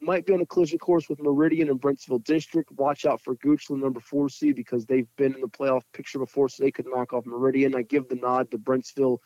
might 0.00 0.24
be 0.24 0.32
on 0.32 0.40
a 0.40 0.46
collision 0.46 0.78
course 0.78 1.06
with 1.06 1.20
Meridian 1.20 1.68
and 1.68 1.78
Brentsville 1.78 2.24
District. 2.24 2.72
Watch 2.72 3.04
out 3.04 3.20
for 3.20 3.36
Goochland, 3.36 3.82
number 3.82 4.00
4C, 4.00 4.56
because 4.56 4.86
they've 4.86 5.06
been 5.18 5.34
in 5.34 5.42
the 5.42 5.48
playoff 5.48 5.82
picture 5.92 6.18
before, 6.18 6.48
so 6.48 6.62
they 6.62 6.70
could 6.70 6.86
knock 6.88 7.12
off 7.12 7.26
Meridian. 7.26 7.74
I 7.74 7.82
give 7.82 8.08
the 8.08 8.14
nod 8.14 8.50
to 8.52 8.58
Brentsville 8.58 9.18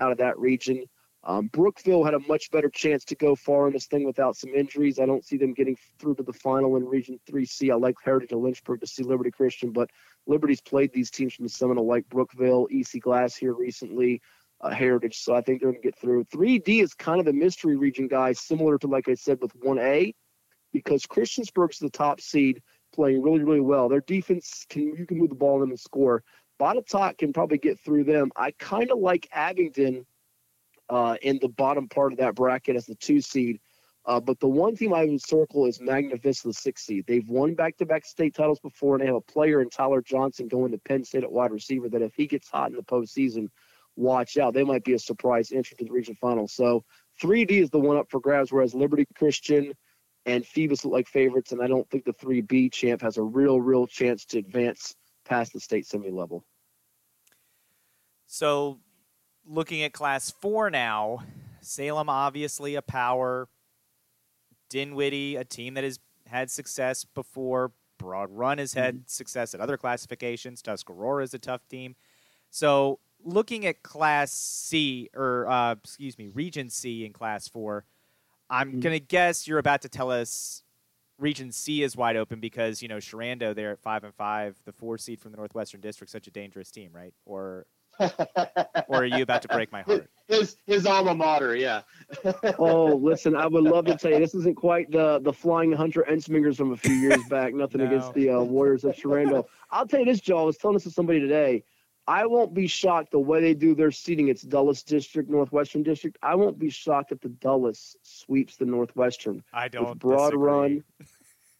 out 0.00 0.12
of 0.12 0.16
that 0.16 0.38
region. 0.38 0.86
Um, 1.24 1.48
Brookville 1.48 2.04
had 2.04 2.14
a 2.14 2.18
much 2.20 2.50
better 2.50 2.70
chance 2.70 3.04
to 3.04 3.14
go 3.14 3.36
far 3.36 3.66
in 3.66 3.74
this 3.74 3.86
thing 3.86 4.06
without 4.06 4.34
some 4.34 4.54
injuries. 4.54 4.98
I 4.98 5.04
don't 5.04 5.26
see 5.26 5.36
them 5.36 5.52
getting 5.52 5.76
through 5.98 6.14
to 6.14 6.22
the 6.22 6.32
final 6.32 6.76
in 6.76 6.86
Region 6.86 7.20
3C. 7.30 7.70
I 7.70 7.74
like 7.74 7.96
Heritage 8.02 8.32
and 8.32 8.40
Lynchburg 8.40 8.80
to 8.80 8.86
see 8.86 9.02
Liberty 9.02 9.30
Christian, 9.30 9.72
but 9.72 9.90
Liberty's 10.26 10.62
played 10.62 10.90
these 10.94 11.10
teams 11.10 11.34
from 11.34 11.44
the 11.44 11.50
Seminole, 11.50 11.86
like 11.86 12.08
Brookville, 12.08 12.66
EC 12.72 13.02
Glass 13.02 13.36
here 13.36 13.52
recently, 13.52 14.22
uh, 14.62 14.70
Heritage. 14.70 15.18
So 15.18 15.34
I 15.34 15.40
think 15.40 15.60
they're 15.60 15.70
going 15.70 15.82
to 15.82 15.88
get 15.88 15.98
through. 15.98 16.24
3D 16.24 16.82
is 16.82 16.94
kind 16.94 17.18
of 17.18 17.26
the 17.26 17.32
mystery 17.32 17.76
region, 17.76 18.08
guys, 18.08 18.40
similar 18.40 18.78
to, 18.78 18.86
like 18.86 19.08
I 19.08 19.14
said, 19.14 19.38
with 19.40 19.58
1A, 19.60 20.14
because 20.72 21.04
Christiansburg's 21.04 21.78
the 21.78 21.90
top 21.90 22.20
seed, 22.20 22.62
playing 22.94 23.22
really, 23.22 23.42
really 23.42 23.60
well. 23.60 23.88
Their 23.88 24.02
defense 24.02 24.66
can 24.68 24.94
you 24.96 25.06
can 25.06 25.18
move 25.18 25.30
the 25.30 25.34
ball 25.34 25.62
in 25.62 25.70
and 25.70 25.80
score. 25.80 26.22
Botetourt 26.60 27.18
can 27.18 27.32
probably 27.32 27.58
get 27.58 27.80
through 27.80 28.04
them. 28.04 28.30
I 28.36 28.52
kind 28.52 28.90
of 28.90 28.98
like 28.98 29.28
Abingdon 29.32 30.06
uh, 30.88 31.16
in 31.22 31.38
the 31.40 31.48
bottom 31.48 31.88
part 31.88 32.12
of 32.12 32.18
that 32.18 32.34
bracket 32.34 32.76
as 32.76 32.86
the 32.86 32.94
two 32.94 33.20
seed. 33.20 33.60
Uh, 34.04 34.20
but 34.20 34.38
the 34.40 34.48
one 34.48 34.74
team 34.74 34.92
I 34.92 35.04
would 35.04 35.22
circle 35.22 35.66
is 35.66 35.80
Magna 35.80 36.16
Vista, 36.16 36.48
the 36.48 36.54
six 36.54 36.84
seed. 36.84 37.04
They've 37.06 37.28
won 37.28 37.54
back-to-back 37.54 38.04
state 38.04 38.34
titles 38.34 38.58
before, 38.58 38.96
and 38.96 39.02
they 39.02 39.06
have 39.06 39.14
a 39.14 39.20
player 39.20 39.62
in 39.62 39.70
Tyler 39.70 40.02
Johnson 40.02 40.48
going 40.48 40.72
to 40.72 40.78
Penn 40.78 41.04
State 41.04 41.22
at 41.22 41.30
wide 41.30 41.52
receiver. 41.52 41.88
That 41.88 42.02
if 42.02 42.14
he 42.14 42.26
gets 42.26 42.48
hot 42.48 42.70
in 42.70 42.76
the 42.76 42.82
postseason, 42.82 43.48
watch 43.96 44.36
out. 44.38 44.54
They 44.54 44.64
might 44.64 44.84
be 44.84 44.94
a 44.94 44.98
surprise 44.98 45.52
entry 45.52 45.76
to 45.78 45.84
the 45.84 45.90
region 45.90 46.14
final. 46.20 46.48
So 46.48 46.84
3D 47.22 47.50
is 47.50 47.70
the 47.70 47.78
one 47.78 47.96
up 47.96 48.06
for 48.10 48.20
grabs, 48.20 48.52
whereas 48.52 48.74
Liberty 48.74 49.06
Christian 49.14 49.72
and 50.26 50.46
Phoebus 50.46 50.84
look 50.84 50.92
like 50.92 51.08
favorites, 51.08 51.52
and 51.52 51.62
I 51.62 51.66
don't 51.66 51.88
think 51.90 52.04
the 52.04 52.12
3B 52.12 52.72
champ 52.72 53.02
has 53.02 53.16
a 53.16 53.22
real, 53.22 53.60
real 53.60 53.86
chance 53.86 54.24
to 54.26 54.38
advance 54.38 54.94
past 55.24 55.52
the 55.52 55.60
state 55.60 55.86
semi 55.86 56.10
level. 56.10 56.44
So 58.26 58.78
looking 59.46 59.82
at 59.82 59.92
class 59.92 60.30
four 60.30 60.70
now, 60.70 61.24
Salem 61.60 62.08
obviously 62.08 62.74
a 62.76 62.82
power. 62.82 63.48
Dinwiddie, 64.70 65.36
a 65.36 65.44
team 65.44 65.74
that 65.74 65.84
has 65.84 65.98
had 66.26 66.50
success 66.50 67.04
before. 67.04 67.72
Broad 67.98 68.30
Run 68.30 68.58
has 68.58 68.72
had 68.72 68.94
mm-hmm. 68.94 69.02
success 69.06 69.54
at 69.54 69.60
other 69.60 69.76
classifications. 69.76 70.62
Tuscarora 70.62 71.22
is 71.22 71.34
a 71.34 71.38
tough 71.38 71.68
team. 71.68 71.94
So 72.50 72.98
looking 73.24 73.66
at 73.66 73.82
Class 73.82 74.32
C 74.32 75.08
or 75.14 75.48
uh, 75.48 75.72
excuse 75.72 76.18
me, 76.18 76.28
Region 76.28 76.68
C 76.68 77.04
in 77.04 77.12
Class 77.12 77.48
Four, 77.48 77.84
I'm 78.50 78.70
mm-hmm. 78.70 78.80
gonna 78.80 78.98
guess 78.98 79.46
you're 79.46 79.58
about 79.58 79.82
to 79.82 79.88
tell 79.88 80.10
us 80.10 80.62
Region 81.18 81.52
C 81.52 81.82
is 81.82 81.96
wide 81.96 82.16
open 82.16 82.40
because 82.40 82.82
you 82.82 82.88
know 82.88 82.96
Sherando 82.96 83.54
there 83.54 83.72
at 83.72 83.80
five 83.80 84.04
and 84.04 84.14
five, 84.14 84.56
the 84.64 84.72
four 84.72 84.98
seed 84.98 85.20
from 85.20 85.30
the 85.30 85.36
Northwestern 85.36 85.80
District, 85.80 86.10
such 86.10 86.26
a 86.26 86.30
dangerous 86.30 86.70
team, 86.70 86.90
right? 86.92 87.14
Or 87.24 87.66
or 88.88 89.02
are 89.02 89.04
you 89.04 89.22
about 89.22 89.42
to 89.42 89.48
break 89.48 89.70
my 89.70 89.82
heart? 89.86 90.10
His 90.28 90.56
his 90.66 90.86
alma 90.86 91.14
mater, 91.14 91.54
yeah. 91.56 91.82
oh, 92.58 92.96
listen, 92.96 93.36
I 93.36 93.46
would 93.46 93.64
love 93.64 93.84
to 93.86 93.96
tell 93.96 94.10
you 94.10 94.18
this 94.18 94.34
isn't 94.34 94.56
quite 94.56 94.90
the 94.90 95.20
the 95.20 95.32
flying 95.32 95.72
Hunter 95.72 96.04
Ensmingers 96.10 96.56
from 96.56 96.72
a 96.72 96.76
few 96.76 96.94
years 96.94 97.22
back. 97.28 97.54
Nothing 97.54 97.80
no. 97.80 97.86
against 97.86 98.14
the 98.14 98.30
uh, 98.30 98.40
Warriors 98.40 98.84
of 98.84 98.94
Sherando. 98.96 99.44
I'll 99.70 99.86
tell 99.86 100.00
you 100.00 100.06
this, 100.06 100.20
Joe. 100.20 100.38
I 100.38 100.42
was 100.42 100.56
telling 100.56 100.74
this 100.74 100.84
to 100.84 100.90
somebody 100.90 101.20
today. 101.20 101.64
I 102.06 102.26
won't 102.26 102.52
be 102.52 102.66
shocked 102.66 103.12
the 103.12 103.20
way 103.20 103.40
they 103.40 103.54
do 103.54 103.74
their 103.74 103.92
seating. 103.92 104.28
It's 104.28 104.42
Dulles 104.42 104.82
District, 104.82 105.30
Northwestern 105.30 105.82
District. 105.82 106.16
I 106.22 106.34
won't 106.34 106.58
be 106.58 106.68
shocked 106.68 107.12
if 107.12 107.20
the 107.20 107.28
Dulles 107.28 107.96
sweeps 108.02 108.56
the 108.56 108.64
Northwestern. 108.64 109.42
I 109.52 109.68
don't. 109.68 109.98
Broad 109.98 110.30
disagree. 110.30 110.42
Run, 110.42 110.84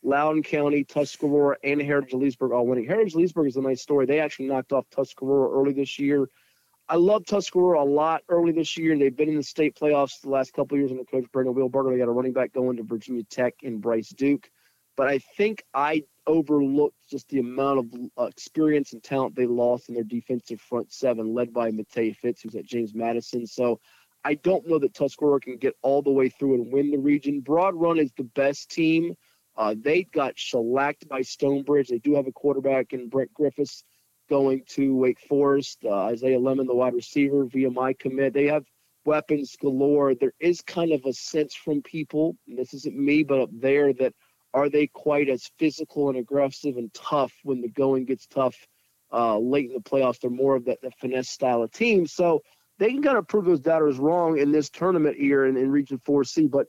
Loudoun 0.03 0.43
County, 0.43 0.83
Tuscarora, 0.85 1.57
and 1.63 1.81
Heritage 1.81 2.15
Leesburg 2.15 2.51
all 2.53 2.67
winning. 2.67 2.87
Heritage 2.87 3.15
Leesburg 3.15 3.47
is 3.47 3.57
a 3.57 3.61
nice 3.61 3.81
story. 3.81 4.05
They 4.05 4.19
actually 4.19 4.49
knocked 4.49 4.73
off 4.73 4.85
Tuscarora 4.91 5.51
early 5.53 5.73
this 5.73 5.99
year. 5.99 6.29
I 6.89 6.97
love 6.97 7.25
Tuscarora 7.25 7.81
a 7.81 7.85
lot 7.85 8.23
early 8.29 8.51
this 8.51 8.77
year. 8.77 8.99
They've 8.99 9.17
been 9.17 9.29
in 9.29 9.37
the 9.37 9.43
state 9.45 9.77
playoffs 9.77 10.21
the 10.21 10.31
last 10.31 10.53
couple 10.53 10.77
years 10.77 10.91
under 10.91 11.05
Coach 11.05 11.25
Brandon 11.33 11.55
Wheelbarger. 11.55 11.93
They 11.93 11.99
got 11.99 12.09
a 12.09 12.13
running 12.13 12.33
back 12.33 12.53
going 12.53 12.77
to 12.79 12.83
Virginia 12.83 13.23
Tech 13.23 13.55
and 13.63 13.81
Bryce 13.81 14.09
Duke. 14.09 14.51
But 14.97 15.09
I 15.09 15.19
think 15.19 15.65
I 15.75 16.03
overlooked 16.27 16.97
just 17.11 17.29
the 17.29 17.41
amount 17.41 17.79
of 17.79 17.87
uh, 18.19 18.25
experience 18.25 18.93
and 18.93 19.03
talent 19.03 19.35
they 19.35 19.47
lost 19.47 19.89
in 19.89 19.95
their 19.95 20.05
defensive 20.05 20.61
front 20.61 20.93
seven, 20.93 21.35
led 21.35 21.53
by 21.53 21.71
Matei 21.71 22.15
Fitz, 22.17 22.43
who's 22.43 22.55
at 22.55 22.67
James 22.67 22.95
Madison. 22.95 23.47
So 23.47 23.81
I 24.25 24.35
don't 24.35 24.69
know 24.69 24.79
that 24.79 24.95
Tuscarora 24.95 25.41
can 25.41 25.57
get 25.57 25.75
all 25.83 26.03
the 26.03 26.11
way 26.11 26.29
through 26.29 26.55
and 26.55 26.73
win 26.73 26.91
the 26.91 26.99
region. 26.99 27.41
Broad 27.41 27.75
Run 27.75 27.99
is 27.99 28.13
the 28.17 28.25
best 28.25 28.71
team 28.71 29.17
uh, 29.57 29.75
they 29.79 30.05
got 30.05 30.39
shellacked 30.39 31.09
by 31.09 31.23
Stonebridge. 31.23 31.89
They 31.89 31.99
do 31.99 32.15
have 32.15 32.27
a 32.27 32.33
quarterback 32.33 32.93
in 32.93 33.09
Brent 33.09 33.33
Griffiths 33.35 33.85
going 34.31 34.63
to 34.69 34.97
Wake 34.97 35.21
Forest. 35.29 35.81
Uh, 35.85 36.05
Isaiah 36.05 36.39
Lemon, 36.39 36.67
the 36.67 36.75
wide 36.75 36.95
receiver, 36.95 37.45
VMI 37.47 37.99
commit. 37.99 38.33
They 38.33 38.47
have 38.47 38.65
weapons 39.05 39.57
galore. 39.61 40.15
There 40.15 40.33
is 40.41 40.63
kind 40.63 40.93
of 40.93 41.05
a 41.05 41.13
sense 41.13 41.55
from 41.55 41.83
people, 41.83 42.37
and 42.49 42.57
this 42.57 42.73
isn't 42.73 42.97
me, 42.97 43.23
but 43.23 43.41
up 43.41 43.51
there, 43.53 43.93
that 43.95 44.15
are 44.55 44.69
they 44.69 44.87
quite 44.87 45.29
as 45.29 45.51
physical 45.59 46.09
and 46.09 46.19
aggressive 46.19 46.77
and 46.77 46.93
tough 46.95 47.33
when 47.43 47.61
the 47.61 47.69
going 47.69 48.05
gets 48.05 48.27
tough 48.27 48.57
uh, 49.13 49.39
late 49.39 49.69
in 49.69 49.75
the 49.75 49.81
playoffs? 49.81 50.21
They're 50.21 50.31
more 50.31 50.57
of 50.57 50.65
that, 50.67 50.81
that 50.83 50.99
finesse 50.99 51.29
style 51.29 51.63
of 51.63 51.73
team. 51.73 52.07
So 52.07 52.43
they 52.79 52.91
can 52.91 53.03
kind 53.03 53.19
of 53.19 53.29
prove 53.29 53.45
those 53.45 53.61
doubters 53.61 53.99
wrong 53.99 54.39
in 54.39 54.53
this 54.53 54.71
tournament 54.71 55.17
here 55.17 55.47
in, 55.47 55.57
in 55.57 55.71
Region 55.71 55.99
4C. 56.07 56.51
But 56.51 56.67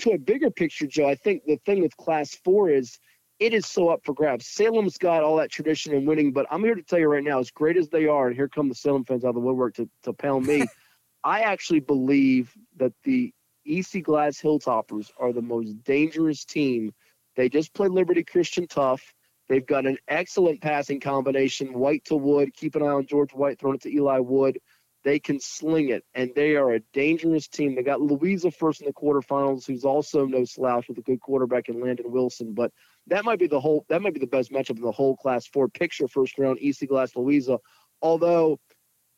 to 0.00 0.12
a 0.12 0.18
bigger 0.18 0.50
picture, 0.50 0.86
Joe, 0.86 1.08
I 1.08 1.14
think 1.14 1.44
the 1.44 1.56
thing 1.64 1.82
with 1.82 1.96
Class 1.96 2.34
Four 2.44 2.70
is 2.70 2.98
it 3.38 3.54
is 3.54 3.66
so 3.66 3.88
up 3.88 4.00
for 4.04 4.12
grabs. 4.12 4.46
Salem's 4.46 4.98
got 4.98 5.22
all 5.22 5.36
that 5.36 5.50
tradition 5.50 5.94
in 5.94 6.04
winning, 6.04 6.32
but 6.32 6.46
I'm 6.50 6.62
here 6.62 6.74
to 6.74 6.82
tell 6.82 6.98
you 6.98 7.08
right 7.08 7.24
now, 7.24 7.38
as 7.38 7.50
great 7.50 7.78
as 7.78 7.88
they 7.88 8.06
are, 8.06 8.26
and 8.26 8.36
here 8.36 8.48
come 8.48 8.68
the 8.68 8.74
Salem 8.74 9.04
fans 9.04 9.24
out 9.24 9.30
of 9.30 9.34
the 9.34 9.40
woodwork 9.40 9.74
to, 9.76 9.88
to 10.02 10.12
pound 10.12 10.46
me. 10.46 10.66
I 11.24 11.40
actually 11.40 11.80
believe 11.80 12.52
that 12.76 12.92
the 13.04 13.32
EC 13.66 14.02
Glass 14.02 14.40
Hilltoppers 14.40 15.10
are 15.18 15.32
the 15.32 15.42
most 15.42 15.82
dangerous 15.84 16.44
team. 16.44 16.92
They 17.40 17.48
just 17.48 17.72
played 17.72 17.92
Liberty 17.92 18.22
Christian 18.22 18.66
tough. 18.66 19.14
They've 19.48 19.64
got 19.64 19.86
an 19.86 19.96
excellent 20.08 20.60
passing 20.60 21.00
combination, 21.00 21.72
White 21.72 22.04
to 22.04 22.16
Wood. 22.16 22.52
Keep 22.52 22.74
an 22.76 22.82
eye 22.82 22.88
on 22.88 23.06
George 23.06 23.32
White 23.32 23.58
throwing 23.58 23.76
it 23.76 23.80
to 23.84 23.90
Eli 23.90 24.18
Wood. 24.18 24.58
They 25.04 25.18
can 25.18 25.40
sling 25.40 25.88
it, 25.88 26.04
and 26.14 26.30
they 26.36 26.56
are 26.56 26.74
a 26.74 26.80
dangerous 26.92 27.48
team. 27.48 27.74
They 27.74 27.82
got 27.82 28.02
Louisa 28.02 28.50
first 28.50 28.82
in 28.82 28.86
the 28.86 28.92
quarterfinals, 28.92 29.66
who's 29.66 29.86
also 29.86 30.26
no 30.26 30.44
slouch 30.44 30.86
with 30.86 30.98
a 30.98 31.00
good 31.00 31.22
quarterback 31.22 31.70
in 31.70 31.80
Landon 31.80 32.12
Wilson. 32.12 32.52
But 32.52 32.72
that 33.06 33.24
might 33.24 33.38
be 33.38 33.46
the 33.46 33.58
whole 33.58 33.86
that 33.88 34.02
might 34.02 34.12
be 34.12 34.20
the 34.20 34.26
best 34.26 34.52
matchup 34.52 34.76
in 34.76 34.82
the 34.82 34.92
whole 34.92 35.16
Class 35.16 35.46
Four 35.46 35.70
picture. 35.70 36.08
First 36.08 36.38
round, 36.38 36.58
EC 36.60 36.86
Glass 36.90 37.16
Louisa, 37.16 37.58
although 38.02 38.60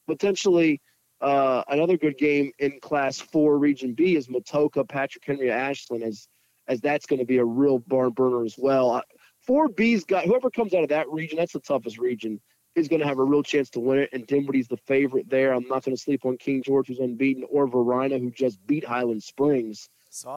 potentially 0.07 0.81
uh, 1.21 1.65
another 1.67 1.97
good 1.97 2.19
game 2.19 2.53
in 2.61 2.79
Class 2.79 3.19
Four 3.19 3.59
Region 3.59 3.95
B 3.95 4.15
is 4.15 4.29
Matoaca 4.29 4.89
Patrick 4.89 5.25
Henry 5.27 5.51
Ashland, 5.51 6.05
as 6.05 6.29
as 6.69 6.81
that's 6.81 7.07
going 7.07 7.19
to 7.21 7.27
be 7.27 7.39
a 7.39 7.45
real 7.45 7.79
barn 7.79 8.11
burner 8.11 8.45
as 8.45 8.57
well. 8.59 9.03
Four 9.41 9.69
B's 9.69 10.05
got 10.05 10.25
whoever 10.25 10.51
comes 10.51 10.75
out 10.75 10.83
of 10.83 10.91
that 10.91 11.11
region. 11.11 11.39
That's 11.39 11.53
the 11.53 11.61
toughest 11.61 11.99
region 11.99 12.41
is 12.75 12.89
going 12.89 13.01
to 13.01 13.07
have 13.07 13.19
a 13.19 13.25
real 13.25 13.43
chance 13.43 13.69
to 13.71 13.81
win 13.81 13.99
it. 13.99 14.11
And 14.13 14.27
Dinwiddie's 14.27 14.69
the 14.69 14.79
favorite 14.79 15.29
there. 15.29 15.53
I'm 15.53 15.69
not 15.69 15.85
going 15.85 15.97
to 15.97 16.03
sleep 16.03 16.25
on 16.25 16.39
King 16.39 16.63
George, 16.63 16.89
who's 16.89 17.01
unbeaten, 17.01 17.45
or 17.51 17.67
Varina, 17.67 18.19
who 18.19 18.31
just 18.31 18.65
beat 18.67 18.85
Highland 18.85 19.23
Springs. 19.23 19.89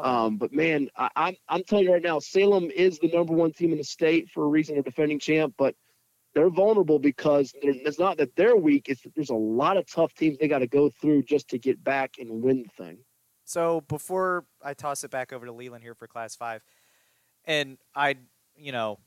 Um, 0.03 0.37
but 0.37 0.53
man, 0.53 0.89
I, 0.97 1.09
I'm 1.15 1.35
I'm 1.47 1.63
telling 1.63 1.85
you 1.85 1.93
right 1.93 2.01
now, 2.01 2.19
Salem 2.19 2.71
is 2.71 2.99
the 2.99 3.09
number 3.09 3.33
one 3.33 3.51
team 3.51 3.71
in 3.71 3.77
the 3.77 3.83
state 3.83 4.29
for 4.29 4.43
a 4.43 4.47
reason. 4.47 4.75
They're 4.75 4.83
defending 4.83 5.19
champ, 5.19 5.53
but 5.57 5.75
they're 6.33 6.49
vulnerable 6.49 6.99
because 6.99 7.53
it's 7.61 7.99
not 7.99 8.17
that 8.17 8.35
they're 8.35 8.57
weak. 8.57 8.87
It's 8.89 9.01
there's 9.15 9.29
a 9.29 9.35
lot 9.35 9.77
of 9.77 9.85
tough 9.89 10.13
teams 10.13 10.37
they 10.37 10.47
got 10.47 10.59
to 10.59 10.67
go 10.67 10.89
through 10.89 11.23
just 11.23 11.49
to 11.49 11.59
get 11.59 11.83
back 11.83 12.15
and 12.19 12.41
win 12.41 12.63
the 12.63 12.83
thing. 12.83 12.97
So 13.45 13.81
before 13.81 14.45
I 14.63 14.73
toss 14.73 15.03
it 15.03 15.11
back 15.11 15.31
over 15.31 15.45
to 15.45 15.51
Leland 15.51 15.83
here 15.83 15.93
for 15.93 16.07
Class 16.07 16.35
Five, 16.35 16.63
and 17.45 17.77
I, 17.95 18.15
you 18.57 18.71
know, 18.71 18.99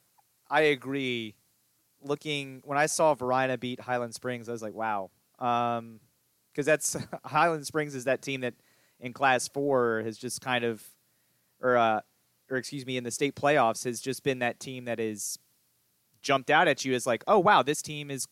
I 0.48 0.62
agree 0.62 1.34
looking 2.02 2.62
when 2.64 2.78
I 2.78 2.86
saw 2.86 3.14
Varina 3.14 3.58
beat 3.58 3.80
Highland 3.80 4.14
Springs, 4.14 4.48
I 4.48 4.52
was 4.52 4.62
like, 4.62 4.74
wow, 4.74 5.10
because 5.36 5.78
um, 5.78 6.00
that's 6.54 6.96
Highland 7.24 7.66
Springs 7.66 7.94
is 7.94 8.04
that 8.04 8.22
team 8.22 8.42
that 8.42 8.54
in 9.00 9.12
Class 9.12 9.48
Four 9.48 10.02
has 10.04 10.16
just 10.16 10.40
kind 10.40 10.64
of, 10.64 10.84
or 11.60 11.76
uh, 11.76 12.00
or 12.48 12.56
excuse 12.56 12.86
me, 12.86 12.96
in 12.96 13.04
the 13.04 13.10
state 13.10 13.34
playoffs 13.34 13.84
has 13.84 14.00
just 14.00 14.22
been 14.22 14.38
that 14.38 14.60
team 14.60 14.84
that 14.84 15.00
is 15.00 15.38
jumped 16.22 16.50
out 16.50 16.68
at 16.68 16.84
you 16.84 16.94
as 16.94 17.06
like, 17.06 17.24
oh 17.26 17.40
wow, 17.40 17.62
this 17.62 17.82
team 17.82 18.10
is 18.10 18.26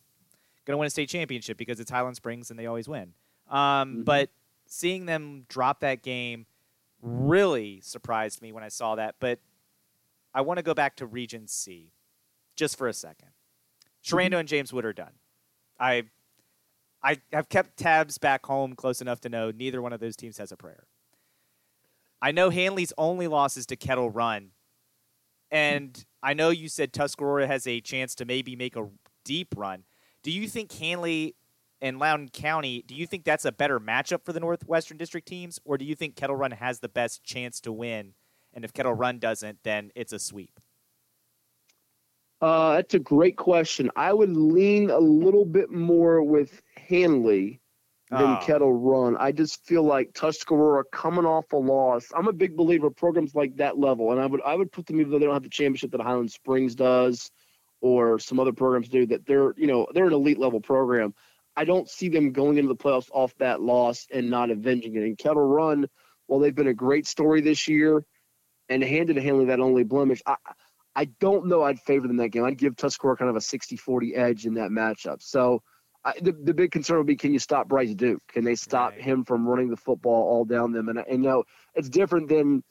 going 0.65 0.75
to 0.75 0.79
win 0.79 0.87
a 0.87 0.91
state 0.91 1.09
championship 1.09 1.57
because 1.57 1.81
it's 1.81 1.91
Highland 1.91 2.17
Springs 2.17 2.51
and 2.51 2.59
they 2.59 2.67
always 2.67 2.89
win. 2.89 3.13
Um, 3.51 3.59
mm-hmm. 3.59 4.03
But 4.03 4.31
seeing 4.67 5.07
them 5.07 5.45
drop 5.49 5.81
that 5.81 6.03
game 6.03 6.47
really 7.03 7.81
surprised 7.83 8.43
me 8.43 8.53
when 8.53 8.65
I 8.65 8.69
saw 8.69 8.95
that. 8.97 9.17
But 9.21 9.41
I 10.35 10.41
want 10.41 10.59
to 10.59 10.63
go 10.63 10.75
back 10.75 10.97
to 10.97 11.07
Region 11.07 11.47
C 11.47 11.93
just 12.57 12.77
for 12.77 12.89
a 12.89 12.93
second. 12.93 13.29
Sherando 14.05 14.27
mm-hmm. 14.27 14.35
and 14.35 14.49
James 14.49 14.73
Wood 14.73 14.85
are 14.85 14.93
done. 14.93 15.13
I 15.79 16.05
I 17.03 17.19
have 17.33 17.49
kept 17.49 17.77
tabs 17.77 18.19
back 18.19 18.47
home 18.47 18.75
close 18.75 19.01
enough 19.01 19.21
to 19.21 19.29
know 19.29 19.51
neither 19.51 19.81
one 19.81 19.93
of 19.93 20.01
those 20.01 20.17
teams 20.17 20.39
has 20.39 20.51
a 20.51 20.57
prayer. 20.57 20.87
I 22.21 22.33
know 22.33 22.51
Handley's 22.51 22.93
only 22.99 23.29
loss 23.29 23.57
is 23.57 23.67
to 23.67 23.77
Kettle 23.77 24.11
Run. 24.11 24.51
And 25.51 26.05
I 26.23 26.35
know 26.35 26.51
you 26.51 26.69
said 26.69 26.93
Tuscarora 26.93 27.47
has 27.47 27.67
a 27.67 27.81
chance 27.81 28.15
to 28.17 28.25
maybe 28.25 28.57
make 28.57 28.75
a 28.75 28.89
deep 29.25 29.55
run. 29.57 29.85
Do 30.23 30.33
you 30.33 30.49
think 30.49 30.73
Handley 30.73 31.37
and 31.81 31.99
Loudoun 31.99 32.29
County, 32.29 32.83
do 32.87 32.95
you 32.95 33.07
think 33.07 33.25
that's 33.25 33.45
a 33.45 33.53
better 33.53 33.79
matchup 33.79 34.25
for 34.25 34.33
the 34.33 34.41
Northwestern 34.41 34.97
District 34.97 35.27
teams, 35.27 35.59
or 35.65 35.77
do 35.79 35.85
you 35.85 35.95
think 35.95 36.17
Kettle 36.17 36.37
Run 36.37 36.53
has 36.53 36.81
the 36.81 36.89
best 36.89 37.23
chance 37.23 37.61
to 37.61 37.73
win? 37.73 38.15
And 38.55 38.65
if 38.65 38.73
Kettle 38.73 38.95
Run 38.95 39.19
doesn't, 39.19 39.59
then 39.63 39.91
it's 39.95 40.13
a 40.13 40.19
sweep. 40.19 40.59
Uh, 42.41 42.75
that's 42.75 42.95
a 42.95 42.99
great 42.99 43.37
question. 43.37 43.91
I 43.97 44.13
would 44.13 44.35
lean 44.37 44.91
a 44.91 44.99
little 44.99 45.45
bit 45.45 45.71
more 45.71 46.23
with 46.23 46.63
Handley 46.77 47.61
than 48.11 48.21
oh. 48.23 48.41
Kettle 48.43 48.73
Run. 48.73 49.17
I 49.19 49.33
just 49.33 49.65
feel 49.67 49.83
like 49.83 50.13
Tuscarora 50.13 50.85
coming 50.93 51.25
off 51.25 51.53
a 51.53 51.57
loss. 51.57 52.07
I'm 52.15 52.29
a 52.29 52.33
big 52.33 52.57
believer 52.57 52.89
of 52.89 52.97
programs 52.97 53.35
like 53.35 53.57
that 53.57 53.79
level, 53.79 54.13
and 54.13 54.21
I 54.21 54.27
would 54.27 54.41
I 54.43 54.55
would 54.55 54.71
put 54.71 54.87
them 54.87 55.01
even 55.01 55.11
though 55.11 55.19
they 55.19 55.25
don't 55.25 55.35
have 55.35 55.43
the 55.43 55.49
championship 55.49 55.91
that 55.93 56.01
Highland 56.01 56.31
Springs 56.31 56.75
does, 56.75 57.31
or 57.81 58.19
some 58.19 58.39
other 58.39 58.53
programs 58.53 58.89
do. 58.89 59.07
That 59.07 59.27
they're 59.27 59.55
you 59.57 59.67
know 59.67 59.87
they're 59.93 60.07
an 60.07 60.13
elite 60.13 60.39
level 60.39 60.61
program. 60.61 61.15
I 61.57 61.65
don't 61.65 61.89
see 61.89 62.09
them 62.09 62.33
going 62.33 62.59
into 62.59 62.69
the 62.69 62.77
playoffs 62.77 63.09
off 63.13 63.35
that 63.39 63.61
loss 63.63 64.07
and 64.13 64.31
not 64.31 64.51
avenging 64.51 64.95
it. 64.95 65.03
And 65.03 65.17
Kettle 65.17 65.47
Run, 65.47 65.87
well, 66.29 66.39
they've 66.39 66.55
been 66.55 66.67
a 66.67 66.75
great 66.75 67.07
story 67.07 67.41
this 67.41 67.67
year, 67.67 68.05
and 68.69 68.83
handed 68.83 69.17
Handley 69.17 69.47
that 69.47 69.61
only 69.61 69.85
blemish. 69.85 70.23
I 70.27 70.37
I 70.95 71.05
don't 71.21 71.47
know. 71.47 71.63
I'd 71.63 71.79
favor 71.81 72.09
them 72.09 72.17
that 72.17 72.31
game. 72.31 72.45
I'd 72.45 72.57
give 72.57 72.75
Tuscarora 72.75 73.19
kind 73.19 73.29
of 73.29 73.37
a 73.37 73.41
60-40 73.41 74.17
edge 74.17 74.47
in 74.47 74.55
that 74.55 74.71
matchup. 74.71 75.21
So 75.21 75.63
I, 76.05 76.15
the 76.21 76.33
the 76.33 76.55
big 76.55 76.71
concern 76.71 76.99
would 76.99 77.07
be 77.07 77.17
can 77.17 77.33
you 77.33 77.39
stop 77.39 77.69
Bryce 77.69 77.95
Duke? 77.95 78.23
Can 78.33 78.45
they 78.45 78.55
stop 78.55 78.93
right. 78.93 79.03
him 79.03 79.25
from 79.25 79.47
running 79.47 79.69
the 79.69 79.77
football 79.77 80.23
all 80.23 80.45
down 80.45 80.73
them? 80.73 80.89
And, 80.89 80.99
and 80.99 81.25
you 81.25 81.29
know 81.29 81.45
it's 81.75 81.89
different 81.89 82.29
than 82.29 82.63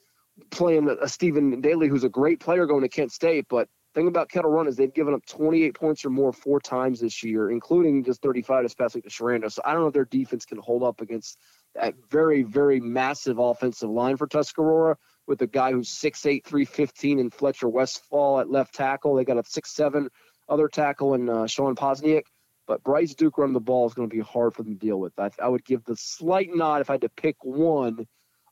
playing 0.50 0.88
a, 0.88 1.04
a 1.04 1.08
Stephen 1.08 1.60
Daly, 1.60 1.88
who's 1.88 2.04
a 2.04 2.08
great 2.08 2.40
player 2.40 2.66
going 2.66 2.82
to 2.82 2.88
Kent 2.88 3.12
State. 3.12 3.46
But 3.48 3.68
thing 3.96 4.08
about 4.08 4.28
Kettle 4.28 4.50
Run 4.50 4.68
is 4.68 4.76
they've 4.76 4.92
given 4.92 5.14
up 5.14 5.24
28 5.24 5.74
points 5.74 6.04
or 6.04 6.10
more 6.10 6.30
four 6.30 6.60
times 6.60 7.00
this 7.00 7.22
year, 7.22 7.50
including 7.50 8.04
just 8.04 8.20
35 8.20 8.62
this 8.62 8.74
past 8.74 8.94
week 8.94 9.04
to 9.04 9.10
Sherando. 9.10 9.50
So 9.50 9.62
I 9.64 9.72
don't 9.72 9.80
know 9.80 9.88
if 9.88 9.94
their 9.94 10.04
defense 10.04 10.44
can 10.44 10.58
hold 10.58 10.82
up 10.82 11.00
against 11.00 11.38
that 11.74 11.94
very, 12.10 12.42
very 12.42 12.78
massive 12.78 13.38
offensive 13.38 13.88
line 13.88 14.18
for 14.18 14.26
Tuscarora 14.26 14.96
with 15.26 15.40
a 15.40 15.46
guy 15.46 15.72
who's 15.72 15.88
6'8", 15.88 16.44
315 16.44 17.18
and 17.18 17.32
Fletcher 17.32 17.70
Westfall 17.70 18.38
at 18.38 18.50
left 18.50 18.74
tackle. 18.74 19.14
They 19.14 19.24
got 19.24 19.38
a 19.38 19.42
6'7 19.42 20.08
other 20.46 20.68
tackle 20.68 21.14
in 21.14 21.30
uh, 21.30 21.46
Sean 21.46 21.74
Posniak. 21.74 22.24
But 22.66 22.84
Bryce 22.84 23.14
Duke 23.14 23.38
running 23.38 23.54
the 23.54 23.60
ball 23.60 23.86
is 23.86 23.94
going 23.94 24.10
to 24.10 24.14
be 24.14 24.22
hard 24.22 24.54
for 24.54 24.62
them 24.62 24.74
to 24.74 24.78
deal 24.78 25.00
with. 25.00 25.18
I, 25.18 25.30
I 25.42 25.48
would 25.48 25.64
give 25.64 25.84
the 25.84 25.96
slight 25.96 26.50
nod 26.52 26.82
if 26.82 26.90
I 26.90 26.94
had 26.94 27.02
to 27.02 27.08
pick 27.08 27.36
one 27.42 28.06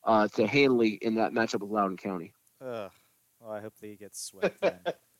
uh, 0.04 0.28
to 0.28 0.46
Handley 0.46 0.98
in 1.02 1.16
that 1.16 1.32
matchup 1.32 1.60
with 1.60 1.70
Loudoun 1.70 1.98
County. 1.98 2.32
Ugh. 2.64 2.90
Well, 3.40 3.52
I 3.52 3.60
hope 3.60 3.74
that 3.80 3.86
he 3.86 3.96
gets 3.96 4.22
swept. 4.22 4.64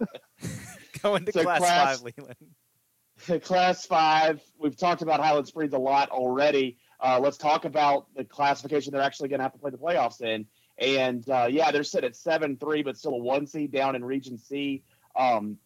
Going 1.02 1.24
to 1.26 1.32
so 1.32 1.42
class, 1.42 1.58
class, 1.58 2.00
five, 2.00 2.12
Leland. 2.16 3.42
Class 3.44 3.86
five. 3.86 4.42
We've 4.58 4.76
talked 4.76 5.02
about 5.02 5.20
Highland 5.20 5.46
Springs 5.46 5.72
a 5.72 5.78
lot 5.78 6.10
already. 6.10 6.78
Uh, 7.00 7.20
let's 7.22 7.36
talk 7.36 7.64
about 7.64 8.06
the 8.14 8.24
classification 8.24 8.92
they're 8.92 9.02
actually 9.02 9.28
going 9.28 9.38
to 9.38 9.44
have 9.44 9.52
to 9.52 9.58
play 9.58 9.70
the 9.70 9.78
playoffs 9.78 10.20
in. 10.20 10.46
And 10.78 11.28
uh, 11.28 11.46
yeah, 11.48 11.70
they're 11.70 11.84
set 11.84 12.04
at 12.04 12.16
seven 12.16 12.56
three, 12.56 12.82
but 12.82 12.96
still 12.96 13.14
a 13.14 13.18
one 13.18 13.46
seed 13.46 13.70
down 13.70 13.94
in 13.94 14.04
Region 14.04 14.38
C. 14.38 14.82
Um, 15.16 15.58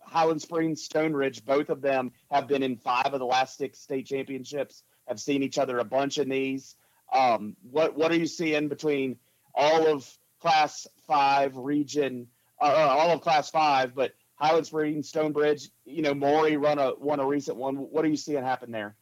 Highland 0.00 0.40
Springs, 0.40 0.82
Stonebridge, 0.82 1.44
both 1.44 1.68
of 1.68 1.82
them 1.82 2.12
have 2.30 2.48
been 2.48 2.62
in 2.62 2.76
five 2.76 3.12
of 3.12 3.18
the 3.18 3.26
last 3.26 3.58
six 3.58 3.78
state 3.78 4.06
championships. 4.06 4.82
Have 5.06 5.20
seen 5.20 5.42
each 5.42 5.58
other 5.58 5.78
a 5.78 5.84
bunch 5.84 6.18
in 6.18 6.28
these. 6.28 6.76
Um, 7.12 7.56
what 7.70 7.96
what 7.96 8.10
are 8.10 8.16
you 8.16 8.26
seeing 8.26 8.68
between 8.68 9.16
all 9.54 9.86
of 9.86 10.10
Class 10.40 10.86
Five 11.06 11.56
region, 11.56 12.28
uh, 12.60 12.64
uh 12.64 12.96
all 12.98 13.10
of 13.10 13.20
Class 13.20 13.50
Five, 13.50 13.94
but 13.94 14.12
Highland 14.36 14.66
Springs, 14.66 15.08
Stonebridge, 15.08 15.70
you 15.84 16.02
know, 16.02 16.14
Maury 16.14 16.56
run 16.56 16.78
a 16.78 16.94
won 16.98 17.20
a 17.20 17.26
recent 17.26 17.56
one. 17.56 17.76
What 17.76 18.04
are 18.04 18.08
you 18.08 18.16
seeing 18.16 18.42
happen 18.42 18.70
there? 18.70 18.96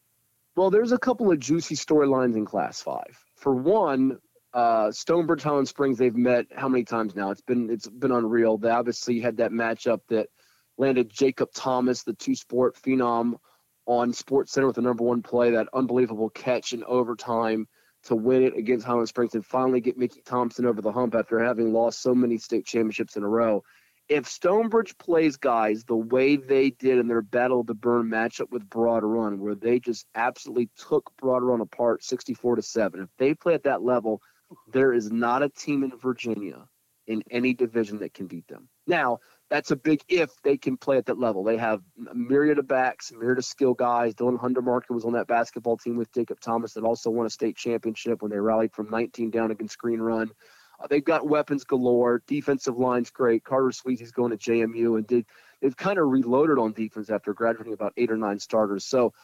Well, 0.57 0.70
there's 0.70 0.92
a 0.92 0.98
couple 0.98 1.30
of 1.30 1.38
juicy 1.38 1.74
storylines 1.74 2.36
in 2.36 2.46
Class 2.46 2.80
Five. 2.80 3.22
For 3.34 3.54
one, 3.54 4.18
uh, 4.54 4.90
Stonebridge, 4.90 5.42
Highland 5.42 5.68
Springs, 5.68 5.98
they've 5.98 6.16
met 6.16 6.46
how 6.54 6.68
many 6.68 6.84
times 6.84 7.14
now? 7.14 7.30
It's 7.30 7.42
been 7.42 7.68
it's 7.68 7.86
been 7.86 8.12
unreal. 8.12 8.57
They 8.57 8.70
obviously 8.70 9.20
had 9.20 9.36
that 9.36 9.52
matchup 9.52 10.00
that 10.09 10.28
landed 10.78 11.11
Jacob 11.11 11.52
Thomas, 11.52 12.02
the 12.02 12.14
two 12.14 12.34
sport 12.34 12.76
phenom, 12.76 13.34
on 13.84 14.14
Sports 14.14 14.52
Center 14.52 14.66
with 14.66 14.76
the 14.76 14.82
number 14.82 15.04
one 15.04 15.22
play, 15.22 15.50
that 15.50 15.68
unbelievable 15.74 16.30
catch 16.30 16.72
in 16.72 16.82
overtime 16.84 17.68
to 18.07 18.16
win 18.16 18.42
it 18.42 18.57
against 18.57 18.86
Highland 18.86 19.09
Springs 19.09 19.34
and 19.34 19.44
finally 19.44 19.80
get 19.80 19.98
Mickey 19.98 20.22
Thompson 20.24 20.64
over 20.64 20.80
the 20.80 20.92
hump 20.92 21.14
after 21.14 21.42
having 21.42 21.72
lost 21.72 22.00
so 22.00 22.14
many 22.14 22.38
state 22.38 22.64
championships 22.64 23.16
in 23.16 23.22
a 23.22 23.28
row. 23.28 23.62
If 24.09 24.28
Stonebridge 24.28 24.96
plays 24.98 25.36
guys 25.36 25.82
the 25.82 25.96
way 25.96 26.36
they 26.36 26.70
did 26.70 26.98
in 26.98 27.09
their 27.09 27.22
Battle 27.22 27.61
of 27.61 27.66
the 27.66 27.74
Burn 27.74 28.09
matchup 28.09 28.50
with 28.50 28.68
Broad 28.70 29.02
Run, 29.02 29.40
where 29.40 29.57
they 29.57 29.80
just 29.80 30.07
absolutely 30.14 30.70
took 30.78 31.11
Broad 31.18 31.42
Run 31.42 31.61
apart 31.61 32.04
64 32.04 32.57
to 32.57 32.62
7, 32.62 33.00
if 33.00 33.09
they 33.18 33.34
play 33.34 33.54
at 33.54 33.64
that 33.64 33.82
level, 33.82 34.22
there 34.72 34.92
is 34.92 35.11
not 35.11 35.42
a 35.42 35.48
team 35.48 35.82
in 35.82 35.90
Virginia 35.98 36.68
in 37.09 37.22
any 37.30 37.52
division 37.54 37.98
that 37.98 38.14
can 38.14 38.26
beat 38.26 38.46
them. 38.46 38.68
Now, 38.86 39.18
that's 39.49 39.70
a 39.70 39.76
big 39.76 40.01
if 40.09 40.30
they 40.42 40.57
can 40.57 40.76
play 40.76 40.97
at 40.97 41.07
that 41.07 41.18
level. 41.18 41.44
They 41.44 41.57
have 41.57 41.80
a 42.11 42.14
myriad 42.14 42.59
of 42.59 42.66
backs, 42.66 43.12
myriad 43.12 43.38
of 43.38 43.44
skill 43.44 43.74
guys. 43.74 44.14
Dylan 44.14 44.40
Hundermarker 44.40 44.90
was 44.90 45.05
on 45.05 45.12
that 45.12 45.28
basketball 45.28 45.76
team 45.76 45.97
with 45.97 46.12
Jacob 46.12 46.40
Thomas 46.40 46.72
that 46.74 46.84
also 46.84 47.11
won 47.11 47.26
a 47.26 47.30
state 47.30 47.57
championship 47.57 48.22
when 48.22 48.30
they 48.30 48.38
rallied 48.38 48.72
from 48.72 48.90
19 48.90 49.30
down 49.30 49.51
against 49.51 49.78
Green 49.78 50.01
Run. 50.01 50.30
Uh, 50.78 50.86
they've 50.88 51.05
got 51.05 51.28
weapons 51.28 51.64
galore. 51.64 52.22
Defensive 52.26 52.76
line's 52.76 53.11
great. 53.11 53.44
Carter 53.44 53.68
Sweezy's 53.68 54.12
going 54.12 54.36
to 54.36 54.36
JMU 54.36 54.97
and 54.97 55.07
did 55.07 55.26
they've 55.62 55.76
kind 55.76 55.99
of 55.99 56.09
reloaded 56.09 56.59
on 56.59 56.72
defense 56.72 57.09
after 57.09 57.32
graduating 57.32 57.72
about 57.72 57.92
eight 57.97 58.11
or 58.11 58.16
nine 58.16 58.38
starters. 58.38 58.84
So 58.84 59.14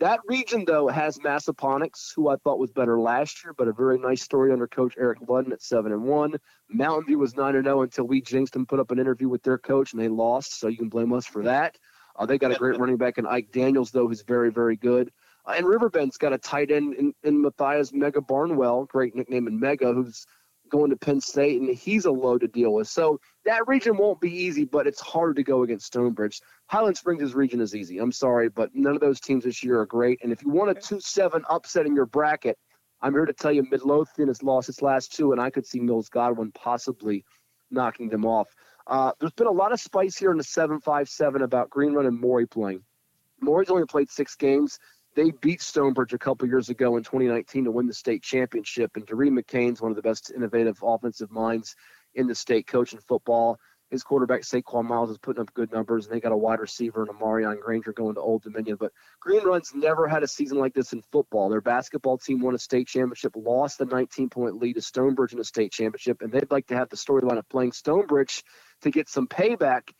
that 0.00 0.20
region, 0.26 0.64
though, 0.66 0.88
has 0.88 1.18
Massaponax, 1.18 2.14
who 2.16 2.28
I 2.28 2.36
thought 2.36 2.58
was 2.58 2.70
better 2.70 2.98
last 2.98 3.44
year, 3.44 3.54
but 3.56 3.68
a 3.68 3.72
very 3.72 3.98
nice 3.98 4.22
story 4.22 4.52
under 4.52 4.66
Coach 4.66 4.94
Eric 4.98 5.20
Ludden 5.20 5.52
at 5.52 5.62
seven 5.62 5.92
and 5.92 6.02
one. 6.02 6.34
Mountain 6.68 7.06
View 7.06 7.18
was 7.18 7.36
nine 7.36 7.54
and 7.54 7.64
zero 7.64 7.80
oh 7.80 7.82
until 7.82 8.06
we 8.06 8.20
jinxed 8.20 8.56
and 8.56 8.66
put 8.66 8.80
up 8.80 8.90
an 8.90 8.98
interview 8.98 9.28
with 9.28 9.42
their 9.42 9.58
coach, 9.58 9.92
and 9.92 10.00
they 10.00 10.08
lost. 10.08 10.58
So 10.58 10.68
you 10.68 10.78
can 10.78 10.88
blame 10.88 11.12
us 11.12 11.26
for 11.26 11.44
that. 11.44 11.76
Uh, 12.16 12.26
they 12.26 12.38
got 12.38 12.50
a 12.50 12.56
great 12.56 12.78
running 12.78 12.96
back 12.96 13.18
in 13.18 13.26
Ike 13.26 13.52
Daniels, 13.52 13.90
though, 13.90 14.08
who's 14.08 14.22
very, 14.22 14.50
very 14.50 14.76
good. 14.76 15.12
Uh, 15.46 15.54
and 15.56 15.66
Riverbend's 15.66 16.16
got 16.16 16.32
a 16.32 16.38
tight 16.38 16.70
end 16.70 16.94
in, 16.94 17.14
in 17.22 17.40
Matthias 17.40 17.92
Mega 17.92 18.20
Barnwell, 18.20 18.86
great 18.86 19.14
nickname 19.14 19.46
in 19.46 19.60
Mega, 19.60 19.92
who's 19.92 20.26
going 20.70 20.90
to 20.90 20.96
Penn 20.96 21.20
State, 21.20 21.60
and 21.60 21.76
he's 21.76 22.04
a 22.04 22.10
load 22.10 22.40
to 22.40 22.48
deal 22.48 22.72
with. 22.72 22.88
So 22.88 23.20
that 23.44 23.66
region 23.68 23.96
won't 23.96 24.20
be 24.20 24.32
easy, 24.32 24.64
but 24.64 24.86
it's 24.86 25.00
hard 25.00 25.36
to 25.36 25.42
go 25.42 25.62
against 25.62 25.86
Stonebridge. 25.86 26.40
Highland 26.66 26.96
Springs' 26.96 27.34
region 27.34 27.60
is 27.60 27.74
easy. 27.74 27.98
I'm 27.98 28.12
sorry, 28.12 28.48
but 28.48 28.74
none 28.74 28.94
of 28.94 29.00
those 29.00 29.20
teams 29.20 29.44
this 29.44 29.62
year 29.62 29.80
are 29.80 29.86
great. 29.86 30.20
And 30.22 30.32
if 30.32 30.42
you 30.42 30.50
want 30.50 30.70
a 30.70 30.74
2 30.74 31.00
7 31.00 31.42
upset 31.48 31.86
in 31.86 31.94
your 31.94 32.06
bracket, 32.06 32.56
I'm 33.02 33.12
here 33.12 33.26
to 33.26 33.32
tell 33.32 33.52
you 33.52 33.66
Midlothian 33.70 34.28
has 34.28 34.42
lost 34.42 34.68
its 34.68 34.82
last 34.82 35.14
two, 35.14 35.32
and 35.32 35.40
I 35.40 35.50
could 35.50 35.66
see 35.66 35.80
Mills 35.80 36.08
Godwin 36.08 36.52
possibly 36.52 37.24
knocking 37.70 38.08
them 38.08 38.26
off. 38.26 38.48
Uh, 38.86 39.12
there's 39.20 39.32
been 39.32 39.46
a 39.46 39.52
lot 39.52 39.72
of 39.72 39.80
spice 39.80 40.18
here 40.18 40.32
in 40.32 40.38
the 40.38 40.44
7 40.44 40.80
5 40.80 41.08
7 41.08 41.42
about 41.42 41.70
Green 41.70 41.92
Run 41.92 42.06
and 42.06 42.20
Maury 42.20 42.46
playing. 42.46 42.82
Maury's 43.40 43.70
only 43.70 43.86
played 43.86 44.10
six 44.10 44.36
games. 44.36 44.78
They 45.16 45.30
beat 45.30 45.60
Stonebridge 45.60 46.12
a 46.12 46.18
couple 46.18 46.48
years 46.48 46.68
ago 46.68 46.96
in 46.96 47.02
2019 47.02 47.64
to 47.64 47.70
win 47.70 47.86
the 47.86 47.94
state 47.94 48.22
championship. 48.22 48.92
And 48.94 49.04
Doreen 49.06 49.36
McCain's 49.36 49.80
one 49.80 49.90
of 49.90 49.96
the 49.96 50.02
best 50.02 50.30
innovative 50.34 50.78
offensive 50.82 51.30
minds 51.30 51.74
in 52.14 52.26
the 52.26 52.34
state 52.34 52.66
coaching 52.66 53.00
football. 53.00 53.58
His 53.90 54.04
quarterback 54.04 54.42
Saquon 54.42 54.84
Miles 54.84 55.10
is 55.10 55.18
putting 55.18 55.40
up 55.40 55.52
good 55.52 55.72
numbers, 55.72 56.06
and 56.06 56.14
they 56.14 56.20
got 56.20 56.30
a 56.30 56.36
wide 56.36 56.60
receiver 56.60 57.02
and 57.02 57.10
a 57.10 57.24
Marion 57.24 57.58
Granger 57.60 57.92
going 57.92 58.14
to 58.14 58.20
Old 58.20 58.42
Dominion. 58.42 58.76
But 58.78 58.92
Green 59.18 59.42
Run's 59.42 59.72
never 59.74 60.06
had 60.06 60.22
a 60.22 60.28
season 60.28 60.58
like 60.58 60.74
this 60.74 60.92
in 60.92 61.02
football. 61.10 61.48
Their 61.48 61.60
basketball 61.60 62.16
team 62.16 62.40
won 62.40 62.54
a 62.54 62.58
state 62.58 62.86
championship, 62.86 63.32
lost 63.34 63.78
the 63.78 63.86
19 63.86 64.28
point 64.28 64.60
lead 64.60 64.74
to 64.74 64.82
Stonebridge 64.82 65.32
in 65.32 65.40
a 65.40 65.44
state 65.44 65.72
championship, 65.72 66.22
and 66.22 66.30
they'd 66.30 66.52
like 66.52 66.68
to 66.68 66.76
have 66.76 66.88
the 66.88 66.96
storyline 66.96 67.38
of 67.38 67.48
playing 67.48 67.72
Stonebridge 67.72 68.44
to 68.82 68.92
get 68.92 69.08
some 69.08 69.26
payback 69.26 69.90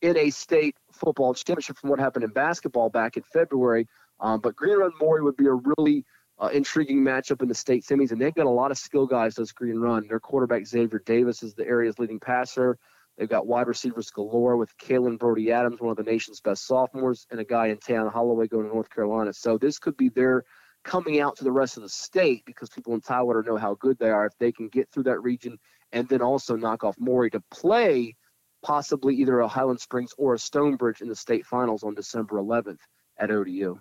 in 0.00 0.16
a 0.16 0.30
state 0.30 0.76
football 0.92 1.34
championship 1.34 1.76
from 1.76 1.90
what 1.90 1.98
happened 1.98 2.24
in 2.24 2.30
basketball 2.30 2.88
back 2.88 3.16
in 3.16 3.24
February. 3.32 3.88
Um, 4.20 4.40
but 4.40 4.56
Green 4.56 4.78
Run 4.78 4.92
Maury 5.00 5.22
would 5.22 5.36
be 5.36 5.46
a 5.46 5.54
really 5.54 6.04
uh, 6.38 6.48
intriguing 6.52 7.02
matchup 7.02 7.42
in 7.42 7.48
the 7.48 7.54
state 7.54 7.84
semis, 7.84 8.12
and 8.12 8.20
they've 8.20 8.34
got 8.34 8.46
a 8.46 8.50
lot 8.50 8.70
of 8.70 8.78
skill 8.78 9.06
guys. 9.06 9.34
Does 9.34 9.52
Green 9.52 9.78
Run? 9.78 10.06
Their 10.08 10.20
quarterback 10.20 10.66
Xavier 10.66 11.02
Davis 11.04 11.42
is 11.42 11.54
the 11.54 11.66
area's 11.66 11.98
leading 11.98 12.20
passer. 12.20 12.78
They've 13.18 13.28
got 13.28 13.46
wide 13.46 13.66
receivers 13.66 14.10
galore 14.10 14.56
with 14.56 14.76
Kalen 14.78 15.18
Brody 15.18 15.52
Adams, 15.52 15.80
one 15.80 15.90
of 15.90 15.96
the 15.96 16.10
nation's 16.10 16.40
best 16.40 16.66
sophomores, 16.66 17.26
and 17.30 17.40
a 17.40 17.44
guy 17.44 17.66
in 17.66 17.78
Tan 17.78 18.06
Holloway 18.06 18.46
going 18.46 18.66
to 18.66 18.72
North 18.72 18.88
Carolina. 18.88 19.32
So 19.32 19.58
this 19.58 19.78
could 19.78 19.96
be 19.96 20.08
their 20.08 20.44
coming 20.84 21.20
out 21.20 21.36
to 21.36 21.44
the 21.44 21.52
rest 21.52 21.76
of 21.76 21.82
the 21.82 21.88
state 21.88 22.44
because 22.46 22.70
people 22.70 22.94
in 22.94 23.00
Tidewater 23.02 23.42
know 23.42 23.58
how 23.58 23.74
good 23.74 23.98
they 23.98 24.08
are. 24.08 24.26
If 24.26 24.38
they 24.38 24.52
can 24.52 24.68
get 24.68 24.90
through 24.90 25.02
that 25.02 25.20
region 25.20 25.58
and 25.92 26.08
then 26.08 26.22
also 26.22 26.56
knock 26.56 26.84
off 26.84 26.96
Maury 26.98 27.30
to 27.30 27.42
play 27.50 28.16
possibly 28.62 29.16
either 29.16 29.40
a 29.40 29.48
Highland 29.48 29.80
Springs 29.80 30.12
or 30.16 30.34
a 30.34 30.38
Stonebridge 30.38 31.02
in 31.02 31.08
the 31.08 31.16
state 31.16 31.44
finals 31.44 31.82
on 31.82 31.94
December 31.94 32.36
11th 32.36 32.80
at 33.18 33.30
ODU. 33.30 33.80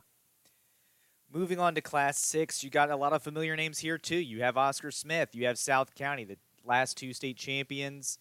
Moving 1.31 1.59
on 1.59 1.75
to 1.75 1.81
Class 1.81 2.17
6, 2.17 2.63
you 2.63 2.71
got 2.71 2.89
a 2.89 2.95
lot 2.95 3.13
of 3.13 3.21
familiar 3.21 3.55
names 3.55 3.77
here, 3.77 3.99
too. 3.99 4.17
You 4.17 4.41
have 4.41 4.57
Oscar 4.57 4.89
Smith, 4.89 5.29
you 5.33 5.45
have 5.45 5.59
South 5.59 5.93
County, 5.93 6.23
the 6.23 6.37
last 6.65 6.97
two 6.97 7.13
state 7.13 7.37
champions 7.37 8.17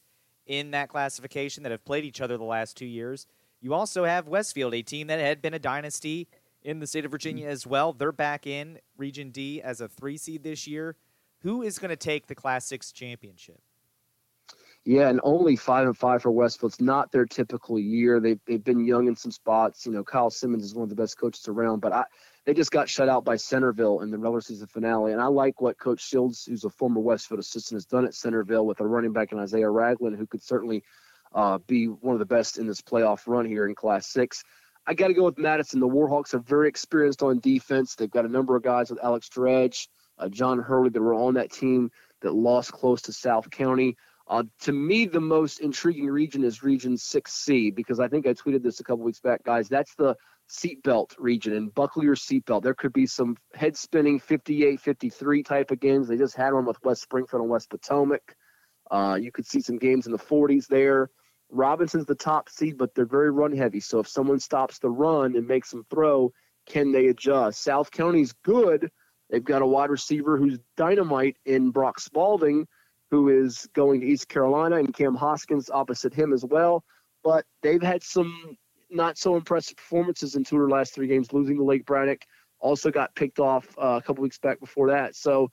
in 0.47 0.73
that 0.73 0.91
classification 0.91 1.63
that 1.63 1.73
have 1.73 1.87
played 1.87 2.05
each 2.05 2.21
other 2.21 2.37
the 2.37 2.45
last 2.45 2.77
two 2.77 2.85
years. 2.85 3.27
You 3.63 3.73
also 3.73 4.05
have 4.05 4.29
Westfield, 4.29 4.75
a 4.75 4.83
team 4.83 5.07
that 5.07 5.21
had 5.21 5.41
been 5.41 5.55
a 5.55 5.59
dynasty 5.59 6.29
in 6.63 6.81
the 6.81 6.87
state 6.87 7.07
of 7.07 7.11
Virginia 7.11 7.49
as 7.49 7.67
well. 7.67 7.95
They're 7.95 8.13
back 8.13 8.47
in 8.47 8.79
Region 8.99 9.31
D 9.31 9.63
as 9.63 9.81
a 9.81 9.89
three 9.89 10.19
seed 10.19 10.43
this 10.43 10.67
year. 10.67 10.95
Who 11.41 11.63
is 11.63 11.79
going 11.79 11.91
to 11.91 11.97
take 11.97 12.27
the 12.27 12.35
Class 12.35 12.67
6 12.67 12.93
championship? 12.93 13.63
Yeah, 14.85 15.09
and 15.09 15.21
only 15.23 15.57
five 15.57 15.87
and 15.87 15.97
five 15.97 16.23
for 16.23 16.31
Westfield. 16.31 16.73
It's 16.73 16.81
not 16.81 17.13
their 17.13 17.27
typical 17.27 17.79
year. 17.79 18.21
They've 18.21 18.41
they've 18.47 18.63
been 18.63 18.87
young 18.87 19.07
in 19.07 19.17
some 19.17 19.31
spots. 19.31 19.85
You 19.85 19.93
know, 19.93 20.03
Kyle 20.03 20.31
Simmons 20.31 20.65
is 20.65 20.75
one 20.75 20.85
of 20.85 20.89
the 20.89 20.95
best 20.95 21.19
coaches 21.19 21.47
around, 21.47 21.81
but 21.81 21.93
I 21.93 22.05
they 22.49 22.55
just 22.55 22.71
got 22.71 22.89
shut 22.89 23.11
out 23.11 23.27
by 23.27 23.37
Centreville 23.37 24.01
in 24.01 24.11
the 24.11 24.17
regular 24.17 24.41
season 24.41 24.67
finale. 24.69 25.13
And 25.13 25.21
I 25.21 25.27
like 25.27 25.61
what 25.61 25.79
Coach 25.79 26.01
Shields, 26.01 26.47
who's 26.47 26.65
a 26.65 26.71
former 26.71 26.99
Westfield 26.99 27.41
assistant, 27.41 27.77
has 27.77 27.85
done 27.85 28.07
at 28.07 28.15
Centreville 28.15 28.65
with 28.65 28.81
a 28.81 28.87
running 28.87 29.13
back 29.13 29.33
in 29.33 29.39
Isaiah 29.39 29.69
Ragland, 29.69 30.17
who 30.17 30.27
could 30.27 30.43
certainly 30.43 30.83
uh, 31.35 31.59
be 31.67 31.89
one 31.89 32.15
of 32.15 32.21
the 32.21 32.25
best 32.25 32.57
in 32.57 32.67
this 32.67 32.81
playoff 32.81 33.27
run 33.27 33.45
here 33.45 33.69
in 33.69 33.75
Class 33.75 34.07
Six. 34.07 34.45
I 34.87 34.95
got 34.95 35.09
to 35.09 35.13
go 35.13 35.27
with 35.27 35.37
Madison. 35.37 35.79
The 35.79 35.89
Warhawks 35.89 36.33
are 36.33 36.39
very 36.39 36.69
experienced 36.69 37.23
on 37.23 37.39
defense. 37.41 37.95
They've 37.95 38.11
got 38.11 38.25
a 38.25 38.31
number 38.31 38.57
of 38.57 38.63
guys 38.63 38.89
with 38.89 39.05
Alex 39.05 39.29
Dredge, 39.29 39.87
uh, 40.19 40.31
John 40.31 40.59
Hurley 40.59 40.89
that 40.89 41.03
were 41.03 41.13
on 41.13 41.35
that 41.35 41.53
team 41.53 41.91
that 42.23 42.33
lost 42.33 42.73
close 42.73 43.03
to 43.03 43.13
South 43.13 43.51
County. 43.51 43.95
Uh, 44.27 44.45
to 44.61 44.73
me, 44.73 45.05
the 45.05 45.21
most 45.21 45.61
intriguing 45.61 46.07
region 46.07 46.45
is 46.45 46.63
Region 46.63 46.95
6C 46.95 47.75
because 47.75 48.01
I 48.01 48.09
think 48.09 48.27
I 48.27 48.33
tweeted 48.33 48.63
this 48.63 48.81
a 48.81 48.85
couple 48.85 49.05
weeks 49.05 49.21
back, 49.21 49.45
guys. 49.45 49.69
That's 49.69 49.95
the 49.97 50.17
seatbelt 50.49 51.15
region 51.19 51.55
and 51.55 51.75
buckle 51.75 52.03
your 52.03 52.15
seatbelt. 52.15 52.63
There 52.63 52.75
could 52.75 52.93
be 52.93 53.07
some 53.07 53.37
head 53.55 53.77
spinning 53.77 54.19
58 54.19 54.81
53 54.81 55.43
type 55.43 55.71
of 55.71 55.81
games. 55.81 56.09
They 56.09 56.17
just 56.17 56.37
had 56.37 56.53
one 56.53 56.65
with 56.65 56.83
West 56.85 57.03
Springfield 57.03 57.43
and 57.43 57.51
West 57.51 57.71
Potomac. 57.71 58.35
Uh, 58.91 59.19
you 59.21 59.31
could 59.31 59.47
see 59.47 59.61
some 59.61 59.79
games 59.79 60.07
in 60.07 60.13
the 60.13 60.19
40s 60.19 60.67
there. 60.67 61.11
Robinson's 61.51 62.07
the 62.07 62.15
top 62.15 62.49
seed, 62.49 62.77
but 62.79 62.95
they're 62.95 63.07
very 63.07 63.31
run 63.31 63.57
heavy. 63.57 63.81
So 63.81 63.99
if 64.01 64.09
someone 64.09 64.39
stops 64.39 64.79
the 64.79 64.91
run 64.91 65.37
and 65.37 65.47
makes 65.47 65.71
them 65.71 65.85
throw, 65.91 66.33
can 66.67 66.93
they 66.93 67.07
adjust? 67.07 67.63
South 67.63 67.91
County's 67.91 68.33
good. 68.45 68.91
They've 69.31 69.45
got 69.45 69.63
a 69.63 69.67
wide 69.67 69.91
receiver 69.91 70.37
who's 70.37 70.59
dynamite 70.77 71.37
in 71.45 71.71
Brock 71.71 72.01
Spalding, 72.01 72.67
who 73.11 73.29
is 73.29 73.67
going 73.75 74.01
to 74.01 74.07
East 74.07 74.29
Carolina, 74.29 74.77
and 74.77 74.95
Cam 74.95 75.15
Hoskins 75.15 75.71
opposite 75.71 76.15
him 76.15 76.33
as 76.33 76.45
well. 76.45 76.85
But 77.23 77.45
they've 77.63 77.83
had 77.83 78.03
some 78.03 78.57
not 78.91 79.19
so 79.19 79.37
impressive 79.37 79.77
performances 79.77 80.35
in 80.35 80.45
two 80.45 80.57
of 80.57 80.63
their 80.63 80.79
last 80.79 80.95
three 80.95 81.07
games, 81.07 81.33
losing 81.33 81.57
to 81.57 81.65
Lake 81.65 81.87
Braddock. 81.87 82.25
Also 82.61 82.91
got 82.91 83.15
picked 83.15 83.39
off 83.39 83.67
uh, 83.79 83.99
a 83.99 84.03
couple 84.03 84.23
weeks 84.23 84.39
back 84.39 84.59
before 84.59 84.91
that. 84.91 85.15
So 85.15 85.51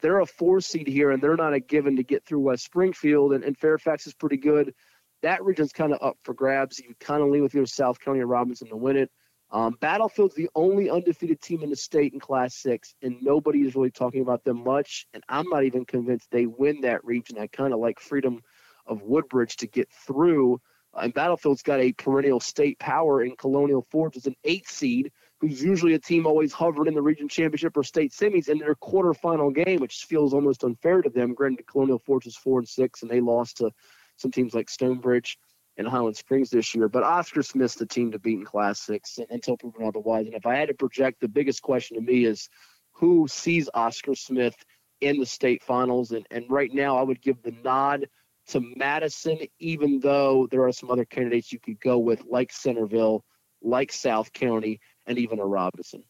they're 0.00 0.20
a 0.20 0.26
four 0.26 0.60
seed 0.60 0.86
here, 0.86 1.10
and 1.10 1.22
they're 1.22 1.36
not 1.36 1.54
a 1.54 1.60
given 1.60 1.96
to 1.96 2.02
get 2.02 2.24
through 2.24 2.40
West 2.40 2.64
Springfield. 2.64 3.32
And, 3.32 3.44
and 3.44 3.56
Fairfax 3.56 4.06
is 4.06 4.14
pretty 4.14 4.36
good. 4.36 4.74
That 5.22 5.44
region's 5.44 5.72
kind 5.72 5.92
of 5.92 5.98
up 6.02 6.16
for 6.22 6.34
grabs. 6.34 6.78
You 6.78 6.94
kind 7.00 7.22
of 7.22 7.28
lean 7.28 7.42
with 7.42 7.54
your 7.54 7.66
South 7.66 8.00
County 8.00 8.20
or 8.20 8.26
Robinson 8.26 8.68
to 8.68 8.76
win 8.76 8.96
it. 8.96 9.10
Um, 9.50 9.76
Battlefield's 9.80 10.34
the 10.34 10.50
only 10.54 10.90
undefeated 10.90 11.40
team 11.40 11.62
in 11.62 11.70
the 11.70 11.76
state 11.76 12.12
in 12.12 12.20
Class 12.20 12.56
Six, 12.56 12.94
and 13.02 13.22
nobody 13.22 13.60
is 13.60 13.76
really 13.76 13.90
talking 13.90 14.20
about 14.20 14.44
them 14.44 14.64
much. 14.64 15.06
And 15.14 15.22
I'm 15.28 15.48
not 15.48 15.64
even 15.64 15.84
convinced 15.84 16.30
they 16.30 16.46
win 16.46 16.80
that 16.80 17.04
region. 17.04 17.38
I 17.38 17.46
kind 17.46 17.72
of 17.72 17.78
like 17.78 18.00
Freedom 18.00 18.42
of 18.86 19.02
Woodbridge 19.02 19.56
to 19.56 19.66
get 19.66 19.88
through. 20.06 20.60
And 20.96 21.14
Battlefield's 21.14 21.62
got 21.62 21.80
a 21.80 21.92
perennial 21.92 22.40
state 22.40 22.78
power 22.78 23.22
in 23.22 23.36
Colonial 23.36 23.86
Forge 23.90 24.16
as 24.16 24.26
an 24.26 24.36
eight 24.44 24.68
seed, 24.68 25.12
who's 25.40 25.62
usually 25.62 25.94
a 25.94 25.98
team 25.98 26.26
always 26.26 26.52
hovering 26.52 26.88
in 26.88 26.94
the 26.94 27.02
region 27.02 27.28
championship 27.28 27.76
or 27.76 27.82
state 27.82 28.12
semis 28.12 28.48
in 28.48 28.58
their 28.58 28.74
quarterfinal 28.74 29.54
game, 29.54 29.80
which 29.80 30.04
feels 30.04 30.32
almost 30.32 30.64
unfair 30.64 31.02
to 31.02 31.10
them. 31.10 31.34
Granted, 31.34 31.66
Colonial 31.66 31.98
Forge 31.98 32.26
is 32.26 32.36
four 32.36 32.58
and 32.58 32.68
six, 32.68 33.02
and 33.02 33.10
they 33.10 33.20
lost 33.20 33.58
to 33.58 33.70
some 34.16 34.30
teams 34.30 34.54
like 34.54 34.70
Stonebridge 34.70 35.38
and 35.76 35.86
Highland 35.86 36.16
Springs 36.16 36.50
this 36.50 36.74
year. 36.74 36.88
But 36.88 37.02
Oscar 37.02 37.42
Smith's 37.42 37.74
the 37.74 37.86
team 37.86 38.10
to 38.12 38.18
beat 38.18 38.38
in 38.38 38.44
Class 38.44 38.80
Six 38.80 39.18
until 39.30 39.58
proven 39.58 39.86
otherwise. 39.86 40.26
And 40.26 40.34
if 40.34 40.46
I 40.46 40.56
had 40.56 40.68
to 40.68 40.74
project, 40.74 41.20
the 41.20 41.28
biggest 41.28 41.62
question 41.62 41.96
to 41.96 42.02
me 42.02 42.24
is 42.24 42.48
who 42.92 43.26
sees 43.28 43.68
Oscar 43.74 44.14
Smith 44.14 44.56
in 45.02 45.18
the 45.18 45.26
state 45.26 45.62
finals? 45.62 46.12
And, 46.12 46.26
and 46.30 46.46
right 46.48 46.72
now, 46.72 46.96
I 46.96 47.02
would 47.02 47.20
give 47.20 47.42
the 47.42 47.54
nod 47.62 48.08
to 48.48 48.60
Madison, 48.76 49.38
even 49.58 50.00
though 50.00 50.46
there 50.50 50.62
are 50.62 50.72
some 50.72 50.90
other 50.90 51.04
candidates 51.04 51.52
you 51.52 51.58
could 51.58 51.80
go 51.80 51.98
with, 51.98 52.22
like 52.28 52.52
Centreville, 52.52 53.24
like 53.62 53.92
South 53.92 54.32
County, 54.32 54.80
and 55.06 55.18
even 55.18 55.40
a 55.40 55.44
Robinson. 55.44 56.04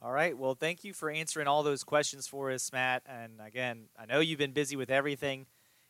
All 0.00 0.12
right. 0.12 0.36
Well, 0.36 0.54
thank 0.54 0.84
you 0.84 0.92
for 0.92 1.10
answering 1.10 1.46
all 1.46 1.62
those 1.62 1.82
questions 1.82 2.26
for 2.26 2.50
us, 2.50 2.70
Matt. 2.72 3.02
And 3.06 3.40
again, 3.40 3.84
I 3.98 4.04
know 4.04 4.20
you've 4.20 4.38
been 4.38 4.52
busy 4.52 4.76
with 4.76 4.90
everything, 4.90 5.46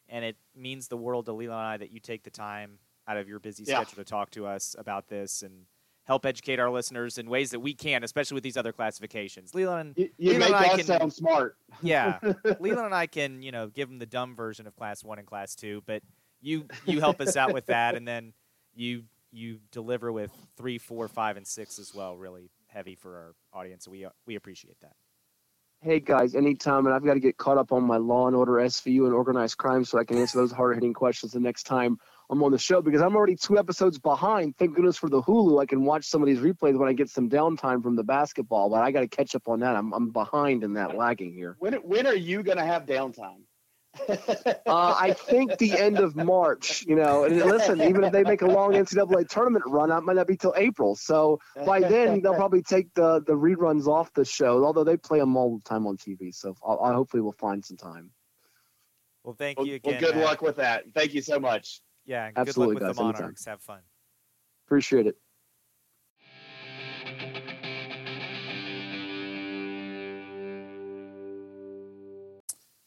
and 0.09 0.25
it 0.25 0.37
means 0.55 0.89
the 0.89 0.97
world 0.97 1.27
to 1.27 1.33
Leland 1.33 1.59
and 1.59 1.69
I 1.69 1.77
that 1.79 1.91
you 1.91 1.99
take 1.99 2.23
the 2.23 2.31
time 2.31 2.79
out 3.09 3.17
of 3.17 3.29
your 3.29 3.41
busy 3.41 3.65
yeah. 3.67 3.83
schedule 3.83 4.05
to 4.05 4.09
talk 4.09 4.31
to 4.31 4.47
us 4.47 4.77
about 4.79 5.09
this 5.09 5.43
and 5.43 5.67
help 6.05 6.27
educate 6.27 6.61
our 6.61 6.71
listeners 6.71 7.19
in 7.19 7.29
ways 7.29 7.51
that 7.51 7.61
we 7.61 7.75
can, 7.75 8.05
especially 8.05 8.35
with 8.35 8.45
these 8.45 8.57
other 8.57 8.73
classifications. 8.73 9.55
Leland, 9.55 9.95
you, 9.97 10.11
you 10.19 10.33
Leland 10.33 10.53
make 10.53 10.71
us 10.71 10.77
can, 10.77 10.85
sound 10.85 11.13
smart. 11.13 11.57
yeah, 11.83 12.19
Leland 12.61 12.87
and 12.87 12.95
I 12.95 13.07
can, 13.07 13.43
you 13.43 13.53
know, 13.53 13.69
give 13.69 13.89
them 13.89 13.99
the 13.99 14.07
dumb 14.07 14.37
version 14.37 14.67
of 14.67 14.77
class 14.77 15.03
one 15.03 15.19
and 15.19 15.27
class 15.27 15.55
two, 15.55 15.83
but 15.87 16.03
you 16.41 16.67
you 16.87 17.01
help 17.01 17.21
us 17.21 17.37
out 17.37 17.53
with 17.53 17.67
that, 17.67 17.95
and 17.95 18.07
then 18.07 18.33
you 18.75 19.05
you 19.33 19.59
deliver 19.73 20.13
with 20.13 20.31
three, 20.57 20.79
four, 20.79 21.09
five, 21.09 21.37
and 21.37 21.47
six 21.47 21.79
as 21.79 21.95
well. 21.95 22.17
Really 22.17 22.51
heavy 22.69 22.95
for 22.95 23.17
our 23.17 23.61
audience, 23.61 23.85
so 23.85 23.91
we 23.91 24.07
we 24.27 24.37
appreciate 24.37 24.79
that. 24.81 24.93
Hey 25.81 26.01
guys, 26.01 26.35
anytime, 26.35 26.87
and 26.87 26.95
I've 26.95 27.05
got 27.05 27.15
to 27.15 27.21
get 27.21 27.37
caught 27.37 27.59
up 27.59 27.71
on 27.73 27.83
my 27.85 27.99
Law 27.99 28.27
and 28.27 28.35
Order 28.35 28.53
SVU 28.53 29.05
and 29.05 29.13
organized 29.13 29.59
crime 29.59 29.85
so 29.85 29.99
I 29.99 30.05
can 30.05 30.17
answer 30.17 30.39
those 30.39 30.53
hard 30.53 30.77
hitting 30.77 30.95
questions 30.95 31.33
the 31.33 31.41
next 31.41 31.65
time 31.65 31.99
I'm 32.31 32.43
on 32.43 32.53
the 32.53 32.59
show 32.59 32.81
because 32.81 33.03
I'm 33.03 33.17
already 33.17 33.37
two 33.37 33.59
episodes 33.59 33.99
behind. 33.99 34.57
Thank 34.57 34.75
goodness 34.75 34.97
for 34.97 35.09
the 35.09 35.23
Hulu. 35.23 35.61
I 35.61 35.67
can 35.67 35.85
watch 35.85 36.07
some 36.07 36.23
of 36.23 36.27
these 36.27 36.39
replays 36.39 36.79
when 36.79 36.89
I 36.89 36.93
get 36.93 37.11
some 37.11 37.29
downtime 37.29 37.83
from 37.83 37.97
the 37.97 38.05
basketball, 38.05 38.71
but 38.71 38.83
I 38.83 38.91
got 38.91 39.01
to 39.01 39.09
catch 39.09 39.35
up 39.35 39.49
on 39.49 39.61
that. 39.61 39.77
I'm, 39.77 39.93
I'm 39.93 40.11
behind 40.11 40.65
in 40.65 40.75
that 40.75 40.97
lagging 40.97 41.33
here. 41.33 41.57
When, 41.59 41.75
when 41.75 42.07
are 42.07 42.15
you 42.15 42.43
going 42.43 42.59
to 42.59 42.65
have 42.65 42.87
downtime? 42.87 43.43
uh, 44.09 44.55
I 44.67 45.13
think 45.13 45.57
the 45.59 45.79
end 45.79 46.01
of 46.01 46.17
March, 46.17 46.85
you 46.87 46.97
know, 46.97 47.25
and 47.25 47.37
listen, 47.37 47.81
even 47.81 48.03
if 48.03 48.13
they 48.13 48.25
make 48.25 48.43
a 48.43 48.47
long 48.47 48.73
NCAA 48.73 49.29
tournament 49.29 49.65
run, 49.69 49.91
that 49.91 50.03
might 50.03 50.17
not 50.17 50.27
be 50.27 50.37
till 50.37 50.55
April. 50.57 50.97
So 50.97 51.39
by 51.55 51.81
then, 51.81 52.21
they'll 52.21 52.35
probably 52.35 52.63
take 52.63 52.93
the, 52.95 53.23
the 53.25 53.35
reruns 53.35 53.87
off 53.87 54.13
the 54.15 54.25
show, 54.25 54.65
although 54.65 54.83
they 54.83 54.97
play 54.97 55.21
them 55.21 55.37
all 55.37 55.59
the 55.59 55.63
time 55.63 55.87
on 55.87 55.97
TV. 55.97 56.35
So 56.35 56.57
I'll, 56.67 56.81
I 56.81 56.93
hopefully 56.93 57.21
we'll 57.21 57.33
find 57.33 57.65
some 57.65 57.77
time. 57.77 58.11
Well, 59.23 59.37
thank 59.39 59.59
you 59.59 59.77
again. 59.77 59.93
Well, 59.93 60.01
good 60.01 60.17
Matt. 60.17 60.25
luck 60.25 60.43
with 60.43 60.57
that. 60.57 60.85
Thank 60.93 61.15
you 61.15 61.23
so 61.23 61.39
much. 61.39 61.81
Yeah, 62.07 62.27
and 62.27 62.37
Absolutely, 62.39 62.77
good 62.77 62.83
luck 62.83 62.89
with 62.89 62.97
guys, 62.97 62.97
the 62.97 63.03
Monarchs. 63.03 63.47
anytime. 63.47 63.53
Have 63.53 63.63
fun. 63.63 63.81
Appreciate 64.67 65.07
it. 65.07 65.17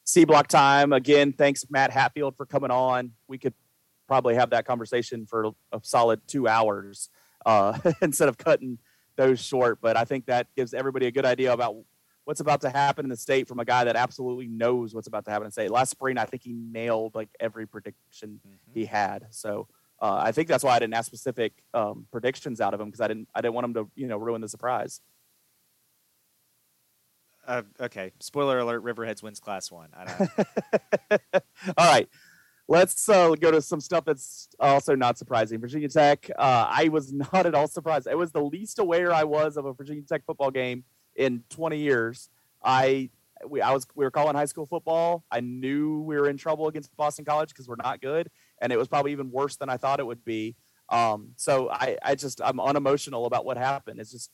C 0.06 0.23
block 0.23 0.48
time 0.48 0.94
again. 0.94 1.34
Thanks, 1.34 1.65
Matt 1.69 1.91
Hatfield, 1.91 2.35
for 2.38 2.45
coming 2.45 2.72
on. 2.72 3.11
We 3.27 3.38
could 3.38 3.53
probably 4.07 4.35
have 4.35 4.52
that 4.52 4.65
conversation 4.65 5.26
for 5.26 5.52
a 5.73 5.80
solid 5.84 6.22
two 6.27 6.48
hours 6.48 7.10
uh, 7.45 7.77
instead 8.02 8.30
of 8.30 8.38
cutting 8.38 8.77
those 9.18 9.39
short. 9.44 9.80
But 9.81 9.98
I 9.98 10.06
think 10.06 10.27
that 10.27 10.48
gives 10.56 10.73
everybody 10.73 11.07
a 11.07 11.11
good 11.11 11.26
idea 11.26 11.52
about 11.52 11.76
what's 12.28 12.41
about 12.41 12.60
to 12.60 12.70
happen 12.70 13.06
in 13.06 13.10
the 13.10 13.16
state 13.16 13.48
from 13.48 13.58
a 13.60 13.64
guy 13.64 13.86
that 13.86 13.95
absolutely 13.95 14.48
knows 14.48 14.94
what's 14.94 15.08
about 15.08 15.24
to 15.24 15.32
happen 15.32 15.45
in 15.45 15.48
the 15.48 15.54
state. 15.54 15.72
Last 15.72 15.91
spring, 15.91 16.18
I 16.18 16.26
think 16.26 16.44
he 16.44 16.52
nailed 16.52 17.16
like 17.16 17.30
every 17.40 17.66
prediction 17.66 18.41
mm-hmm. 18.45 18.74
he 18.74 18.84
had. 18.84 19.28
So 19.30 19.70
uh, 20.02 20.20
I 20.26 20.34
think 20.34 20.49
that's 20.49 20.62
why 20.62 20.76
I 20.76 20.80
didn't 20.80 20.94
ask 20.94 21.06
specific 21.08 21.54
um, 21.74 22.06
predictions 22.12 22.60
out 22.60 22.74
of 22.74 22.82
him 22.82 22.88
because 22.88 22.99
I 22.99 23.08
didn't 23.08 23.30
I 23.34 23.40
didn't 23.40 23.54
want 23.54 23.64
him 23.64 23.74
to 23.76 23.90
you 23.95 24.08
know 24.08 24.18
ruin 24.18 24.41
the 24.41 24.49
surprise. 24.49 24.99
Uh, 27.48 27.62
okay, 27.80 28.12
spoiler 28.20 28.60
alert: 28.60 28.84
Riverheads 28.84 29.24
wins 29.24 29.40
Class 29.40 29.72
One. 29.72 29.88
All 31.12 31.18
right, 31.78 32.10
let's 32.68 33.08
uh, 33.08 33.36
go 33.36 33.52
to 33.52 33.62
some 33.62 33.80
stuff 33.80 34.04
that's 34.04 34.49
also 34.60 34.95
not 34.95 35.18
surprising. 35.18 35.62
Virginia 35.62 35.88
Tech. 35.88 36.30
Uh, 36.38 36.68
I 36.70 36.90
was 36.90 37.14
not 37.34 37.45
at 37.45 37.56
all 37.56 37.70
surprised. 37.70 38.06
It 38.06 38.18
was 38.18 38.34
the 38.34 38.44
least 38.44 38.80
aware 38.80 39.14
I 39.14 39.24
was 39.24 39.56
of 39.56 39.64
a 39.64 39.72
Virginia 39.72 40.04
Tech 40.04 40.26
football 40.26 40.52
game 40.52 40.84
in 41.18 41.44
20 41.49 41.80
years. 41.80 42.30
I 42.64 43.10
we 43.45 43.61
I 43.61 43.73
was 43.73 43.85
we 43.95 44.06
were 44.06 44.11
calling 44.11 44.35
high 44.35 44.45
school 44.45 44.65
football. 44.65 45.26
I 45.31 45.41
knew 45.41 46.02
we 46.02 46.15
were 46.15 46.30
in 46.30 46.38
trouble 46.38 46.68
against 46.68 46.95
Boston 46.95 47.26
College 47.26 47.49
because 47.49 47.68
we're 47.68 47.76
not 47.76 48.02
good, 48.02 48.30
and 48.61 48.72
it 48.72 48.77
was 48.77 48.88
probably 48.88 49.11
even 49.11 49.31
worse 49.31 49.57
than 49.57 49.69
I 49.69 49.77
thought 49.77 49.99
it 49.99 50.07
would 50.07 50.23
be. 50.23 50.56
Um, 50.89 51.34
so 51.35 51.69
I 51.69 51.98
I 52.02 52.15
just 52.15 52.41
I'm 52.41 52.60
unemotional 52.60 53.26
about 53.26 53.45
what 53.45 53.57
happened. 53.57 53.99
It's 53.99 54.11
just 54.11 54.31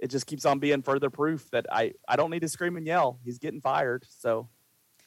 it 0.00 0.08
just 0.08 0.26
keeps 0.26 0.44
on 0.44 0.58
being 0.58 0.82
further 0.82 1.10
proof 1.10 1.50
that 1.50 1.66
I, 1.70 1.94
I 2.06 2.16
don't 2.16 2.30
need 2.30 2.40
to 2.40 2.48
scream 2.48 2.76
and 2.76 2.86
yell. 2.86 3.18
He's 3.24 3.38
getting 3.38 3.60
fired. 3.60 4.06
So, 4.08 4.48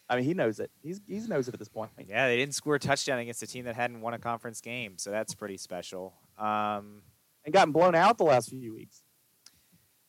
I 0.10 0.16
mean, 0.16 0.26
he 0.26 0.34
knows 0.34 0.60
it. 0.60 0.70
He's 0.82 1.00
he 1.08 1.20
knows 1.20 1.48
it 1.48 1.54
at 1.54 1.60
this 1.60 1.70
point. 1.70 1.92
Yeah, 2.08 2.28
they 2.28 2.38
didn't 2.38 2.56
score 2.56 2.76
a 2.76 2.80
touchdown 2.80 3.20
against 3.20 3.42
a 3.44 3.48
team 3.48 3.66
that 3.66 3.76
hadn't 3.76 4.02
won 4.02 4.14
a 4.14 4.20
conference 4.20 4.60
game, 4.62 4.98
so 4.98 5.12
that's 5.12 5.34
pretty 5.34 5.58
special. 5.58 6.14
Um, 6.38 7.04
and 7.46 7.54
gotten 7.54 7.72
blown 7.72 7.96
out 7.96 8.18
the 8.18 8.24
last 8.24 8.50
few 8.50 8.74
weeks. 8.74 9.04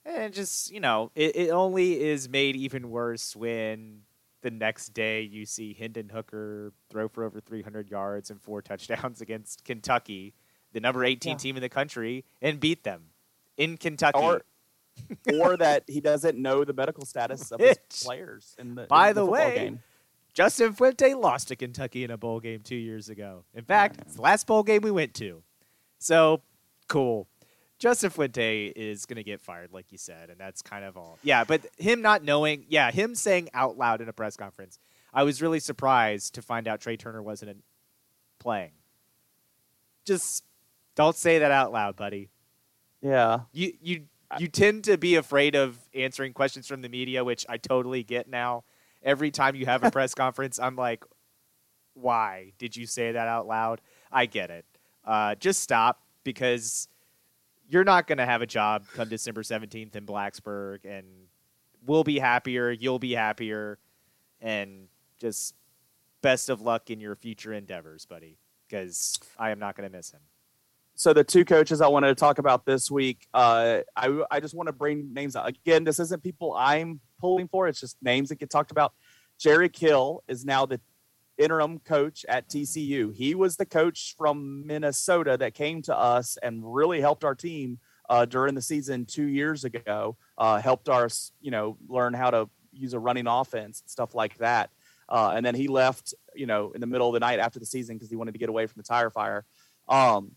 And 0.05 0.33
just 0.33 0.71
you 0.71 0.81
know, 0.81 1.11
it, 1.15 1.37
it 1.37 1.51
only 1.51 2.01
is 2.01 2.29
made 2.29 2.57
even 2.57 2.91
worse 2.91 3.37
when 3.37 4.03
the 4.43 4.51
next 4.51 4.89
day 4.89 5.23
you 5.23 5.47
see 5.47 5.75
Hendon 5.75 6.09
Hooker 6.09 6.73
throw 6.91 7.09
for 7.09 7.25
over 7.25 7.41
300 7.41 7.89
yards 7.91 8.31
and 8.31 8.41
four 8.41 8.61
touchdowns 8.63 9.21
against 9.21 9.65
Kentucky, 9.65 10.35
the 10.73 10.81
number 10.81 11.05
18 11.05 11.31
yeah. 11.31 11.37
team 11.37 11.57
in 11.57 11.63
the 11.63 11.69
country, 11.69 12.25
and 12.41 12.61
beat 12.61 12.85
them 12.85 13.05
in 13.57 13.77
Kentucky. 13.77 14.19
Or, 14.19 14.43
or 15.33 15.57
that 15.57 15.85
he 15.87 16.01
doesn't 16.01 16.37
know 16.37 16.65
the 16.65 16.75
medical 16.75 17.07
status 17.07 17.51
of 17.51 17.61
his 17.61 17.79
players. 18.05 18.55
In 18.59 18.75
the, 18.75 18.87
By 18.87 19.11
in 19.11 19.15
the, 19.15 19.25
the 19.25 19.31
way, 19.31 19.55
game. 19.55 19.83
Justin 20.35 20.73
Fuente 20.73 21.15
lost 21.15 21.49
to 21.49 21.57
Kentucky 21.57 22.05
in 22.05 22.11
a 22.11 22.17
bowl 22.17 22.41
game 22.41 22.61
two 22.63 22.77
years 22.77 23.09
ago. 23.09 23.45
In 23.55 23.65
fact, 23.65 24.01
it's 24.03 24.17
the 24.17 24.23
last 24.23 24.47
bowl 24.47 24.63
game 24.63 24.83
we 24.83 24.91
went 24.91 25.15
to. 25.15 25.43
So 25.99 26.43
cool. 26.89 27.29
Justin 27.83 28.11
Fuente 28.11 28.67
is 28.77 29.07
going 29.07 29.17
to 29.17 29.25
get 29.25 29.41
fired, 29.41 29.73
like 29.73 29.91
you 29.91 29.99
said, 29.99 30.31
and 30.31 30.39
that's 30.39 30.63
kind 30.63 30.85
of 30.85 30.97
all. 30.97 31.19
Yeah, 31.25 31.43
but 31.43 31.63
him 31.79 32.01
not 32.01 32.23
knowing, 32.23 32.65
yeah, 32.69 32.93
him 32.93 33.17
saying 33.17 33.49
out 33.55 33.77
loud 33.77 34.01
in 34.01 34.09
a 34.09 34.13
press 34.13 34.37
conference, 34.37 34.79
I 35.13 35.25
was 35.25 35.43
really 35.43 35.59
surprised 35.59 36.37
to 36.37 36.43
find 36.43 36.69
out 36.69 36.81
Trey 36.81 36.97
Turner 36.97 37.21
wasn't 37.21 37.65
playing. 38.39 38.71
Just 40.05 40.45
don't 40.95 41.17
say 41.17 41.41
that 41.41 41.51
out 41.51 41.73
loud, 41.73 41.97
buddy. 41.97 42.31
Yeah. 43.01 43.41
You 43.51 43.73
you 43.83 44.03
you 44.39 44.47
tend 44.47 44.85
to 44.85 44.97
be 44.97 45.17
afraid 45.17 45.57
of 45.57 45.77
answering 45.93 46.35
questions 46.35 46.69
from 46.69 46.83
the 46.83 46.89
media, 46.89 47.25
which 47.25 47.45
I 47.49 47.57
totally 47.57 48.05
get 48.05 48.29
now. 48.29 48.63
Every 49.03 49.33
time 49.33 49.57
you 49.57 49.67
have 49.67 49.83
a 49.83 49.91
press 49.91 50.15
conference, 50.15 50.61
I'm 50.61 50.77
like, 50.77 51.03
why 51.95 52.53
did 52.59 52.77
you 52.77 52.87
say 52.87 53.11
that 53.11 53.27
out 53.27 53.49
loud? 53.49 53.81
I 54.13 54.27
get 54.27 54.51
it. 54.51 54.67
Uh, 55.05 55.35
just 55.35 55.59
stop 55.59 56.01
because 56.23 56.87
you're 57.69 57.85
not 57.85 58.07
going 58.07 58.19
to 58.19 58.27
have 58.27 58.43
a 58.43 58.47
job 58.47 58.85
come 58.95 59.09
December 59.09 59.43
17th 59.43 59.97
in 59.97 60.07
Blacksburg, 60.07 60.85
and 60.85 61.07
we'll 61.87 62.05
be 62.05 62.19
happier. 62.19 62.71
You'll 62.71 62.99
be 62.99 63.13
happier, 63.13 63.79
and 64.41 64.89
just 65.19 65.55
best 66.23 66.49
of 66.49 66.61
luck 66.61 66.91
in 66.91 67.01
your 67.01 67.17
future 67.17 67.53
endeavors, 67.53 68.07
buddy, 68.07 68.39
because 68.69 69.19
I 69.39 69.51
am 69.51 69.59
not 69.59 69.77
going 69.77 69.91
to 69.91 69.97
miss 69.97 70.11
him. 70.11 70.21
So 70.95 71.13
the 71.13 71.25
two 71.25 71.45
coaches 71.45 71.81
I 71.81 71.89
wanted 71.89 72.09
to 72.09 72.15
talk 72.15 72.39
about 72.39 72.67
this 72.67 72.91
week, 72.91 73.27
uh, 73.33 73.81
I 73.97 74.23
I 74.31 74.41
just 74.41 74.55
want 74.55 74.67
to 74.67 74.73
bring 74.73 75.13
names 75.13 75.37
out. 75.37 75.49
Again, 75.49 75.85
this 75.85 75.99
isn't 75.99 76.23
people 76.23 76.55
I'm 76.55 77.01
pulling 77.19 77.49
for; 77.49 77.67
it's 77.67 77.81
just 77.81 77.97
names 78.03 78.29
that 78.29 78.37
get 78.37 78.51
talked 78.51 78.71
about. 78.71 78.93
Jerry 79.39 79.69
Kill 79.69 80.23
is 80.29 80.45
now 80.45 80.67
the 80.67 80.81
interim 81.43 81.79
coach 81.81 82.25
at 82.29 82.49
TCU. 82.49 83.15
He 83.15 83.35
was 83.35 83.57
the 83.57 83.67
coach 83.67 84.15
from 84.17 84.67
Minnesota 84.67 85.37
that 85.39 85.55
came 85.55 85.83
to 85.83 85.97
us 85.97 86.39
and 86.43 86.63
really 86.75 87.01
helped 87.01 87.25
our 87.25 87.35
team 87.35 87.79
uh, 88.09 88.25
during 88.25 88.55
the 88.55 88.63
season 88.63 89.05
two 89.05 89.27
years 89.27 89.65
ago. 89.65 90.17
Uh, 90.39 90.61
helped 90.61 90.89
us, 90.89 91.33
you 91.41 91.51
know, 91.51 91.77
learn 91.89 92.15
how 92.15 92.31
to 92.31 92.49
use 92.73 92.95
a 92.95 92.99
running 92.99 93.27
offense, 93.27 93.83
stuff 93.87 94.15
like 94.15 94.37
that. 94.39 94.71
Uh, 95.09 95.33
and 95.35 95.45
then 95.45 95.55
he 95.55 95.69
left, 95.69 96.15
you 96.35 96.47
know, 96.47 96.73
in 96.73 96.81
the 96.81 96.87
middle 96.87 97.09
of 97.09 97.15
the 97.15 97.21
night 97.21 97.39
after 97.39 97.59
the 97.59 97.67
season 97.67 97.97
because 97.97 98.11
he 98.11 98.17
wanted 98.17 98.33
to 98.33 98.39
get 98.39 98.49
away 98.49 98.67
from 98.67 98.81
the 98.81 98.87
tire 98.87 99.11
fire. 99.11 99.45
Um, 99.89 100.33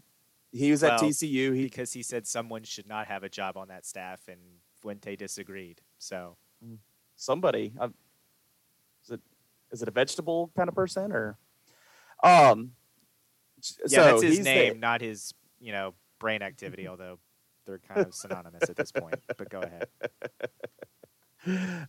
he 0.51 0.71
was 0.71 0.81
well, 0.81 0.93
at 0.93 1.01
TCU 1.01 1.55
he, 1.55 1.63
because 1.63 1.91
he 1.91 2.03
said 2.03 2.25
someone 2.25 2.63
should 2.63 2.87
not 2.87 3.07
have 3.07 3.23
a 3.23 3.29
job 3.29 3.57
on 3.57 3.67
that 3.67 3.85
staff, 3.85 4.21
and 4.27 4.39
Fuente 4.81 5.15
disagreed. 5.15 5.81
So 5.97 6.37
somebody, 7.15 7.73
uh, 7.79 7.89
is 9.75 9.81
it 9.81 9.87
a 9.87 9.91
vegetable 9.91 10.51
kind 10.55 10.69
of 10.69 10.73
person 10.75 11.11
or 11.11 11.37
um 12.23 12.71
yeah 13.87 13.97
so 13.97 14.03
that's 14.03 14.21
his 14.23 14.39
name 14.39 14.73
the, 14.73 14.79
not 14.79 15.01
his 15.01 15.33
you 15.59 15.71
know 15.71 15.93
brain 16.19 16.41
activity 16.41 16.87
although 16.87 17.19
they're 17.65 17.79
kind 17.79 18.05
of 18.05 18.13
synonymous 18.13 18.69
at 18.69 18.75
this 18.75 18.91
point 18.91 19.19
but 19.37 19.49
go 19.49 19.61
ahead. 19.61 19.87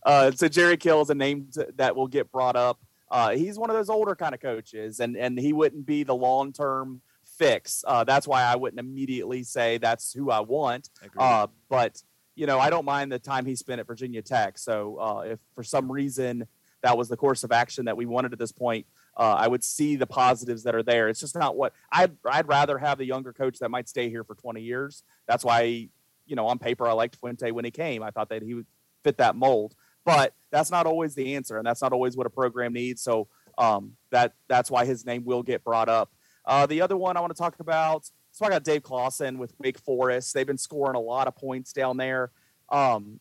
Uh, 0.05 0.29
so 0.29 0.47
jerry 0.47 0.77
kill 0.77 1.01
is 1.01 1.09
a 1.09 1.15
name 1.15 1.49
that 1.77 1.95
will 1.95 2.07
get 2.07 2.31
brought 2.31 2.55
up. 2.55 2.79
Uh, 3.09 3.31
he's 3.31 3.57
one 3.57 3.71
of 3.71 3.75
those 3.75 3.89
older 3.89 4.15
kind 4.15 4.35
of 4.35 4.39
coaches 4.39 4.99
and 4.99 5.17
and 5.17 5.39
he 5.39 5.51
wouldn't 5.51 5.83
be 5.83 6.03
the 6.03 6.13
long 6.13 6.53
term 6.53 7.01
fix. 7.25 7.83
Uh, 7.87 8.03
that's 8.03 8.27
why 8.27 8.43
i 8.43 8.55
wouldn't 8.55 8.79
immediately 8.79 9.41
say 9.41 9.79
that's 9.79 10.13
who 10.13 10.29
i 10.29 10.39
want. 10.39 10.91
Uh, 11.17 11.47
but 11.69 11.99
you 12.35 12.45
know 12.45 12.59
i 12.59 12.69
don't 12.69 12.85
mind 12.85 13.11
the 13.11 13.17
time 13.17 13.47
he 13.47 13.55
spent 13.55 13.79
at 13.79 13.87
virginia 13.87 14.21
tech. 14.21 14.59
So 14.59 14.99
uh, 14.99 15.21
if 15.21 15.39
for 15.55 15.63
some 15.63 15.91
reason 15.91 16.47
that 16.87 16.97
was 16.97 17.09
the 17.09 17.17
course 17.17 17.43
of 17.43 17.51
action 17.51 17.83
that 17.83 17.97
we 17.97 18.05
wanted 18.05 18.31
at 18.31 18.39
this 18.39 18.53
point. 18.53 18.85
Uh, 19.17 19.35
I 19.37 19.49
would 19.49 19.61
see 19.61 19.97
the 19.97 20.07
positives 20.07 20.63
that 20.63 20.73
are 20.73 20.83
there. 20.83 21.09
It's 21.09 21.19
just 21.19 21.35
not 21.35 21.57
what 21.57 21.73
I'd, 21.91 22.15
I'd 22.23 22.47
rather 22.47 22.77
have 22.77 22.97
the 22.97 23.03
younger 23.03 23.33
coach 23.33 23.59
that 23.59 23.69
might 23.69 23.89
stay 23.89 24.09
here 24.09 24.23
for 24.23 24.35
20 24.35 24.61
years. 24.61 25.03
That's 25.27 25.43
why, 25.43 25.89
you 26.25 26.35
know, 26.37 26.47
on 26.47 26.59
paper, 26.59 26.87
I 26.87 26.93
liked 26.93 27.17
Fuente 27.17 27.51
when 27.51 27.65
he 27.65 27.71
came. 27.71 28.03
I 28.03 28.11
thought 28.11 28.29
that 28.29 28.41
he 28.41 28.53
would 28.53 28.67
fit 29.03 29.17
that 29.17 29.35
mold, 29.35 29.75
but 30.05 30.33
that's 30.49 30.71
not 30.71 30.85
always 30.85 31.13
the 31.13 31.35
answer. 31.35 31.57
And 31.57 31.67
that's 31.67 31.81
not 31.81 31.91
always 31.91 32.15
what 32.15 32.25
a 32.25 32.29
program 32.29 32.71
needs. 32.71 33.01
So 33.01 33.27
um, 33.57 33.97
that 34.11 34.31
that's 34.47 34.71
why 34.71 34.85
his 34.85 35.05
name 35.05 35.25
will 35.25 35.43
get 35.43 35.65
brought 35.65 35.89
up. 35.89 36.13
Uh, 36.45 36.67
the 36.67 36.79
other 36.79 36.95
one 36.95 37.17
I 37.17 37.19
want 37.19 37.35
to 37.35 37.37
talk 37.37 37.59
about, 37.59 38.09
so 38.31 38.45
I 38.45 38.49
got 38.49 38.63
Dave 38.63 38.83
Clawson 38.83 39.39
with 39.39 39.53
Wake 39.59 39.79
Forest. 39.79 40.33
They've 40.33 40.47
been 40.47 40.57
scoring 40.57 40.95
a 40.95 41.01
lot 41.01 41.27
of 41.27 41.35
points 41.35 41.73
down 41.73 41.97
there. 41.97 42.31
Um, 42.69 43.19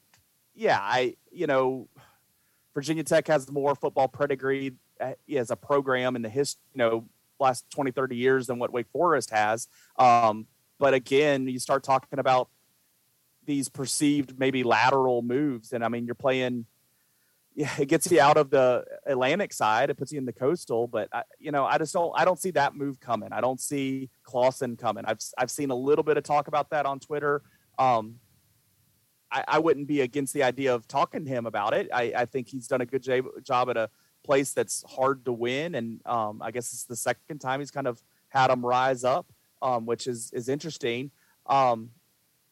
yeah, 0.55 0.79
I, 0.81 1.17
you 1.33 1.49
know, 1.49 1.89
Virginia 2.77 3.03
Tech 3.03 3.27
has 3.28 3.51
more 3.51 3.74
football 3.74 4.07
pedigree 4.07 4.74
uh, 5.01 5.12
as 5.35 5.51
a 5.51 5.57
program 5.57 6.15
in 6.15 6.20
the 6.20 6.28
history, 6.28 6.61
you 6.74 6.78
know, 6.78 7.09
last 7.40 7.65
20, 7.70 7.90
30 7.90 8.16
years 8.16 8.48
than 8.48 8.59
what 8.59 8.70
Wake 8.70 8.89
Forest 8.93 9.31
has. 9.31 9.66
Um, 9.98 10.47
but 10.78 10.93
again, 10.93 11.48
you 11.48 11.59
start 11.59 11.82
talking 11.82 12.19
about 12.19 12.51
these 13.47 13.70
perceived 13.70 14.39
maybe 14.39 14.62
lateral 14.62 15.23
moves, 15.23 15.73
and 15.73 15.82
I 15.82 15.89
mean, 15.89 16.07
you're 16.07 16.15
playing. 16.15 16.66
Yeah, 17.59 17.73
it 17.78 17.86
gets 17.86 18.12
you 18.12 18.20
out 18.20 18.36
of 18.36 18.51
the 18.51 18.85
Atlantic 19.07 19.51
side. 19.51 19.89
It 19.89 19.97
puts 19.97 20.12
you 20.12 20.19
in 20.19 20.27
the 20.27 20.32
coastal, 20.35 20.86
but 20.86 21.09
I, 21.11 21.23
you 21.39 21.51
know, 21.53 21.65
I 21.65 21.78
just 21.78 21.94
don't. 21.94 22.12
I 22.15 22.27
don't 22.27 22.39
see 22.39 22.51
that 22.51 22.74
move 22.74 23.01
coming. 23.01 23.32
I 23.32 23.40
don't 23.40 23.59
see 23.59 24.11
Clawson 24.24 24.77
coming. 24.77 25.07
I've 25.07 25.20
I've 25.39 25.51
seen 25.51 25.70
a 25.70 25.74
little 25.74 26.05
bit 26.05 26.19
of 26.19 26.23
talk 26.23 26.48
about 26.48 26.69
that 26.69 26.85
on 26.85 27.01
Twitter. 27.01 27.40
Um, 27.78 28.16
I, 29.31 29.44
I, 29.48 29.59
wouldn't 29.59 29.86
be 29.86 30.01
against 30.03 30.32
the 30.32 30.43
idea 30.43 30.74
of 30.74 30.86
talking 30.86 31.24
to 31.24 31.31
him 31.31 31.47
about 31.47 31.74
it. 31.74 31.89
I, 31.93 32.12
I 32.16 32.24
think 32.27 32.48
he's 32.48 32.69
done 32.69 32.81
a 32.81 32.86
good 32.86 33.03
job, 33.03 33.27
job 33.43 33.70
at 33.70 33.77
a 33.77 33.90
place 34.24 34.53
that's 34.53 34.85
hard 34.89 35.24
to 35.24 35.32
win, 35.32 35.74
and 35.74 36.01
um, 36.07 36.40
I 36.43 36.51
guess 36.51 36.73
it's 36.73 36.85
the 36.85 36.97
second 36.97 37.39
time 37.39 37.61
he's 37.61 37.70
kind 37.70 37.86
of 37.86 38.03
had 38.28 38.51
him 38.51 38.65
rise 38.65 39.05
up, 39.05 39.27
um, 39.62 39.86
which 39.86 40.07
is 40.07 40.31
is 40.32 40.48
interesting. 40.48 41.11
Um, 41.47 41.90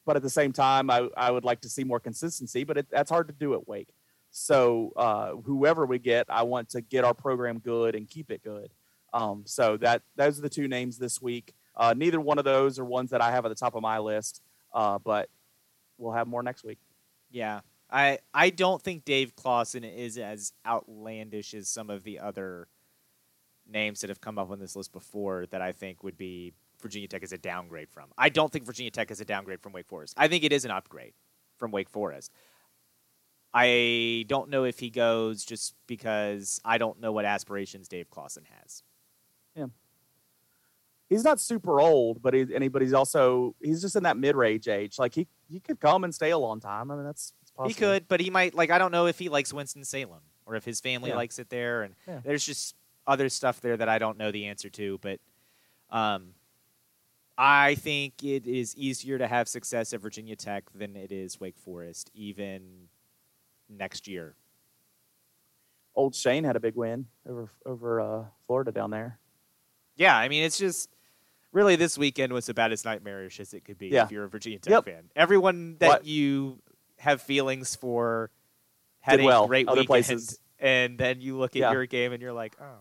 but 0.07 0.17
at 0.17 0.23
the 0.23 0.31
same 0.31 0.53
time, 0.53 0.91
I, 0.91 1.09
I 1.17 1.31
would 1.31 1.45
like 1.45 1.61
to 1.63 1.69
see 1.69 1.85
more 1.85 2.01
consistency, 2.01 2.65
but 2.65 2.77
it, 2.79 2.87
that's 2.91 3.11
hard 3.11 3.29
to 3.29 3.35
do 3.35 3.55
at 3.55 3.67
Wake. 3.67 3.89
So 4.31 4.93
uh, 4.97 5.33
whoever 5.45 5.87
we 5.87 5.99
get, 5.99 6.27
I 6.29 6.43
want 6.43 6.69
to 6.71 6.81
get 6.81 7.05
our 7.05 7.15
program 7.15 7.59
good 7.59 7.95
and 7.95 8.09
keep 8.09 8.31
it 8.31 8.43
good. 8.43 8.71
Um, 9.13 9.45
so 9.47 9.77
that 9.79 10.03
those 10.17 10.39
are 10.39 10.43
the 10.43 10.49
two 10.49 10.67
names 10.67 10.99
this 10.99 11.23
week. 11.23 11.55
Uh, 11.77 11.95
neither 11.97 12.21
one 12.21 12.39
of 12.39 12.45
those 12.45 12.79
are 12.79 12.85
ones 12.85 13.11
that 13.11 13.21
I 13.21 13.31
have 13.31 13.45
at 13.45 13.49
the 13.49 13.55
top 13.55 13.75
of 13.75 13.83
my 13.83 13.99
list, 13.99 14.43
uh, 14.73 14.99
but 14.99 15.29
we'll 15.99 16.13
have 16.13 16.27
more 16.27 16.43
next 16.43 16.65
week. 16.65 16.79
Yeah. 17.31 17.61
I 17.91 18.19
I 18.33 18.51
don't 18.51 18.83
think 18.83 19.05
Dave 19.05 19.37
Clawson 19.37 19.85
is 19.85 20.19
as 20.19 20.53
outlandish 20.67 21.55
as 21.55 21.69
some 21.69 21.91
of 21.91 22.03
the 22.03 22.19
other 22.19 22.69
names 23.67 24.01
that 24.01 24.11
have 24.11 24.21
come 24.21 24.39
up 24.39 24.51
on 24.51 24.59
this 24.59 24.77
list 24.77 24.93
before 24.93 25.47
that 25.47 25.63
I 25.63 25.73
think 25.73 26.03
would 26.03 26.17
be 26.17 26.53
Virginia 26.81 27.09
Tech 27.09 27.23
is 27.23 27.33
a 27.33 27.39
downgrade 27.39 27.89
from. 27.91 28.11
I 28.19 28.29
don't 28.29 28.53
think 28.53 28.67
Virginia 28.67 28.91
Tech 28.91 29.11
is 29.11 29.21
a 29.21 29.25
downgrade 29.25 29.61
from 29.61 29.73
Wake 29.73 29.87
Forest. 29.89 30.15
I 30.17 30.29
think 30.29 30.45
it 30.45 30.53
is 30.53 30.65
an 30.65 30.71
upgrade 30.71 31.15
from 31.57 31.71
Wake 31.71 31.89
Forest. 31.89 32.33
I 33.55 34.25
don't 34.29 34.51
know 34.51 34.65
if 34.65 34.81
he 34.81 34.91
goes 34.91 35.45
just 35.45 35.75
because 35.87 36.61
I 36.65 36.79
don't 36.79 37.01
know 37.01 37.13
what 37.13 37.25
aspirations 37.25 37.89
Dave 37.89 38.11
Clawson 38.11 38.45
has 38.61 38.83
he's 41.09 41.25
not 41.25 41.41
super 41.41 41.81
old, 41.81 42.23
but 42.23 42.35
he, 42.35 42.41
and 42.43 42.63
he, 42.63 42.69
but 42.69 42.83
he's 42.83 42.93
also 42.93 43.55
he's 43.63 43.81
just 43.81 43.97
in 43.97 44.03
that 44.05 44.17
mid 44.17 44.37
range 44.37 44.69
age. 44.69 44.99
Like 44.99 45.15
he 45.15 45.27
he 45.49 45.61
could 45.61 45.81
come 45.81 46.05
and 46.05 46.15
stay 46.15 46.31
a 46.31 46.39
long 46.39 46.61
time. 46.61 46.91
I 46.91 46.97
mean, 46.97 47.05
that's 47.05 47.33
possible. 47.57 47.69
he 47.69 47.75
could, 47.75 48.09
but 48.09 48.21
he 48.21 48.31
might 48.31 48.55
like 48.55 48.71
I 48.71 48.79
don't 48.79 48.93
know 48.93 49.07
if 49.07 49.19
he 49.19 49.29
likes 49.29 49.53
Winston 49.53 49.85
Salem 49.85 50.21
or 50.47 50.57
if 50.57 50.65
his 50.65 50.81
family 50.81 51.11
yeah. 51.11 51.17
likes 51.17 51.39
it 51.39 51.49
there, 51.49 51.83
and 51.83 51.95
yeah. 52.07 52.21
there's 52.25 52.45
just 52.45 52.75
other 53.07 53.29
stuff 53.29 53.61
there 53.61 53.77
that 53.77 53.89
I 53.89 53.99
don't 53.99 54.19
know 54.19 54.31
the 54.31 54.47
answer 54.47 54.71
to. 54.71 54.99
But 54.99 55.21
um, 55.91 56.35
I 57.37 57.75
think 57.77 58.23
it 58.23 58.47
is 58.47 58.77
easier 58.77 59.19
to 59.19 59.27
have 59.27 59.49
success 59.49 59.93
at 59.93 60.01
Virginia 60.01 60.37
Tech 60.37 60.65
than 60.75 60.97
it 60.97 61.13
is 61.13 61.41
Wake 61.41 61.59
Forest, 61.59 62.11
even 62.15 62.89
next 63.69 64.07
year. 64.07 64.37
Old 65.97 66.15
Shane 66.15 66.45
had 66.45 66.57
a 66.57 66.61
big 66.61 66.75
win 66.75 67.07
over 67.29 67.49
over 67.65 68.01
uh, 68.01 68.25
Florida 68.47 68.73
down 68.73 68.91
there. 68.91 69.19
Yeah, 69.97 70.17
I 70.17 70.29
mean 70.29 70.43
it's 70.43 70.59
just 70.59 70.91
really 71.55 71.77
this 71.77 71.97
weekend 71.97 72.33
was 72.33 72.49
about 72.49 72.73
as 72.73 72.85
nightmarish 72.85 73.41
as 73.41 73.55
it 73.55 73.65
could 73.65 73.79
be 73.79 73.89
yeah. 73.89 74.05
if 74.05 74.13
you're 74.13 74.25
a 74.25 74.29
Virginia 74.29 74.59
Tech 74.59 74.71
yep. 74.71 74.85
fan. 74.85 75.05
Everyone 75.17 75.77
that 75.79 75.89
what? 75.89 76.05
you 76.05 76.59
have 76.99 77.23
feelings 77.23 77.75
for 77.77 78.31
had 79.01 79.23
well, 79.23 79.45
a 79.45 79.47
great 79.47 79.69
other 79.69 79.77
weekend, 79.83 79.87
places. 79.87 80.39
and 80.59 80.99
then 80.99 81.21
you 81.21 81.39
look 81.39 81.55
at 81.57 81.61
Yeah. 81.61 81.73
your 81.73 81.87
game 81.87 82.13
and 82.13 82.21
you're 82.21 82.33
like, 82.33 82.57
oh, 82.61 82.81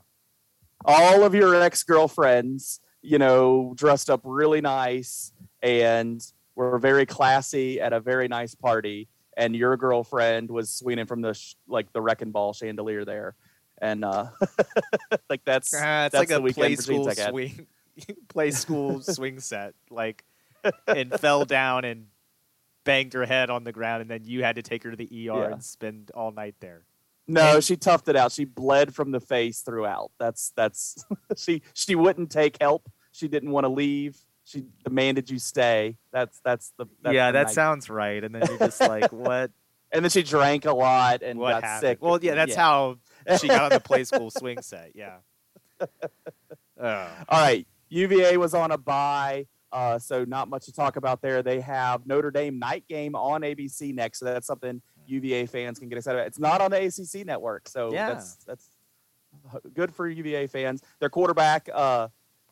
all 0.86 1.24
of 1.24 1.36
your 1.36 1.56
ex 1.56 1.84
girlfriends, 1.84 2.80
you 3.02 3.20
know, 3.20 3.74
dressed 3.76 4.10
up 4.10 4.22
really 4.24 4.60
nice 4.60 5.32
and 5.62 6.26
were 6.56 6.80
very 6.80 7.06
classy 7.06 7.80
at 7.80 7.94
a 7.94 8.00
very 8.00 8.28
nice 8.28 8.56
party, 8.56 9.08
and 9.38 9.56
your 9.56 9.78
girlfriend 9.78 10.50
was 10.50 10.70
swinging 10.70 11.06
from 11.06 11.22
the 11.22 11.34
sh- 11.34 11.56
like 11.68 11.92
the 11.94 12.02
wrecking 12.02 12.32
ball 12.32 12.54
chandelier 12.54 13.06
there, 13.06 13.36
and 13.80 14.04
uh, 14.04 14.28
like 15.30 15.44
that's 15.46 15.74
it's 15.74 15.82
that's 15.82 16.16
like 16.16 16.30
the 16.30 16.38
a 16.38 16.42
weekend 16.42 16.56
play 16.56 16.76
school 16.76 17.10
swing, 17.12 17.68
play 18.28 18.52
school 18.52 19.02
swing 19.02 19.40
set, 19.40 19.74
like, 19.90 20.24
and 20.88 21.12
fell 21.20 21.46
down 21.46 21.86
and 21.86 22.08
banged 22.84 23.14
her 23.14 23.26
head 23.26 23.50
on 23.50 23.64
the 23.64 23.72
ground, 23.72 24.02
and 24.02 24.10
then 24.12 24.22
you 24.24 24.44
had 24.44 24.56
to 24.58 24.62
take 24.62 24.84
her 24.84 24.92
to 24.92 24.98
the 24.98 25.06
ER 25.30 25.34
Yeah. 25.34 25.52
and 25.52 25.64
spend 25.64 26.12
all 26.14 26.32
night 26.32 26.56
there. 26.60 26.84
No, 27.28 27.56
And- 27.56 27.64
she 27.64 27.78
toughed 27.78 28.08
it 28.10 28.16
out. 28.16 28.32
She 28.32 28.44
bled 28.46 28.94
from 28.94 29.12
the 29.12 29.20
face 29.22 29.62
throughout. 29.62 30.12
That's 30.20 30.52
that's 30.56 31.06
she 31.38 31.62
she 31.74 31.96
wouldn't 31.96 32.30
take 32.32 32.58
help. 32.62 32.90
She 33.12 33.28
didn't 33.28 33.52
want 33.52 33.64
to 33.66 33.70
leave. 33.70 34.18
She 34.46 34.66
demanded 34.84 35.30
you 35.30 35.40
stay. 35.40 35.96
That's 36.12 36.42
that's 36.44 36.74
the 36.78 36.86
that's 37.02 37.14
yeah, 37.16 37.32
the 37.32 37.38
that 37.40 37.48
night. 37.48 37.54
sounds 37.54 37.90
right. 37.90 38.22
And 38.24 38.36
then 38.36 38.44
you're 38.50 38.58
just 38.58 38.82
like, 38.82 39.10
what? 39.14 39.52
And 39.94 40.04
then 40.04 40.10
she 40.10 40.24
drank 40.24 40.66
a 40.66 40.74
lot 40.74 41.22
and 41.22 41.40
what 41.40 41.52
got 41.52 41.64
happened? 41.64 41.82
sick. 41.82 41.98
Well, 42.02 42.20
yeah, 42.22 42.34
that's 42.36 42.56
how 42.56 42.98
she 43.40 43.48
got 43.48 43.62
on 43.62 43.70
the 43.70 43.80
play 43.80 44.04
school 44.04 44.30
swing 44.32 44.62
set. 44.62 44.92
Yeah. 44.96 45.18
Oh. 45.80 47.08
All 47.30 47.40
right, 47.42 47.66
UVA 47.94 48.38
was 48.38 48.54
on 48.56 48.72
a 48.72 48.78
bye, 48.78 49.46
uh, 49.72 50.00
so 50.00 50.24
not 50.26 50.50
much 50.50 50.66
to 50.66 50.74
talk 50.74 50.96
about 50.96 51.22
there. 51.22 51.44
They 51.44 51.60
have 51.62 52.08
Notre 52.08 52.32
Dame 52.32 52.58
night 52.58 52.86
game 52.88 53.16
on 53.16 53.42
ABC 53.42 53.94
next, 53.94 54.20
so 54.20 54.26
that's 54.26 54.48
something 54.48 54.82
UVA 55.06 55.46
fans 55.46 55.78
can 55.80 55.90
get 55.90 55.98
excited 55.98 56.18
about. 56.18 56.28
It's 56.28 56.40
not 56.40 56.60
on 56.60 56.72
the 56.72 56.78
ACC 56.86 57.26
network, 57.26 57.70
so 57.70 57.94
Yeah. 57.94 58.14
that's 58.14 58.36
that's 58.46 58.68
good 59.74 59.94
for 59.94 60.08
UVA 60.08 60.48
fans. 60.48 60.82
Their 61.00 61.10
quarterback 61.10 61.70
uh, 61.74 62.08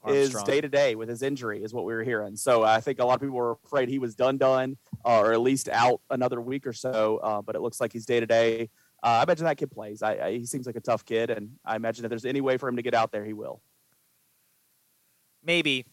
is 0.07 0.34
day 0.43 0.61
to 0.61 0.69
day 0.69 0.95
with 0.95 1.09
his 1.09 1.22
injury, 1.22 1.63
is 1.63 1.73
what 1.73 1.85
we 1.85 1.93
were 1.93 2.03
hearing. 2.03 2.35
So 2.35 2.63
I 2.63 2.80
think 2.80 2.99
a 2.99 3.05
lot 3.05 3.15
of 3.15 3.22
people 3.22 3.35
were 3.38 3.57
afraid 3.65 3.89
he 3.89 3.99
was 3.99 4.15
done, 4.15 4.38
done, 4.38 4.77
uh, 5.05 5.19
or 5.19 5.34
at 5.34 5.41
least 5.41 5.69
out 5.69 6.01
another 6.09 6.39
week 6.41 6.65
or 6.68 6.73
so. 6.73 7.18
Uh, 7.18 7.41
but 7.41 7.55
it 7.55 7.61
looks 7.61 7.80
like 7.81 7.93
he's 7.93 8.05
day 8.05 8.19
to 8.19 8.26
day. 8.27 8.69
I 9.03 9.23
imagine 9.23 9.45
that 9.45 9.57
kid 9.57 9.72
plays. 9.72 10.03
I, 10.03 10.13
I, 10.13 10.31
he 10.38 10.45
seems 10.45 10.68
like 10.68 10.76
a 10.76 10.81
tough 10.81 11.03
kid, 11.05 11.31
and 11.31 11.51
I 11.65 11.76
imagine 11.76 12.05
if 12.05 12.09
there's 12.09 12.26
any 12.26 12.41
way 12.41 12.57
for 12.57 12.69
him 12.69 12.76
to 12.76 12.84
get 12.84 12.93
out 12.93 13.11
there, 13.11 13.26
he 13.26 13.34
will. 13.34 13.61
Maybe. 15.43 15.85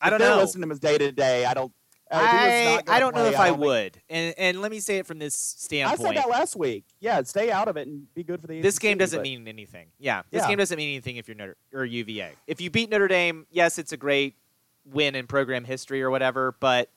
I 0.00 0.10
don't 0.10 0.18
know. 0.20 0.36
Listen 0.38 0.60
to 0.60 0.66
him 0.66 0.72
as 0.72 0.78
day 0.80 0.98
to 0.98 1.12
day. 1.12 1.44
I 1.46 1.54
don't. 1.54 1.72
uh, 2.10 2.18
if 2.22 2.30
he 2.30 2.36
was 2.76 2.82
I, 2.88 2.96
I 2.96 3.00
don't 3.00 3.14
know 3.14 3.24
if 3.24 3.38
I, 3.38 3.50
would. 3.50 4.00
And 4.10 4.34
and 4.36 4.60
let 4.60 4.70
me 4.70 4.80
say 4.80 4.98
it 4.98 5.06
from 5.06 5.18
this 5.18 5.34
standpoint. 5.34 6.00
I 6.00 6.02
said 6.02 6.16
that 6.16 6.28
last 6.28 6.56
week. 6.56 6.84
Yeah, 7.00 7.22
stay 7.22 7.50
out 7.50 7.68
of 7.68 7.76
it 7.76 7.88
and 7.88 8.12
be 8.14 8.22
good 8.22 8.40
for 8.40 8.46
the. 8.46 8.60
this 8.60 8.76
ACC, 8.76 8.82
game 8.82 8.98
doesn't 8.98 9.18
but- 9.18 9.22
mean 9.22 9.48
anything. 9.48 9.88
Yeah, 9.98 10.22
this 10.30 10.42
Yeah. 10.42 10.48
game 10.48 10.58
doesn't 10.58 10.76
mean 10.76 10.90
anything 10.90 11.16
if 11.16 11.26
you're 11.28 11.36
Notre 11.36 11.56
or 11.72 11.84
UVA. 11.84 12.32
If 12.46 12.60
you 12.60 12.70
beat 12.70 12.90
Notre 12.90 13.08
Dame, 13.08 13.46
yes, 13.50 13.78
it's 13.78 13.92
a 13.92 13.96
great 13.96 14.36
win 14.84 15.14
in 15.14 15.26
program 15.26 15.64
history 15.64 16.02
or 16.02 16.10
whatever. 16.10 16.54
But 16.60 16.90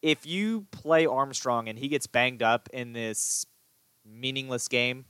if 0.00 0.24
you 0.26 0.66
play 0.70 1.06
Armstrong 1.06 1.68
and 1.68 1.78
he 1.78 1.88
gets 1.88 2.06
banged 2.06 2.42
up 2.42 2.68
in 2.72 2.92
this 2.92 3.46
meaningless 4.06 4.68
game 4.68 5.06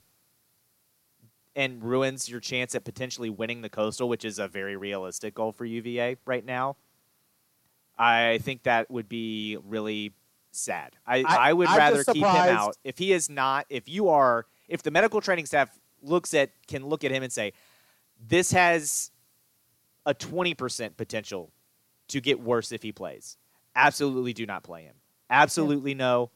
and 1.55 1.83
ruins 1.83 2.27
your 2.29 2.39
chance 2.39 2.75
at 2.75 2.83
potentially 2.83 3.29
winning 3.29 3.61
the 3.61 3.69
Coastal, 3.69 4.09
which 4.09 4.25
is 4.25 4.39
a 4.39 4.47
very 4.47 4.75
realistic 4.75 5.35
goal 5.35 5.51
for 5.51 5.65
UVA 5.65 6.17
right 6.25 6.45
now, 6.45 6.75
I 7.97 8.39
think 8.41 8.63
that 8.63 8.91
would 8.91 9.07
be 9.07 9.57
really 9.63 10.13
sad. 10.51 10.95
I, 11.07 11.23
I- 11.23 11.49
I, 11.49 11.53
would 11.53 11.67
I'm 11.67 11.77
rather 11.77 12.03
keep 12.03 12.17
him 12.17 12.25
out. 12.25 12.75
If 12.83 12.97
he 12.97 13.13
is 13.13 13.29
not, 13.29 13.65
if 13.69 13.87
you 13.87 14.09
are, 14.09 14.45
if 14.67 14.83
the 14.83 14.91
medical 14.91 15.21
training 15.21 15.45
staff 15.45 15.69
looks 16.01 16.33
at, 16.33 16.51
can 16.67 16.85
look 16.85 17.03
at 17.03 17.11
him 17.11 17.23
and 17.23 17.31
say, 17.31 17.53
this 18.27 18.51
has 18.51 19.11
a 20.05 20.13
20% 20.13 20.97
potential 20.97 21.51
to 22.09 22.21
get 22.21 22.39
worse 22.39 22.71
if 22.71 22.83
he 22.83 22.91
plays. 22.91 23.37
Absolutely 23.75 24.33
do 24.33 24.45
not 24.45 24.63
play 24.63 24.83
him. 24.83 24.95
Absolutely 25.29 25.93
no. 25.95 26.31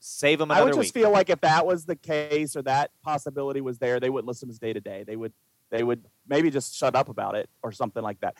Save 0.00 0.40
him 0.40 0.50
I 0.50 0.62
would 0.62 0.74
just 0.74 0.94
week. 0.94 1.02
feel 1.02 1.10
like 1.10 1.28
if 1.28 1.40
that 1.40 1.66
was 1.66 1.84
the 1.84 1.96
case 1.96 2.54
or 2.54 2.62
that 2.62 2.90
possibility 3.02 3.60
was 3.60 3.78
there, 3.78 3.98
they 3.98 4.10
wouldn't 4.10 4.28
listen 4.28 4.48
to 4.48 4.52
his 4.52 4.58
day 4.58 4.72
to 4.72 4.80
day. 4.80 5.04
They 5.06 5.16
would. 5.16 5.32
They 5.70 5.82
would 5.82 6.02
maybe 6.26 6.50
just 6.50 6.74
shut 6.74 6.96
up 6.96 7.10
about 7.10 7.34
it 7.34 7.50
or 7.62 7.72
something 7.72 8.02
like 8.02 8.20
that. 8.20 8.36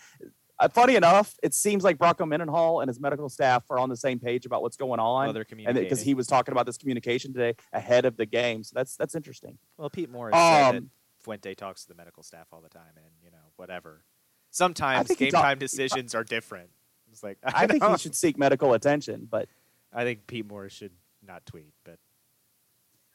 Uh, 0.60 0.68
funny 0.68 0.96
enough, 0.96 1.36
it 1.42 1.54
seems 1.54 1.84
like 1.84 1.98
Bronco 1.98 2.26
Mendenhall 2.26 2.80
and 2.80 2.88
his 2.88 2.98
medical 2.98 3.28
staff 3.28 3.64
are 3.70 3.78
on 3.78 3.90
the 3.90 3.96
same 3.96 4.18
page 4.18 4.44
about 4.46 4.62
what's 4.62 4.76
going 4.78 4.98
on. 4.98 5.26
Well, 5.26 5.32
they're 5.32 5.46
and 5.66 5.78
because 5.78 6.00
he 6.00 6.14
was 6.14 6.26
talking 6.26 6.52
about 6.52 6.66
this 6.66 6.78
communication 6.78 7.32
today 7.32 7.54
ahead 7.72 8.06
of 8.06 8.16
the 8.16 8.26
game, 8.26 8.64
so 8.64 8.72
that's 8.74 8.96
that's 8.96 9.14
interesting. 9.14 9.58
Well, 9.76 9.90
Pete 9.90 10.10
Morris 10.10 10.34
said 10.34 10.76
Um, 10.76 10.90
Fuente 11.20 11.54
talks 11.54 11.82
to 11.82 11.88
the 11.88 11.94
medical 11.94 12.22
staff 12.22 12.46
all 12.52 12.60
the 12.60 12.70
time, 12.70 12.96
and 12.96 13.06
you 13.22 13.30
know 13.30 13.52
whatever. 13.56 14.02
Sometimes 14.50 15.14
game 15.14 15.30
talk- 15.30 15.42
time 15.42 15.58
decisions 15.58 16.14
are 16.14 16.24
different. 16.24 16.70
It's 17.12 17.22
like 17.22 17.38
I 17.44 17.66
think 17.66 17.84
he 17.84 17.98
should 17.98 18.16
seek 18.16 18.38
medical 18.38 18.72
attention, 18.72 19.28
but 19.30 19.48
I 19.92 20.04
think 20.04 20.26
Pete 20.26 20.46
Morris 20.46 20.72
should 20.72 20.92
not 21.28 21.46
tweet, 21.46 21.72
but 21.84 21.98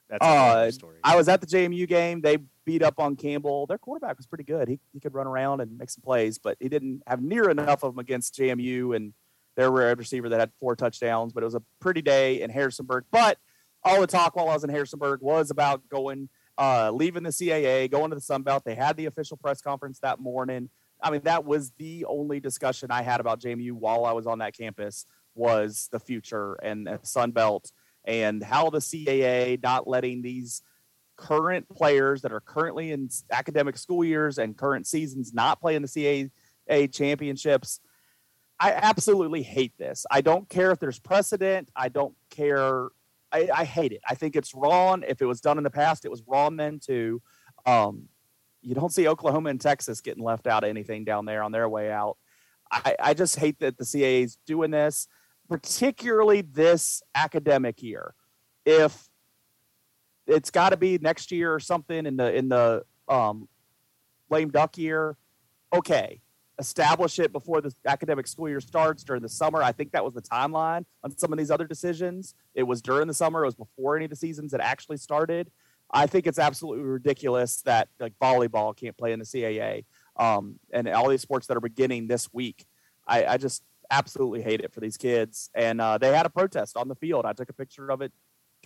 that's 0.09 0.23
Uh, 0.25 0.71
story. 0.71 0.99
I 1.03 1.15
was 1.15 1.27
at 1.27 1.41
the 1.41 1.47
JMU 1.47 1.87
game. 1.87 2.21
They 2.21 2.37
beat 2.65 2.83
up 2.83 2.99
on 2.99 3.15
Campbell. 3.15 3.65
Their 3.65 3.77
quarterback 3.77 4.17
was 4.17 4.27
pretty 4.27 4.43
good. 4.43 4.67
He, 4.67 4.79
he 4.93 4.99
could 4.99 5.13
run 5.13 5.27
around 5.27 5.59
and 5.59 5.77
make 5.77 5.89
some 5.89 6.01
plays, 6.03 6.37
but 6.37 6.57
he 6.59 6.69
didn't 6.69 7.01
have 7.07 7.21
near 7.21 7.49
enough 7.49 7.83
of 7.83 7.93
them 7.93 7.99
against 7.99 8.35
JMU 8.35 8.95
and 8.95 9.13
their 9.55 9.71
wide 9.71 9.97
receiver 9.97 10.29
that 10.29 10.39
had 10.39 10.51
four 10.59 10.75
touchdowns. 10.75 11.33
But 11.33 11.43
it 11.43 11.45
was 11.45 11.55
a 11.55 11.63
pretty 11.79 12.01
day 12.01 12.41
in 12.41 12.49
Harrisonburg. 12.49 13.05
But 13.11 13.37
all 13.83 13.99
the 13.99 14.07
talk 14.07 14.35
while 14.35 14.49
I 14.49 14.53
was 14.53 14.63
in 14.63 14.69
Harrisonburg 14.69 15.21
was 15.21 15.51
about 15.51 15.87
going, 15.89 16.29
uh, 16.57 16.91
leaving 16.91 17.23
the 17.23 17.31
CAA, 17.31 17.89
going 17.89 18.09
to 18.11 18.15
the 18.15 18.21
Sun 18.21 18.43
Belt. 18.43 18.63
They 18.63 18.75
had 18.75 18.95
the 18.95 19.07
official 19.07 19.35
press 19.37 19.61
conference 19.61 19.99
that 19.99 20.19
morning. 20.19 20.69
I 21.01 21.11
mean, 21.11 21.21
that 21.23 21.43
was 21.43 21.71
the 21.77 22.05
only 22.05 22.39
discussion 22.39 22.91
I 22.91 23.01
had 23.01 23.19
about 23.19 23.41
JMU 23.41 23.73
while 23.73 24.05
I 24.05 24.13
was 24.13 24.25
on 24.25 24.39
that 24.39 24.55
campus 24.55 25.05
was 25.35 25.89
the 25.91 25.99
future 25.99 26.53
and 26.63 26.87
the 26.87 26.99
Sun 27.01 27.31
Belt 27.31 27.71
and 28.05 28.43
how 28.43 28.69
the 28.69 28.79
CAA 28.79 29.61
not 29.61 29.87
letting 29.87 30.21
these 30.21 30.61
current 31.15 31.67
players 31.69 32.21
that 32.21 32.31
are 32.31 32.41
currently 32.41 32.91
in 32.91 33.09
academic 33.31 33.77
school 33.77 34.03
years 34.03 34.37
and 34.37 34.57
current 34.57 34.87
seasons 34.87 35.33
not 35.33 35.61
playing 35.61 35.81
the 35.81 35.87
CAA 35.87 36.93
championships. 36.93 37.79
I 38.59 38.71
absolutely 38.71 39.43
hate 39.43 39.73
this. 39.77 40.05
I 40.09 40.21
don't 40.21 40.47
care 40.49 40.71
if 40.71 40.79
there's 40.79 40.99
precedent. 40.99 41.69
I 41.75 41.89
don't 41.89 42.15
care. 42.29 42.89
I, 43.31 43.49
I 43.53 43.65
hate 43.65 43.91
it. 43.91 44.01
I 44.07 44.15
think 44.15 44.35
it's 44.35 44.53
wrong. 44.53 45.03
If 45.07 45.21
it 45.21 45.25
was 45.25 45.41
done 45.41 45.57
in 45.57 45.63
the 45.63 45.69
past, 45.69 46.05
it 46.05 46.11
was 46.11 46.23
wrong 46.27 46.55
then 46.55 46.79
too. 46.79 47.21
Um, 47.65 48.09
you 48.61 48.75
don't 48.75 48.93
see 48.93 49.07
Oklahoma 49.07 49.49
and 49.49 49.59
Texas 49.59 50.01
getting 50.01 50.23
left 50.23 50.47
out 50.47 50.63
of 50.63 50.69
anything 50.69 51.03
down 51.03 51.25
there 51.25 51.43
on 51.43 51.51
their 51.51 51.67
way 51.67 51.91
out. 51.91 52.17
I, 52.71 52.95
I 52.99 53.13
just 53.13 53.35
hate 53.35 53.59
that 53.59 53.77
the 53.77 53.83
CAA 53.83 54.23
is 54.23 54.37
doing 54.47 54.71
this, 54.71 55.07
particularly 55.49 56.41
this 56.41 57.01
academic 57.15 57.81
year. 57.81 58.13
If 58.65 59.09
it's 60.27 60.51
got 60.51 60.69
to 60.69 60.77
be 60.77 60.97
next 60.99 61.31
year 61.31 61.53
or 61.53 61.59
something 61.59 62.05
in 62.05 62.17
the 62.17 62.33
in 62.33 62.49
the 62.49 62.83
um, 63.07 63.47
lame 64.29 64.49
duck 64.49 64.77
year, 64.77 65.17
okay, 65.73 66.21
establish 66.59 67.19
it 67.19 67.31
before 67.31 67.61
the 67.61 67.73
academic 67.85 68.27
school 68.27 68.47
year 68.47 68.61
starts 68.61 69.03
during 69.03 69.21
the 69.21 69.29
summer. 69.29 69.61
I 69.61 69.71
think 69.71 69.91
that 69.91 70.03
was 70.03 70.13
the 70.13 70.21
timeline 70.21 70.85
on 71.03 71.17
some 71.17 71.33
of 71.33 71.39
these 71.39 71.51
other 71.51 71.67
decisions. 71.67 72.35
It 72.55 72.63
was 72.63 72.81
during 72.81 73.07
the 73.07 73.13
summer. 73.13 73.43
It 73.43 73.47
was 73.47 73.55
before 73.55 73.95
any 73.95 74.05
of 74.05 74.11
the 74.11 74.15
seasons 74.15 74.51
had 74.51 74.61
actually 74.61 74.97
started. 74.97 75.51
I 75.91 76.07
think 76.07 76.25
it's 76.25 76.39
absolutely 76.39 76.85
ridiculous 76.85 77.61
that 77.63 77.89
like 77.99 78.13
volleyball 78.21 78.75
can't 78.75 78.97
play 78.97 79.13
in 79.13 79.19
the 79.19 79.25
CAA 79.25 79.85
um, 80.17 80.59
and 80.71 80.87
all 80.87 81.09
these 81.09 81.21
sports 81.21 81.47
that 81.47 81.57
are 81.57 81.61
beginning 81.61 82.07
this 82.07 82.31
week. 82.33 82.65
I, 83.07 83.25
I 83.25 83.37
just 83.37 83.63
absolutely 83.97 84.41
hate 84.41 84.61
it 84.61 84.73
for 84.73 84.79
these 84.79 84.97
kids. 84.97 85.49
And 85.53 85.79
uh, 85.79 85.97
they 85.97 86.15
had 86.15 86.25
a 86.25 86.29
protest 86.29 86.75
on 86.77 86.87
the 86.87 86.95
field. 86.95 87.25
I 87.25 87.33
took 87.33 87.49
a 87.49 87.53
picture 87.53 87.89
of 87.91 88.01
it, 88.01 88.11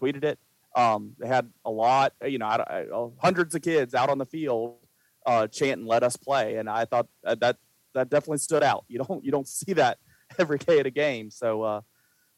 tweeted 0.01 0.23
it. 0.23 0.39
Um, 0.75 1.13
they 1.17 1.27
had 1.27 1.49
a 1.65 1.71
lot, 1.71 2.13
you 2.25 2.37
know, 2.37 2.45
I, 2.45 2.61
I, 2.61 2.85
hundreds 3.21 3.55
of 3.55 3.61
kids 3.61 3.93
out 3.93 4.09
on 4.09 4.17
the 4.17 4.25
field 4.25 4.77
uh, 5.25 5.47
chanting 5.47 5.85
"Let 5.85 6.03
us 6.03 6.15
play," 6.15 6.55
and 6.55 6.69
I 6.69 6.85
thought 6.85 7.07
uh, 7.25 7.35
that 7.41 7.57
that 7.93 8.09
definitely 8.09 8.37
stood 8.37 8.63
out. 8.63 8.85
You 8.87 8.99
don't 8.99 9.23
you 9.23 9.31
don't 9.31 9.47
see 9.59 9.73
that 9.73 9.97
every 10.39 10.57
day 10.57 10.79
at 10.79 10.85
a 10.85 10.91
game. 10.91 11.29
So 11.29 11.61
uh, 11.63 11.81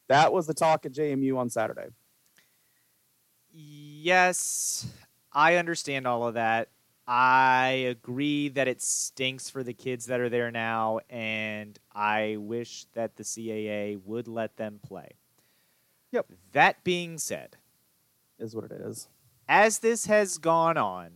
that 0.07 0.33
was 0.33 0.47
the 0.47 0.53
talk 0.53 0.85
at 0.85 0.93
JMU 0.93 1.37
on 1.37 1.49
Saturday. 1.49 1.87
Yes, 3.51 4.87
I 5.31 5.55
understand 5.55 6.07
all 6.07 6.27
of 6.27 6.33
that. 6.35 6.69
I 7.11 7.69
agree 7.89 8.49
that 8.49 8.67
it 8.67 8.83
stinks 8.83 9.49
for 9.49 9.63
the 9.63 9.73
kids 9.73 10.05
that 10.05 10.19
are 10.19 10.29
there 10.29 10.51
now, 10.51 10.99
and 11.09 11.77
I 11.91 12.37
wish 12.39 12.85
that 12.93 13.15
the 13.15 13.23
CAA 13.23 13.99
would 14.05 14.27
let 14.27 14.57
them 14.57 14.79
play. 14.85 15.13
Yep. 16.11 16.27
That 16.51 16.83
being 16.83 17.17
said, 17.17 17.57
Is 18.37 18.55
what 18.55 18.65
it 18.65 18.79
is. 18.81 19.07
as 19.47 19.79
this 19.79 20.05
has 20.05 20.37
gone 20.37 20.77
on, 20.77 21.09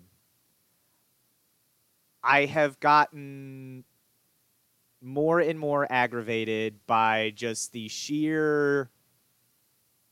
I 2.23 2.45
have 2.45 2.79
gotten 2.79 3.83
more 4.99 5.39
and 5.39 5.59
more 5.59 5.85
aggravated 5.91 6.79
by 6.87 7.33
just 7.35 7.71
the 7.71 7.87
sheer 7.87 8.89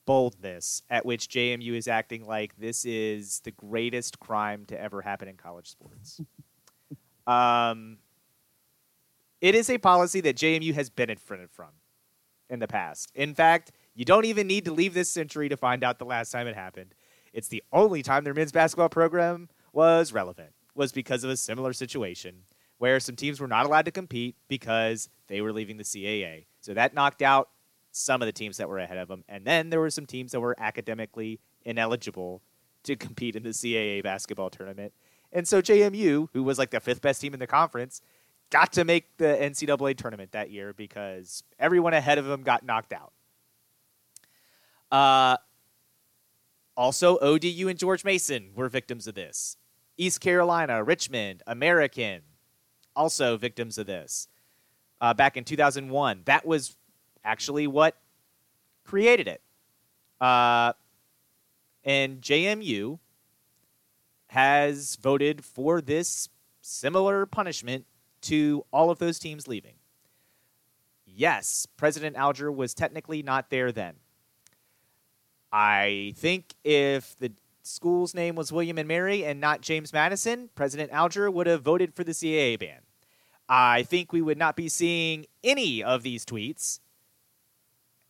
boldness 0.06 0.82
at 0.90 1.06
which 1.06 1.28
JMU 1.30 1.74
is 1.74 1.88
acting 1.88 2.26
like 2.26 2.58
this 2.58 2.86
is 2.86 3.40
the 3.42 3.52
greatest 3.52 4.20
crime 4.20 4.66
to 4.66 4.80
ever 4.80 5.02
happen 5.02 5.28
in 5.28 5.38
college 5.38 5.70
sports. 5.70 6.22
um, 7.28 7.98
it 9.40 9.56
is 9.56 9.70
a 9.70 9.78
policy 9.78 10.22
that 10.22 10.36
JMU 10.36 10.74
has 10.74 10.90
benefited 10.90 11.50
from 11.50 11.70
in 12.50 12.60
the 12.60 12.68
past. 12.68 13.12
In 13.16 13.34
fact, 13.34 13.72
you 13.96 14.06
don't 14.06 14.26
even 14.26 14.48
need 14.48 14.66
to 14.66 14.72
leave 14.72 14.94
this 14.94 15.10
century 15.10 15.50
to 15.50 15.58
find 15.58 15.84
out 15.84 16.00
the 16.00 16.06
last 16.06 16.32
time 16.32 16.48
it 16.48 16.56
happened. 16.56 16.94
It's 17.34 17.48
the 17.48 17.64
only 17.72 18.04
time 18.04 18.24
their 18.24 18.34
men's 18.34 18.52
basketball 18.52 18.90
program 18.90 19.50
was 19.74 20.14
relevant, 20.14 20.52
was 20.76 20.92
because 20.92 21.24
of 21.24 21.30
a 21.30 21.38
similar 21.38 21.74
situation 21.74 22.44
where 22.78 23.00
some 23.00 23.16
teams 23.16 23.40
were 23.40 23.48
not 23.48 23.66
allowed 23.66 23.86
to 23.86 23.92
compete 23.92 24.36
because 24.48 25.08
they 25.28 25.40
were 25.40 25.54
leaving 25.54 25.78
the 25.78 25.84
CAA. 25.84 26.46
So 26.62 26.74
that 26.74 26.94
knocked 26.94 27.22
out 27.22 27.50
some 27.92 28.22
of 28.22 28.26
the 28.26 28.32
teams 28.32 28.58
that 28.58 28.70
were 28.70 28.80
ahead 28.80 28.98
of 28.98 29.08
them. 29.08 29.24
And 29.28 29.46
then 29.46 29.70
there 29.70 29.80
were 29.80 29.90
some 29.90 30.06
teams 30.06 30.32
that 30.32 30.40
were 30.40 30.56
academically 30.60 31.40
ineligible 31.64 32.42
to 32.84 32.96
compete 32.98 33.36
in 33.36 33.44
the 33.44 33.50
CAA 33.50 34.04
basketball 34.04 34.50
tournament. 34.50 34.94
And 35.32 35.48
so 35.48 35.62
JMU, 35.62 36.30
who 36.34 36.44
was 36.44 36.58
like 36.58 36.72
the 36.72 36.80
fifth 36.80 37.02
best 37.02 37.22
team 37.22 37.34
in 37.34 37.40
the 37.40 37.48
conference, 37.48 38.02
got 38.50 38.74
to 38.74 38.84
make 38.84 39.18
the 39.18 39.26
NCAA 39.26 39.98
tournament 39.98 40.34
that 40.34 40.52
year 40.52 40.74
because 40.74 41.44
everyone 41.58 41.94
ahead 41.94 42.18
of 42.18 42.26
them 42.26 42.44
got 42.44 42.66
knocked 42.66 42.94
out. 42.94 43.14
Uh, 44.92 45.38
also, 46.76 47.18
ODU 47.20 47.68
and 47.70 47.80
George 47.80 48.04
Mason 48.04 48.52
were 48.56 48.68
victims 48.68 49.08
of 49.08 49.16
this. 49.16 49.58
East 49.98 50.20
Carolina, 50.20 50.84
Richmond, 50.84 51.44
American, 51.48 52.22
also 52.96 53.38
victims 53.38 53.78
of 53.78 53.88
this. 53.88 54.28
Uh, 55.00 55.14
back 55.14 55.38
in 55.38 55.44
2001, 55.44 56.22
that 56.26 56.46
was 56.46 56.76
actually 57.24 57.68
what 57.68 57.98
created 58.84 59.28
it. 59.28 59.42
Uh, 60.20 60.74
and 61.84 62.22
JMU 62.22 63.00
has 64.28 64.96
voted 64.96 65.44
for 65.44 65.82
this 65.82 66.30
similar 66.62 67.26
punishment 67.26 67.86
to 68.22 68.66
all 68.72 68.90
of 68.90 69.00
those 69.00 69.20
teams 69.20 69.48
leaving. 69.48 69.76
Yes, 71.06 71.68
President 71.76 72.16
Alger 72.16 72.52
was 72.52 72.74
technically 72.74 73.22
not 73.24 73.50
there 73.50 73.72
then. 73.72 73.96
I 75.52 76.14
think 76.16 76.54
if 76.64 77.18
the 77.18 77.34
school's 77.64 78.14
name 78.14 78.36
was 78.36 78.52
William 78.52 78.78
and 78.78 78.88
Mary 78.88 79.26
and 79.26 79.42
not 79.42 79.62
James 79.62 79.92
Madison, 79.92 80.50
President 80.56 80.92
Alger 80.92 81.30
would 81.30 81.48
have 81.48 81.62
voted 81.62 81.94
for 81.94 82.04
the 82.04 82.14
CAA 82.14 82.58
ban. 82.58 82.80
I 83.50 83.84
think 83.84 84.14
we 84.14 84.22
would 84.22 84.38
not 84.38 84.56
be 84.56 84.70
seeing 84.70 85.26
any 85.44 85.84
of 85.84 86.04
these 86.04 86.26
tweets, 86.26 86.80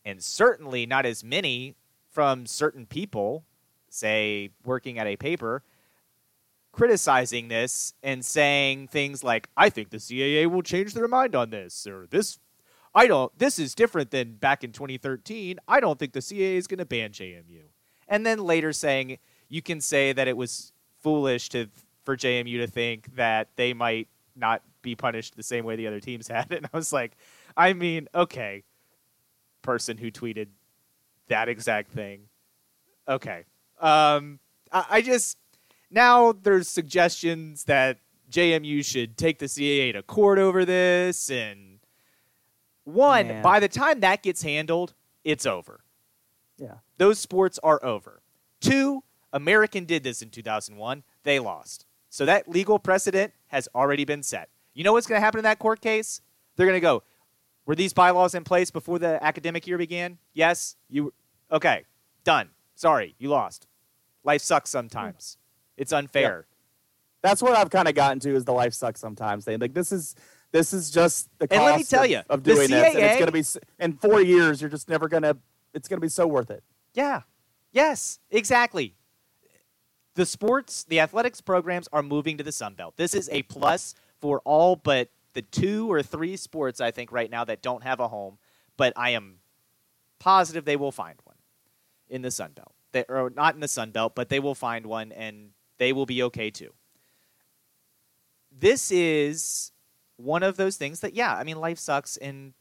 and 0.05 0.21
certainly 0.21 0.85
not 0.85 1.05
as 1.05 1.23
many 1.23 1.75
from 2.09 2.45
certain 2.45 2.85
people, 2.85 3.45
say, 3.89 4.49
working 4.65 4.99
at 4.99 5.07
a 5.07 5.15
paper, 5.15 5.63
criticizing 6.71 7.47
this 7.47 7.93
and 8.03 8.23
saying 8.23 8.87
things 8.87 9.23
like, 9.23 9.49
I 9.55 9.69
think 9.69 9.89
the 9.89 9.97
CAA 9.97 10.47
will 10.47 10.61
change 10.63 10.93
their 10.93 11.07
mind 11.07 11.35
on 11.35 11.49
this, 11.49 11.85
or 11.87 12.07
this. 12.09 12.39
I 12.93 13.07
don't. 13.07 13.37
This 13.37 13.59
is 13.59 13.73
different 13.73 14.11
than 14.11 14.33
back 14.33 14.63
in 14.63 14.71
2013. 14.71 15.59
I 15.67 15.79
don't 15.79 15.97
think 15.97 16.13
the 16.13 16.19
CAA 16.19 16.55
is 16.55 16.67
going 16.67 16.79
to 16.79 16.85
ban 16.85 17.11
JMU. 17.11 17.63
And 18.07 18.25
then 18.25 18.39
later 18.39 18.73
saying 18.73 19.17
you 19.47 19.61
can 19.61 19.79
say 19.79 20.11
that 20.13 20.27
it 20.27 20.35
was 20.35 20.73
foolish 20.99 21.49
to 21.49 21.67
for 22.03 22.17
JMU 22.17 22.57
to 22.57 22.67
think 22.67 23.15
that 23.15 23.49
they 23.55 23.73
might 23.73 24.07
not 24.35 24.61
be 24.81 24.95
punished 24.95 25.35
the 25.35 25.43
same 25.43 25.65
way 25.65 25.75
the 25.75 25.87
other 25.87 25.99
teams 25.99 26.27
had. 26.29 26.51
And 26.51 26.65
I 26.65 26.75
was 26.75 26.91
like, 26.91 27.17
I 27.55 27.73
mean, 27.73 28.07
okay, 28.13 28.63
person 29.61 29.97
who 29.97 30.11
tweeted 30.11 30.47
that 31.27 31.49
exact 31.49 31.91
thing. 31.91 32.23
Okay. 33.07 33.45
Um, 33.79 34.39
I, 34.71 34.85
I 34.89 35.01
just 35.01 35.37
now 35.89 36.31
there's 36.31 36.67
suggestions 36.67 37.65
that 37.65 37.99
JMU 38.31 38.83
should 38.85 39.17
take 39.17 39.39
the 39.39 39.45
CAA 39.45 39.93
to 39.93 40.01
court 40.01 40.39
over 40.39 40.65
this. 40.65 41.29
And 41.29 41.79
one, 42.85 43.27
yeah. 43.27 43.41
by 43.41 43.59
the 43.59 43.67
time 43.67 43.99
that 43.99 44.23
gets 44.23 44.41
handled, 44.41 44.93
it's 45.23 45.45
over. 45.45 45.83
Yeah. 46.57 46.75
Those 46.97 47.19
sports 47.19 47.59
are 47.61 47.83
over. 47.83 48.21
Two, 48.61 49.03
American 49.33 49.85
did 49.85 50.03
this 50.03 50.21
in 50.21 50.29
2001. 50.29 51.03
They 51.23 51.39
lost. 51.39 51.85
So 52.09 52.25
that 52.25 52.47
legal 52.47 52.79
precedent 52.79 53.33
has 53.47 53.67
already 53.73 54.05
been 54.05 54.23
set. 54.23 54.49
You 54.73 54.83
know 54.83 54.93
what's 54.93 55.07
going 55.07 55.19
to 55.19 55.23
happen 55.23 55.39
in 55.39 55.43
that 55.43 55.59
court 55.59 55.81
case? 55.81 56.21
They're 56.55 56.65
going 56.65 56.77
to 56.77 56.81
go, 56.81 57.03
were 57.65 57.75
these 57.75 57.93
bylaws 57.93 58.35
in 58.35 58.43
place 58.43 58.71
before 58.71 58.99
the 58.99 59.23
academic 59.23 59.67
year 59.67 59.77
began? 59.77 60.17
Yes. 60.33 60.75
You 60.89 61.13
okay? 61.51 61.85
Done. 62.23 62.49
Sorry, 62.75 63.15
you 63.19 63.29
lost. 63.29 63.67
Life 64.23 64.41
sucks 64.41 64.69
sometimes. 64.69 65.37
It's 65.77 65.93
unfair. 65.93 66.45
Yeah. 66.47 66.55
That's 67.29 67.41
what 67.41 67.55
I've 67.55 67.69
kind 67.69 67.87
of 67.87 67.95
gotten 67.95 68.19
to 68.21 68.35
is 68.35 68.45
the 68.45 68.53
life 68.53 68.73
sucks 68.73 68.99
sometimes 68.99 69.45
thing. 69.45 69.59
Like 69.59 69.73
this 69.73 69.91
is 69.91 70.15
this 70.51 70.73
is 70.73 70.91
just 70.91 71.29
the 71.37 71.47
cost 71.47 71.57
and 71.57 71.65
let 71.65 71.77
me 71.77 71.83
tell 71.83 72.03
of, 72.03 72.09
you, 72.09 72.21
of 72.29 72.43
doing 72.43 72.67
CAA, 72.67 72.69
this, 72.69 72.95
and 72.95 73.03
it's 73.03 73.19
going 73.19 73.25
to 73.27 73.31
be 73.31 73.83
in 73.83 73.93
four 73.93 74.21
years. 74.21 74.61
You're 74.61 74.69
just 74.69 74.89
never 74.89 75.07
going 75.07 75.23
to. 75.23 75.37
It's 75.73 75.87
going 75.87 75.97
to 75.97 76.05
be 76.05 76.09
so 76.09 76.27
worth 76.27 76.51
it. 76.51 76.63
Yeah. 76.93 77.21
Yes. 77.71 78.19
Exactly. 78.29 78.95
The 80.15 80.25
sports, 80.25 80.83
the 80.83 80.99
athletics 80.99 81.39
programs 81.39 81.87
are 81.93 82.03
moving 82.03 82.37
to 82.37 82.43
the 82.43 82.51
Sun 82.51 82.73
Belt. 82.73 82.95
This 82.97 83.13
is 83.13 83.29
a 83.31 83.43
plus 83.43 83.95
for 84.19 84.41
all 84.43 84.75
but 84.75 85.09
the 85.33 85.41
two 85.41 85.91
or 85.91 86.03
three 86.03 86.37
sports 86.37 86.81
I 86.81 86.91
think 86.91 87.11
right 87.11 87.29
now 87.29 87.43
that 87.45 87.61
don't 87.61 87.83
have 87.83 87.99
a 87.99 88.07
home. 88.07 88.37
But 88.77 88.93
I 88.95 89.11
am 89.11 89.35
positive 90.19 90.65
they 90.65 90.75
will 90.75 90.91
find 90.91 91.17
one 91.23 91.35
in 92.09 92.21
the 92.21 92.31
Sun 92.31 92.51
Belt. 92.53 92.73
They, 92.91 93.05
or 93.07 93.31
not 93.35 93.55
in 93.55 93.61
the 93.61 93.67
Sun 93.67 93.91
Belt, 93.91 94.15
but 94.15 94.29
they 94.29 94.39
will 94.39 94.55
find 94.55 94.85
one, 94.85 95.11
and 95.11 95.51
they 95.77 95.93
will 95.93 96.05
be 96.05 96.23
okay 96.23 96.49
too. 96.51 96.73
This 98.51 98.91
is 98.91 99.71
one 100.17 100.43
of 100.43 100.57
those 100.57 100.77
things 100.77 100.99
that, 100.99 101.13
yeah, 101.13 101.33
I 101.33 101.43
mean, 101.43 101.57
life 101.57 101.79
sucks, 101.79 102.17
and 102.17 102.53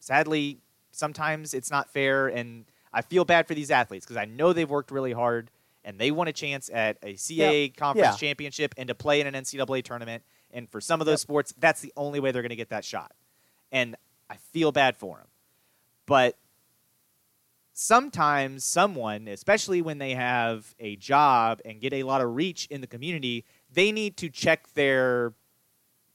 sadly, 0.00 0.58
sometimes 0.90 1.54
it's 1.54 1.70
not 1.70 1.90
fair, 1.90 2.28
and 2.28 2.64
I 2.92 3.02
feel 3.02 3.24
bad 3.24 3.46
for 3.46 3.54
these 3.54 3.70
athletes 3.70 4.04
because 4.04 4.16
I 4.16 4.24
know 4.24 4.52
they've 4.52 4.68
worked 4.68 4.90
really 4.90 5.12
hard 5.12 5.50
and 5.84 5.98
they 5.98 6.10
want 6.10 6.28
a 6.28 6.32
chance 6.32 6.70
at 6.72 6.98
a 7.02 7.14
CAA 7.14 7.66
yep. 7.68 7.76
conference 7.76 8.20
yeah. 8.20 8.28
championship 8.28 8.74
and 8.76 8.88
to 8.88 8.94
play 8.94 9.20
in 9.20 9.26
an 9.26 9.34
NCAA 9.34 9.82
tournament. 9.82 10.22
And 10.52 10.68
for 10.68 10.80
some 10.80 11.00
of 11.00 11.06
those 11.06 11.20
yep. 11.20 11.20
sports, 11.20 11.54
that's 11.58 11.80
the 11.80 11.92
only 11.96 12.20
way 12.20 12.30
they're 12.30 12.42
going 12.42 12.50
to 12.50 12.56
get 12.56 12.70
that 12.70 12.84
shot. 12.84 13.12
And 13.70 13.96
I 14.28 14.36
feel 14.36 14.72
bad 14.72 14.96
for 14.96 15.16
them. 15.16 15.26
But 16.06 16.36
sometimes 17.72 18.64
someone, 18.64 19.28
especially 19.28 19.82
when 19.82 19.98
they 19.98 20.14
have 20.14 20.74
a 20.78 20.96
job 20.96 21.60
and 21.64 21.80
get 21.80 21.92
a 21.92 22.02
lot 22.02 22.20
of 22.20 22.34
reach 22.34 22.66
in 22.66 22.80
the 22.80 22.86
community, 22.86 23.44
they 23.72 23.92
need 23.92 24.16
to 24.18 24.28
check 24.28 24.72
their 24.74 25.32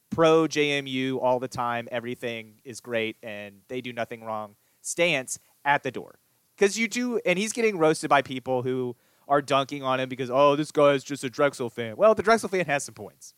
pro 0.09 0.47
JMU 0.47 1.21
all 1.21 1.39
the 1.39 1.47
time. 1.47 1.87
Everything 1.91 2.55
is 2.63 2.79
great 2.79 3.17
and 3.23 3.61
they 3.67 3.81
do 3.81 3.91
nothing 3.91 4.23
wrong 4.23 4.55
stance 4.81 5.39
at 5.65 5.83
the 5.83 5.91
door. 5.91 6.19
Because 6.55 6.77
you 6.77 6.87
do, 6.87 7.19
and 7.25 7.37
he's 7.37 7.53
getting 7.53 7.77
roasted 7.77 8.09
by 8.09 8.21
people 8.21 8.63
who 8.63 8.95
are 9.27 9.41
dunking 9.41 9.83
on 9.83 9.99
him 9.99 10.09
because, 10.09 10.31
oh, 10.31 10.55
this 10.55 10.71
guy 10.71 10.93
is 10.93 11.03
just 11.03 11.23
a 11.23 11.29
Drexel 11.29 11.69
fan. 11.69 11.97
Well, 11.97 12.15
the 12.15 12.23
Drexel 12.23 12.49
fan 12.49 12.65
has 12.65 12.83
some 12.83 12.95
points. 12.95 13.33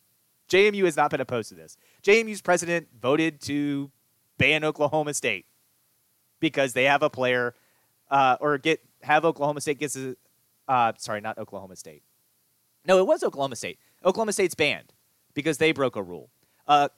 JMU 0.50 0.84
has 0.84 0.96
not 0.96 1.10
been 1.10 1.20
opposed 1.20 1.48
to 1.50 1.54
this. 1.54 1.76
JMU's 2.02 2.42
president 2.42 2.88
voted 3.00 3.40
to 3.42 3.90
ban 4.36 4.64
Oklahoma 4.64 5.14
State 5.14 5.46
because 6.40 6.72
they 6.72 6.84
have 6.84 7.02
a 7.02 7.10
player 7.10 7.54
uh, 8.10 8.36
or 8.40 8.58
get 8.58 8.80
have 9.02 9.24
Oklahoma 9.24 9.60
State 9.60 9.78
gets 9.78 9.96
a 9.96 10.16
uh, 10.68 10.92
sorry, 10.98 11.20
not 11.20 11.38
Oklahoma 11.38 11.76
State. 11.76 12.02
No, 12.86 12.98
it 12.98 13.06
was 13.06 13.22
Oklahoma 13.22 13.56
State. 13.56 13.78
Oklahoma 14.04 14.32
State's 14.32 14.54
banned 14.54 14.92
because 15.34 15.58
they 15.58 15.72
broke 15.72 15.96
a 15.96 16.02
rule. 16.02 16.30
Uh, 16.66 16.88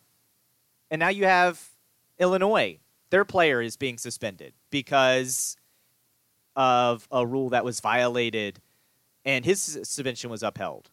and 0.91 1.01
now 1.01 1.09
you 1.09 1.25
have 1.25 1.71
Illinois. 2.19 2.79
Their 3.11 3.25
player 3.25 3.61
is 3.61 3.77
being 3.77 3.99
suspended 3.99 4.53
because 4.71 5.57
of 6.55 7.09
a 7.11 7.27
rule 7.27 7.51
that 7.51 7.65
was 7.65 7.81
violated, 7.81 8.61
and 9.25 9.45
his 9.45 9.61
suspension 9.63 10.31
was 10.31 10.43
upheld. 10.43 10.91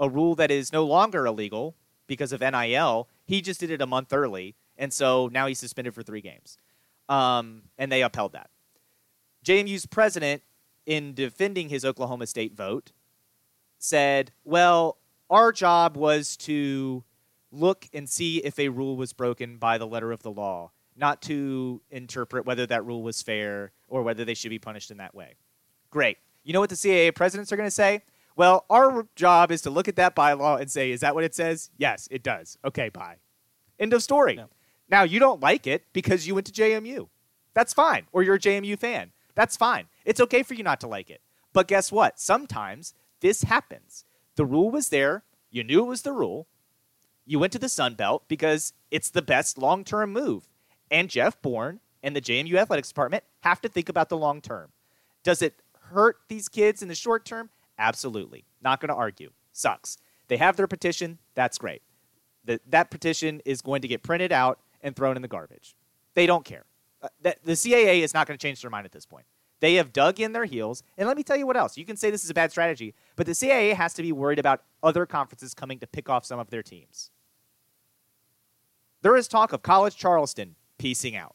A 0.00 0.08
rule 0.08 0.34
that 0.34 0.50
is 0.50 0.72
no 0.72 0.84
longer 0.84 1.26
illegal 1.26 1.76
because 2.08 2.32
of 2.32 2.40
NIL. 2.40 3.08
He 3.24 3.40
just 3.40 3.60
did 3.60 3.70
it 3.70 3.80
a 3.80 3.86
month 3.86 4.12
early, 4.12 4.56
and 4.76 4.92
so 4.92 5.28
now 5.32 5.46
he's 5.46 5.60
suspended 5.60 5.94
for 5.94 6.02
three 6.02 6.20
games. 6.20 6.56
Um, 7.08 7.62
and 7.78 7.92
they 7.92 8.02
upheld 8.02 8.32
that. 8.32 8.50
JMU's 9.44 9.86
president, 9.86 10.42
in 10.86 11.14
defending 11.14 11.68
his 11.68 11.84
Oklahoma 11.84 12.26
State 12.26 12.54
vote, 12.54 12.92
said, 13.78 14.32
Well, 14.44 14.98
our 15.28 15.52
job 15.52 15.96
was 15.96 16.36
to 16.38 17.04
look 17.52 17.88
and 17.92 18.08
see 18.08 18.38
if 18.38 18.58
a 18.58 18.68
rule 18.68 18.96
was 18.96 19.12
broken 19.12 19.56
by 19.56 19.78
the 19.78 19.86
letter 19.86 20.12
of 20.12 20.22
the 20.22 20.30
law, 20.30 20.72
not 20.96 21.22
to 21.22 21.80
interpret 21.90 22.46
whether 22.46 22.66
that 22.66 22.84
rule 22.84 23.02
was 23.02 23.22
fair 23.22 23.72
or 23.88 24.02
whether 24.02 24.24
they 24.24 24.34
should 24.34 24.50
be 24.50 24.58
punished 24.58 24.90
in 24.90 24.98
that 24.98 25.14
way. 25.14 25.34
Great. 25.90 26.18
You 26.44 26.52
know 26.52 26.60
what 26.60 26.70
the 26.70 26.76
CAA 26.76 27.14
presidents 27.14 27.52
are 27.52 27.56
going 27.56 27.66
to 27.66 27.70
say? 27.70 28.02
Well, 28.40 28.64
our 28.70 29.06
job 29.16 29.52
is 29.52 29.60
to 29.60 29.70
look 29.70 29.86
at 29.86 29.96
that 29.96 30.16
bylaw 30.16 30.58
and 30.58 30.70
say, 30.70 30.92
is 30.92 31.00
that 31.00 31.14
what 31.14 31.24
it 31.24 31.34
says? 31.34 31.68
Yes, 31.76 32.08
it 32.10 32.22
does. 32.22 32.56
Okay, 32.64 32.88
bye. 32.88 33.16
End 33.78 33.92
of 33.92 34.02
story. 34.02 34.36
No. 34.36 34.46
Now, 34.88 35.02
you 35.02 35.20
don't 35.20 35.42
like 35.42 35.66
it 35.66 35.84
because 35.92 36.26
you 36.26 36.34
went 36.34 36.46
to 36.46 36.52
JMU. 36.52 37.10
That's 37.52 37.74
fine, 37.74 38.06
or 38.12 38.22
you're 38.22 38.36
a 38.36 38.40
JMU 38.40 38.78
fan. 38.78 39.12
That's 39.34 39.58
fine. 39.58 39.88
It's 40.06 40.22
okay 40.22 40.42
for 40.42 40.54
you 40.54 40.62
not 40.62 40.80
to 40.80 40.86
like 40.86 41.10
it. 41.10 41.20
But 41.52 41.68
guess 41.68 41.92
what? 41.92 42.18
Sometimes 42.18 42.94
this 43.20 43.42
happens. 43.42 44.06
The 44.36 44.46
rule 44.46 44.70
was 44.70 44.88
there. 44.88 45.22
You 45.50 45.62
knew 45.62 45.80
it 45.80 45.88
was 45.88 46.00
the 46.00 46.14
rule. 46.14 46.46
You 47.26 47.38
went 47.38 47.52
to 47.52 47.58
the 47.58 47.68
Sun 47.68 47.96
Belt 47.96 48.24
because 48.26 48.72
it's 48.90 49.10
the 49.10 49.20
best 49.20 49.58
long 49.58 49.84
term 49.84 50.14
move. 50.14 50.48
And 50.90 51.10
Jeff 51.10 51.42
Bourne 51.42 51.80
and 52.02 52.16
the 52.16 52.22
JMU 52.22 52.54
athletics 52.54 52.88
department 52.88 53.24
have 53.40 53.60
to 53.60 53.68
think 53.68 53.90
about 53.90 54.08
the 54.08 54.16
long 54.16 54.40
term. 54.40 54.70
Does 55.22 55.42
it 55.42 55.56
hurt 55.90 56.20
these 56.28 56.48
kids 56.48 56.80
in 56.80 56.88
the 56.88 56.94
short 56.94 57.26
term? 57.26 57.50
Absolutely. 57.80 58.44
Not 58.62 58.80
going 58.80 58.90
to 58.90 58.94
argue. 58.94 59.30
Sucks. 59.52 59.98
They 60.28 60.36
have 60.36 60.56
their 60.56 60.68
petition. 60.68 61.18
That's 61.34 61.58
great. 61.58 61.82
The, 62.44 62.60
that 62.68 62.90
petition 62.90 63.40
is 63.44 63.62
going 63.62 63.82
to 63.82 63.88
get 63.88 64.02
printed 64.02 64.30
out 64.30 64.60
and 64.82 64.94
thrown 64.94 65.16
in 65.16 65.22
the 65.22 65.28
garbage. 65.28 65.74
They 66.14 66.26
don't 66.26 66.44
care. 66.44 66.64
Uh, 67.02 67.08
the 67.22 67.52
CAA 67.52 68.00
is 68.00 68.14
not 68.14 68.26
going 68.26 68.38
to 68.38 68.42
change 68.42 68.60
their 68.60 68.70
mind 68.70 68.84
at 68.84 68.92
this 68.92 69.06
point. 69.06 69.24
They 69.60 69.74
have 69.74 69.92
dug 69.92 70.20
in 70.20 70.32
their 70.32 70.44
heels. 70.44 70.82
And 70.98 71.08
let 71.08 71.16
me 71.16 71.22
tell 71.22 71.36
you 71.36 71.46
what 71.46 71.56
else. 71.56 71.76
You 71.76 71.84
can 71.84 71.96
say 71.96 72.10
this 72.10 72.24
is 72.24 72.30
a 72.30 72.34
bad 72.34 72.50
strategy, 72.50 72.94
but 73.16 73.26
the 73.26 73.32
CAA 73.32 73.74
has 73.74 73.94
to 73.94 74.02
be 74.02 74.12
worried 74.12 74.38
about 74.38 74.62
other 74.82 75.06
conferences 75.06 75.54
coming 75.54 75.78
to 75.78 75.86
pick 75.86 76.08
off 76.08 76.24
some 76.24 76.38
of 76.38 76.50
their 76.50 76.62
teams. 76.62 77.10
There 79.02 79.16
is 79.16 79.28
talk 79.28 79.52
of 79.52 79.62
College 79.62 79.96
Charleston 79.96 80.56
piecing 80.78 81.16
out. 81.16 81.34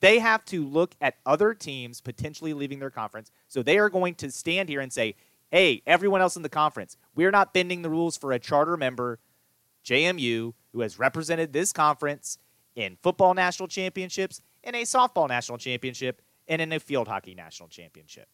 They 0.00 0.18
have 0.18 0.44
to 0.46 0.64
look 0.64 0.94
at 1.00 1.16
other 1.24 1.54
teams 1.54 2.00
potentially 2.00 2.52
leaving 2.52 2.78
their 2.78 2.90
conference. 2.90 3.30
So 3.48 3.62
they 3.62 3.78
are 3.78 3.88
going 3.88 4.14
to 4.16 4.30
stand 4.30 4.68
here 4.68 4.80
and 4.80 4.92
say, 4.92 5.14
hey, 5.50 5.82
everyone 5.86 6.20
else 6.20 6.36
in 6.36 6.42
the 6.42 6.48
conference, 6.48 6.96
we're 7.14 7.30
not 7.30 7.54
bending 7.54 7.82
the 7.82 7.90
rules 7.90 8.16
for 8.16 8.32
a 8.32 8.38
charter 8.38 8.76
member, 8.76 9.18
JMU, 9.84 10.52
who 10.72 10.80
has 10.80 10.98
represented 10.98 11.52
this 11.52 11.72
conference 11.72 12.38
in 12.74 12.96
football 13.02 13.34
national 13.34 13.68
championships, 13.68 14.40
in 14.62 14.74
a 14.74 14.82
softball 14.82 15.28
national 15.28 15.58
championship, 15.58 16.20
and 16.48 16.60
in 16.60 16.72
a 16.72 16.80
field 16.80 17.08
hockey 17.08 17.34
national 17.34 17.68
championship. 17.68 18.28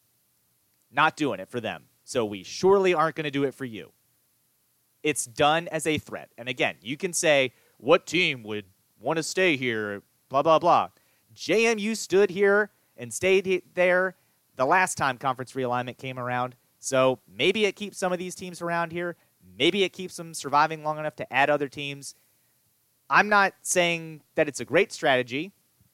Not 0.91 1.15
doing 1.15 1.39
it 1.39 1.49
for 1.49 1.59
them. 1.59 1.85
So 2.03 2.25
we 2.25 2.43
surely 2.43 2.93
aren't 2.93 3.15
going 3.15 3.23
to 3.23 3.31
do 3.31 3.43
it 3.43 3.53
for 3.53 3.65
you. 3.65 3.91
It's 5.01 5.25
done 5.25 5.67
as 5.69 5.87
a 5.87 5.97
threat. 5.97 6.29
And 6.37 6.47
again, 6.47 6.75
you 6.81 6.97
can 6.97 7.13
say, 7.13 7.53
what 7.77 8.05
team 8.05 8.43
would 8.43 8.65
want 8.99 9.17
to 9.17 9.23
stay 9.23 9.57
here? 9.57 10.01
Blah, 10.29 10.43
blah, 10.43 10.59
blah. 10.59 10.89
JMU 11.35 11.95
stood 11.97 12.29
here 12.29 12.71
and 12.97 13.13
stayed 13.13 13.63
there 13.73 14.15
the 14.55 14.65
last 14.65 14.97
time 14.97 15.17
conference 15.17 15.53
realignment 15.53 15.97
came 15.97 16.19
around. 16.19 16.55
So 16.83 17.19
maybe 17.33 17.65
it 17.65 17.77
keeps 17.77 17.97
some 17.97 18.11
of 18.11 18.19
these 18.19 18.35
teams 18.35 18.61
around 18.61 18.91
here. 18.91 19.15
Maybe 19.57 19.83
it 19.83 19.93
keeps 19.93 20.17
them 20.17 20.33
surviving 20.33 20.83
long 20.83 20.99
enough 20.99 21.15
to 21.17 21.33
add 21.33 21.49
other 21.49 21.69
teams. 21.69 22.13
I'm 23.09 23.29
not 23.29 23.53
saying 23.61 24.21
that 24.35 24.49
it's 24.49 24.59
a 24.59 24.65
great 24.65 24.91
strategy. 24.91 25.53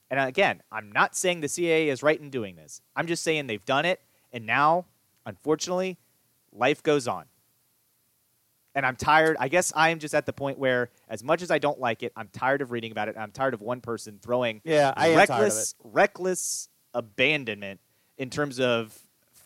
And 0.09 0.19
again, 0.19 0.63
I'm 0.71 0.91
not 0.91 1.15
saying 1.15 1.41
the 1.41 1.47
CAA 1.47 1.87
is 1.87 2.01
right 2.01 2.19
in 2.19 2.31
doing 2.31 2.55
this. 2.55 2.81
I'm 2.95 3.05
just 3.05 3.23
saying 3.23 3.45
they've 3.45 3.63
done 3.65 3.85
it. 3.85 4.01
And 4.33 4.47
now, 4.47 4.85
unfortunately, 5.25 5.97
life 6.51 6.81
goes 6.81 7.07
on. 7.07 7.25
And 8.73 8.83
I'm 8.83 8.95
tired. 8.95 9.37
I 9.39 9.47
guess 9.47 9.71
I 9.75 9.89
am 9.89 9.99
just 9.99 10.15
at 10.15 10.25
the 10.25 10.33
point 10.33 10.57
where, 10.57 10.89
as 11.07 11.23
much 11.23 11.43
as 11.43 11.51
I 11.51 11.59
don't 11.59 11.79
like 11.79 12.01
it, 12.01 12.13
I'm 12.15 12.29
tired 12.29 12.61
of 12.61 12.71
reading 12.71 12.91
about 12.91 13.09
it. 13.09 13.15
I'm 13.17 13.31
tired 13.31 13.53
of 13.53 13.61
one 13.61 13.81
person 13.81 14.19
throwing 14.21 14.61
yeah, 14.63 14.93
I 14.95 15.15
reckless, 15.15 15.75
reckless 15.83 16.69
abandonment 16.93 17.79
in 18.17 18.29
terms 18.29 18.59
of 18.59 18.97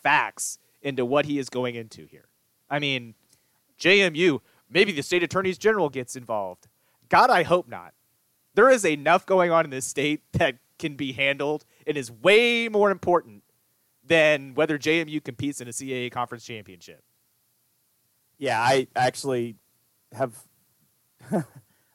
facts 0.03 0.59
into 0.83 1.05
what 1.05 1.25
he 1.25 1.39
is 1.39 1.49
going 1.49 1.75
into 1.75 2.05
here. 2.05 2.27
I 2.69 2.79
mean, 2.79 3.15
JMU, 3.79 4.39
maybe 4.69 4.91
the 4.91 5.01
state 5.01 5.23
attorneys 5.23 5.57
general 5.57 5.89
gets 5.89 6.15
involved. 6.15 6.67
God, 7.09 7.29
I 7.29 7.43
hope 7.43 7.67
not. 7.67 7.93
There 8.53 8.69
is 8.69 8.85
enough 8.85 9.25
going 9.25 9.51
on 9.51 9.65
in 9.65 9.71
this 9.71 9.85
state 9.85 10.21
that 10.33 10.57
can 10.77 10.95
be 10.95 11.13
handled 11.13 11.65
and 11.87 11.97
is 11.97 12.11
way 12.11 12.67
more 12.69 12.91
important 12.91 13.43
than 14.05 14.53
whether 14.53 14.77
JMU 14.77 15.23
competes 15.23 15.61
in 15.61 15.67
a 15.67 15.71
CAA 15.71 16.11
conference 16.11 16.43
championship. 16.43 17.03
Yeah, 18.37 18.59
I 18.59 18.87
actually 18.95 19.55
have. 20.11 20.35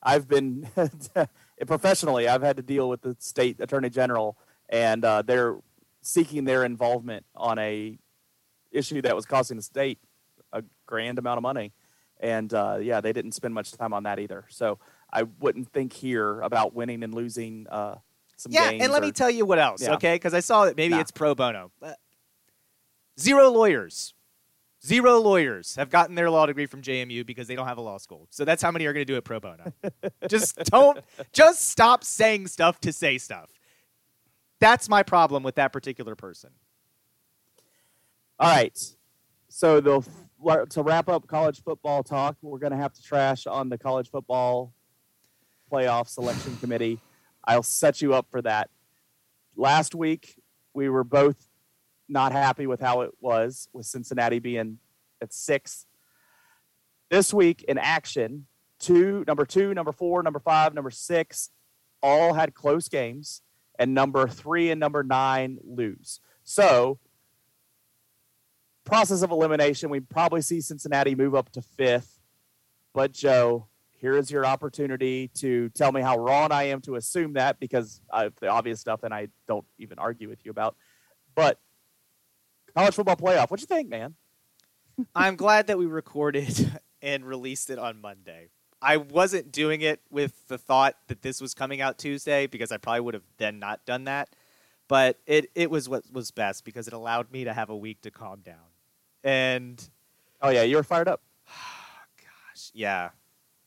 I've 0.02 0.28
been 0.28 0.68
professionally. 1.66 2.28
I've 2.28 2.42
had 2.42 2.56
to 2.56 2.62
deal 2.62 2.88
with 2.88 3.02
the 3.02 3.16
state 3.18 3.60
attorney 3.60 3.90
general, 3.90 4.38
and 4.68 5.04
uh, 5.04 5.22
they're 5.22 5.58
seeking 6.00 6.44
their 6.44 6.64
involvement 6.64 7.26
on 7.34 7.58
a 7.58 7.98
issue 8.70 9.02
that 9.02 9.14
was 9.16 9.26
costing 9.26 9.56
the 9.56 9.62
state 9.62 9.98
a 10.52 10.62
grand 10.86 11.18
amount 11.18 11.38
of 11.38 11.42
money. 11.42 11.72
And 12.20 12.52
uh, 12.52 12.78
yeah, 12.80 13.00
they 13.00 13.12
didn't 13.12 13.32
spend 13.32 13.54
much 13.54 13.72
time 13.72 13.92
on 13.92 14.02
that 14.04 14.18
either. 14.18 14.44
So 14.48 14.78
I 15.12 15.22
wouldn't 15.22 15.72
think 15.72 15.92
here 15.92 16.40
about 16.40 16.74
winning 16.74 17.02
and 17.02 17.14
losing 17.14 17.66
uh, 17.68 17.96
some 18.36 18.52
yeah, 18.52 18.70
games. 18.70 18.82
and 18.82 18.92
let 18.92 19.02
or, 19.02 19.06
me 19.06 19.12
tell 19.12 19.30
you 19.30 19.44
what 19.46 19.58
else, 19.58 19.82
Yeah. 19.82 19.94
okay? 19.94 20.14
Because 20.16 20.34
I 20.34 20.40
saw 20.40 20.64
that 20.64 20.76
maybe 20.76 20.94
Nah. 20.94 21.00
it's 21.00 21.10
pro 21.10 21.34
bono. 21.34 21.70
Uh, 21.82 21.92
Zero 23.18 23.50
lawyers. 23.50 24.14
Zero 24.84 25.18
lawyers 25.18 25.74
have 25.74 25.90
gotten 25.90 26.14
their 26.14 26.30
law 26.30 26.46
degree 26.46 26.66
from 26.66 26.82
JMU 26.82 27.26
because 27.26 27.48
they 27.48 27.56
don't 27.56 27.66
have 27.66 27.78
a 27.78 27.80
law 27.82 27.98
school. 27.98 28.28
So 28.30 28.44
that's 28.44 28.62
how 28.62 28.70
many 28.70 28.86
are 28.86 28.92
going 28.92 29.04
to 29.04 29.12
do 29.12 29.16
it 29.16 29.24
pro 29.24 29.40
bono. 29.40 29.72
just 30.28 30.56
don't, 30.66 31.00
just 31.32 31.68
stop 31.68 32.04
saying 32.04 32.46
stuff 32.46 32.80
to 32.82 32.92
say 32.92 33.18
stuff. 33.18 33.50
That's 34.60 34.88
my 34.88 35.02
problem 35.02 35.42
with 35.42 35.56
that 35.56 35.72
particular 35.72 36.14
person. 36.14 36.50
All 38.40 38.48
right. 38.48 38.78
So 39.48 39.80
the 39.80 40.06
to 40.70 40.82
wrap 40.82 41.08
up 41.08 41.26
college 41.26 41.62
football 41.64 42.04
talk, 42.04 42.36
we're 42.40 42.60
going 42.60 42.70
to 42.70 42.78
have 42.78 42.92
to 42.92 43.02
trash 43.02 43.48
on 43.48 43.68
the 43.68 43.76
college 43.76 44.08
football 44.10 44.72
playoff 45.72 46.06
selection 46.06 46.56
committee. 46.58 47.00
I'll 47.44 47.64
set 47.64 48.00
you 48.00 48.14
up 48.14 48.26
for 48.30 48.40
that. 48.42 48.70
Last 49.56 49.96
week, 49.96 50.40
we 50.72 50.88
were 50.88 51.02
both 51.02 51.48
not 52.08 52.30
happy 52.30 52.68
with 52.68 52.80
how 52.80 53.00
it 53.00 53.10
was, 53.20 53.68
with 53.72 53.86
Cincinnati 53.86 54.38
being 54.38 54.78
at 55.20 55.32
six. 55.34 55.86
This 57.10 57.34
week 57.34 57.64
in 57.64 57.76
action, 57.76 58.46
two, 58.78 59.24
number 59.26 59.44
two, 59.44 59.74
number 59.74 59.90
four, 59.90 60.22
number 60.22 60.38
five, 60.38 60.74
number 60.74 60.90
six, 60.90 61.50
all 62.02 62.34
had 62.34 62.54
close 62.54 62.88
games, 62.88 63.42
and 63.80 63.94
number 63.94 64.28
three 64.28 64.70
and 64.70 64.78
number 64.78 65.02
nine 65.02 65.58
lose. 65.64 66.20
So, 66.44 67.00
process 68.88 69.22
of 69.22 69.30
elimination, 69.30 69.90
we 69.90 70.00
probably 70.00 70.40
see 70.40 70.60
Cincinnati 70.60 71.14
move 71.14 71.34
up 71.34 71.50
to 71.50 71.62
fifth. 71.62 72.18
But 72.94 73.12
Joe, 73.12 73.66
here 73.98 74.16
is 74.16 74.30
your 74.30 74.46
opportunity 74.46 75.28
to 75.34 75.68
tell 75.70 75.92
me 75.92 76.00
how 76.00 76.16
wrong 76.18 76.52
I 76.52 76.64
am 76.64 76.80
to 76.82 76.96
assume 76.96 77.34
that 77.34 77.60
because 77.60 78.00
of 78.10 78.34
the 78.40 78.48
obvious 78.48 78.80
stuff, 78.80 79.02
and 79.02 79.12
I 79.12 79.28
don't 79.46 79.66
even 79.78 79.98
argue 79.98 80.28
with 80.28 80.44
you 80.44 80.50
about. 80.50 80.74
But 81.34 81.60
college 82.74 82.94
football 82.94 83.16
playoff, 83.16 83.50
what 83.50 83.60
you 83.60 83.66
think, 83.66 83.88
man? 83.88 84.14
I'm 85.14 85.36
glad 85.36 85.66
that 85.66 85.78
we 85.78 85.86
recorded 85.86 86.80
and 87.02 87.24
released 87.24 87.70
it 87.70 87.78
on 87.78 88.00
Monday. 88.00 88.48
I 88.80 88.96
wasn't 88.96 89.50
doing 89.52 89.80
it 89.80 90.00
with 90.08 90.46
the 90.48 90.56
thought 90.56 90.94
that 91.08 91.22
this 91.22 91.40
was 91.40 91.52
coming 91.52 91.80
out 91.80 91.98
Tuesday 91.98 92.46
because 92.46 92.70
I 92.70 92.76
probably 92.76 93.00
would 93.00 93.14
have 93.14 93.24
then 93.36 93.58
not 93.58 93.84
done 93.84 94.04
that. 94.04 94.30
But 94.86 95.18
it, 95.26 95.50
it 95.54 95.70
was 95.70 95.88
what 95.88 96.04
was 96.10 96.30
best 96.30 96.64
because 96.64 96.86
it 96.86 96.94
allowed 96.94 97.30
me 97.30 97.44
to 97.44 97.52
have 97.52 97.68
a 97.68 97.76
week 97.76 98.00
to 98.02 98.10
calm 98.10 98.40
down. 98.40 98.67
And 99.28 99.86
Oh 100.40 100.48
yeah, 100.48 100.62
you 100.62 100.76
were 100.76 100.82
fired 100.82 101.06
up. 101.06 101.20
gosh, 102.16 102.70
yeah, 102.72 103.10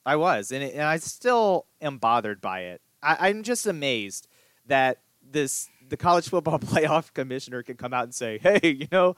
I 0.06 0.16
was. 0.16 0.52
And, 0.52 0.64
it, 0.64 0.74
and 0.74 0.82
I 0.82 0.98
still 0.98 1.68
am 1.80 2.00
bothered 2.00 2.42
by 2.42 2.62
it. 2.62 2.82
I, 3.04 3.30
I'm 3.30 3.44
just 3.44 3.68
amazed 3.68 4.28
that 4.66 5.02
this 5.22 5.70
the 5.88 5.98
college 5.98 6.30
football 6.30 6.58
playoff 6.60 7.14
commissioner 7.14 7.62
can 7.62 7.78
come 7.78 7.94
out 7.94 8.06
and 8.06 8.16
say, 8.16 8.40
hey, 8.40 8.60
you 8.64 8.88
know, 8.92 9.16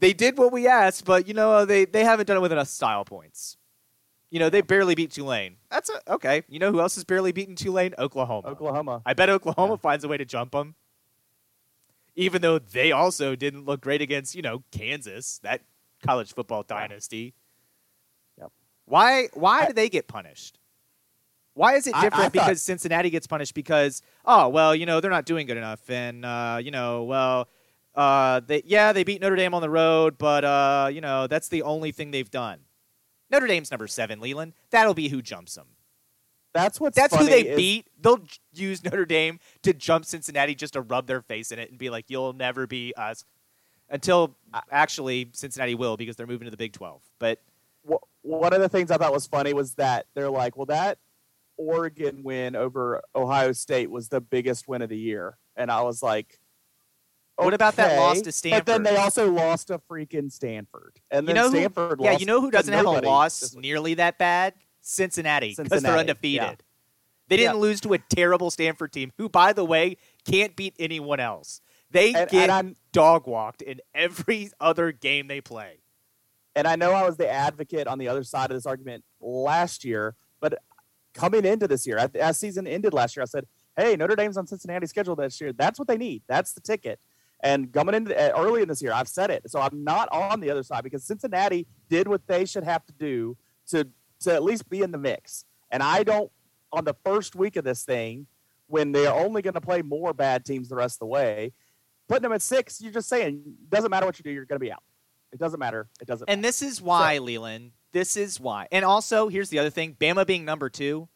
they 0.00 0.12
did 0.12 0.38
what 0.38 0.52
we 0.52 0.66
asked, 0.66 1.04
but 1.04 1.28
you 1.28 1.34
know 1.34 1.64
they 1.64 1.84
they 1.84 2.02
haven't 2.02 2.26
done 2.26 2.38
it 2.38 2.40
with 2.40 2.52
enough 2.52 2.68
style 2.68 3.04
points. 3.04 3.56
You 4.30 4.40
know 4.40 4.50
they 4.50 4.60
barely 4.60 4.96
beat 4.96 5.12
Tulane. 5.12 5.58
That's 5.70 5.88
a, 5.88 6.14
okay. 6.14 6.42
You 6.48 6.58
know 6.58 6.72
who 6.72 6.80
else 6.80 6.96
has 6.96 7.04
barely 7.04 7.30
beaten 7.30 7.54
Tulane? 7.54 7.94
Oklahoma. 7.96 8.48
Oklahoma. 8.48 9.02
I 9.06 9.14
bet 9.14 9.30
Oklahoma 9.30 9.76
finds 9.76 10.02
a 10.02 10.08
way 10.08 10.16
to 10.16 10.24
jump 10.24 10.50
them. 10.50 10.74
Even 12.16 12.42
though 12.42 12.58
they 12.58 12.92
also 12.92 13.34
didn't 13.34 13.64
look 13.64 13.80
great 13.80 14.00
against 14.02 14.34
you 14.34 14.42
know 14.42 14.62
Kansas, 14.70 15.38
that 15.42 15.62
college 16.02 16.32
football 16.34 16.62
dynasty. 16.62 17.34
Yep. 18.38 18.52
Why 18.86 19.28
why 19.34 19.62
I- 19.62 19.66
do 19.66 19.72
they 19.72 19.88
get 19.88 20.06
punished? 20.06 20.58
Why 21.54 21.74
is 21.74 21.86
it 21.86 21.94
I- 21.94 21.98
I 21.98 22.02
different 22.02 22.32
thought- 22.32 22.46
because 22.46 22.62
Cincinnati 22.62 23.10
gets 23.10 23.26
punished 23.26 23.54
because 23.54 24.02
oh 24.24 24.48
well 24.48 24.74
you 24.74 24.86
know 24.86 25.00
they're 25.00 25.10
not 25.10 25.26
doing 25.26 25.46
good 25.46 25.56
enough 25.56 25.88
and 25.90 26.24
uh, 26.24 26.58
you 26.62 26.70
know 26.70 27.04
well 27.04 27.48
uh, 27.94 28.40
they, 28.40 28.62
yeah 28.66 28.92
they 28.92 29.04
beat 29.04 29.20
Notre 29.20 29.36
Dame 29.36 29.54
on 29.54 29.62
the 29.62 29.70
road 29.70 30.18
but 30.18 30.44
uh, 30.44 30.88
you 30.92 31.00
know 31.00 31.26
that's 31.28 31.48
the 31.48 31.62
only 31.62 31.92
thing 31.92 32.10
they've 32.10 32.30
done. 32.30 32.58
Notre 33.30 33.46
Dame's 33.46 33.70
number 33.70 33.86
seven, 33.88 34.20
Leland. 34.20 34.52
That'll 34.70 34.94
be 34.94 35.08
who 35.08 35.22
jumps 35.22 35.54
them. 35.54 35.66
That's 36.54 36.80
what's 36.80 36.96
That's 36.96 37.14
who 37.14 37.24
they 37.26 37.44
is- 37.48 37.56
beat. 37.56 37.86
They'll 38.00 38.22
use 38.54 38.82
Notre 38.84 39.04
Dame 39.04 39.40
to 39.62 39.74
jump 39.74 40.04
Cincinnati 40.06 40.54
just 40.54 40.72
to 40.74 40.80
rub 40.80 41.06
their 41.06 41.20
face 41.20 41.50
in 41.52 41.58
it 41.58 41.68
and 41.68 41.78
be 41.78 41.90
like, 41.90 42.06
"You'll 42.08 42.32
never 42.32 42.66
be 42.66 42.94
us." 42.96 43.24
Until 43.90 44.34
uh, 44.54 44.60
actually 44.70 45.28
Cincinnati 45.34 45.74
will 45.74 45.96
because 45.96 46.16
they're 46.16 46.26
moving 46.26 46.46
to 46.46 46.50
the 46.50 46.56
Big 46.56 46.72
Twelve. 46.72 47.02
But 47.18 47.40
one 48.22 48.54
of 48.54 48.60
the 48.60 48.68
things 48.68 48.90
I 48.90 48.96
thought 48.96 49.12
was 49.12 49.26
funny 49.26 49.52
was 49.52 49.74
that 49.74 50.06
they're 50.14 50.30
like, 50.30 50.56
well, 50.56 50.64
that 50.66 50.98
Oregon 51.58 52.22
win 52.22 52.56
over 52.56 53.02
Ohio 53.14 53.52
State 53.52 53.90
was 53.90 54.08
the 54.08 54.20
biggest 54.20 54.66
win 54.66 54.80
of 54.80 54.88
the 54.88 54.96
year, 54.96 55.36
and 55.56 55.70
I 55.70 55.82
was 55.82 56.02
like, 56.02 56.38
What 57.36 57.52
about 57.52 57.76
that 57.76 57.88
Okay, 57.92 57.98
loss 58.00 58.20
to 58.22 58.32
Stanford? 58.32 58.64
But 58.64 58.72
then 58.72 58.82
they 58.84 58.96
also 58.96 59.30
lost 59.30 59.66
to 59.68 59.78
freaking 59.90 60.32
Stanford, 60.32 60.98
and 61.10 61.28
you 61.28 61.34
then 61.34 61.42
know 61.42 61.50
who, 61.50 61.56
Stanford. 61.58 62.00
yeah, 62.00 62.16
you 62.16 62.26
know 62.26 62.40
who 62.40 62.50
doesn't 62.50 62.72
have 62.72 62.86
a 62.86 62.90
loss 63.00 63.54
nearly 63.54 63.94
that 63.94 64.18
bad? 64.18 64.54
Cincinnati, 64.84 65.54
because 65.56 65.82
they're 65.82 65.96
undefeated. 65.96 66.42
yeah. 66.42 66.54
They 67.28 67.36
didn't 67.38 67.56
Yeah. 67.56 67.60
lose 67.60 67.80
to 67.80 67.94
a 67.94 67.98
terrible 67.98 68.50
Stanford 68.50 68.92
team, 68.92 69.12
who, 69.16 69.28
by 69.30 69.54
the 69.54 69.64
way, 69.64 69.96
can't 70.26 70.54
beat 70.54 70.74
anyone 70.78 71.20
else. 71.20 71.62
They 71.90 72.12
And- 72.12 72.30
get 72.30 72.50
and 72.50 72.76
dog 72.92 73.26
walked 73.26 73.62
in 73.62 73.80
every 73.94 74.50
other 74.60 74.92
game 74.92 75.26
they 75.26 75.40
play. 75.40 75.78
And 76.54 76.68
I 76.68 76.76
know 76.76 76.92
I 76.92 77.02
was 77.04 77.16
the 77.16 77.28
advocate 77.28 77.86
on 77.88 77.98
the 77.98 78.08
other 78.08 78.22
side 78.24 78.50
of 78.50 78.56
this 78.56 78.66
argument 78.66 79.04
last 79.20 79.84
year, 79.84 80.14
but 80.38 80.58
coming 81.14 81.44
into 81.46 81.66
this 81.66 81.86
year, 81.86 81.96
as- 81.96 82.14
as 82.14 82.38
season 82.38 82.66
ended 82.66 82.92
last 82.92 83.16
year, 83.16 83.22
I 83.22 83.26
said, 83.26 83.46
"Hey, 83.76 83.96
Notre 83.96 84.16
Dame's 84.16 84.36
on 84.36 84.46
Cincinnati's 84.46 84.90
schedule 84.90 85.16
this 85.16 85.40
year. 85.40 85.52
That's 85.54 85.78
what 85.78 85.88
they 85.88 85.96
need. 85.96 86.22
That's 86.26 86.52
the 86.52 86.60
ticket." 86.60 87.00
And 87.40 87.72
coming 87.72 87.94
into 87.94 88.14
uh, 88.16 88.38
early 88.40 88.62
in 88.62 88.68
this 88.68 88.82
year, 88.82 88.92
I've 88.92 89.08
said 89.08 89.30
it, 89.30 89.50
so 89.50 89.60
I'm 89.60 89.82
not 89.82 90.08
on 90.12 90.40
the 90.40 90.50
other 90.50 90.62
side 90.62 90.84
because 90.84 91.04
Cincinnati 91.04 91.66
did 91.88 92.06
what 92.06 92.26
they 92.26 92.44
should 92.44 92.64
have 92.64 92.84
to 92.86 92.92
do 92.92 93.36
to 93.68 93.88
to 94.24 94.34
at 94.34 94.42
least 94.42 94.68
be 94.68 94.82
in 94.82 94.90
the 94.90 94.98
mix. 94.98 95.44
And 95.70 95.82
I 95.82 96.02
don't 96.02 96.30
on 96.72 96.84
the 96.84 96.94
first 97.04 97.36
week 97.36 97.56
of 97.56 97.64
this 97.64 97.84
thing 97.84 98.26
when 98.66 98.92
they're 98.92 99.12
only 99.12 99.42
going 99.42 99.54
to 99.54 99.60
play 99.60 99.82
more 99.82 100.12
bad 100.12 100.44
teams 100.44 100.68
the 100.68 100.76
rest 100.76 100.96
of 100.96 101.00
the 101.00 101.06
way. 101.06 101.52
Putting 102.08 102.22
them 102.22 102.32
at 102.32 102.42
six, 102.42 102.80
you're 102.80 102.92
just 102.92 103.08
saying 103.08 103.42
doesn't 103.68 103.90
matter 103.90 104.06
what 104.06 104.18
you 104.18 104.22
do, 104.22 104.30
you're 104.30 104.44
going 104.44 104.58
to 104.58 104.64
be 104.64 104.72
out. 104.72 104.82
It 105.32 105.38
doesn't 105.38 105.58
matter. 105.58 105.88
It 106.00 106.06
doesn't. 106.06 106.28
And 106.28 106.40
matter. 106.40 106.48
this 106.48 106.62
is 106.62 106.80
why, 106.80 107.18
Leland. 107.18 107.72
This 107.92 108.16
is 108.16 108.38
why. 108.38 108.66
And 108.72 108.84
also, 108.84 109.28
here's 109.28 109.48
the 109.48 109.58
other 109.58 109.70
thing 109.70 109.96
Bama 109.98 110.26
being 110.26 110.44
number 110.44 110.68
two, 110.68 111.08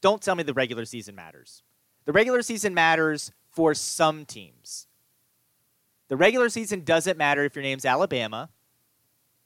don't 0.00 0.22
tell 0.22 0.34
me 0.34 0.42
the 0.42 0.54
regular 0.54 0.84
season 0.84 1.14
matters. 1.14 1.62
The 2.04 2.12
regular 2.12 2.42
season 2.42 2.74
matters 2.74 3.32
for 3.50 3.74
some 3.74 4.24
teams. 4.24 4.86
The 6.08 6.16
regular 6.16 6.48
season 6.48 6.84
doesn't 6.84 7.18
matter 7.18 7.44
if 7.44 7.56
your 7.56 7.62
name's 7.62 7.84
Alabama. 7.84 8.50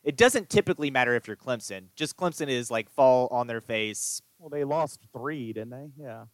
It 0.03 0.17
doesn't 0.17 0.49
typically 0.49 0.91
matter 0.91 1.15
if 1.15 1.27
you're 1.27 1.37
Clemson. 1.37 1.87
Just 1.95 2.17
Clemson 2.17 2.49
is 2.49 2.71
like 2.71 2.89
fall 2.91 3.29
on 3.31 3.47
their 3.47 3.61
face. 3.61 4.23
Well, 4.39 4.49
they 4.49 4.65
lost 4.65 5.01
three, 5.13 5.53
didn't 5.53 5.71
they? 5.71 5.91
Yeah. 6.03 6.25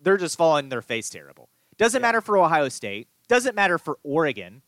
They're 0.00 0.16
just 0.16 0.36
falling 0.38 0.68
their 0.68 0.82
face 0.82 1.10
terrible. 1.10 1.48
Doesn't 1.76 2.00
Yeah. 2.00 2.08
matter 2.08 2.20
for 2.20 2.38
Ohio 2.38 2.68
State. 2.68 3.08
Doesn't 3.28 3.54
matter 3.54 3.78
for 3.78 3.98
Oregon. 4.02 4.62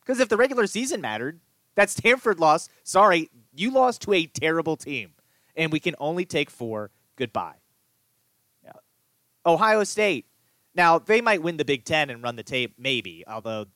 Because 0.00 0.20
if 0.20 0.28
the 0.28 0.36
regular 0.36 0.66
season 0.66 1.00
mattered, 1.00 1.40
that 1.74 1.88
Stanford 1.90 2.38
loss, 2.40 2.68
sorry, 2.82 3.30
you 3.54 3.70
lost 3.70 4.02
to 4.02 4.12
a 4.12 4.26
terrible 4.26 4.76
team. 4.76 5.14
And 5.56 5.72
we 5.72 5.80
can 5.80 5.94
only 5.98 6.24
take 6.24 6.50
four. 6.50 6.90
Goodbye. 7.16 7.56
Yeah. 8.64 8.72
Ohio 9.46 9.84
State. 9.84 10.26
Now, 10.74 10.98
they 10.98 11.20
might 11.20 11.42
win 11.42 11.56
the 11.56 11.64
Big 11.64 11.84
Ten 11.84 12.10
and 12.10 12.22
run 12.22 12.36
the 12.36 12.42
tape, 12.42 12.74
maybe, 12.78 13.24
although 13.26 13.66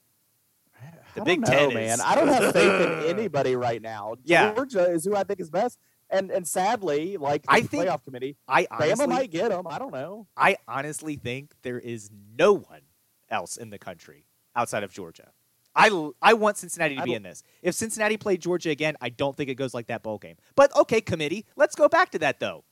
The 1.15 1.21
I 1.23 1.25
Big 1.25 1.41
know, 1.41 1.47
Ten 1.47 1.69
is- 1.71 1.75
man. 1.75 2.01
I 2.01 2.15
don't 2.15 2.29
have 2.29 2.53
faith 2.53 2.81
in 2.81 3.05
anybody 3.19 3.57
right 3.57 3.81
now. 3.81 4.15
Yeah. 4.25 4.53
Georgia 4.55 4.91
is 4.91 5.05
who 5.05 5.15
I 5.15 5.25
think 5.25 5.41
is 5.41 5.51
best, 5.51 5.79
and 6.11 6.31
and 6.31 6.47
sadly, 6.47 7.17
like 7.17 7.45
I 7.49 7.61
think- 7.63 7.85
playoff 7.85 8.05
committee, 8.05 8.37
I 8.49 8.67
Bama 8.67 9.09
might 9.09 9.31
get 9.31 9.51
them. 9.51 9.67
I 9.67 9.79
don't 9.79 9.93
know. 9.93 10.27
I 10.37 10.57
honestly 10.67 11.17
think 11.17 11.53
there 11.63 11.79
is 11.79 12.11
no 12.37 12.55
one 12.55 12.83
else 13.31 13.57
in 13.57 13.71
the 13.71 13.79
country 13.79 14.27
outside 14.57 14.83
of 14.83 14.93
Georgia. 14.93 15.31
I, 15.77 16.11
I 16.23 16.35
want 16.35 16.57
Cincinnati 16.57 16.95
to 16.95 17.03
be 17.03 17.15
in 17.15 17.25
this. 17.25 17.43
If 17.61 17.75
Cincinnati 17.75 18.17
played 18.17 18.41
Georgia 18.41 18.71
again, 18.71 18.97
I 19.01 19.09
don't 19.09 19.37
think 19.37 19.51
it 19.51 19.57
goes 19.57 19.75
like 19.75 19.89
that 19.89 20.05
bowl 20.05 20.19
game. 20.19 20.37
But 20.55 20.75
okay, 20.77 21.01
committee, 21.01 21.47
let's 21.57 21.75
go 21.75 21.89
back 21.89 22.11
to 22.11 22.19
that 22.21 22.39
though. 22.39 22.63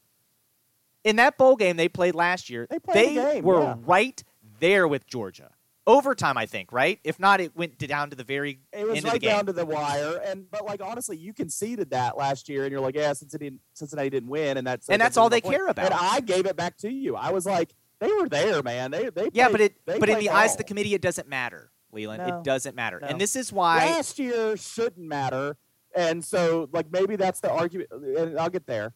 In 1.03 1.17
that 1.17 1.37
bowl 1.37 1.57
game 1.57 1.77
they 1.77 1.89
played 1.89 2.15
last 2.15 2.49
year, 2.49 2.69
They 2.71 2.79
played 2.79 3.17
the 3.17 3.23
game, 3.33 3.45
were 3.45 3.61
yeah. 3.61 3.75
right 3.85 4.23
there 4.61 4.87
with 4.87 5.05
Georgia. 5.09 5.51
Overtime, 5.85 6.37
I 6.39 6.47
think, 6.47 6.71
right? 6.73 7.01
If 7.03 7.19
not, 7.19 7.41
it 7.41 7.57
went 7.57 7.79
to- 7.81 7.89
down 7.89 8.11
to 8.11 8.17
the 8.17 8.23
very 8.23 8.61
It 8.73 8.87
was 8.87 8.97
end 8.99 8.99
of 8.99 9.05
right 9.05 9.13
the 9.15 9.19
game. 9.19 9.31
down 9.37 9.47
to 9.47 9.53
the 9.53 9.67
wire, 9.67 10.21
and 10.25 10.49
but 10.49 10.65
like 10.65 10.81
honestly, 10.81 11.17
you 11.17 11.33
conceded 11.33 11.91
that 11.91 12.17
last 12.17 12.49
year, 12.49 12.63
and 12.63 12.71
you're 12.71 12.81
like, 12.81 12.95
yeah, 12.95 13.13
Cincinnati, 13.15 13.57
Cincinnati 13.75 14.09
didn't 14.11 14.29
win, 14.29 14.59
and 14.59 14.67
that's 14.67 14.89
And 14.89 15.01
that's 15.01 15.07
that's 15.11 15.17
all 15.17 15.29
they 15.29 15.41
point. 15.41 15.57
care 15.57 15.67
about. 15.67 15.87
And 15.87 15.95
I 15.95 16.21
gave 16.21 16.47
it 16.47 16.55
back 16.57 16.77
to 16.79 16.91
you. 16.93 17.17
I 17.17 17.31
was 17.33 17.47
like, 17.47 17.75
they 17.99 18.13
were 18.13 18.29
there, 18.29 18.63
man. 18.63 18.93
They 18.93 19.11
they 19.11 19.31
yeah, 19.33 19.49
played- 19.49 19.53
but 19.53 19.61
it 19.61 19.75
but 19.85 19.95
in 20.09 20.15
played 20.15 20.19
the 20.21 20.31
eyes 20.31 20.53
of 20.53 20.59
the 20.59 20.65
committee, 20.65 20.95
it 20.95 21.03
doesn't 21.03 21.29
matter, 21.29 21.73
Leland. 21.91 22.25
No. 22.29 22.39
It 22.39 22.45
doesn't 22.45 22.77
matter, 22.77 23.01
No. 23.01 23.09
and 23.09 23.21
this 23.21 23.35
is 23.35 23.53
why. 23.53 23.79
last 23.87 24.21
year 24.21 24.57
shouldn't 24.57 25.07
matter, 25.09 25.57
and 25.97 26.25
so 26.25 26.69
like 26.73 26.93
maybe 26.93 27.17
that's 27.17 27.41
the 27.41 27.51
argument, 27.51 27.91
and 27.91 28.39
I'll 28.39 28.51
get 28.51 28.67
there. 28.69 28.95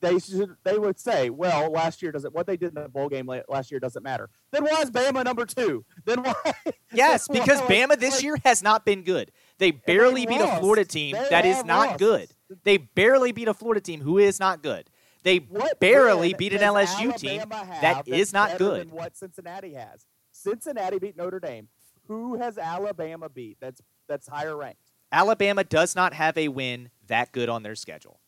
They 0.00 0.18
should 0.18 0.56
they 0.62 0.78
would 0.78 0.98
say, 1.00 1.30
well, 1.30 1.70
last 1.72 2.02
year 2.02 2.12
doesn't 2.12 2.34
what 2.34 2.46
they 2.46 2.56
did 2.56 2.68
in 2.76 2.82
the 2.82 2.88
bowl 2.88 3.08
game 3.08 3.30
last 3.48 3.70
year 3.70 3.80
doesn't 3.80 4.02
matter. 4.02 4.28
Then 4.52 4.64
why 4.64 4.82
is 4.82 4.90
Bama 4.90 5.24
number 5.24 5.46
two? 5.46 5.84
Then 6.04 6.22
why? 6.22 6.34
Yes, 6.92 7.28
because 7.28 7.60
Well, 7.60 7.68
Bama 7.68 7.98
this 7.98 8.14
like- 8.16 8.22
year 8.22 8.36
has 8.44 8.62
not 8.62 8.84
been 8.84 9.02
good. 9.02 9.32
They 9.58 9.70
barely 9.70 10.26
beat 10.26 10.40
a. 10.40 10.58
Florida 10.58 10.84
team 10.84 11.16
They 11.16 11.28
that 11.30 11.44
is 11.46 11.64
not 11.64 11.88
lost. 11.88 11.98
good. 11.98 12.28
They 12.64 12.76
barely 12.76 13.32
beat 13.32 13.48
a 13.48 13.54
Florida 13.54 13.80
team 13.80 14.00
who 14.00 14.18
is 14.18 14.38
not 14.38 14.62
good. 14.62 14.88
They 15.22 15.38
What 15.38 15.80
barely 15.80 16.34
beat 16.34 16.52
an 16.52 16.60
LSU 16.60 17.16
team 17.16 17.40
Alabama 17.40 17.64
have 17.72 17.82
that 17.82 18.04
that's 18.06 18.32
not 18.32 18.58
good. 18.58 18.90
What 18.92 19.16
Cincinnati 19.16 19.74
has. 19.74 20.04
Cincinnati 20.30 20.98
beat 20.98 21.16
Notre 21.16 21.40
Dame. 21.40 21.68
Who 22.06 22.36
has 22.36 22.56
Alabama 22.58 23.28
beat? 23.28 23.56
That's 23.60 23.80
that's 24.08 24.28
higher 24.28 24.56
ranked. 24.56 24.80
Alabama 25.10 25.64
does 25.64 25.96
not 25.96 26.12
have 26.14 26.36
a 26.38 26.48
win 26.48 26.90
that 27.08 27.32
good 27.32 27.48
on 27.48 27.62
their 27.62 27.74
schedule. 27.74 28.20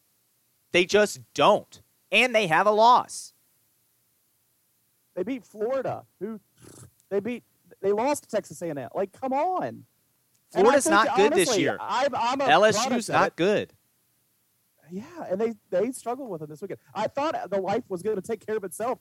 They 0.73 0.85
just 0.85 1.21
don't. 1.35 1.81
And 2.11 2.35
they 2.35 2.47
have 2.47 2.67
a 2.67 2.71
loss. 2.71 3.33
They 5.15 5.23
beat 5.23 5.45
Florida. 5.45 6.05
Who 6.21 6.41
they 7.11 7.21
beat? 7.21 7.43
They 7.83 7.93
lost 7.93 8.25
to 8.25 8.29
Texas 8.29 8.61
A&M. 8.63 8.79
Like, 8.95 9.13
come 9.13 9.33
on. 9.33 9.85
Florida's 10.53 10.89
not 10.89 11.17
good 11.17 11.33
this 11.33 11.59
year. 11.59 11.77
I'm, 11.81 12.15
I'm 12.15 12.41
a 12.41 12.45
LSU's 12.45 13.09
not 13.09 13.37
good. 13.37 13.73
Yeah, 14.91 15.05
and 15.29 15.39
they 15.39 15.53
they 15.71 15.93
struggled 15.93 16.31
with 16.31 16.41
them 16.41 16.49
this 16.49 16.63
weekend. 16.63 16.81
I 16.95 17.09
thought 17.09 17.51
the 17.51 17.61
life 17.61 17.85
was 17.89 18.03
going 18.03 18.17
to 18.17 18.23
take 18.23 18.45
care 18.45 18.57
of 18.57 18.65
itself 18.65 18.99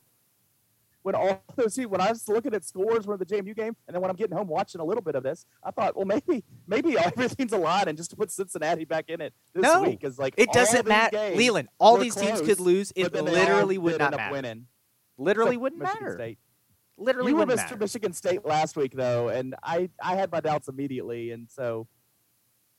when 1.08 1.14
all 1.14 1.42
those 1.56 1.72
see 1.74 1.86
when 1.86 2.02
I 2.02 2.10
was 2.10 2.28
looking 2.28 2.52
at 2.52 2.64
scores 2.66 3.06
for 3.06 3.16
the 3.16 3.24
JMU 3.24 3.56
game, 3.56 3.74
and 3.86 3.94
then 3.94 4.02
when 4.02 4.10
I'm 4.10 4.16
getting 4.16 4.36
home 4.36 4.46
watching 4.46 4.78
a 4.80 4.84
little 4.84 5.02
bit 5.02 5.14
of 5.14 5.22
this, 5.22 5.46
I 5.64 5.70
thought, 5.70 5.96
well, 5.96 6.04
maybe 6.28 6.44
maybe 6.66 6.98
everything's 6.98 7.52
aligned, 7.52 7.88
and 7.88 7.96
just 7.96 8.10
to 8.10 8.16
put 8.16 8.30
Cincinnati 8.30 8.84
back 8.84 9.06
in 9.08 9.22
it 9.22 9.32
this 9.54 9.62
No, 9.62 9.82
week 9.82 10.04
is 10.04 10.18
like 10.18 10.34
It 10.36 10.52
doesn't 10.52 10.86
matter. 10.86 11.30
Leland, 11.34 11.68
all 11.80 11.96
these 11.96 12.14
teams 12.14 12.42
could 12.42 12.60
lose. 12.60 12.92
It 12.94 13.04
but 13.04 13.12
then 13.14 13.24
they 13.24 13.30
all 13.30 13.36
literally 13.38 13.78
would 13.78 13.98
not 13.98 14.10
matter. 14.12 14.32
Winning. 14.32 14.66
Literally 15.16 15.52
Except 15.52 15.62
wouldn't 15.62 15.80
Michigan 15.82 16.04
matter. 16.04 16.16
State. 16.16 16.38
Literally 16.98 17.30
You 17.30 17.36
were 17.36 17.46
Mr. 17.46 17.56
matter. 17.56 17.76
Michigan 17.78 18.12
State 18.12 18.44
last 18.44 18.76
week 18.76 18.92
though, 18.94 19.28
and 19.28 19.54
I 19.62 19.88
I 20.02 20.14
had 20.16 20.30
my 20.30 20.40
doubts 20.40 20.68
immediately, 20.68 21.30
and 21.30 21.48
so 21.50 21.88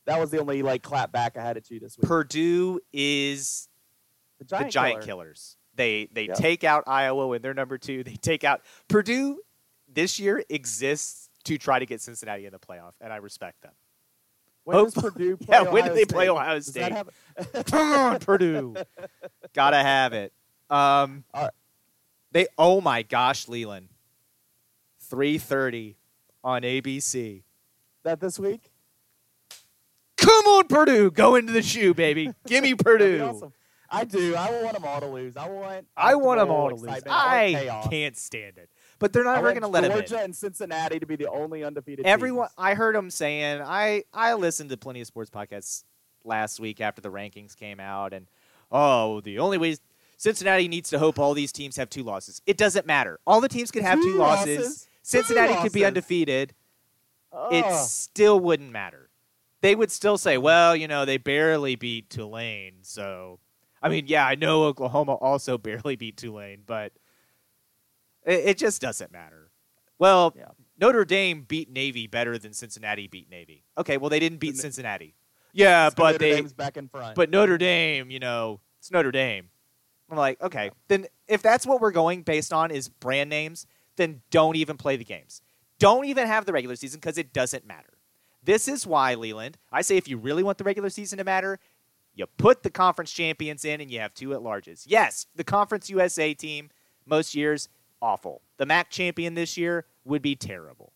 that 0.06 0.20
was 0.20 0.30
the 0.30 0.40
only 0.40 0.62
like 0.62 0.84
clap 0.84 1.12
back 1.12 1.36
I 1.36 1.42
had 1.42 1.58
at 1.58 1.70
you 1.72 1.80
this 1.80 1.98
week. 1.98 2.08
Purdue 2.08 2.80
is 2.94 3.70
the 4.38 4.46
the 4.46 4.50
giant, 4.50 4.72
giant 4.72 5.02
killer. 5.02 5.24
killers. 5.24 5.58
They 5.80 6.10
they 6.12 6.28
take 6.28 6.66
out 6.66 6.84
Iowa 6.88 7.28
when 7.28 7.42
they're 7.42 7.54
number 7.54 7.78
two. 7.78 8.04
They 8.04 8.16
take 8.16 8.44
out 8.44 8.64
Purdue. 8.90 9.40
This 9.88 10.20
year 10.20 10.44
exists 10.50 11.30
to 11.46 11.58
try 11.58 11.80
to 11.80 11.86
get 11.86 12.02
Cincinnati 12.02 12.46
in 12.46 12.52
the 12.52 12.60
playoff, 12.60 12.92
and 13.00 13.14
I 13.14 13.16
respect 13.16 13.62
them. 13.62 13.72
When 14.66 14.84
does 14.84 14.94
Purdue 14.94 15.38
play 15.42 15.58
yeah, 15.58 15.72
when 15.72 15.86
do 15.86 15.92
Ohio 15.92 15.96
they 15.96 16.04
play 16.04 16.26
State? 16.26 16.30
Ohio 16.30 16.60
State? 16.60 16.94
Come 17.68 17.92
on, 17.94 18.20
Purdue. 18.20 18.76
Gotta 19.54 19.78
have 19.78 20.12
it. 20.12 20.34
Um, 20.70 21.24
right. 21.34 21.50
they. 22.34 22.48
Oh 22.58 22.82
my 22.82 23.04
gosh, 23.04 23.48
Leland. 23.48 23.88
Three 25.00 25.38
thirty 25.38 25.96
on 26.44 26.64
ABC. 26.64 27.44
that 28.04 28.20
this 28.20 28.38
week? 28.38 28.70
Come 30.18 30.46
on, 30.46 30.68
Purdue. 30.68 31.10
Go 31.10 31.36
into 31.36 31.54
the 31.54 31.62
shoe, 31.62 31.94
baby. 31.94 32.34
Give 32.48 32.64
me 32.66 32.76
Purdue. 32.76 33.24
awesome. 33.24 33.54
I 33.92 34.06
do. 34.06 34.36
I 34.36 34.62
want 34.62 34.74
them 34.74 34.86
all 34.86 35.00
to 35.00 35.08
lose. 35.08 35.36
I 35.38 35.48
want. 35.50 35.88
I 35.98 36.16
want 36.16 36.40
them 36.40 36.50
all 36.52 36.70
to 36.70 36.76
lose. 36.76 36.90
or 36.90 37.02
I 37.08 37.88
can't 37.90 38.18
stand 38.18 38.58
it. 38.58 38.70
But 39.00 39.14
they're 39.14 39.24
not 39.24 39.42
want 39.42 39.60
going 39.60 39.62
to 39.62 39.68
let. 39.68 39.92
Georgia 39.92 40.20
and 40.20 40.36
Cincinnati 40.36 41.00
to 41.00 41.06
be 41.06 41.16
the 41.16 41.30
only 41.30 41.64
undefeated. 41.64 42.06
Everyone, 42.06 42.48
teams. 42.48 42.56
I 42.58 42.74
heard 42.76 42.96
him 42.96 43.10
saying, 43.10 43.62
I 43.62 44.04
I 44.14 44.34
listened 44.34 44.70
to 44.72 44.78
plenty 44.78 45.02
of 45.02 45.08
sports 45.08 45.30
podcasts 45.30 45.84
last 46.24 46.60
week 46.60 46.82
after 46.82 47.02
the 47.02 47.10
rankings 47.10 47.56
came 47.56 47.80
out, 47.80 48.14
and 48.14 48.28
oh, 48.72 49.22
the 49.22 49.40
only 49.40 49.58
way 49.58 49.78
Cincinnati 50.18 50.68
needs 50.68 50.90
to 50.90 51.00
hope 51.00 51.18
all 51.18 51.34
these 51.34 51.54
teams 51.54 51.78
have 51.78 51.90
two 51.90 52.04
losses. 52.04 52.42
It 52.46 52.58
doesn't 52.58 52.86
matter. 52.86 53.20
All 53.26 53.40
the 53.40 53.48
teams 53.48 53.72
could 53.72 53.84
have 53.84 54.00
two, 54.00 54.14
Two 54.14 54.18
losses. 54.20 54.60
losses? 54.60 54.90
Cincinnati 55.02 55.54
Two 55.54 55.62
could 55.62 55.72
be 55.72 55.86
undefeated. 55.86 56.54
Ugh. 57.32 57.54
It 57.54 57.66
still 57.76 58.40
wouldn't 58.40 58.72
matter. 58.72 59.10
They 59.62 59.76
would 59.76 59.92
still 59.92 60.18
say, 60.18 60.38
well, 60.38 60.76
you 60.76 60.88
know, 60.88 61.06
they 61.06 61.18
barely 61.18 61.76
beat 61.76 62.10
Tulane, 62.10 62.80
so. 62.82 63.40
I 63.82 63.90
mean, 63.90 64.06
yeah, 64.08 64.26
I 64.26 64.36
know 64.36 64.64
Oklahoma 64.66 65.14
also 65.14 65.58
barely 65.58 65.96
beat 65.96 66.18
Tulane, 66.18 66.64
but 66.66 66.92
it, 68.26 68.40
it 68.50 68.58
just 68.58 68.82
doesn't 68.82 69.12
matter. 69.12 69.52
Well, 69.98 70.34
Yeah. 70.38 70.46
Notre 70.80 71.04
Dame 71.04 71.42
beat 71.42 71.70
Navy 71.70 72.08
better 72.08 72.38
than 72.38 72.54
Cincinnati 72.54 73.08
beat 73.08 73.30
Navy. 73.30 73.66
Okay, 73.78 73.98
well 73.98 74.10
they 74.10 74.20
didn't 74.20 74.38
beat 74.40 74.56
Cincinnati. 74.56 75.16
Yeah, 75.52 75.90
So 75.90 75.96
but 75.98 76.12
Notre 76.14 76.18
they 76.20 76.36
Dame's 76.38 76.54
back 76.54 76.78
in 76.78 76.88
front. 76.88 77.16
but 77.16 77.30
Notre 77.30 77.58
Dame, 77.58 78.10
you 78.10 78.20
know, 78.20 78.62
it's 78.80 78.90
Notre 78.92 79.12
Dame. 79.12 79.50
I'm 80.10 80.18
like, 80.18 80.42
okay, 80.42 80.72
then 80.88 81.06
if 81.28 81.42
that's 81.42 81.68
what 81.68 81.82
we're 81.82 81.92
going 81.92 82.22
based 82.24 82.54
on 82.54 82.72
is 82.72 82.88
brand 82.88 83.30
names, 83.30 83.68
then 83.98 84.22
don't 84.32 84.56
even 84.56 84.78
play 84.78 84.96
the 84.96 85.04
games. 85.04 85.42
Don't 85.80 86.06
even 86.06 86.28
have 86.28 86.46
the 86.46 86.54
regular 86.54 86.76
season 86.78 87.00
because 87.00 87.18
it 87.18 87.34
doesn't 87.34 87.66
matter. 87.68 87.90
This 88.42 88.68
is 88.70 88.88
why, 88.88 89.16
Leland, 89.16 89.58
I 89.72 89.82
say 89.82 89.98
if 89.98 90.08
you 90.08 90.18
really 90.18 90.44
want 90.44 90.58
the 90.58 90.64
regular 90.64 90.90
season 90.90 91.18
to 91.18 91.26
matter, 91.26 91.60
you 92.20 92.26
put 92.38 92.64
the 92.64 92.70
conference 92.70 93.14
champions 93.14 93.64
in 93.64 93.80
and 93.80 93.90
you 93.90 94.02
have 94.02 94.14
two 94.14 94.34
at 94.34 94.42
larges. 94.42 94.84
Yes, 94.86 95.28
the 95.36 95.44
Conference 95.46 95.90
USA 95.90 96.34
team, 96.34 96.70
most 97.06 97.34
years, 97.34 97.70
awful. 98.02 98.42
The 98.58 98.66
MAC 98.66 98.90
champion 98.90 99.36
this 99.36 99.58
year 99.58 99.86
would 100.04 100.22
be 100.22 100.36
terrible. 100.36 100.92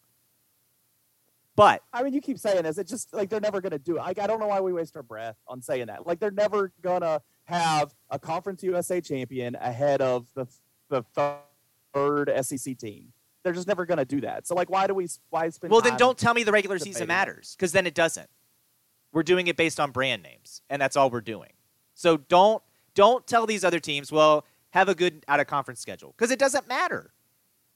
But 1.56 1.82
I 1.94 2.04
mean, 2.04 2.14
you 2.14 2.20
keep 2.20 2.38
saying 2.38 2.64
this. 2.64 2.78
It's 2.78 2.92
just 2.92 3.14
like 3.14 3.30
they're 3.30 3.40
never 3.40 3.62
going 3.62 3.72
to 3.72 3.80
do 3.80 3.96
it. 3.96 4.00
Like 4.00 4.20
I 4.20 4.28
don't 4.28 4.42
know 4.42 4.48
why 4.48 4.60
we 4.60 4.74
waste 4.74 4.98
our 4.98 5.04
breath 5.04 5.38
on 5.48 5.62
saying 5.62 5.86
that. 5.86 6.06
Like 6.06 6.20
they're 6.20 6.32
never 6.32 6.74
going 6.82 7.02
to 7.02 7.22
have 7.46 7.94
a 8.10 8.20
Conference 8.20 8.62
USA 8.64 9.00
champion 9.00 9.56
ahead 9.56 10.02
of 10.02 10.28
the 10.36 10.46
the 10.90 11.04
third 11.94 12.34
SEC 12.42 12.78
team. 12.78 13.14
They're 13.44 13.54
just 13.54 13.68
never 13.68 13.86
going 13.86 14.00
to 14.00 14.06
do 14.06 14.20
that. 14.22 14.46
So 14.46 14.56
like, 14.56 14.70
why 14.70 14.88
do 14.88 14.94
we 14.94 15.08
why 15.30 15.48
spend? 15.50 15.72
Well, 15.72 15.80
then 15.80 15.96
don't 15.96 16.18
tell 16.18 16.34
me 16.34 16.44
the 16.44 16.52
regular 16.52 16.80
season 16.80 17.08
matters 17.08 17.56
because 17.58 17.72
then 17.72 17.88
it 17.88 17.94
doesn't. 17.94 18.30
We're 19.14 19.24
doing 19.24 19.48
it 19.48 19.56
based 19.56 19.80
on 19.80 19.92
brand 19.92 20.24
names, 20.24 20.62
and 20.70 20.82
that's 20.82 20.98
all 20.98 21.10
we're 21.10 21.22
doing. 21.22 21.52
So 21.94 22.18
don't 22.18 22.62
don't 22.96 23.26
tell 23.26 23.46
these 23.46 23.64
other 23.64 23.80
teams, 23.80 24.12
well, 24.12 24.46
have 24.72 24.90
a 24.90 24.96
good 24.96 25.24
out 25.28 25.40
of 25.40 25.48
conference 25.48 25.80
schedule 25.80 26.14
because 26.18 26.32
it 26.32 26.40
doesn't 26.40 26.68
matter. 26.68 27.14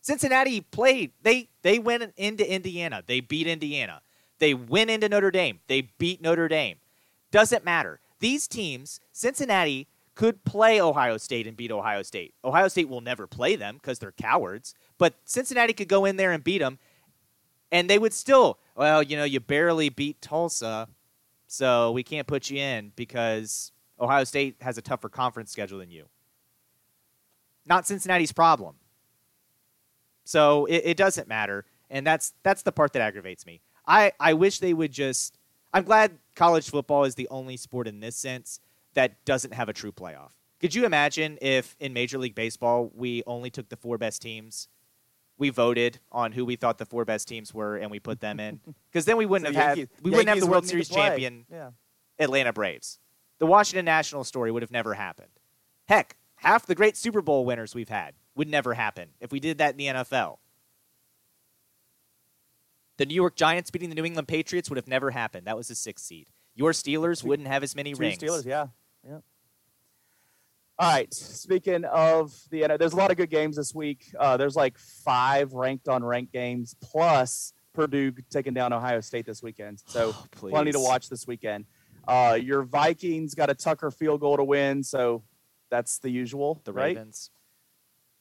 Cincinnati 0.02 0.62
played. 0.62 1.12
They 1.22 1.50
they 1.62 1.80
went 1.80 2.12
into 2.18 2.52
Indiana. 2.52 3.04
They 3.06 3.20
beat 3.20 3.48
Indiana. 3.48 4.02
They 4.40 4.54
went 4.54 4.90
into 4.90 5.08
Notre 5.10 5.32
Dame. 5.32 5.60
They 5.68 5.82
beat 5.98 6.22
Notre 6.22 6.48
Dame. 6.48 6.78
Doesn't 7.32 7.64
matter. 7.64 8.00
These 8.20 8.48
teams, 8.48 9.00
Cincinnati 9.12 9.88
could 10.16 10.44
play 10.44 10.82
Ohio 10.82 11.18
State 11.18 11.46
and 11.46 11.56
beat 11.56 11.72
Ohio 11.72 12.02
State. 12.02 12.34
Ohio 12.44 12.68
State 12.68 12.90
will 12.90 13.02
never 13.02 13.28
play 13.28 13.56
them 13.56 13.76
because 13.76 14.00
they're 14.00 14.12
cowards, 14.12 14.74
but 14.98 15.14
Cincinnati 15.26 15.74
could 15.74 15.88
go 15.88 16.06
in 16.06 16.18
there 16.18 16.32
and 16.32 16.44
beat 16.44 16.58
them, 16.58 16.80
and 17.72 17.88
they 17.88 18.00
would 18.00 18.14
still, 18.14 18.58
well, 18.76 19.04
you 19.04 19.16
know, 19.16 19.24
you 19.24 19.40
barely 19.40 19.90
beat 19.90 20.20
Tulsa, 20.20 20.88
so 21.48 21.92
we 21.92 22.04
can't 22.04 22.28
put 22.28 22.50
you 22.50 22.60
in 22.60 22.92
because 22.96 23.72
Ohio 24.00 24.24
State 24.24 24.58
has 24.62 24.78
a 24.78 24.82
tougher 24.82 25.10
conference 25.10 25.52
schedule 25.52 25.80
than 25.80 25.90
you. 25.90 26.06
Not 27.66 27.88
Cincinnati's 27.88 28.32
problem. 28.32 28.76
So 30.24 30.66
it, 30.66 30.82
it 30.86 30.98
doesn't 30.98 31.28
matter, 31.28 31.66
and 31.90 32.06
that's 32.06 32.34
that's 32.44 32.62
the 32.62 32.72
part 32.72 32.94
that 32.94 33.02
aggravates 33.02 33.46
me. 33.46 33.62
I, 33.88 34.12
I 34.20 34.34
wish 34.34 34.60
they 34.60 34.74
would 34.74 34.92
just. 34.92 35.38
I'm 35.74 35.84
glad 35.84 36.18
college 36.36 36.70
football 36.70 37.04
is 37.04 37.16
the 37.16 37.28
only 37.30 37.58
sport 37.58 37.88
in 37.88 38.00
this 38.00 38.16
sense 38.16 38.60
that 38.94 39.24
doesn't 39.26 39.54
have 39.54 39.70
a 39.70 39.74
true 39.74 39.92
playoff. 39.92 40.32
Could 40.60 40.74
you 40.74 40.86
imagine 40.86 41.38
if 41.42 41.76
in 41.80 41.94
Major 41.94 42.18
League 42.18 42.36
Baseball 42.36 42.92
we 42.96 43.24
only 43.28 43.50
took 43.50 43.70
the 43.70 43.76
four 43.78 43.98
best 43.98 44.22
teams? 44.22 44.68
We 45.40 45.50
voted 45.50 46.00
on 46.12 46.32
who 46.32 46.46
we 46.46 46.56
thought 46.56 46.78
the 46.80 46.86
four 46.86 47.06
best 47.06 47.28
teams 47.28 47.54
were, 47.54 47.78
and 47.78 47.92
we 47.92 48.00
put 48.00 48.20
them 48.20 48.40
in. 48.40 48.60
Because 48.92 49.06
then 49.06 49.18
we 49.18 49.26
wouldn't 49.28 49.54
So 49.54 49.60
have 49.62 49.78
Yankees- 49.78 49.96
had 49.96 50.04
we 50.04 50.10
wouldn't 50.12 50.30
have 50.30 50.40
the 50.40 50.48
World 50.48 50.66
Series 50.68 50.90
champion 50.90 51.46
Yeah. 51.52 51.72
Atlanta 52.18 52.52
Braves. 52.54 52.98
The 53.40 53.46
Washington 53.46 53.86
National 53.86 54.24
story 54.24 54.52
would 54.52 54.64
have 54.64 54.72
never 54.72 54.96
happened. 54.96 55.30
Heck, 55.88 56.18
half 56.38 56.66
the 56.66 56.74
great 56.74 56.98
Super 56.98 57.22
Bowl 57.22 57.46
winners 57.46 57.76
we've 57.76 57.90
had 57.90 58.16
would 58.36 58.48
never 58.50 58.74
happen 58.74 59.10
if 59.22 59.32
we 59.32 59.40
did 59.40 59.60
that 59.60 59.72
in 59.74 59.78
the 59.78 59.86
NFL. 59.88 60.38
The 62.98 63.06
New 63.06 63.14
York 63.14 63.36
Giants 63.36 63.70
beating 63.70 63.90
the 63.90 63.96
New 63.96 64.06
England 64.06 64.28
Patriots 64.28 64.70
would 64.72 64.78
have 64.78 64.88
never 64.88 65.12
happened. 65.12 65.46
That 65.46 65.56
was 65.56 65.70
a 65.70 65.76
sixth 65.76 66.06
seed. 66.06 66.30
Your 66.56 66.72
Steelers 66.72 67.22
Two- 67.22 67.28
wouldn't 67.28 67.48
have 67.48 67.62
as 67.62 67.76
many 67.76 67.94
Two 67.94 68.00
rings. 68.00 68.18
Steelers, 68.18 68.46
yeah, 68.46 68.68
yeah. 69.08 69.20
All 70.80 70.92
right. 70.92 71.12
Speaking 71.12 71.86
of 71.86 72.34
the, 72.52 72.66
uh, 72.66 72.78
there's 72.78 72.94
a 72.94 72.98
lot 72.98 73.10
of 73.10 73.18
good 73.18 73.32
games 73.32 73.56
this 73.56 73.74
week. 73.74 74.14
Uh, 74.20 74.38
there's 74.38 74.56
like 74.56 74.78
five 74.78 75.54
ranked 75.54 75.88
on 75.88 76.04
ranked 76.04 76.32
games 76.32 76.76
plus 76.82 77.54
Purdue 77.74 78.12
taking 78.30 78.54
down 78.54 78.74
Ohio 78.74 79.02
State 79.02 79.26
this 79.26 79.42
weekend. 79.42 79.82
So 79.88 80.14
Please. 80.32 80.52
plenty 80.52 80.72
to 80.72 80.80
watch 80.80 81.10
this 81.10 81.26
weekend. 81.26 81.66
Uh, 82.08 82.38
your 82.42 82.64
Vikings 82.64 83.34
got 83.34 83.50
a 83.50 83.56
Tucker 83.56 83.92
field 83.92 84.22
goal 84.22 84.38
to 84.38 84.44
win, 84.44 84.84
so 84.84 85.24
that's 85.70 86.00
the 86.00 86.10
usual. 86.10 86.62
The 86.64 86.74
right? 86.74 86.96
Ravens. 86.96 87.32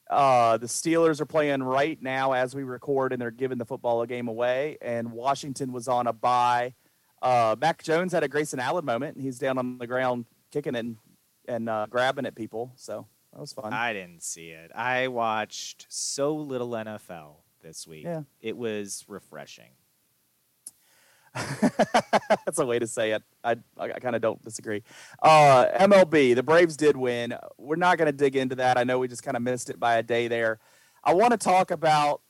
Uh, 0.09 0.57
the 0.57 0.67
Steelers 0.67 1.21
are 1.21 1.25
playing 1.25 1.61
right 1.61 2.01
now 2.01 2.31
as 2.33 2.55
we 2.55 2.63
record, 2.63 3.13
and 3.13 3.21
they're 3.21 3.31
giving 3.31 3.57
the 3.57 3.65
football 3.65 4.01
a 4.01 4.07
game 4.07 4.27
away. 4.27 4.77
And 4.81 5.11
Washington 5.11 5.71
was 5.71 5.87
on 5.87 6.07
a 6.07 6.13
bye. 6.13 6.73
Uh, 7.21 7.55
Mac 7.59 7.83
Jones 7.83 8.13
had 8.13 8.23
a 8.23 8.27
Grayson 8.27 8.59
Allen 8.59 8.85
moment, 8.85 9.15
and 9.15 9.23
he's 9.23 9.37
down 9.37 9.57
on 9.57 9.77
the 9.77 9.87
ground 9.87 10.25
kicking 10.51 10.75
it 10.75 10.79
and, 10.79 10.97
and 11.47 11.69
uh, 11.69 11.87
grabbing 11.89 12.25
at 12.25 12.35
people. 12.35 12.71
So 12.75 13.07
that 13.33 13.39
was 13.39 13.53
fun. 13.53 13.73
I 13.73 13.93
didn't 13.93 14.23
see 14.23 14.49
it. 14.49 14.71
I 14.75 15.07
watched 15.07 15.85
so 15.89 16.35
little 16.35 16.69
NFL 16.69 17.35
this 17.61 17.87
week. 17.87 18.03
Yeah. 18.05 18.21
It 18.41 18.57
was 18.57 19.05
refreshing. 19.07 19.71
That's 22.45 22.57
a 22.57 22.65
way 22.65 22.79
to 22.79 22.87
say 22.87 23.11
it. 23.11 23.23
I, 23.43 23.57
I 23.77 23.89
kind 23.99 24.15
of 24.15 24.21
don't 24.21 24.43
disagree. 24.43 24.83
Uh, 25.21 25.65
MLB, 25.79 26.33
the 26.35 26.41
Braves 26.43 26.75
did 26.75 26.97
win. 26.97 27.35
We're 27.57 27.75
not 27.75 27.97
going 27.97 28.07
to 28.07 28.11
dig 28.11 28.35
into 28.35 28.55
that. 28.55 28.77
I 28.77 28.83
know 28.83 28.97
we 28.99 29.07
just 29.07 29.23
kind 29.23 29.37
of 29.37 29.43
missed 29.43 29.69
it 29.69 29.79
by 29.79 29.97
a 29.97 30.03
day 30.03 30.27
there. 30.27 30.59
I 31.03 31.13
want 31.13 31.31
to 31.31 31.37
talk 31.37 31.69
about 31.69 32.21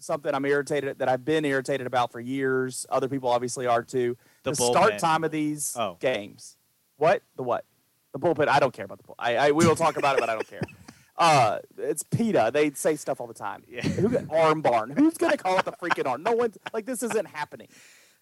something 0.00 0.34
I'm 0.34 0.44
irritated 0.44 0.98
that 0.98 1.08
I've 1.08 1.24
been 1.24 1.44
irritated 1.44 1.86
about 1.86 2.10
for 2.10 2.18
years. 2.18 2.86
Other 2.90 3.08
people 3.08 3.28
obviously 3.28 3.66
are 3.66 3.84
too. 3.84 4.16
The 4.42 4.50
The, 4.50 4.56
start 4.56 4.98
time 4.98 5.22
of 5.22 5.30
these 5.30 5.76
Oh. 5.78 5.96
games. 6.00 6.56
What? 6.96 7.22
The 7.36 7.44
what? 7.44 7.64
The 8.12 8.18
bullpen. 8.18 8.48
I 8.48 8.60
don't 8.60 8.72
care 8.72 8.84
about 8.84 8.98
the 8.98 9.04
bullpen. 9.04 9.14
I, 9.18 9.36
I 9.36 9.50
we 9.52 9.66
will 9.66 9.76
talk 9.76 9.96
about 9.96 10.16
it, 10.16 10.20
but 10.20 10.30
I 10.30 10.34
don't 10.34 10.48
care. 10.48 10.62
Uh, 11.14 11.58
it's 11.76 12.02
PETA. 12.02 12.50
They 12.54 12.70
say 12.70 12.96
stuff 12.96 13.20
all 13.20 13.26
the 13.26 13.34
time. 13.34 13.62
Yeah. 13.68 13.82
Who 13.82 14.26
arm 14.34 14.62
barn? 14.62 14.90
Who's 14.90 15.18
gonna 15.18 15.36
call 15.36 15.58
it 15.58 15.64
the 15.66 15.72
freaking 15.72 16.06
arm? 16.06 16.22
No 16.22 16.32
one's 16.32 16.56
like 16.72 16.86
this 16.86 17.02
isn't 17.02 17.28
happening. 17.28 17.68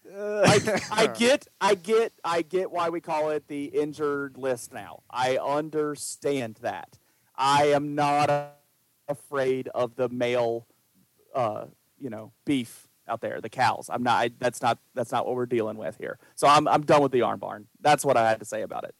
Like 0.05 0.67
I 0.91 1.07
get, 1.17 1.47
I 1.59 1.75
get, 1.75 2.13
I 2.23 2.41
get 2.41 2.71
why 2.71 2.89
we 2.89 3.01
call 3.01 3.29
it 3.29 3.47
the 3.47 3.65
injured 3.65 4.37
list 4.37 4.73
now. 4.73 5.03
I 5.09 5.37
understand 5.37 6.59
that. 6.61 6.97
I 7.35 7.67
am 7.67 7.95
not 7.95 8.29
uh, 8.29 8.47
afraid 9.07 9.67
of 9.69 9.95
the 9.95 10.09
male, 10.09 10.67
uh, 11.33 11.65
you 11.99 12.09
know, 12.09 12.33
beef 12.45 12.87
out 13.07 13.21
there, 13.21 13.41
the 13.41 13.49
cows. 13.49 13.89
I'm 13.91 14.03
not. 14.03 14.17
I, 14.17 14.31
that's 14.39 14.61
not. 14.61 14.79
That's 14.95 15.11
not 15.11 15.25
what 15.25 15.35
we're 15.35 15.45
dealing 15.45 15.77
with 15.77 15.97
here. 15.97 16.19
So 16.35 16.47
I'm, 16.47 16.67
I'm 16.67 16.81
done 16.81 17.01
with 17.01 17.11
the 17.11 17.21
arm 17.21 17.39
barn. 17.39 17.67
That's 17.79 18.05
what 18.05 18.17
I 18.17 18.27
had 18.29 18.39
to 18.39 18.45
say 18.45 18.61
about 18.61 18.83
it. 18.83 18.95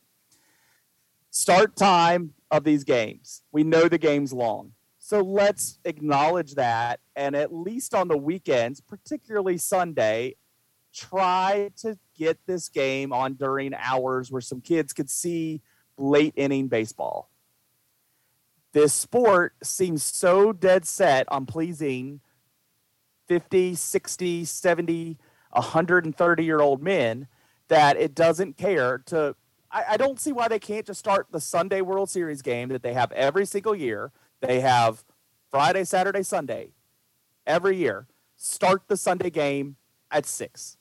Start 1.32 1.78
time 1.78 2.34
of 2.52 2.66
these 2.66 2.84
games. 2.84 3.42
We 3.54 3.64
know 3.64 3.88
the 3.88 3.98
game's 3.98 4.34
long. 4.34 4.74
So 5.00 5.22
let's 5.22 5.80
acknowledge 5.86 6.56
that. 6.56 7.00
And 7.16 7.38
at 7.38 7.54
least 7.54 7.96
on 7.96 8.10
the 8.10 8.18
weekends, 8.18 8.82
particularly 8.82 9.58
Sunday, 9.58 10.36
try 10.94 11.72
to 11.78 11.98
get 12.18 12.38
this 12.46 12.68
game 12.68 13.14
on 13.14 13.36
during 13.36 13.74
hours 13.74 14.30
where 14.30 14.42
some 14.42 14.60
kids 14.60 14.92
could 14.92 15.10
see 15.10 15.62
late 15.98 16.34
inning 16.36 16.68
baseball. 16.68 17.30
This 18.74 18.94
sport 18.94 19.56
seems 19.64 20.04
so 20.04 20.52
dead 20.52 20.86
set 20.86 21.32
on 21.32 21.46
pleasing 21.46 22.20
50, 23.28 23.76
60, 23.76 24.44
70, 24.44 25.18
130 25.52 26.44
year 26.44 26.60
old 26.60 26.84
men 26.84 27.28
that 27.70 27.96
it 27.96 28.14
doesn't 28.14 28.58
care 28.58 28.98
to. 29.06 29.36
I, 29.72 29.84
I 29.92 29.98
don't 29.98 30.20
see 30.20 30.32
why 30.32 30.48
they 30.48 30.60
can't 30.60 30.86
just 30.86 31.00
start 31.00 31.28
the 31.32 31.40
Sunday 31.40 31.82
World 31.82 32.10
Series 32.10 32.42
game 32.42 32.70
that 32.70 32.84
they 32.84 32.94
have 32.94 33.12
every 33.12 33.46
single 33.46 33.76
year. 33.76 34.12
They 34.42 34.60
have 34.60 35.04
Friday, 35.50 35.84
Saturday, 35.84 36.24
Sunday 36.24 36.70
every 37.46 37.78
year. 37.78 38.08
Start 38.36 38.84
the 38.88 38.98
Sunday 38.98 39.30
game 39.30 39.78
at 40.10 40.26
six. 40.26 40.78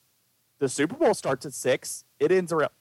The 0.59 0.69
Super 0.69 0.95
Bowl 0.95 1.13
starts 1.13 1.45
at 1.45 1.53
six. 1.53 2.05
It 2.19 2.31
ends 2.31 2.51
around 2.51 2.71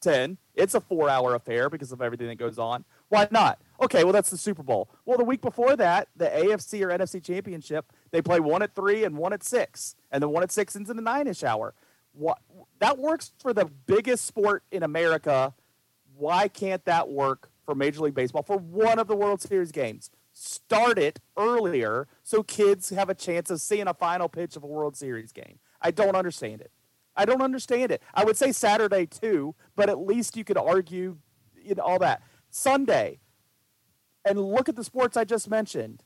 ten. 0.00 0.38
It's 0.54 0.74
a 0.74 0.80
four-hour 0.80 1.34
affair 1.34 1.68
because 1.68 1.92
of 1.92 2.00
everything 2.00 2.28
that 2.28 2.38
goes 2.38 2.58
on. 2.58 2.84
Why 3.08 3.28
not? 3.30 3.60
Okay, 3.80 4.04
well 4.04 4.12
that's 4.12 4.30
the 4.30 4.36
Super 4.36 4.62
Bowl. 4.62 4.90
Well, 5.04 5.18
the 5.18 5.24
week 5.24 5.40
before 5.40 5.76
that, 5.76 6.08
the 6.16 6.26
AFC 6.26 6.82
or 6.82 6.88
NFC 6.88 7.22
Championship, 7.22 7.92
they 8.10 8.22
play 8.22 8.40
one 8.40 8.62
at 8.62 8.74
three 8.74 9.04
and 9.04 9.16
one 9.16 9.32
at 9.32 9.42
six, 9.42 9.94
and 10.10 10.22
then 10.22 10.30
one 10.30 10.42
at 10.42 10.52
six 10.52 10.76
ends 10.76 10.90
in 10.90 10.96
the 10.96 11.02
nine-ish 11.02 11.42
hour. 11.42 11.74
What 12.12 12.38
that 12.80 12.98
works 12.98 13.32
for 13.38 13.52
the 13.52 13.66
biggest 13.86 14.24
sport 14.24 14.64
in 14.70 14.82
America. 14.82 15.54
Why 16.16 16.48
can't 16.48 16.84
that 16.84 17.08
work 17.08 17.50
for 17.64 17.74
Major 17.74 18.00
League 18.00 18.14
Baseball 18.14 18.42
for 18.42 18.56
one 18.56 18.98
of 18.98 19.06
the 19.06 19.16
World 19.16 19.40
Series 19.40 19.70
games? 19.70 20.10
Start 20.32 20.98
it 20.98 21.20
earlier 21.36 22.08
so 22.22 22.42
kids 22.42 22.90
have 22.90 23.08
a 23.08 23.14
chance 23.14 23.50
of 23.50 23.60
seeing 23.60 23.86
a 23.86 23.94
final 23.94 24.28
pitch 24.28 24.56
of 24.56 24.62
a 24.64 24.66
World 24.66 24.96
Series 24.96 25.32
game. 25.32 25.58
I 25.80 25.90
don't 25.90 26.16
understand 26.16 26.60
it. 26.60 26.72
I 27.16 27.24
don't 27.24 27.42
understand 27.42 27.90
it. 27.92 28.02
I 28.14 28.24
would 28.24 28.36
say 28.36 28.52
Saturday 28.52 29.06
too, 29.06 29.54
but 29.74 29.88
at 29.88 29.98
least 29.98 30.36
you 30.36 30.44
could 30.44 30.58
argue 30.58 31.18
know, 31.76 31.82
all 31.82 31.98
that. 31.98 32.22
Sunday, 32.50 33.18
and 34.24 34.40
look 34.40 34.68
at 34.68 34.76
the 34.76 34.84
sports 34.84 35.16
I 35.16 35.24
just 35.24 35.48
mentioned. 35.48 36.04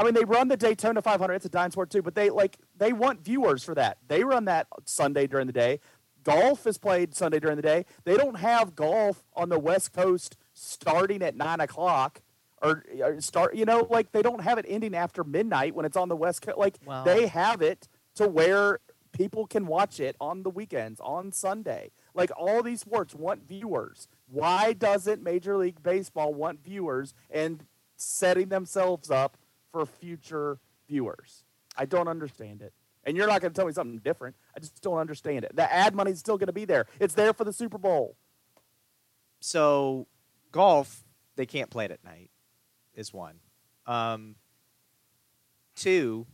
I 0.00 0.02
mean, 0.02 0.14
they 0.14 0.24
run 0.24 0.48
the 0.48 0.56
Daytona 0.56 1.02
500. 1.02 1.34
It's 1.34 1.44
a 1.44 1.50
dime 1.50 1.70
sport 1.70 1.90
too, 1.90 2.00
but 2.00 2.14
they 2.14 2.30
like 2.30 2.56
they 2.78 2.94
want 2.94 3.22
viewers 3.22 3.62
for 3.62 3.74
that. 3.74 3.98
They 4.08 4.24
run 4.24 4.46
that 4.46 4.66
Sunday 4.86 5.26
during 5.26 5.46
the 5.46 5.52
day. 5.52 5.78
Golf 6.24 6.66
is 6.66 6.78
played 6.78 7.14
Sunday 7.14 7.38
during 7.38 7.56
the 7.56 7.62
day. 7.62 7.84
They 8.04 8.16
don't 8.16 8.38
have 8.38 8.74
golf 8.74 9.22
on 9.34 9.50
the 9.50 9.58
West 9.58 9.92
Coast 9.92 10.38
starting 10.54 11.22
at 11.22 11.36
nine 11.36 11.60
o'clock 11.60 12.22
or, 12.62 12.82
or 12.98 13.20
start. 13.20 13.54
You 13.54 13.66
know, 13.66 13.86
like 13.90 14.12
they 14.12 14.22
don't 14.22 14.40
have 14.40 14.56
it 14.56 14.64
ending 14.66 14.94
after 14.94 15.22
midnight 15.22 15.74
when 15.74 15.84
it's 15.84 15.98
on 15.98 16.08
the 16.08 16.16
West 16.16 16.40
Coast. 16.40 16.56
Like 16.56 16.78
Well- 16.86 17.04
they 17.04 17.26
have 17.26 17.60
it 17.60 17.86
to 18.14 18.26
where 18.26 18.80
people 19.12 19.46
can 19.46 19.66
watch 19.66 20.00
it 20.00 20.16
on 20.18 20.44
the 20.44 20.50
weekends, 20.50 20.98
on 21.00 21.30
Sunday. 21.30 21.90
Like 22.14 22.30
all 22.38 22.62
these 22.62 22.80
sports 22.80 23.14
want 23.14 23.46
viewers. 23.46 24.08
Why 24.28 24.72
doesn't 24.72 25.22
Major 25.22 25.58
League 25.58 25.82
Baseball 25.82 26.32
want 26.32 26.64
viewers 26.64 27.12
and 27.30 27.66
setting 27.96 28.48
themselves 28.48 29.10
up 29.10 29.36
for 29.72 29.86
future 29.86 30.58
viewers? 30.88 31.44
I 31.76 31.84
don't 31.86 32.08
understand 32.08 32.62
it. 32.62 32.72
And 33.04 33.16
you're 33.16 33.26
not 33.26 33.40
going 33.40 33.52
to 33.52 33.56
tell 33.56 33.66
me 33.66 33.72
something 33.72 33.98
different. 33.98 34.36
I 34.54 34.60
just 34.60 34.82
don't 34.82 34.98
understand 34.98 35.44
it. 35.44 35.56
The 35.56 35.72
ad 35.72 35.94
money's 35.94 36.18
still 36.18 36.36
going 36.36 36.48
to 36.48 36.52
be 36.52 36.66
there. 36.66 36.86
It's 36.98 37.14
there 37.14 37.32
for 37.32 37.44
the 37.44 37.52
Super 37.52 37.78
Bowl. 37.78 38.16
So, 39.40 40.06
golf, 40.52 41.04
they 41.36 41.46
can't 41.46 41.70
play 41.70 41.86
it 41.86 41.90
at 41.90 42.04
night, 42.04 42.30
is 42.94 43.12
one. 43.12 43.36
Um, 43.86 44.36
two, 45.74 46.26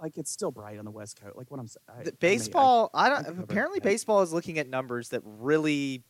like 0.00 0.18
it's 0.18 0.30
still 0.30 0.50
bright 0.50 0.78
on 0.78 0.84
the 0.84 0.90
West 0.90 1.20
Coast. 1.20 1.36
Like 1.36 1.50
what 1.50 1.58
I'm 1.58 1.68
saying, 1.68 2.10
baseball. 2.20 2.90
I, 2.92 3.08
I, 3.08 3.18
I 3.18 3.22
don't. 3.22 3.40
apparently, 3.40 3.80
baseball 3.80 4.22
is 4.22 4.32
looking 4.32 4.58
at 4.58 4.68
numbers 4.68 5.08
that 5.10 5.22
really 5.24 6.04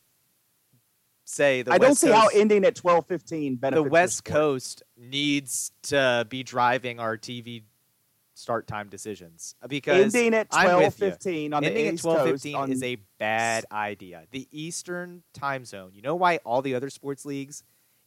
say 1.27 1.63
the. 1.63 1.73
I 1.73 1.77
West 1.77 1.83
don't 1.83 1.95
see 1.97 2.07
Coast, 2.09 2.35
how 2.35 2.41
ending 2.41 2.65
at 2.65 2.75
twelve 2.75 3.07
fifteen 3.07 3.57
benefits 3.57 3.85
the 3.85 3.91
West 3.91 4.25
Coast 4.25 4.83
needs 4.97 5.73
to 5.83 6.27
be 6.29 6.43
driving 6.43 6.99
our 6.99 7.19
TV 7.19 7.65
start 8.35 8.67
time 8.67 8.89
decisions 8.89 9.55
because 9.69 10.15
ending 10.15 10.35
at 10.35 10.51
twelve 10.51 10.95
fifteen 10.95 11.53
on 11.53 11.65
ending 11.65 11.85
the 11.85 11.93
at 11.93 11.99
twelve 11.99 12.29
fifteen 12.29 12.71
is 12.71 12.83
a 12.83 12.97
bad 13.19 13.65
idea. 13.71 14.25
The 14.31 14.49
Eastern 14.51 15.23
time 15.35 15.65
zone. 15.65 15.91
You 15.95 16.03
know 16.03 16.15
why 16.15 16.39
all 16.39 16.63
the 16.63 16.75
other 16.75 16.91
sports 16.91 17.25
leagues 17.25 17.63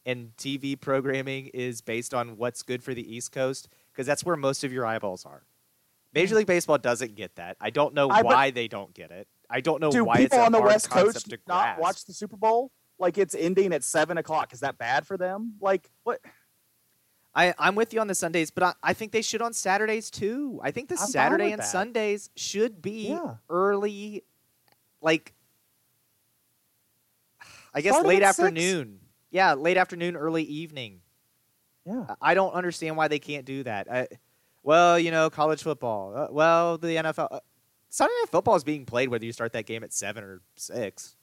and 0.05 0.31
TV 0.37 0.79
programming 0.79 1.47
is 1.47 1.81
based 1.81 2.13
on 2.13 2.37
what's 2.37 2.63
good 2.63 2.83
for 2.83 2.93
the 2.93 3.15
East 3.15 3.31
Coast 3.31 3.69
because 3.91 4.07
that's 4.07 4.25
where 4.25 4.35
most 4.35 4.63
of 4.63 4.71
your 4.71 4.85
eyeballs 4.85 5.25
are. 5.25 5.43
Major 6.13 6.35
League 6.35 6.47
Baseball 6.47 6.79
doesn't 6.79 7.15
get 7.15 7.35
that. 7.35 7.55
I 7.61 7.69
don't 7.69 7.93
know 7.93 8.09
I, 8.09 8.23
why 8.23 8.49
they 8.49 8.67
don't 8.67 8.93
get 8.95 9.11
it. 9.11 9.27
I 9.49 9.61
don't 9.61 9.81
know 9.81 9.91
do 9.91 10.03
why 10.03 10.17
people 10.17 10.39
on 10.39 10.51
the 10.51 10.61
West 10.61 10.89
Coast 10.89 11.31
not 11.47 11.79
watch 11.79 12.05
the 12.05 12.13
Super 12.13 12.37
Bowl. 12.37 12.71
Like 12.99 13.17
it's 13.17 13.34
ending 13.34 13.73
at 13.73 13.84
seven 13.84 14.17
o'clock. 14.17 14.53
Is 14.53 14.59
that 14.59 14.77
bad 14.77 15.07
for 15.07 15.17
them? 15.17 15.55
Like 15.61 15.89
what? 16.03 16.19
I, 17.34 17.53
I'm 17.57 17.76
with 17.76 17.93
you 17.93 18.01
on 18.01 18.07
the 18.07 18.15
Sundays, 18.15 18.51
but 18.51 18.63
I, 18.63 18.73
I 18.84 18.93
think 18.93 19.11
they 19.11 19.21
should 19.21 19.41
on 19.41 19.53
Saturdays 19.53 20.09
too. 20.09 20.59
I 20.63 20.71
think 20.71 20.89
the 20.89 20.97
I'm 20.99 21.07
Saturday 21.07 21.51
and 21.51 21.61
that. 21.61 21.67
Sundays 21.67 22.30
should 22.35 22.81
be 22.81 23.09
yeah. 23.09 23.35
early, 23.49 24.23
like 25.01 25.34
I 27.73 27.81
guess 27.81 27.93
Start 27.93 28.07
late 28.07 28.23
afternoon. 28.23 28.97
Six. 28.99 29.05
Yeah, 29.31 29.53
late 29.53 29.77
afternoon, 29.77 30.15
early 30.15 30.43
evening. 30.43 31.01
Yeah, 31.85 32.15
I 32.21 32.34
don't 32.34 32.53
understand 32.53 32.97
why 32.97 33.07
they 33.07 33.19
can't 33.19 33.45
do 33.45 33.63
that. 33.63 33.91
I, 33.91 34.07
well, 34.63 34.99
you 34.99 35.11
know, 35.11 35.30
college 35.30 35.63
football. 35.63 36.15
Uh, 36.15 36.27
well, 36.31 36.77
the 36.77 36.88
NFL. 36.88 37.27
Uh, 37.31 37.39
Sunday 37.89 38.13
night 38.21 38.30
football 38.30 38.55
is 38.55 38.63
being 38.63 38.85
played 38.85 39.09
whether 39.09 39.26
you 39.26 39.31
start 39.31 39.53
that 39.53 39.65
game 39.65 39.84
at 39.84 39.93
seven 39.93 40.23
or 40.23 40.41
six. 40.55 41.15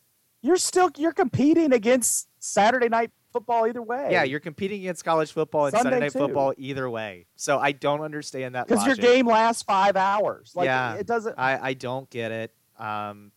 You're 0.47 0.57
still 0.57 0.91
you're 0.97 1.13
competing 1.13 1.73
against 1.73 2.29
Saturday 2.39 2.89
night 2.89 3.11
football 3.33 3.67
either 3.67 3.83
way. 3.83 4.09
Yeah, 4.13 4.23
you're 4.23 4.39
competing 4.41 4.81
against 4.81 5.05
college 5.05 5.33
football 5.33 5.67
and 5.67 5.73
Sunday 5.75 5.91
Sunday 5.91 6.05
night 6.07 6.13
too. 6.13 6.19
football 6.21 6.55
either 6.57 6.89
way. 6.89 7.27
So 7.35 7.59
I 7.59 7.73
don't 7.73 8.01
understand 8.01 8.55
that 8.55 8.69
because 8.69 8.87
your 8.87 8.95
game 8.95 9.27
lasts 9.27 9.65
five 9.65 9.97
hours. 9.97 10.53
Like 10.55 10.67
Yeah. 10.67 10.95
it 10.95 11.07
doesn't. 11.07 11.35
I, 11.37 11.59
I 11.71 11.75
don't 11.75 12.09
get 12.11 12.31
it. 12.31 12.55
Um, 12.79 13.33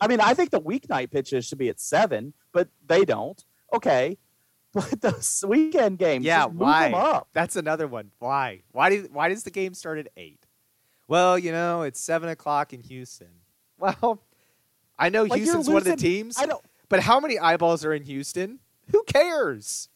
I 0.00 0.08
mean, 0.08 0.20
I 0.20 0.32
think 0.32 0.50
the 0.50 0.60
weeknight 0.60 1.10
pitches 1.10 1.44
should 1.46 1.58
be 1.58 1.68
at 1.68 1.78
seven, 1.78 2.32
but 2.52 2.68
they 2.86 3.04
don't. 3.04 3.44
Okay, 3.72 4.16
but 4.72 5.00
the 5.02 5.46
weekend 5.46 5.98
games, 5.98 6.24
Yeah, 6.24 6.46
why? 6.46 6.86
them 6.86 6.94
up. 6.94 7.28
That's 7.34 7.56
another 7.56 7.86
one. 7.86 8.12
Why? 8.18 8.62
Why 8.72 8.88
do, 8.90 9.08
Why 9.12 9.28
does 9.28 9.44
the 9.44 9.50
game 9.50 9.74
start 9.74 9.98
at 9.98 10.08
eight? 10.16 10.46
Well, 11.06 11.38
you 11.38 11.52
know, 11.52 11.82
it's 11.82 12.00
seven 12.00 12.30
o'clock 12.30 12.72
in 12.72 12.80
Houston. 12.80 13.28
Well, 13.76 14.22
I 14.98 15.08
know 15.08 15.24
Like, 15.24 15.38
Houston's 15.38 15.68
one 15.68 15.78
of 15.78 15.84
the 15.84 15.96
teams, 15.96 16.38
I 16.38 16.46
don't. 16.46 16.64
but 16.88 17.00
how 17.00 17.18
many 17.20 17.38
eyeballs 17.38 17.84
are 17.84 17.92
in 17.92 18.02
Houston? 18.04 18.60
Who 18.92 19.02
cares? 19.04 19.88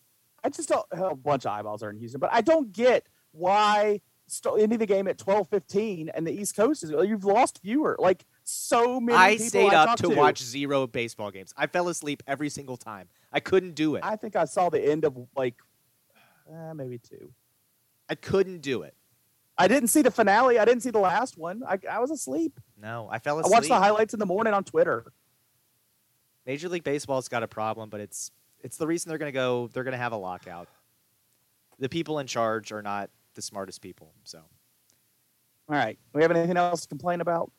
I 0.43 0.49
just 0.51 0.69
don't. 0.69 0.87
A 0.93 1.15
bunch 1.15 1.45
of 1.47 1.53
eyeballs 1.53 1.83
are 1.83 1.91
in 1.91 1.99
Houston, 1.99 2.20
but 2.20 2.31
I 2.33 2.41
don't 2.41 2.73
get 2.73 3.07
why 3.33 4.01
st- 4.27 4.61
ending 4.61 4.79
the 4.79 4.87
game 4.87 5.07
at 5.09 5.19
twelve 5.19 5.49
fifteen 5.49 6.09
and 6.11 6.27
the 6.27 6.33
East 6.33 6.57
Coast 6.57 6.83
is. 6.85 6.91
You've 6.91 7.25
lost 7.25 7.61
viewer. 7.62 7.97
Like 7.99 8.25
so 8.45 9.01
many. 9.01 9.19
I 9.19 9.33
people 9.33 9.47
stayed 9.47 9.73
I 9.75 9.83
up 9.83 9.89
talked 9.89 10.01
to 10.03 10.09
watch 10.11 10.43
zero 10.43 10.87
baseball 10.87 11.31
games. 11.31 11.53
I 11.57 11.66
fell 11.66 11.89
asleep 11.89 12.23
every 12.27 12.49
single 12.49 12.77
time. 12.77 13.09
I 13.33 13.41
couldn't 13.41 13.75
do 13.75 13.97
it. 13.97 14.05
I, 14.05 14.12
I 14.12 14.16
think 14.16 14.37
I 14.37 14.45
saw 14.47 14.70
the 14.70 14.81
end 14.83 15.05
of 15.05 15.16
like 15.37 15.57
uh, 16.51 16.73
maybe 16.75 16.99
two. 16.99 17.33
I 18.09 18.15
couldn't 18.15 18.61
do 18.62 18.83
it. 18.83 18.95
I 19.59 19.69
didn't 19.69 19.89
see 19.89 20.03
the 20.03 20.11
finale. 20.11 20.59
I 20.59 20.65
didn't 20.65 20.83
see 20.83 20.91
the 20.91 21.01
last 21.01 21.37
one. 21.37 21.62
I, 21.69 21.79
I 21.91 21.99
was 21.99 22.11
asleep. 22.11 22.59
No, 22.80 23.09
I 23.10 23.18
fell 23.18 23.38
asleep. 23.38 23.52
I 23.52 23.56
watched 23.56 23.68
the 23.68 23.74
highlights 23.74 24.14
in 24.14 24.20
the 24.20 24.26
morning 24.26 24.55
on 24.55 24.64
Twitter. 24.64 25.12
Major 26.46 26.68
League 26.68 26.84
Baseball's 26.84 27.28
got 27.28 27.42
a 27.42 27.48
problem, 27.48 27.90
but 27.90 28.00
it's 28.00 28.30
it's 28.60 28.76
the 28.76 28.86
reason 28.86 29.09
they're 29.09 29.18
going 29.18 29.32
to 29.32 29.36
go. 29.36 29.68
They're 29.72 29.84
going 29.84 29.92
to 29.92 29.98
have 29.98 30.12
a 30.12 30.16
lockout. 30.16 30.68
The 31.78 31.88
people 31.88 32.18
in 32.18 32.26
charge 32.26 32.72
are 32.72 32.82
not 32.82 33.10
the 33.34 33.42
smartest 33.42 33.80
people. 33.82 34.12
So 34.24 34.38
All 34.38 35.76
right. 35.76 35.98
We 36.12 36.22
have 36.22 36.30
anything 36.30 36.56
else 36.56 36.82
to 36.82 36.88
complain 36.88 37.20
about? 37.20 37.52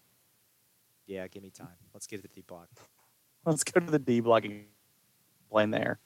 yeah, 1.10 1.28
give 1.28 1.42
me 1.42 1.50
time. 1.50 1.68
Let's 1.94 2.06
get 2.06 2.18
to 2.18 2.22
the 2.22 2.28
deep 2.28 2.48
block. 2.48 2.70
Let's 3.46 3.64
go 3.64 3.80
to 3.80 3.92
the 3.92 4.00
D 4.00 4.20
block 4.20 4.46
and 4.46 4.66
complain 5.48 5.72
there. 5.72 6.00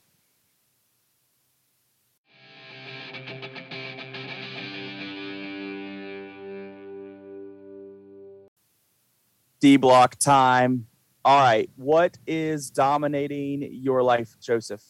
D 9.63 9.77
block 9.77 10.17
time. 10.17 10.87
All 11.23 11.39
right. 11.39 11.69
What 11.77 12.17
is 12.27 12.69
dominating 12.69 13.69
your 13.71 14.03
life, 14.03 14.35
Joseph? 14.41 14.83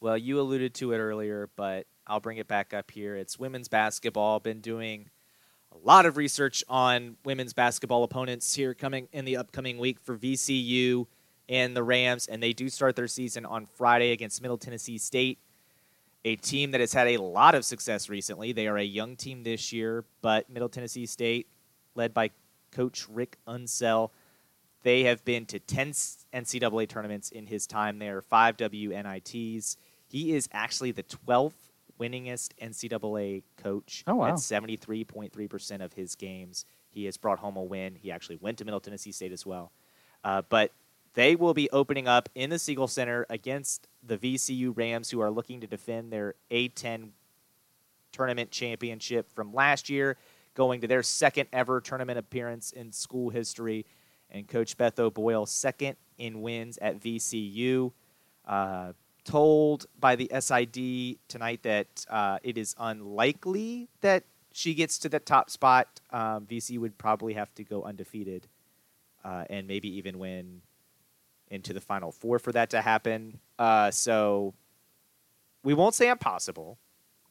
Well, 0.00 0.18
you 0.18 0.40
alluded 0.40 0.74
to 0.74 0.90
it 0.90 0.98
earlier, 0.98 1.48
but 1.54 1.86
I'll 2.08 2.18
bring 2.18 2.38
it 2.38 2.48
back 2.48 2.74
up 2.74 2.90
here. 2.90 3.14
It's 3.14 3.38
women's 3.38 3.68
basketball. 3.68 4.40
Been 4.40 4.60
doing 4.60 5.08
a 5.70 5.78
lot 5.86 6.04
of 6.04 6.16
research 6.16 6.64
on 6.68 7.14
women's 7.24 7.52
basketball 7.52 8.02
opponents 8.02 8.52
here 8.56 8.74
coming 8.74 9.06
in 9.12 9.24
the 9.24 9.36
upcoming 9.36 9.78
week 9.78 10.00
for 10.00 10.18
VCU 10.18 11.06
and 11.48 11.76
the 11.76 11.84
Rams, 11.84 12.26
and 12.26 12.42
they 12.42 12.52
do 12.52 12.68
start 12.68 12.96
their 12.96 13.06
season 13.06 13.46
on 13.46 13.66
Friday 13.66 14.10
against 14.10 14.42
Middle 14.42 14.58
Tennessee 14.58 14.98
State, 14.98 15.38
a 16.24 16.34
team 16.34 16.72
that 16.72 16.80
has 16.80 16.92
had 16.92 17.06
a 17.06 17.18
lot 17.18 17.54
of 17.54 17.64
success 17.64 18.08
recently. 18.08 18.50
They 18.50 18.66
are 18.66 18.78
a 18.78 18.82
young 18.82 19.14
team 19.14 19.44
this 19.44 19.72
year, 19.72 20.04
but 20.22 20.50
Middle 20.50 20.68
Tennessee 20.68 21.06
State, 21.06 21.46
led 21.94 22.12
by 22.12 22.30
Coach 22.72 23.06
Rick 23.08 23.36
Insell, 23.46 24.10
they 24.82 25.04
have 25.04 25.24
been 25.24 25.46
to 25.46 25.58
10 25.60 25.90
NCAA 25.92 26.88
tournaments 26.88 27.30
in 27.30 27.46
his 27.46 27.66
time 27.66 27.98
there, 27.98 28.20
five 28.20 28.56
WNITs. 28.56 29.76
He 30.08 30.34
is 30.34 30.48
actually 30.52 30.90
the 30.90 31.04
12th 31.04 31.52
winningest 32.00 32.50
NCAA 32.60 33.42
coach 33.56 34.02
Oh, 34.06 34.16
wow. 34.16 34.28
at 34.28 34.34
73.3% 34.34 35.84
of 35.84 35.92
his 35.92 36.14
games. 36.16 36.64
He 36.90 37.04
has 37.04 37.16
brought 37.16 37.38
home 37.38 37.56
a 37.56 37.62
win. 37.62 37.94
He 37.94 38.10
actually 38.10 38.36
went 38.40 38.58
to 38.58 38.64
Middle 38.64 38.80
Tennessee 38.80 39.12
State 39.12 39.32
as 39.32 39.46
well. 39.46 39.70
Uh, 40.24 40.42
but 40.48 40.72
they 41.14 41.36
will 41.36 41.54
be 41.54 41.70
opening 41.70 42.08
up 42.08 42.28
in 42.34 42.50
the 42.50 42.58
Siegel 42.58 42.88
Center 42.88 43.26
against 43.30 43.86
the 44.02 44.16
VCU 44.18 44.76
Rams, 44.76 45.10
who 45.10 45.20
are 45.20 45.30
looking 45.30 45.60
to 45.60 45.66
defend 45.66 46.12
their 46.12 46.34
A10 46.50 47.10
tournament 48.12 48.50
championship 48.50 49.30
from 49.32 49.52
last 49.54 49.88
year, 49.88 50.16
going 50.54 50.80
to 50.80 50.86
their 50.86 51.02
second 51.02 51.48
ever 51.52 51.80
tournament 51.80 52.18
appearance 52.18 52.72
in 52.72 52.92
school 52.92 53.30
history. 53.30 53.86
And 54.30 54.48
Coach 54.48 54.76
Beth 54.76 54.98
O'Boyle, 54.98 55.46
second 55.46 55.96
in 56.18 56.40
wins 56.40 56.78
at 56.78 57.00
VCU. 57.00 57.92
Uh, 58.46 58.92
told 59.24 59.86
by 60.00 60.16
the 60.16 60.30
SID 60.40 61.18
tonight 61.28 61.62
that 61.62 62.04
uh, 62.10 62.38
it 62.42 62.58
is 62.58 62.74
unlikely 62.78 63.88
that 64.00 64.24
she 64.52 64.74
gets 64.74 64.98
to 64.98 65.08
the 65.08 65.18
top 65.18 65.50
spot. 65.50 66.00
Um, 66.10 66.46
VCU 66.46 66.78
would 66.78 66.98
probably 66.98 67.34
have 67.34 67.54
to 67.54 67.64
go 67.64 67.82
undefeated 67.82 68.48
uh, 69.24 69.44
and 69.48 69.66
maybe 69.66 69.96
even 69.96 70.18
win 70.18 70.62
into 71.48 71.72
the 71.72 71.80
Final 71.80 72.12
Four 72.12 72.38
for 72.38 72.52
that 72.52 72.70
to 72.70 72.82
happen. 72.82 73.38
Uh, 73.58 73.90
so 73.90 74.54
we 75.62 75.74
won't 75.74 75.94
say 75.94 76.08
impossible. 76.08 76.78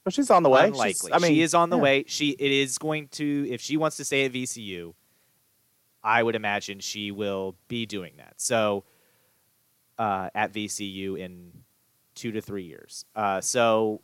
But 0.04 0.14
she's 0.14 0.32
on 0.32 0.44
the 0.44 0.50
way. 0.50 0.68
Unlikely. 0.68 1.14
I 1.14 1.20
mean, 1.20 1.34
she 1.34 1.42
is 1.42 1.54
on 1.54 1.70
the 1.70 1.78
yeah. 1.78 1.84
way. 1.84 2.04
She 2.08 2.32
it 2.32 2.52
is 2.52 2.78
going 2.78 3.08
to 3.10 3.48
if 3.50 3.62
she 3.62 3.78
wants 3.78 3.98
to 3.98 4.06
stay 4.06 4.26
at 4.26 4.32
VCU, 4.32 4.94
I 6.04 6.24
would 6.24 6.36
imagine 6.36 6.80
she 6.80 7.12
will 7.12 7.56
be 7.68 7.86
doing 7.86 8.14
that. 8.18 8.34
So 8.38 8.84
uh, 10.00 10.30
at 10.34 10.54
VCU 10.54 11.20
in 11.20 11.52
two 12.16 12.32
to 12.32 12.42
three 12.42 12.64
years. 12.64 13.06
Uh, 13.16 13.42
so 13.42 14.02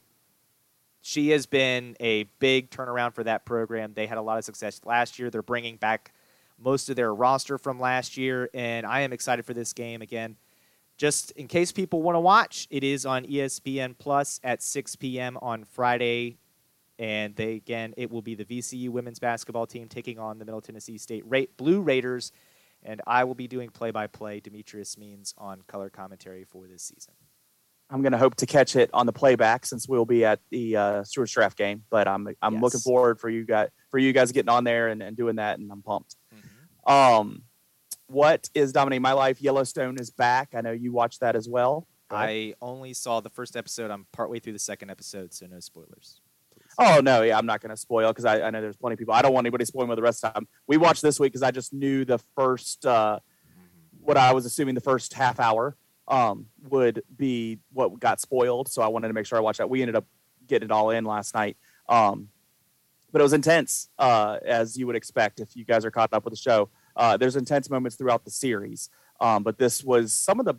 she 1.02 1.30
has 1.30 1.46
been 1.46 1.96
a 2.00 2.24
big 2.40 2.70
turnaround 2.70 3.14
for 3.14 3.24
that 3.24 3.46
program. 3.46 3.94
They 3.94 4.06
had 4.08 4.18
a 4.18 4.22
lot 4.22 4.38
of 4.38 4.44
success 4.44 4.82
last 4.86 5.18
year. 5.18 5.30
They're 5.30 5.42
bringing 5.42 5.78
back 5.78 6.12
most 6.60 6.90
of 6.90 6.96
their 6.96 7.14
roster 7.14 7.58
from 7.58 7.80
last 7.80 8.18
year, 8.18 8.50
and 8.54 8.86
I 8.86 9.02
am 9.02 9.14
excited 9.14 9.46
for 9.46 9.54
this 9.54 9.74
game 9.74 10.02
again. 10.02 10.36
Just 10.98 11.32
in 11.32 11.48
case 11.48 11.72
people 11.72 12.02
want 12.02 12.16
to 12.16 12.20
watch, 12.20 12.68
it 12.72 12.84
is 12.84 13.06
on 13.06 13.24
ESPN 13.26 13.96
Plus 13.98 14.40
at 14.44 14.62
6 14.64 14.96
p.m. 14.98 15.38
on 15.42 15.64
Friday 15.64 16.38
and 17.00 17.36
they 17.36 17.54
again 17.54 17.94
it 17.96 18.10
will 18.10 18.24
be 18.24 18.34
the 18.34 18.46
VCU 18.46 18.90
women's 18.90 19.20
basketball 19.20 19.68
team 19.68 19.88
taking 19.88 20.18
on 20.18 20.40
the 20.40 20.46
Middle 20.46 20.62
Tennessee 20.62 20.98
State 20.98 21.24
Ra- 21.28 21.42
Blue 21.56 21.82
Raiders, 21.82 22.32
and 22.84 23.02
I 23.06 23.24
will 23.24 23.36
be 23.36 23.48
doing 23.48 23.70
play-by-play. 23.70 24.40
Demetrius 24.40 24.98
Means 24.98 25.34
on 25.38 25.62
color 25.68 25.90
commentary 25.92 26.44
for 26.44 26.68
this 26.68 26.82
season. 26.84 27.14
I'm 27.90 28.02
going 28.02 28.12
to 28.12 28.18
hope 28.18 28.36
to 28.38 28.46
catch 28.46 28.76
it 28.76 28.90
on 28.94 29.06
the 29.06 29.14
playback 29.14 29.66
since 29.66 29.88
we'll 29.88 30.06
be 30.06 30.26
at 30.26 30.40
the 30.50 30.76
uh, 30.76 31.04
Stuarts 31.04 31.32
Draft 31.32 31.58
game. 31.58 31.84
But 31.90 32.08
I'm 32.08 32.28
I'm 32.42 32.56
Yes. 32.56 32.64
looking 32.64 32.80
forward 32.80 33.20
for 33.20 33.30
you 33.30 33.46
guys 33.46 33.70
for 33.92 34.00
you 34.00 34.12
guys 34.12 34.32
getting 34.32 34.50
on 34.50 34.64
there 34.64 34.88
and, 34.88 35.02
and 35.04 35.16
doing 35.16 35.36
that, 35.36 35.60
and 35.60 35.72
I'm 35.72 35.84
pumped. 35.84 36.16
Mm-hmm. 36.36 36.92
Um, 36.92 37.44
what 38.08 38.50
is 38.54 38.72
dominating 38.72 39.02
my 39.02 39.14
life? 39.14 39.42
Yellowstone 39.42 39.98
is 40.00 40.10
back. 40.10 40.50
I 40.56 40.62
know 40.62 40.72
you 40.72 40.92
watched 40.92 41.20
that 41.20 41.36
as 41.36 41.48
well. 41.48 41.88
I 42.10 42.54
only 42.62 42.94
saw 42.94 43.20
the 43.20 43.30
first 43.30 43.58
episode. 43.58 43.92
I'm 43.92 44.08
partway 44.14 44.40
through 44.40 44.54
the 44.54 44.60
second 44.60 44.90
episode, 44.90 45.34
so 45.34 45.46
no 45.46 45.60
spoilers. 45.60 46.22
please. 46.54 46.64
Oh 46.80 47.02
no, 47.02 47.22
yeah, 47.22 47.38
I'm 47.38 47.46
not 47.46 47.62
going 47.62 47.72
to 47.72 47.78
spoil 47.78 48.10
because 48.10 48.26
I, 48.26 48.42
I 48.42 48.50
know 48.50 48.62
there's 48.62 48.78
plenty 48.78 48.94
of 48.94 49.00
people. 49.00 49.14
I 49.14 49.22
don't 49.22 49.34
want 49.34 49.46
anybody 49.46 49.66
spoiling 49.66 49.90
with 49.90 49.98
the 49.98 50.04
rest 50.04 50.24
of 50.24 50.34
the 50.34 50.40
time. 50.40 50.48
We 50.68 50.78
watched 50.78 51.02
this 51.02 51.20
week 51.20 51.34
because 51.34 51.44
I 51.44 51.52
just 51.52 51.74
knew 51.74 52.06
the 52.06 52.18
first, 52.36 52.86
uh, 52.86 53.20
what 54.00 54.16
I 54.16 54.32
was 54.32 54.46
assuming 54.46 54.76
the 54.76 54.82
first 54.82 55.14
half 55.14 55.38
hour 55.40 55.76
um, 56.08 56.46
would 56.70 57.04
be 57.14 57.60
what 57.74 58.00
got 58.00 58.22
spoiled. 58.22 58.70
So 58.70 58.82
I 58.82 58.88
wanted 58.88 59.10
to 59.10 59.14
make 59.14 59.26
sure 59.26 59.38
I 59.38 59.42
watched 59.42 59.58
that. 59.58 59.70
We 59.70 59.82
ended 59.82 59.98
up 59.98 60.06
getting 60.48 60.68
it 60.68 60.72
all 60.72 60.92
in 60.92 61.04
last 61.04 61.36
night, 61.36 61.58
um, 61.90 62.30
but 63.12 63.20
it 63.20 63.24
was 63.24 63.34
intense 63.34 63.90
uh, 64.00 64.38
as 64.46 64.78
you 64.78 64.88
would 64.88 64.96
expect 64.96 65.42
if 65.42 65.58
you 65.58 65.66
guys 65.66 65.84
are 65.84 65.92
caught 65.92 66.14
up 66.14 66.24
with 66.24 66.32
the 66.32 66.38
show. 66.38 66.70
Uh, 66.98 67.16
there's 67.16 67.36
intense 67.36 67.70
moments 67.70 67.96
throughout 67.96 68.26
the 68.26 68.32
series, 68.32 68.90
um, 69.22 69.44
but 69.44 69.58
this 69.58 69.84
was 69.84 70.12
some 70.12 70.40
of 70.40 70.46
the 70.46 70.56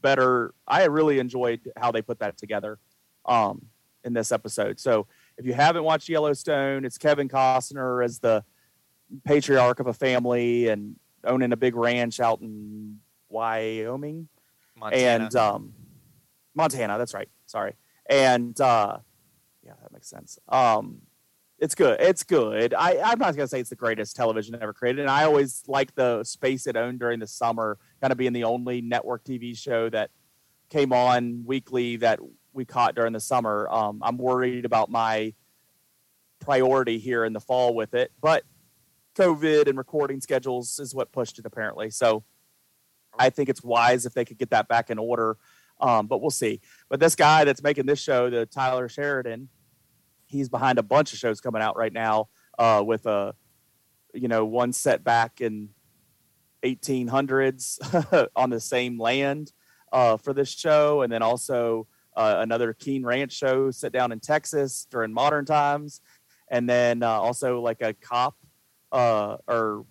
better. 0.00 0.54
I 0.66 0.84
really 0.84 1.18
enjoyed 1.18 1.60
how 1.76 1.92
they 1.92 2.02
put 2.02 2.20
that 2.20 2.38
together 2.38 2.78
um, 3.26 3.66
in 4.04 4.14
this 4.14 4.32
episode. 4.32 4.80
So 4.80 5.06
if 5.36 5.46
you 5.46 5.52
haven't 5.52 5.84
watched 5.84 6.08
Yellowstone, 6.08 6.84
it's 6.84 6.98
Kevin 6.98 7.28
Costner 7.28 8.04
as 8.04 8.18
the 8.18 8.44
patriarch 9.24 9.80
of 9.80 9.86
a 9.86 9.92
family 9.92 10.68
and 10.68 10.96
owning 11.24 11.52
a 11.52 11.56
big 11.56 11.74
ranch 11.76 12.20
out 12.20 12.40
in 12.40 12.98
Wyoming 13.28 14.28
Montana. 14.76 15.24
and 15.24 15.36
um, 15.36 15.72
Montana. 16.54 16.98
That's 16.98 17.14
right. 17.14 17.28
Sorry. 17.46 17.74
And 18.08 18.58
uh, 18.60 18.98
yeah, 19.64 19.72
that 19.82 19.92
makes 19.92 20.08
sense. 20.08 20.38
Um, 20.48 21.02
it's 21.58 21.74
good. 21.74 22.00
It's 22.00 22.22
good. 22.22 22.72
I, 22.74 22.98
I'm 23.02 23.18
not 23.18 23.34
gonna 23.34 23.48
say 23.48 23.60
it's 23.60 23.70
the 23.70 23.76
greatest 23.76 24.14
television 24.14 24.56
ever 24.60 24.72
created, 24.72 25.00
and 25.00 25.10
I 25.10 25.24
always 25.24 25.62
like 25.66 25.94
the 25.94 26.22
space 26.24 26.66
it 26.66 26.76
owned 26.76 27.00
during 27.00 27.18
the 27.18 27.26
summer, 27.26 27.78
kind 28.00 28.12
of 28.12 28.18
being 28.18 28.32
the 28.32 28.44
only 28.44 28.80
network 28.80 29.24
TV 29.24 29.56
show 29.56 29.88
that 29.90 30.10
came 30.70 30.92
on 30.92 31.44
weekly 31.44 31.96
that 31.96 32.20
we 32.52 32.64
caught 32.64 32.94
during 32.94 33.12
the 33.12 33.20
summer. 33.20 33.68
Um, 33.70 34.00
I'm 34.02 34.18
worried 34.18 34.64
about 34.64 34.90
my 34.90 35.34
priority 36.40 36.98
here 36.98 37.24
in 37.24 37.32
the 37.32 37.40
fall 37.40 37.74
with 37.74 37.94
it, 37.94 38.12
but 38.20 38.44
COVID 39.16 39.66
and 39.66 39.76
recording 39.76 40.20
schedules 40.20 40.78
is 40.78 40.94
what 40.94 41.10
pushed 41.10 41.38
it 41.38 41.46
apparently. 41.46 41.90
So 41.90 42.22
I 43.18 43.30
think 43.30 43.48
it's 43.48 43.64
wise 43.64 44.06
if 44.06 44.14
they 44.14 44.24
could 44.24 44.38
get 44.38 44.50
that 44.50 44.68
back 44.68 44.90
in 44.90 44.98
order. 44.98 45.36
Um, 45.80 46.06
but 46.06 46.20
we'll 46.20 46.30
see. 46.30 46.60
But 46.88 47.00
this 47.00 47.14
guy 47.14 47.44
that's 47.44 47.62
making 47.62 47.86
this 47.86 48.00
show, 48.00 48.30
the 48.30 48.46
Taylor 48.46 48.88
Sheridan, 48.88 49.48
he's 50.28 50.48
behind 50.48 50.78
a 50.78 50.82
bunch 50.82 51.12
of 51.12 51.18
shows 51.18 51.40
coming 51.40 51.62
out 51.62 51.76
right 51.76 51.92
now 51.92 52.28
uh, 52.58 52.82
with 52.86 53.06
a, 53.06 53.34
you 54.14 54.28
know, 54.28 54.44
one 54.44 54.72
set 54.72 55.02
back 55.02 55.40
in 55.40 55.70
1800s 56.62 58.28
on 58.36 58.50
the 58.50 58.60
same 58.60 58.98
land 58.98 59.52
uh, 59.92 60.16
for 60.16 60.32
this 60.32 60.50
show, 60.50 61.02
and 61.02 61.12
then 61.12 61.22
also 61.22 61.86
uh, 62.16 62.36
another 62.38 62.72
Keen 62.74 63.04
Ranch 63.04 63.32
show 63.32 63.70
set 63.70 63.92
down 63.92 64.12
in 64.12 64.20
Texas 64.20 64.86
during 64.90 65.12
modern 65.12 65.44
times, 65.44 66.00
and 66.50 66.68
then 66.68 67.02
uh, 67.02 67.08
also 67.08 67.60
like 67.60 67.80
a 67.80 67.94
cop 67.94 68.36
uh, 68.92 69.36
or 69.46 69.84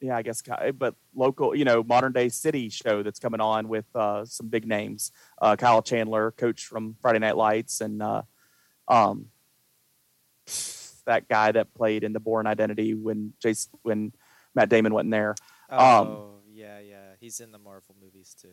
yeah, 0.00 0.16
I 0.16 0.22
guess, 0.22 0.42
but 0.78 0.94
local, 1.14 1.54
you 1.54 1.64
know, 1.64 1.82
modern 1.82 2.12
day 2.12 2.28
city 2.28 2.68
show 2.68 3.02
that's 3.02 3.18
coming 3.18 3.40
on 3.40 3.66
with 3.66 3.86
uh, 3.94 4.26
some 4.26 4.48
big 4.48 4.66
names. 4.66 5.10
Kyle 5.56 5.80
Chandler, 5.80 6.32
coach 6.32 6.66
from 6.66 6.96
Friday 7.00 7.18
Night 7.18 7.36
Lights, 7.36 7.80
and 7.80 8.02
um, 8.88 9.26
that 11.06 11.28
guy 11.28 11.52
that 11.52 11.72
played 11.74 12.04
in 12.04 12.12
the 12.12 12.20
Bourne 12.20 12.46
Identity 12.46 12.94
when 12.94 13.32
Jason, 13.40 13.72
when 13.82 14.12
Matt 14.54 14.68
Damon 14.68 14.92
wasn't 14.92 15.12
there. 15.12 15.34
oh, 15.70 16.00
um, 16.00 16.28
yeah, 16.52 16.80
yeah. 16.80 17.14
He's 17.20 17.40
in 17.40 17.52
the 17.52 17.58
Marvel 17.58 17.94
movies 18.00 18.36
too. 18.40 18.48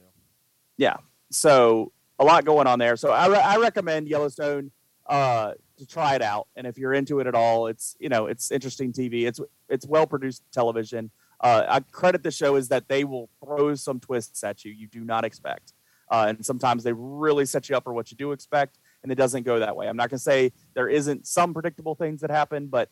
Yeah, 0.78 0.98
so 1.32 1.92
a 2.20 2.24
lot 2.24 2.46
going 2.46 2.68
on 2.68 2.80
there. 2.80 2.96
So 2.96 3.12
I, 3.12 3.28
re- 3.28 3.38
I 3.38 3.58
recommend 3.58 4.08
Yellowstone 4.08 4.72
uh, 5.08 5.54
to 5.78 5.86
try 5.86 6.16
it 6.16 6.22
out, 6.22 6.48
and 6.56 6.66
if 6.66 6.78
you're 6.78 6.94
into 6.94 7.20
it 7.20 7.28
at 7.28 7.36
all, 7.36 7.68
it's 7.68 7.96
you 8.00 8.10
know 8.10 8.28
it's 8.28 8.52
interesting 8.52 8.94
TV. 8.94 9.26
It's 9.28 9.40
it's 9.70 9.86
well 9.86 10.08
produced 10.08 10.44
television. 10.52 11.12
Uh, 11.40 11.66
I 11.68 11.80
credit 11.82 12.24
the 12.24 12.32
show 12.32 12.56
is 12.56 12.70
that 12.70 12.88
they 12.88 13.04
will 13.04 13.30
throw 13.44 13.76
some 13.76 14.00
twists 14.00 14.44
at 14.44 14.64
you 14.64 14.72
you 14.72 14.88
do 14.88 15.04
not 15.04 15.26
expect, 15.26 15.74
uh, 16.10 16.26
and 16.30 16.46
sometimes 16.46 16.84
they 16.84 16.94
really 16.94 17.46
set 17.46 17.70
you 17.70 17.76
up 17.76 17.84
for 17.84 17.94
what 17.94 18.12
you 18.12 18.18
do 18.18 18.32
expect, 18.32 18.78
and 19.04 19.12
it 19.12 19.16
doesn't 19.16 19.44
go 19.44 19.60
that 19.60 19.76
way. 19.76 19.88
I'm 19.88 19.98
not 19.98 20.10
going 20.10 20.18
to 20.18 20.24
say 20.24 20.52
there 20.74 20.88
isn't 20.88 21.28
some 21.28 21.54
predictable 21.54 21.94
things 21.94 22.22
that 22.22 22.32
happen, 22.32 22.68
but 22.68 22.90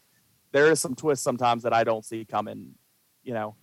there 0.52 0.70
is 0.70 0.80
some 0.80 0.96
twists 0.96 1.24
sometimes 1.24 1.64
that 1.64 1.74
I 1.74 1.84
don't 1.84 2.06
see 2.06 2.26
coming. 2.26 2.76
You 3.24 3.34
know, 3.34 3.56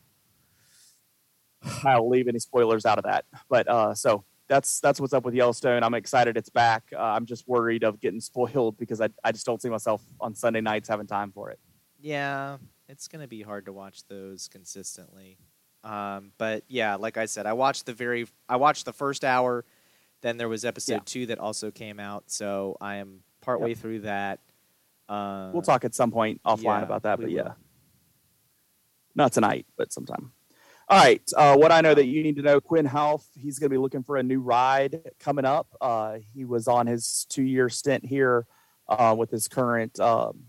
I'll 1.85 2.09
leave 2.09 2.29
any 2.29 2.39
spoilers 2.39 2.87
out 2.87 2.99
of 2.99 3.05
that, 3.05 3.25
but 3.49 3.69
uh, 3.69 3.95
so 3.95 4.25
that's 4.49 4.81
that's 4.81 5.01
what's 5.01 5.12
up 5.12 5.25
with 5.25 5.35
Yellowstone. 5.35 5.83
I'm 5.83 5.95
excited 5.95 6.37
it's 6.37 6.49
back. 6.49 6.85
Uh, 6.93 7.01
I'm 7.01 7.27
just 7.27 7.47
worried 7.47 7.85
of 7.85 8.01
getting 8.01 8.20
spoiled 8.20 8.79
because 8.79 9.01
I 9.01 9.11
I 9.23 9.33
just 9.33 9.47
don't 9.47 9.61
see 9.61 9.69
myself 9.69 10.03
on 10.20 10.35
Sunday 10.35 10.61
nights 10.61 10.89
having 10.89 11.07
time 11.07 11.31
for 11.33 11.51
it. 11.51 11.59
Yeah, 12.01 12.57
it's 12.89 13.09
gonna 13.09 13.29
be 13.29 13.43
hard 13.43 13.66
to 13.66 13.73
watch 13.73 14.07
those 14.09 14.49
consistently. 14.49 15.39
Um, 15.85 16.33
but 16.39 16.65
yeah, 16.69 16.97
like 16.97 17.16
I 17.16 17.27
said, 17.27 17.47
I 17.47 17.53
watched 17.53 17.87
the 17.87 17.93
very 17.93 18.27
I 18.49 18.57
watched 18.57 18.85
the 18.85 18.93
first 18.93 19.25
hour. 19.25 19.65
Then 20.20 20.36
there 20.36 20.49
was 20.49 20.65
episode 20.65 20.93
Yeah. 20.95 21.01
two 21.05 21.27
that 21.27 21.39
also 21.39 21.70
came 21.70 22.01
out, 22.01 22.24
so 22.31 22.77
I 22.81 22.97
am 22.97 23.23
partway 23.40 23.74
through 23.74 24.01
that. 24.01 24.40
Uh, 25.09 25.51
We'll 25.53 25.62
talk 25.62 25.85
at 25.85 25.95
some 25.95 26.11
point 26.11 26.40
offline 26.45 26.62
yeah, 26.81 26.82
about 26.82 27.03
that, 27.05 27.19
but 27.19 27.27
will. 27.27 27.32
yeah, 27.35 27.53
not 29.15 29.32
tonight, 29.32 29.66
but 29.77 29.93
sometime. 29.93 30.32
All 30.90 30.99
right, 30.99 31.23
uh, 31.36 31.57
what 31.57 31.70
I 31.70 31.82
know 31.82 31.95
that 31.95 32.07
you 32.07 32.23
need 32.23 32.36
to 32.36 32.43
know: 32.43 32.61
Quin 32.61 32.86
Houff, 32.86 33.24
he's 33.35 33.59
going 33.59 33.69
to 33.69 33.74
be 33.74 33.78
looking 33.78 34.03
for 34.03 34.16
a 34.16 34.23
new 34.23 34.40
ride 34.40 35.01
coming 35.20 35.45
up. 35.45 35.66
Uh, 35.81 36.19
he 36.35 36.45
was 36.45 36.66
on 36.66 36.86
his 36.86 37.27
two-year 37.28 37.69
stint 37.69 38.05
here 38.07 38.47
uh, 38.89 39.15
with 39.16 39.31
his 39.31 39.49
current 39.49 40.01
um, 40.01 40.45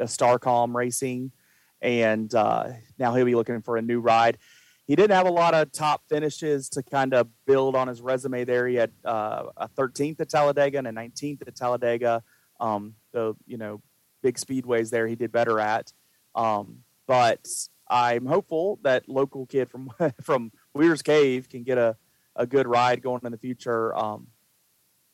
Starcom 0.00 0.74
Racing, 0.74 1.32
and 1.80 2.34
uh, 2.34 2.68
now 2.98 3.14
he'll 3.14 3.24
be 3.24 3.34
looking 3.34 3.62
for 3.62 3.76
a 3.76 3.82
new 3.82 4.00
ride. 4.00 4.38
He 4.86 4.94
didn't 4.94 5.16
have 5.16 5.26
a 5.26 5.32
lot 5.32 5.54
of 5.54 5.72
top 5.72 6.02
finishes 6.08 6.68
to 6.70 6.82
kind 6.82 7.12
of 7.12 7.28
build 7.44 7.74
on 7.74 7.88
his 7.88 8.00
resume 8.00 8.44
there. 8.44 8.68
He 8.68 8.76
had 8.76 8.92
uh, 9.04 9.46
a 9.56 9.68
13th 9.68 10.20
at 10.20 10.28
Talladega 10.28 10.78
and 10.78 10.86
a 10.86 10.92
19th 10.92 11.42
at 11.46 11.56
Talladega. 11.56 12.22
Um, 12.60 12.94
the 13.12 13.34
you 13.46 13.58
know 13.58 13.82
big 14.22 14.36
speedways 14.36 14.90
there 14.90 15.06
he 15.06 15.16
did 15.16 15.32
better 15.32 15.58
at. 15.60 15.92
Um, 16.34 16.78
but 17.06 17.46
I'm 17.88 18.26
hopeful 18.26 18.78
that 18.82 19.08
local 19.08 19.46
kid 19.46 19.68
from 19.68 19.90
from 20.22 20.52
Weyers 20.74 21.02
Cave 21.02 21.48
can 21.48 21.64
get 21.64 21.78
a, 21.78 21.96
a 22.36 22.46
good 22.46 22.66
ride 22.66 23.02
going 23.02 23.22
in 23.24 23.32
the 23.32 23.38
future. 23.38 23.96
Um, 23.96 24.28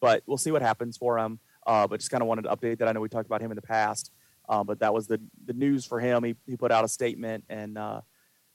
but 0.01 0.23
we'll 0.27 0.37
see 0.37 0.51
what 0.51 0.63
happens 0.63 0.97
for 0.97 1.19
him. 1.19 1.39
Uh, 1.67 1.87
but 1.87 2.01
just 2.01 2.11
kind 2.11 2.23
of 2.23 2.29
wanted 2.29 2.43
to 2.43 2.51
update 2.51 2.79
that. 2.79 2.89
I 2.89 2.93
know 2.93 3.01
we 3.01 3.09
talked 3.09 3.27
about 3.27 3.41
him 3.41 3.53
in 3.53 3.57
the 3.57 3.63
past, 3.63 4.11
uh, 4.49 4.65
but 4.65 4.81
that 4.81 4.93
was 4.93 5.07
the 5.07 5.21
the 5.47 5.53
news 5.53 5.87
for 5.87 6.01
him. 6.01 6.25
He 6.25 6.35
he 6.47 6.57
put 6.57 6.73
out 6.73 6.85
a 6.85 6.89
statement, 6.89 7.45
and 7.49 7.79
uh, 7.79 8.01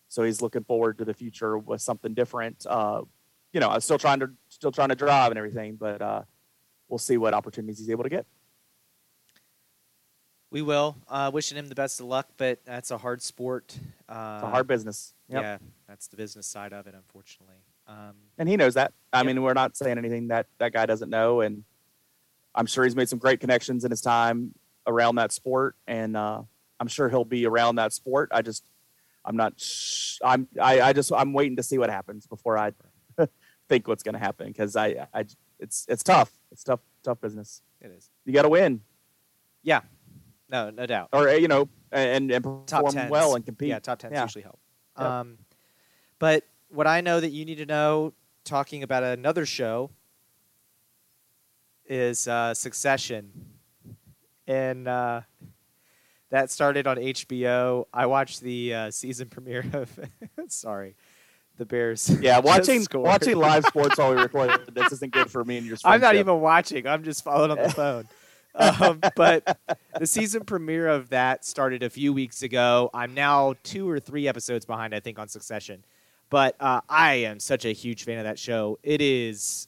so 0.08 0.24
he's 0.24 0.42
looking 0.42 0.64
forward 0.64 0.98
to 1.00 1.06
the 1.06 1.14
future 1.14 1.58
with 1.58 1.82
something 1.82 2.14
different. 2.14 2.66
Uh, 2.68 3.02
you 3.54 3.60
know, 3.60 3.70
I'm 3.70 3.82
still 3.82 3.98
trying 3.98 4.20
to 4.20 4.32
still 4.50 4.72
trying 4.72 4.90
to 4.90 4.96
drive 4.96 5.32
and 5.32 5.38
everything, 5.38 5.76
but 5.76 6.02
uh, 6.02 6.22
we'll 6.90 6.98
see 7.00 7.18
what 7.18 7.34
opportunities 7.34 7.80
he's 7.80 7.90
able 7.90 8.04
to 8.04 8.10
get. 8.10 8.26
we 10.50 10.62
will. 10.62 10.96
Uh, 11.10 11.30
wishing 11.34 11.58
him 11.58 11.68
the 11.68 11.76
best 11.76 12.00
of 12.00 12.06
luck, 12.06 12.28
but 12.38 12.64
that's 12.66 12.92
a 12.92 12.98
hard 12.98 13.22
sport. 13.22 13.78
Uh, 14.08 14.36
It's 14.38 14.44
a 14.44 14.50
hard 14.50 14.68
business. 14.68 15.14
Yep. 15.30 15.42
Yeah, 15.44 15.58
that's 15.88 16.08
the 16.08 16.16
business 16.18 16.48
side 16.48 16.72
of 16.74 16.88
it, 16.88 16.96
unfortunately. 16.96 17.58
Um, 17.88 18.16
and 18.38 18.48
he 18.48 18.56
knows 18.58 18.76
that. 18.76 18.94
I 19.12 19.20
Yep. 19.20 19.26
mean, 19.26 19.42
we're 19.44 19.54
not 19.54 19.76
saying 19.76 19.98
anything 19.98 20.30
that 20.30 20.48
that 20.60 20.72
guy 20.74 20.86
doesn't 20.86 21.10
know, 21.10 21.42
and 21.42 21.64
I'm 22.56 22.66
sure 22.66 22.84
he's 22.86 22.96
made 22.96 23.10
some 23.10 23.20
great 23.20 23.40
connections 23.40 23.84
in 23.86 23.92
his 23.92 24.02
time 24.02 24.54
around 24.86 25.16
that 25.16 25.32
sport, 25.34 25.76
and 25.86 26.16
uh, 26.16 26.42
I'm 26.80 26.88
sure 26.88 27.10
he'll 27.10 27.26
be 27.26 27.46
around 27.46 27.76
that 27.76 27.92
sport. 27.92 28.30
I 28.32 28.42
just, 28.42 28.64
I'm 29.28 29.36
not. 29.36 29.60
Sh- 29.60 30.18
I'm. 30.24 30.48
I, 30.60 30.82
I 30.82 30.94
just. 30.94 31.12
I'm 31.12 31.34
waiting 31.34 31.58
to 31.58 31.64
see 31.64 31.78
what 31.78 31.90
happens 31.90 32.26
before 32.26 32.58
I 32.58 32.72
think 33.70 33.88
what's 33.88 34.02
going 34.02 34.14
to 34.14 34.20
happen 34.20 34.48
because 34.48 34.76
I, 34.76 35.08
I. 35.14 35.26
It's 35.60 35.86
it's 35.90 36.02
tough. 36.02 36.32
It's 36.52 36.64
tough. 36.64 36.80
Tough 37.04 37.20
business. 37.22 37.62
it 37.82 37.92
is. 37.92 38.10
You 38.26 38.34
got 38.34 38.44
to 38.44 38.50
win, 38.50 38.82
Yeah, 39.64 39.82
no, 40.50 40.70
no 40.70 40.86
doubt. 40.86 41.10
or 41.14 41.30
you 41.30 41.48
know, 41.50 41.68
and 41.92 42.32
and 42.32 42.44
perform 42.44 42.66
top 42.94 43.10
well 43.10 43.36
and 43.36 43.46
compete. 43.46 43.68
Yeah, 43.70 43.80
top 43.80 44.00
tens 44.00 44.14
Yeah. 44.14 44.24
usually 44.24 44.44
help. 44.44 44.60
Yep. 44.98 45.06
Um, 45.08 45.38
but 46.20 46.44
what 46.70 46.88
I 46.88 47.02
know 47.02 47.20
that 47.20 47.30
you 47.30 47.44
need 47.46 47.58
to 47.60 47.66
know, 47.66 48.14
talking 48.46 48.82
about 48.84 49.04
another 49.04 49.46
show, 49.46 49.92
is 51.86 52.28
uh, 52.28 52.54
Succession. 52.54 53.32
and 54.48 54.88
uh, 54.88 55.22
that 56.30 56.52
started 56.52 56.88
on 56.88 56.98
HBO. 56.98 57.86
I 57.94 58.06
watched 58.06 58.42
the 58.42 58.74
uh, 58.74 58.92
season 58.92 59.30
premiere 59.30 59.66
of. 59.74 60.00
sorry, 60.50 60.96
the 61.58 61.66
Bears. 61.66 62.10
Yeah, 62.22 62.40
watching 62.40 62.86
watching 62.94 63.38
live 63.38 63.66
sports 63.66 63.98
while 63.98 64.14
we 64.16 64.22
record 64.22 64.72
this 64.74 64.92
isn't 64.94 65.14
good 65.14 65.30
for 65.30 65.44
me 65.44 65.58
and 65.58 65.66
your. 65.66 65.78
I'm 65.84 66.02
not 66.02 66.16
even 66.16 66.40
watching. 66.40 66.88
I'm 66.88 67.04
just 67.04 67.24
following 67.24 67.52
on 67.52 67.58
the 67.58 67.70
phone. 67.70 68.08
um, 68.56 69.00
but 69.16 69.60
the 70.00 70.08
season 70.08 70.44
premiere 70.44 70.88
of 70.88 71.10
that 71.10 71.46
started 71.46 71.84
a 71.84 71.90
few 71.90 72.12
weeks 72.12 72.42
ago. 72.42 72.90
I'm 72.94 73.14
now 73.14 73.54
two 73.64 73.88
or 73.88 74.00
three 74.00 74.28
episodes 74.28 74.66
behind, 74.66 74.96
I 74.96 75.00
think, 75.00 75.20
on 75.20 75.28
Succession. 75.28 75.86
But 76.30 76.56
uh, 76.60 76.82
I 76.90 77.16
am 77.16 77.40
such 77.40 77.66
a 77.66 77.72
huge 77.72 78.04
fan 78.04 78.18
of 78.18 78.24
that 78.26 78.40
show. 78.40 78.80
It 78.84 79.00
is 79.00 79.68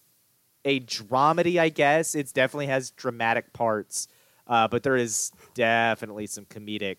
a 0.65 0.80
dramedy, 0.81 1.60
I 1.60 1.69
guess. 1.69 2.15
It 2.15 2.31
definitely 2.34 2.68
has 2.68 2.91
dramatic 2.91 3.53
parts, 3.53 4.07
uh, 4.49 4.67
but 4.67 4.84
there 4.84 4.97
is 4.97 5.31
definitely 5.53 6.27
some 6.27 6.43
comedic 6.45 6.97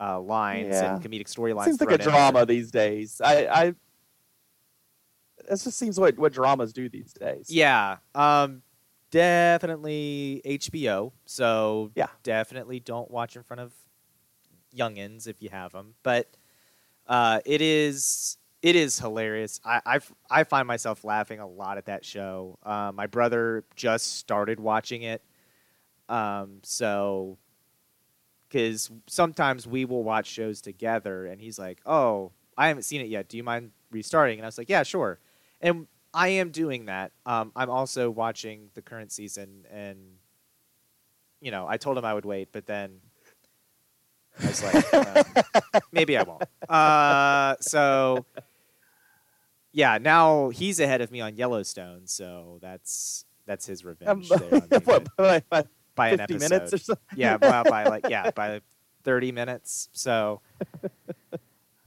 uh, 0.00 0.18
lines 0.18 0.68
Yeah. 0.68 0.94
and 0.94 1.02
comedic 1.04 1.26
storylines. 1.26 1.64
Seems 1.66 1.80
like 1.80 1.90
a 1.90 1.98
drama 1.98 2.46
these 2.46 2.70
days. 2.70 3.20
I, 3.22 3.46
I 3.46 3.64
it 5.48 5.56
just 5.56 5.72
seems 5.78 5.98
what 6.00 6.16
what 6.18 6.32
dramas 6.32 6.72
do 6.72 6.88
these 6.88 7.12
days. 7.12 7.46
Yeah. 7.50 7.96
Um, 8.14 8.62
definitely 9.10 10.40
HBO. 10.44 11.12
So 11.26 11.90
Yeah. 11.94 12.06
definitely 12.22 12.80
don't 12.80 13.10
watch 13.10 13.36
in 13.36 13.42
front 13.42 13.60
of 13.60 13.72
youngins 14.74 15.26
if 15.26 15.42
you 15.42 15.48
have 15.50 15.72
them. 15.72 15.94
But 16.02 16.28
uh, 17.06 17.40
it 17.44 17.60
is 17.60 18.36
it 18.62 18.76
is 18.76 18.98
hilarious. 18.98 19.60
I 19.64 19.80
I've, 19.84 20.12
I 20.30 20.44
find 20.44 20.68
myself 20.68 21.02
laughing 21.04 21.40
a 21.40 21.46
lot 21.48 21.78
at 21.78 21.86
that 21.86 22.04
show. 22.04 22.58
Uh, 22.62 22.92
my 22.94 23.06
brother 23.06 23.64
just 23.74 24.16
started 24.18 24.60
watching 24.60 25.02
it. 25.02 25.22
Um, 26.10 26.58
so 26.62 27.38
because 28.48 28.90
sometimes 29.06 29.66
we 29.66 29.84
will 29.84 30.02
watch 30.02 30.26
shows 30.26 30.60
together, 30.60 31.26
and 31.26 31.40
he's 31.40 31.58
like, 31.58 31.80
"Oh, 31.86 32.32
I 32.58 32.68
haven't 32.68 32.82
seen 32.82 33.00
it 33.00 33.08
yet. 33.08 33.28
Do 33.28 33.36
you 33.36 33.44
mind 33.44 33.70
restarting?" 33.90 34.38
And 34.38 34.44
I 34.44 34.48
was 34.48 34.58
like, 34.58 34.68
"Yeah, 34.68 34.82
sure." 34.82 35.20
And 35.60 35.86
I 36.12 36.28
am 36.28 36.50
doing 36.50 36.86
that. 36.86 37.12
Um, 37.24 37.52
I'm 37.54 37.70
also 37.70 38.10
watching 38.10 38.70
the 38.74 38.82
current 38.82 39.12
season, 39.12 39.66
and 39.70 39.98
you 41.40 41.50
know, 41.50 41.66
I 41.68 41.76
told 41.76 41.96
him 41.96 42.04
I 42.04 42.12
would 42.12 42.24
wait, 42.24 42.48
but 42.52 42.66
then 42.66 43.00
I 44.42 44.46
was 44.48 44.62
like, 44.64 44.94
uh, 44.94 45.80
maybe 45.92 46.16
I 46.16 46.24
won't. 46.24 46.42
Uh, 46.68 47.54
so 47.60 48.26
yeah, 49.72 49.98
now 49.98 50.48
he's 50.48 50.80
ahead 50.80 51.00
of 51.00 51.10
me 51.12 51.20
on 51.20 51.36
Yellowstone, 51.36 52.06
so 52.06 52.58
that's 52.60 53.24
that's 53.46 53.66
his 53.66 53.84
Um, 53.84 53.88
revenge 53.88 54.28
there 55.18 55.54
on 56.00 56.10
me, 56.10 56.16
what, 56.16 56.18
but 56.18 56.26
by- 56.26 56.26
an 56.26 56.28
50 56.28 56.34
episode. 56.34 56.50
minutes 56.50 56.72
or 56.74 56.78
something? 56.78 57.04
yeah, 57.16 57.36
by, 57.36 57.62
by 57.64 57.84
like 57.84 58.08
yeah, 58.08 58.30
by 58.30 58.60
thirty 59.04 59.32
minutes. 59.32 59.88
So, 59.92 60.40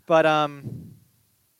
but 0.05 0.25
um, 0.25 0.93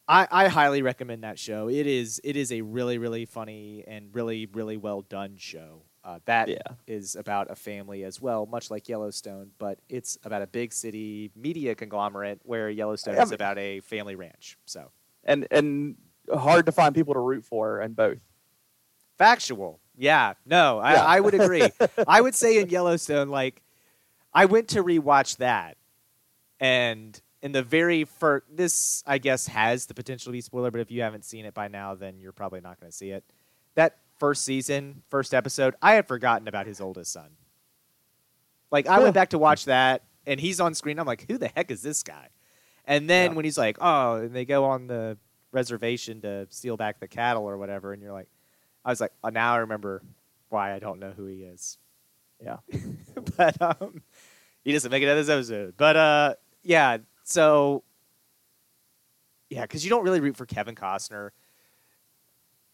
I 0.07 0.27
I 0.31 0.47
highly 0.47 0.81
recommend 0.81 1.23
that 1.23 1.39
show. 1.39 1.69
It 1.69 1.87
is 1.87 2.19
it 2.23 2.35
is 2.35 2.51
a 2.51 2.61
really 2.61 2.97
really 2.97 3.25
funny 3.25 3.83
and 3.87 4.13
really 4.13 4.45
really 4.47 4.77
well 4.77 5.01
done 5.01 5.35
show. 5.37 5.83
Uh, 6.05 6.19
that 6.25 6.49
is 6.85 7.15
Yeah. 7.15 7.19
about 7.21 7.49
a 7.49 7.55
family 7.55 8.03
as 8.03 8.19
well, 8.21 8.45
much 8.45 8.69
like 8.69 8.89
Yellowstone, 8.89 9.51
but 9.57 9.79
it's 9.87 10.17
about 10.25 10.41
a 10.41 10.47
big 10.47 10.73
city 10.73 11.31
media 11.33 11.75
conglomerate 11.75 12.41
where 12.43 12.69
Yellowstone 12.69 13.15
is 13.15 13.31
about 13.31 13.57
a 13.57 13.79
family 13.79 14.15
ranch. 14.15 14.57
So 14.65 14.91
and 15.23 15.47
and 15.49 15.95
hard 16.33 16.65
to 16.65 16.73
find 16.73 16.93
people 16.93 17.13
to 17.13 17.21
root 17.21 17.45
for 17.45 17.81
in 17.81 17.93
both. 17.93 18.17
Factual. 19.17 19.79
Yeah. 19.97 20.33
No, 20.45 20.79
I, 20.79 20.93
Yeah. 20.93 21.03
I 21.05 21.19
would 21.19 21.33
agree. 21.33 21.69
I 22.07 22.21
would 22.21 22.35
say 22.35 22.59
in 22.59 22.69
Yellowstone, 22.69 23.29
like, 23.29 23.61
I 24.33 24.45
went 24.45 24.69
to 24.69 24.83
rewatch 24.83 25.37
that, 25.37 25.77
and 26.59 27.19
in 27.41 27.51
the 27.51 27.61
very 27.61 28.03
first, 28.05 28.45
this 28.51 29.03
I 29.05 29.17
guess 29.17 29.47
has 29.47 29.85
the 29.85 29.93
potential 29.93 30.31
to 30.31 30.33
be 30.33 30.41
spoiler, 30.41 30.71
but 30.71 30.81
if 30.81 30.89
you 30.89 31.01
haven't 31.01 31.25
seen 31.25 31.45
it 31.45 31.53
by 31.53 31.67
now, 31.67 31.93
then 31.93 32.19
you're 32.19 32.31
probably 32.31 32.61
not 32.61 32.79
going 32.79 32.89
to 32.91 32.95
see 32.97 33.11
it. 33.11 33.23
That 33.75 33.97
first 34.17 34.43
season, 34.45 35.03
first 35.09 35.33
episode, 35.33 35.75
I 35.81 35.93
had 35.93 36.07
forgotten 36.07 36.47
about 36.47 36.65
his 36.65 36.79
oldest 36.81 37.11
son. 37.11 37.29
Like, 38.71 38.87
I 38.87 38.99
went 38.99 39.13
back 39.13 39.29
to 39.29 39.37
watch 39.37 39.65
that, 39.65 40.03
and 40.25 40.39
he's 40.39 40.59
on 40.59 40.73
screen. 40.73 40.97
I'm 40.99 41.05
like, 41.05 41.25
who 41.29 41.37
the 41.37 41.49
heck 41.49 41.69
is 41.69 41.81
this 41.83 42.01
guy? 42.01 42.29
And 42.85 43.09
then 43.09 43.31
Yeah. 43.31 43.35
when 43.35 43.45
he's 43.45 43.57
like, 43.57 43.77
oh, 43.79 44.15
and 44.15 44.35
they 44.35 44.45
go 44.45 44.65
on 44.65 44.87
the 44.87 45.17
reservation 45.51 46.21
to 46.21 46.47
steal 46.49 46.75
back 46.77 46.99
the 46.99 47.07
cattle 47.07 47.43
or 47.47 47.57
whatever, 47.57 47.93
and 47.93 48.01
you're 48.01 48.11
like, 48.13 48.27
I 48.85 48.89
was 48.89 48.99
like, 49.01 49.11
oh, 49.23 49.29
now 49.29 49.53
I 49.55 49.57
remember 49.59 50.01
why 50.49 50.73
I 50.73 50.79
don't 50.79 50.99
know 50.99 51.11
who 51.15 51.25
he 51.25 51.43
is. 51.43 51.77
Yeah. 52.43 52.57
but 53.37 53.61
um, 53.61 54.01
he 54.63 54.71
doesn't 54.73 54.91
make 54.91 55.01
it 55.03 55.07
out 55.07 55.17
of 55.17 55.25
this 55.25 55.33
episode. 55.33 55.75
But 55.77 55.95
uh, 55.95 56.33
yeah, 56.63 56.97
so 57.23 57.83
yeah, 59.49 59.61
because 59.61 59.83
you 59.83 59.89
don't 59.89 60.03
really 60.03 60.19
root 60.19 60.35
for 60.35 60.45
Kevin 60.45 60.75
Costner. 60.75 61.29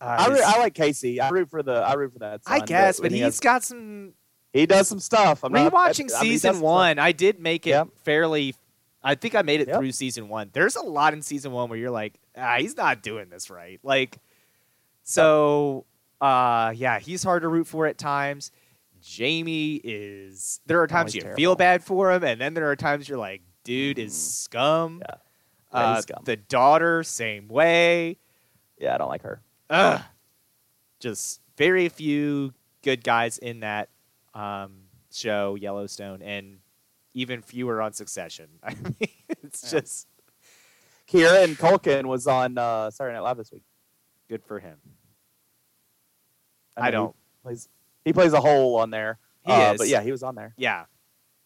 Uh, 0.02 0.16
I, 0.20 0.28
root, 0.28 0.42
I 0.46 0.60
like 0.60 0.74
Casey. 0.74 1.20
I 1.20 1.30
root 1.30 1.50
for 1.50 1.62
the 1.62 1.74
I 1.74 1.94
root 1.94 2.14
for 2.14 2.20
that. 2.20 2.42
I 2.48 2.60
guess, 2.62 2.98
but 2.98 3.04
when 3.04 3.12
he 3.12 3.18
he's 3.18 3.26
has- 3.26 3.40
got 3.40 3.64
some 3.64 4.14
he 4.54 4.66
does 4.66 4.88
some 4.88 5.00
stuff. 5.00 5.44
I'm 5.44 5.52
not- 5.52 5.72
rewatching 5.72 6.10
I 6.16 6.24
mean, 6.24 6.32
season 6.32 6.60
one. 6.62 6.98
I 6.98 7.12
did 7.12 7.40
make 7.40 7.68
it 7.68 7.72
Yep. 7.72 7.90
fairly. 8.04 8.56
I 9.04 9.16
think 9.16 9.36
I 9.36 9.42
made 9.44 9.62
it 9.62 9.68
Yep. 9.68 9.78
through 9.80 9.92
season 9.92 10.28
one. 10.28 10.50
There's 10.54 10.76
a 10.76 10.82
lot 10.82 11.14
in 11.14 11.22
season 11.22 11.52
one 11.52 11.70
where 11.70 11.78
you're 11.78 11.92
like, 11.92 12.16
ah, 12.38 12.58
he's 12.60 12.76
not 12.76 13.04
doing 13.04 13.30
this 13.30 13.50
right. 13.50 13.80
Like, 13.84 14.18
so 15.04 15.86
uh, 16.22 16.74
yeah, 16.76 17.00
he's 17.00 17.24
hard 17.24 17.44
to 17.44 17.48
root 17.48 17.68
for 17.68 17.86
at 17.88 17.98
times. 17.98 18.52
Jamie 19.02 19.76
is. 19.76 20.60
There 20.66 20.82
are 20.82 20.88
times 20.88 21.14
he's 21.14 21.24
you 21.24 21.34
feel 21.36 21.56
bad 21.56 21.84
for 21.84 22.12
him, 22.12 22.24
and 22.24 22.40
then 22.42 22.54
there 22.54 22.70
are 22.70 22.76
times 22.76 23.08
you're 23.08 23.18
like, 23.18 23.42
dude 23.64 23.98
is 24.00 24.14
scum. 24.20 25.02
Yeah. 25.08 25.16
Uh, 25.72 26.02
scum. 26.02 26.24
The 26.26 26.36
daughter, 26.36 27.04
same 27.04 27.48
way. 27.48 28.18
Yeah, 28.78 28.96
I 28.96 28.98
don't 28.98 29.10
like 29.10 29.22
her. 29.22 29.42
Ugh. 29.70 30.02
Just 31.00 31.40
very 31.58 31.88
few 31.90 32.54
good 32.84 33.04
guys 33.04 33.38
in 33.38 33.62
that 33.62 33.90
um, 34.34 34.72
show, 35.14 35.56
Yellowstone, 35.56 36.22
and 36.22 36.58
even 37.14 37.42
fewer 37.42 37.82
on 37.82 37.94
Succession. 37.94 38.48
I 38.64 38.74
mean, 38.74 39.10
it's 39.30 39.64
Yeah. 39.72 39.80
just 39.80 40.08
Kieran 41.08 41.56
Culkin 41.56 42.06
was 42.06 42.28
on 42.28 42.58
uh, 42.58 42.92
Saturday 42.92 43.14
Night 43.16 43.22
Live 43.22 43.38
this 43.38 43.52
week. 43.52 43.64
good 44.28 44.44
for 44.44 44.60
him. 44.60 44.78
I, 46.80 46.88
I 46.88 46.92
don't. 46.92 47.16
He 47.16 47.42
plays, 47.44 47.70
he 48.06 48.14
plays 48.14 48.34
a 48.34 48.42
hole 48.42 48.78
on 48.78 48.90
there. 48.90 49.18
He 49.46 49.52
Uh, 49.52 49.74
is. 49.74 49.78
but 49.78 49.88
yeah, 49.88 50.02
he 50.02 50.12
was 50.12 50.24
on 50.24 50.36
there. 50.36 50.54
Yeah, 50.58 50.86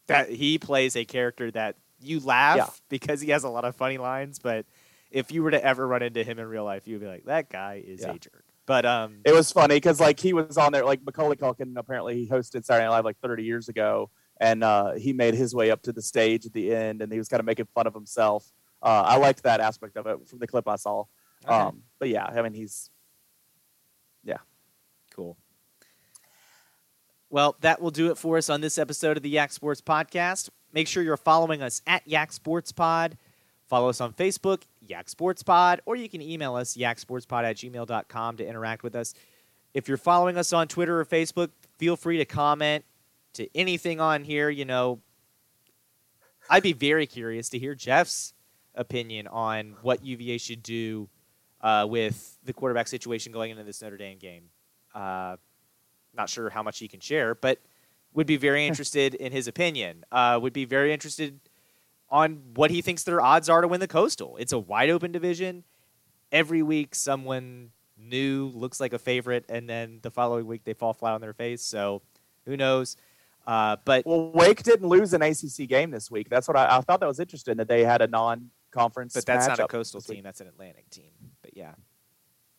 that 0.08 0.30
he 0.30 0.58
plays 0.58 0.96
a 0.96 1.06
character 1.06 1.52
that 1.52 1.76
you 2.00 2.20
laugh 2.20 2.58
Yeah. 2.58 2.68
because 2.90 3.22
he 3.22 3.32
has 3.32 3.44
a 3.44 3.50
lot 3.50 3.64
of 3.66 3.76
funny 3.76 3.98
lines, 3.98 4.40
but 4.40 4.66
if 5.12 5.32
you 5.32 5.44
were 5.44 5.52
to 5.52 5.64
ever 5.64 5.88
run 5.88 6.02
into 6.02 6.24
him 6.24 6.40
in 6.40 6.46
real 6.48 6.64
life, 6.66 6.88
you'd 6.88 7.00
be 7.02 7.08
like, 7.08 7.26
that 7.26 7.50
guy 7.50 7.84
is 7.86 8.02
Yeah. 8.02 8.12
a 8.14 8.20
jerk. 8.20 8.44
But 8.66 8.86
um, 8.86 9.20
It 9.26 9.34
was 9.34 9.52
funny 9.52 9.76
because 9.76 10.00
like 10.00 10.20
he 10.20 10.34
was 10.34 10.58
on 10.58 10.72
there. 10.72 10.86
Like 10.86 11.04
Macaulay 11.06 11.36
Culkin 11.36 11.74
apparently 11.78 12.16
he 12.16 12.28
hosted 12.30 12.64
Saturday 12.66 12.86
Night 12.86 12.90
Live 12.96 13.06
like 13.06 13.18
30 13.20 13.44
years 13.44 13.70
ago, 13.70 14.10
and 14.40 14.64
uh, 14.64 14.94
he 14.94 15.14
made 15.14 15.34
his 15.36 15.54
way 15.54 15.70
up 15.70 15.82
to 15.84 15.92
the 15.92 16.02
stage 16.02 16.46
at 16.46 16.54
the 16.54 16.74
end, 16.74 17.02
and 17.02 17.12
he 17.12 17.18
was 17.20 17.28
kind 17.28 17.40
of 17.40 17.46
making 17.46 17.66
fun 17.76 17.88
of 17.88 17.94
himself. 17.94 18.52
Uh, 18.82 19.04
I 19.06 19.18
liked 19.18 19.44
that 19.44 19.60
aspect 19.60 19.96
of 19.98 20.08
it 20.08 20.28
from 20.28 20.40
the 20.40 20.48
clip 20.48 20.68
I 20.68 20.78
saw. 20.78 21.06
Okay. 21.46 21.54
Um, 21.54 21.84
but 22.00 22.08
yeah, 22.10 22.26
I 22.26 22.42
mean 22.42 22.54
he's 22.54 22.90
Cool. 25.16 25.38
Well, 27.30 27.56
that 27.62 27.82
will 27.82 27.92
do 27.92 28.12
it 28.12 28.18
for 28.18 28.38
us 28.38 28.50
on 28.50 28.62
this 28.62 28.78
episode 28.78 29.18
of 29.18 29.24
the 29.24 29.30
Yak 29.30 29.52
Sports 29.52 29.82
Podcast. 29.82 30.50
Make 30.72 30.88
sure 30.88 31.04
you're 31.04 31.18
following 31.18 31.62
us 31.62 31.82
at 31.88 32.08
Yak 32.08 32.32
Sports 32.32 32.72
Pod. 32.72 33.18
Follow 33.68 33.90
us 33.90 34.02
on 34.02 34.14
Facebook, 34.14 34.62
Yak 34.86 35.10
Sports 35.10 35.42
Pod, 35.42 35.82
or 35.86 35.96
you 35.96 36.10
can 36.10 36.22
email 36.22 36.56
us, 36.56 36.76
yaksportspod 36.76 37.44
at 37.44 37.56
gmail.com 37.56 38.38
to 38.38 38.48
interact 38.48 38.84
with 38.84 38.96
us. 38.96 39.14
If 39.74 39.88
you're 39.88 39.98
following 39.98 40.38
us 40.38 40.54
on 40.54 40.68
Twitter 40.68 41.00
or 41.00 41.06
Facebook, 41.06 41.50
feel 41.80 41.96
free 41.96 42.18
to 42.18 42.26
comment 42.26 42.86
to 43.34 43.48
anything 43.58 44.00
on 44.00 44.24
here. 44.24 44.50
You 44.50 44.66
know, 44.66 45.00
I'd 46.50 46.62
be 46.62 46.74
very 46.74 47.08
curious 47.08 47.50
to 47.50 47.58
hear 47.58 47.74
Jeff's 47.74 48.34
opinion 48.76 49.28
on 49.28 49.76
what 49.82 50.06
UVA 50.06 50.38
should 50.38 50.62
do 50.62 51.10
uh, 51.62 51.88
with 51.90 52.38
the 52.44 52.54
quarterback 52.54 52.88
situation 52.88 53.32
going 53.32 53.50
into 53.50 53.64
this 53.64 53.82
Notre 53.82 53.98
Dame 53.98 54.20
game. 54.20 54.50
Uh, 54.94 55.38
not 56.14 56.30
sure 56.30 56.50
how 56.50 56.64
much 56.64 56.80
he 56.80 56.88
can 56.88 57.00
share, 57.00 57.36
but 57.36 57.60
would 58.14 58.28
be 58.28 58.38
very 58.38 58.66
interested 58.68 59.16
in 59.16 59.32
his 59.32 59.48
opinion. 59.48 60.06
Uh, 60.12 60.40
would 60.42 60.54
be 60.54 60.66
very 60.66 60.94
interested 60.94 61.40
on 62.10 62.42
what 62.54 62.70
he 62.70 62.82
thinks 62.82 63.04
their 63.04 63.22
odds 63.22 63.50
are 63.50 63.62
to 63.62 63.68
win 63.68 63.80
the 63.80 63.88
Coastal. 63.88 64.38
It's 64.38 64.54
a 64.54 64.60
wide 64.60 64.90
open 64.90 65.12
division. 65.12 65.64
Every 66.32 66.62
week, 66.62 66.96
someone 66.96 67.72
new 67.98 68.52
looks 68.54 68.80
like 68.80 68.94
a 68.94 69.00
favorite, 69.00 69.46
and 69.50 69.68
then 69.68 70.00
the 70.02 70.12
following 70.12 70.46
week 70.46 70.64
they 70.64 70.74
fall 70.74 70.94
flat 70.94 71.14
on 71.14 71.22
their 71.22 71.34
face. 71.34 71.62
So, 71.64 72.02
who 72.46 72.58
knows? 72.58 72.98
Uh, 73.46 73.78
but 73.84 74.06
well. 74.06 74.32
Wake 74.32 74.64
didn't 74.64 74.88
lose 74.88 75.14
an 75.14 75.22
ACC 75.22 75.68
game 75.68 75.92
this 75.92 76.10
week. 76.10 76.30
That's 76.30 76.48
what 76.48 76.56
I, 76.56 76.78
I 76.78 76.82
thought 76.82 77.00
that 77.00 77.08
was 77.08 77.20
interesting 77.20 77.58
that 77.58 77.68
they 77.68 77.84
had 77.84 78.02
a 78.02 78.08
non-conference. 78.08 79.14
but 79.14 79.26
that's 79.26 79.48
not 79.48 79.60
a 79.60 79.68
coastal 79.68 80.02
team. 80.02 80.24
That's 80.24 80.42
an 80.42 80.48
Atlantic 80.48 80.90
team. 80.90 81.12
But 81.42 81.58
yeah, 81.58 81.74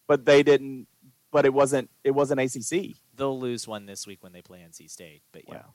But 0.07 0.25
they 0.25 0.43
didn't. 0.43 0.87
But 1.35 1.45
it 1.47 1.53
wasn't. 1.53 1.91
It 2.05 2.13
wasn't 2.13 2.41
ACC. 2.41 2.95
they'll 3.17 3.37
lose 3.39 3.67
one 3.67 3.87
this 3.87 4.07
week 4.07 4.23
when 4.23 4.33
they 4.33 4.41
play 4.41 4.61
NC 4.61 4.89
State. 4.89 5.23
But 5.33 5.43
yeah, 5.49 5.55
Wow. 5.55 5.75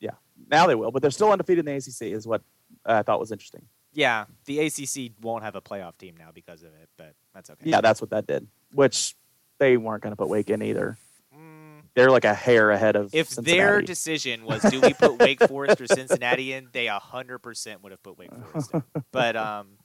Yeah, 0.00 0.10
now 0.50 0.66
they 0.66 0.74
will, 0.74 0.90
but 0.90 1.00
they're 1.00 1.10
still 1.10 1.32
undefeated 1.32 1.66
in 1.66 1.74
the 1.74 1.78
ACC. 1.78 2.12
Is 2.12 2.26
what 2.26 2.42
I 2.84 3.02
thought 3.02 3.18
was 3.18 3.32
interesting. 3.32 3.62
Yeah, 3.94 4.26
the 4.44 4.60
ACC 4.60 5.12
won't 5.22 5.44
have 5.44 5.56
a 5.56 5.62
playoff 5.62 5.96
team 5.96 6.14
now 6.18 6.28
because 6.34 6.62
of 6.62 6.68
it, 6.74 6.90
but 6.98 7.14
that's 7.34 7.48
okay. 7.48 7.70
Yeah, 7.70 7.80
that's 7.80 8.02
what 8.02 8.10
that 8.10 8.26
did. 8.26 8.46
Which 8.74 9.16
they 9.58 9.78
weren't 9.78 10.02
going 10.02 10.12
to 10.12 10.16
put 10.16 10.28
Wake 10.28 10.50
in 10.50 10.60
either. 10.62 10.98
Mm. 11.34 11.84
They're 11.94 12.10
like 12.10 12.26
a 12.26 12.34
hair 12.34 12.70
ahead 12.70 12.94
of. 12.94 13.14
If 13.14 13.30
Cincinnati. 13.30 13.58
their 13.58 13.80
decision 13.80 14.44
was, 14.44 14.60
do 14.60 14.78
we 14.78 14.92
put 14.92 15.18
Wake 15.18 15.42
Forest 15.48 15.80
or 15.80 15.86
Cincinnati 15.86 16.52
in? 16.52 16.68
They 16.72 16.86
hundred 16.86 17.38
percent 17.38 17.82
would 17.82 17.92
have 17.92 18.02
put 18.02 18.18
Wake 18.18 18.30
Forest 18.52 18.74
in. 18.74 18.82
But 19.10 19.36
um, 19.36 19.78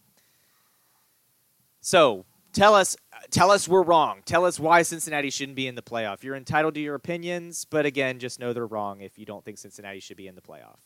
so 1.80 2.26
tell 2.52 2.76
us, 2.76 2.98
tell 3.32 3.52
us 3.52 3.68
we're 3.68 3.84
wrong. 3.84 4.22
Tell 4.26 4.45
us 4.45 4.60
why 4.60 4.82
Cincinnati 4.82 5.30
shouldn't 5.30 5.56
be 5.56 5.68
in 5.68 5.76
the 5.76 5.82
playoff. 5.82 6.24
You're 6.24 6.36
entitled 6.36 6.76
to 6.76 6.80
your 6.80 6.95
opinions, 6.95 7.66
but 7.66 7.86
again, 7.86 8.20
just 8.20 8.40
know 8.40 8.54
they're 8.54 8.66
wrong 8.66 9.02
if 9.02 9.18
you 9.18 9.26
don't 9.26 9.44
think 9.44 9.58
Cincinnati 9.58 10.00
should 10.00 10.18
be 10.18 10.28
in 10.28 10.36
the 10.36 10.41
playoff. 10.41 10.80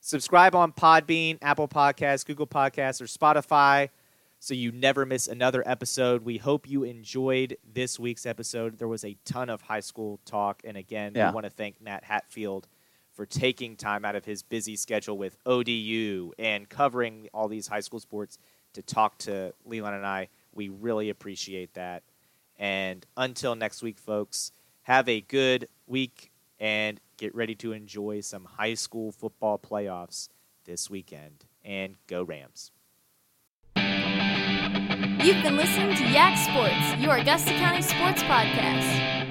Subscribe 0.00 0.54
on 0.54 0.72
Podbean, 0.72 1.38
Apple 1.42 1.68
Podcasts, 1.68 2.24
Google 2.24 2.46
Podcasts, 2.46 3.00
or 3.00 3.06
Spotify 3.06 3.88
so 4.38 4.54
you 4.54 4.70
never 4.72 5.06
miss 5.06 5.28
another 5.28 5.62
episode. 5.66 6.24
We 6.24 6.38
hope 6.38 6.68
you 6.68 6.84
enjoyed 6.84 7.56
this 7.72 7.98
week's 7.98 8.26
episode. 8.26 8.78
There 8.78 8.88
was 8.88 9.04
a 9.04 9.16
ton 9.24 9.50
of 9.50 9.62
high 9.62 9.80
school 9.80 10.20
talk. 10.24 10.62
And 10.64 10.76
again, 10.76 11.12
yeah. 11.14 11.30
we 11.30 11.34
want 11.34 11.44
to 11.44 11.50
thank 11.50 11.80
Nat 11.80 12.04
Hatfield 12.04 12.68
for 13.12 13.24
taking 13.24 13.76
time 13.76 14.04
out 14.04 14.14
of 14.14 14.24
his 14.24 14.42
busy 14.42 14.76
schedule 14.76 15.16
with 15.16 15.36
ODU 15.46 16.32
and 16.38 16.68
covering 16.68 17.28
all 17.32 17.48
these 17.48 17.66
high 17.66 17.80
school 17.80 17.98
sports 17.98 18.38
to 18.74 18.82
talk 18.82 19.16
to 19.18 19.54
Leland 19.64 19.96
and 19.96 20.06
I. 20.06 20.28
We 20.56 20.68
really 20.68 21.10
appreciate 21.10 21.74
that. 21.74 22.02
And 22.58 23.04
until 23.16 23.54
next 23.54 23.82
week, 23.82 23.98
folks, 23.98 24.50
have 24.82 25.08
a 25.08 25.20
good 25.20 25.68
week 25.86 26.30
and 26.58 26.98
get 27.18 27.34
ready 27.34 27.54
to 27.56 27.72
enjoy 27.72 28.20
some 28.20 28.44
high 28.44 28.74
school 28.74 29.12
football 29.12 29.58
playoffs 29.58 30.28
this 30.64 30.88
weekend. 30.88 31.44
And 31.64 31.96
go 32.06 32.22
Rams. 32.22 32.70
You've 33.76 35.42
been 35.42 35.56
listening 35.56 35.96
to 35.96 36.04
Yak 36.04 36.38
Sports, 36.38 37.02
your 37.02 37.16
Augusta 37.16 37.50
County 37.50 37.82
sports 37.82 38.22
podcast. 38.22 39.25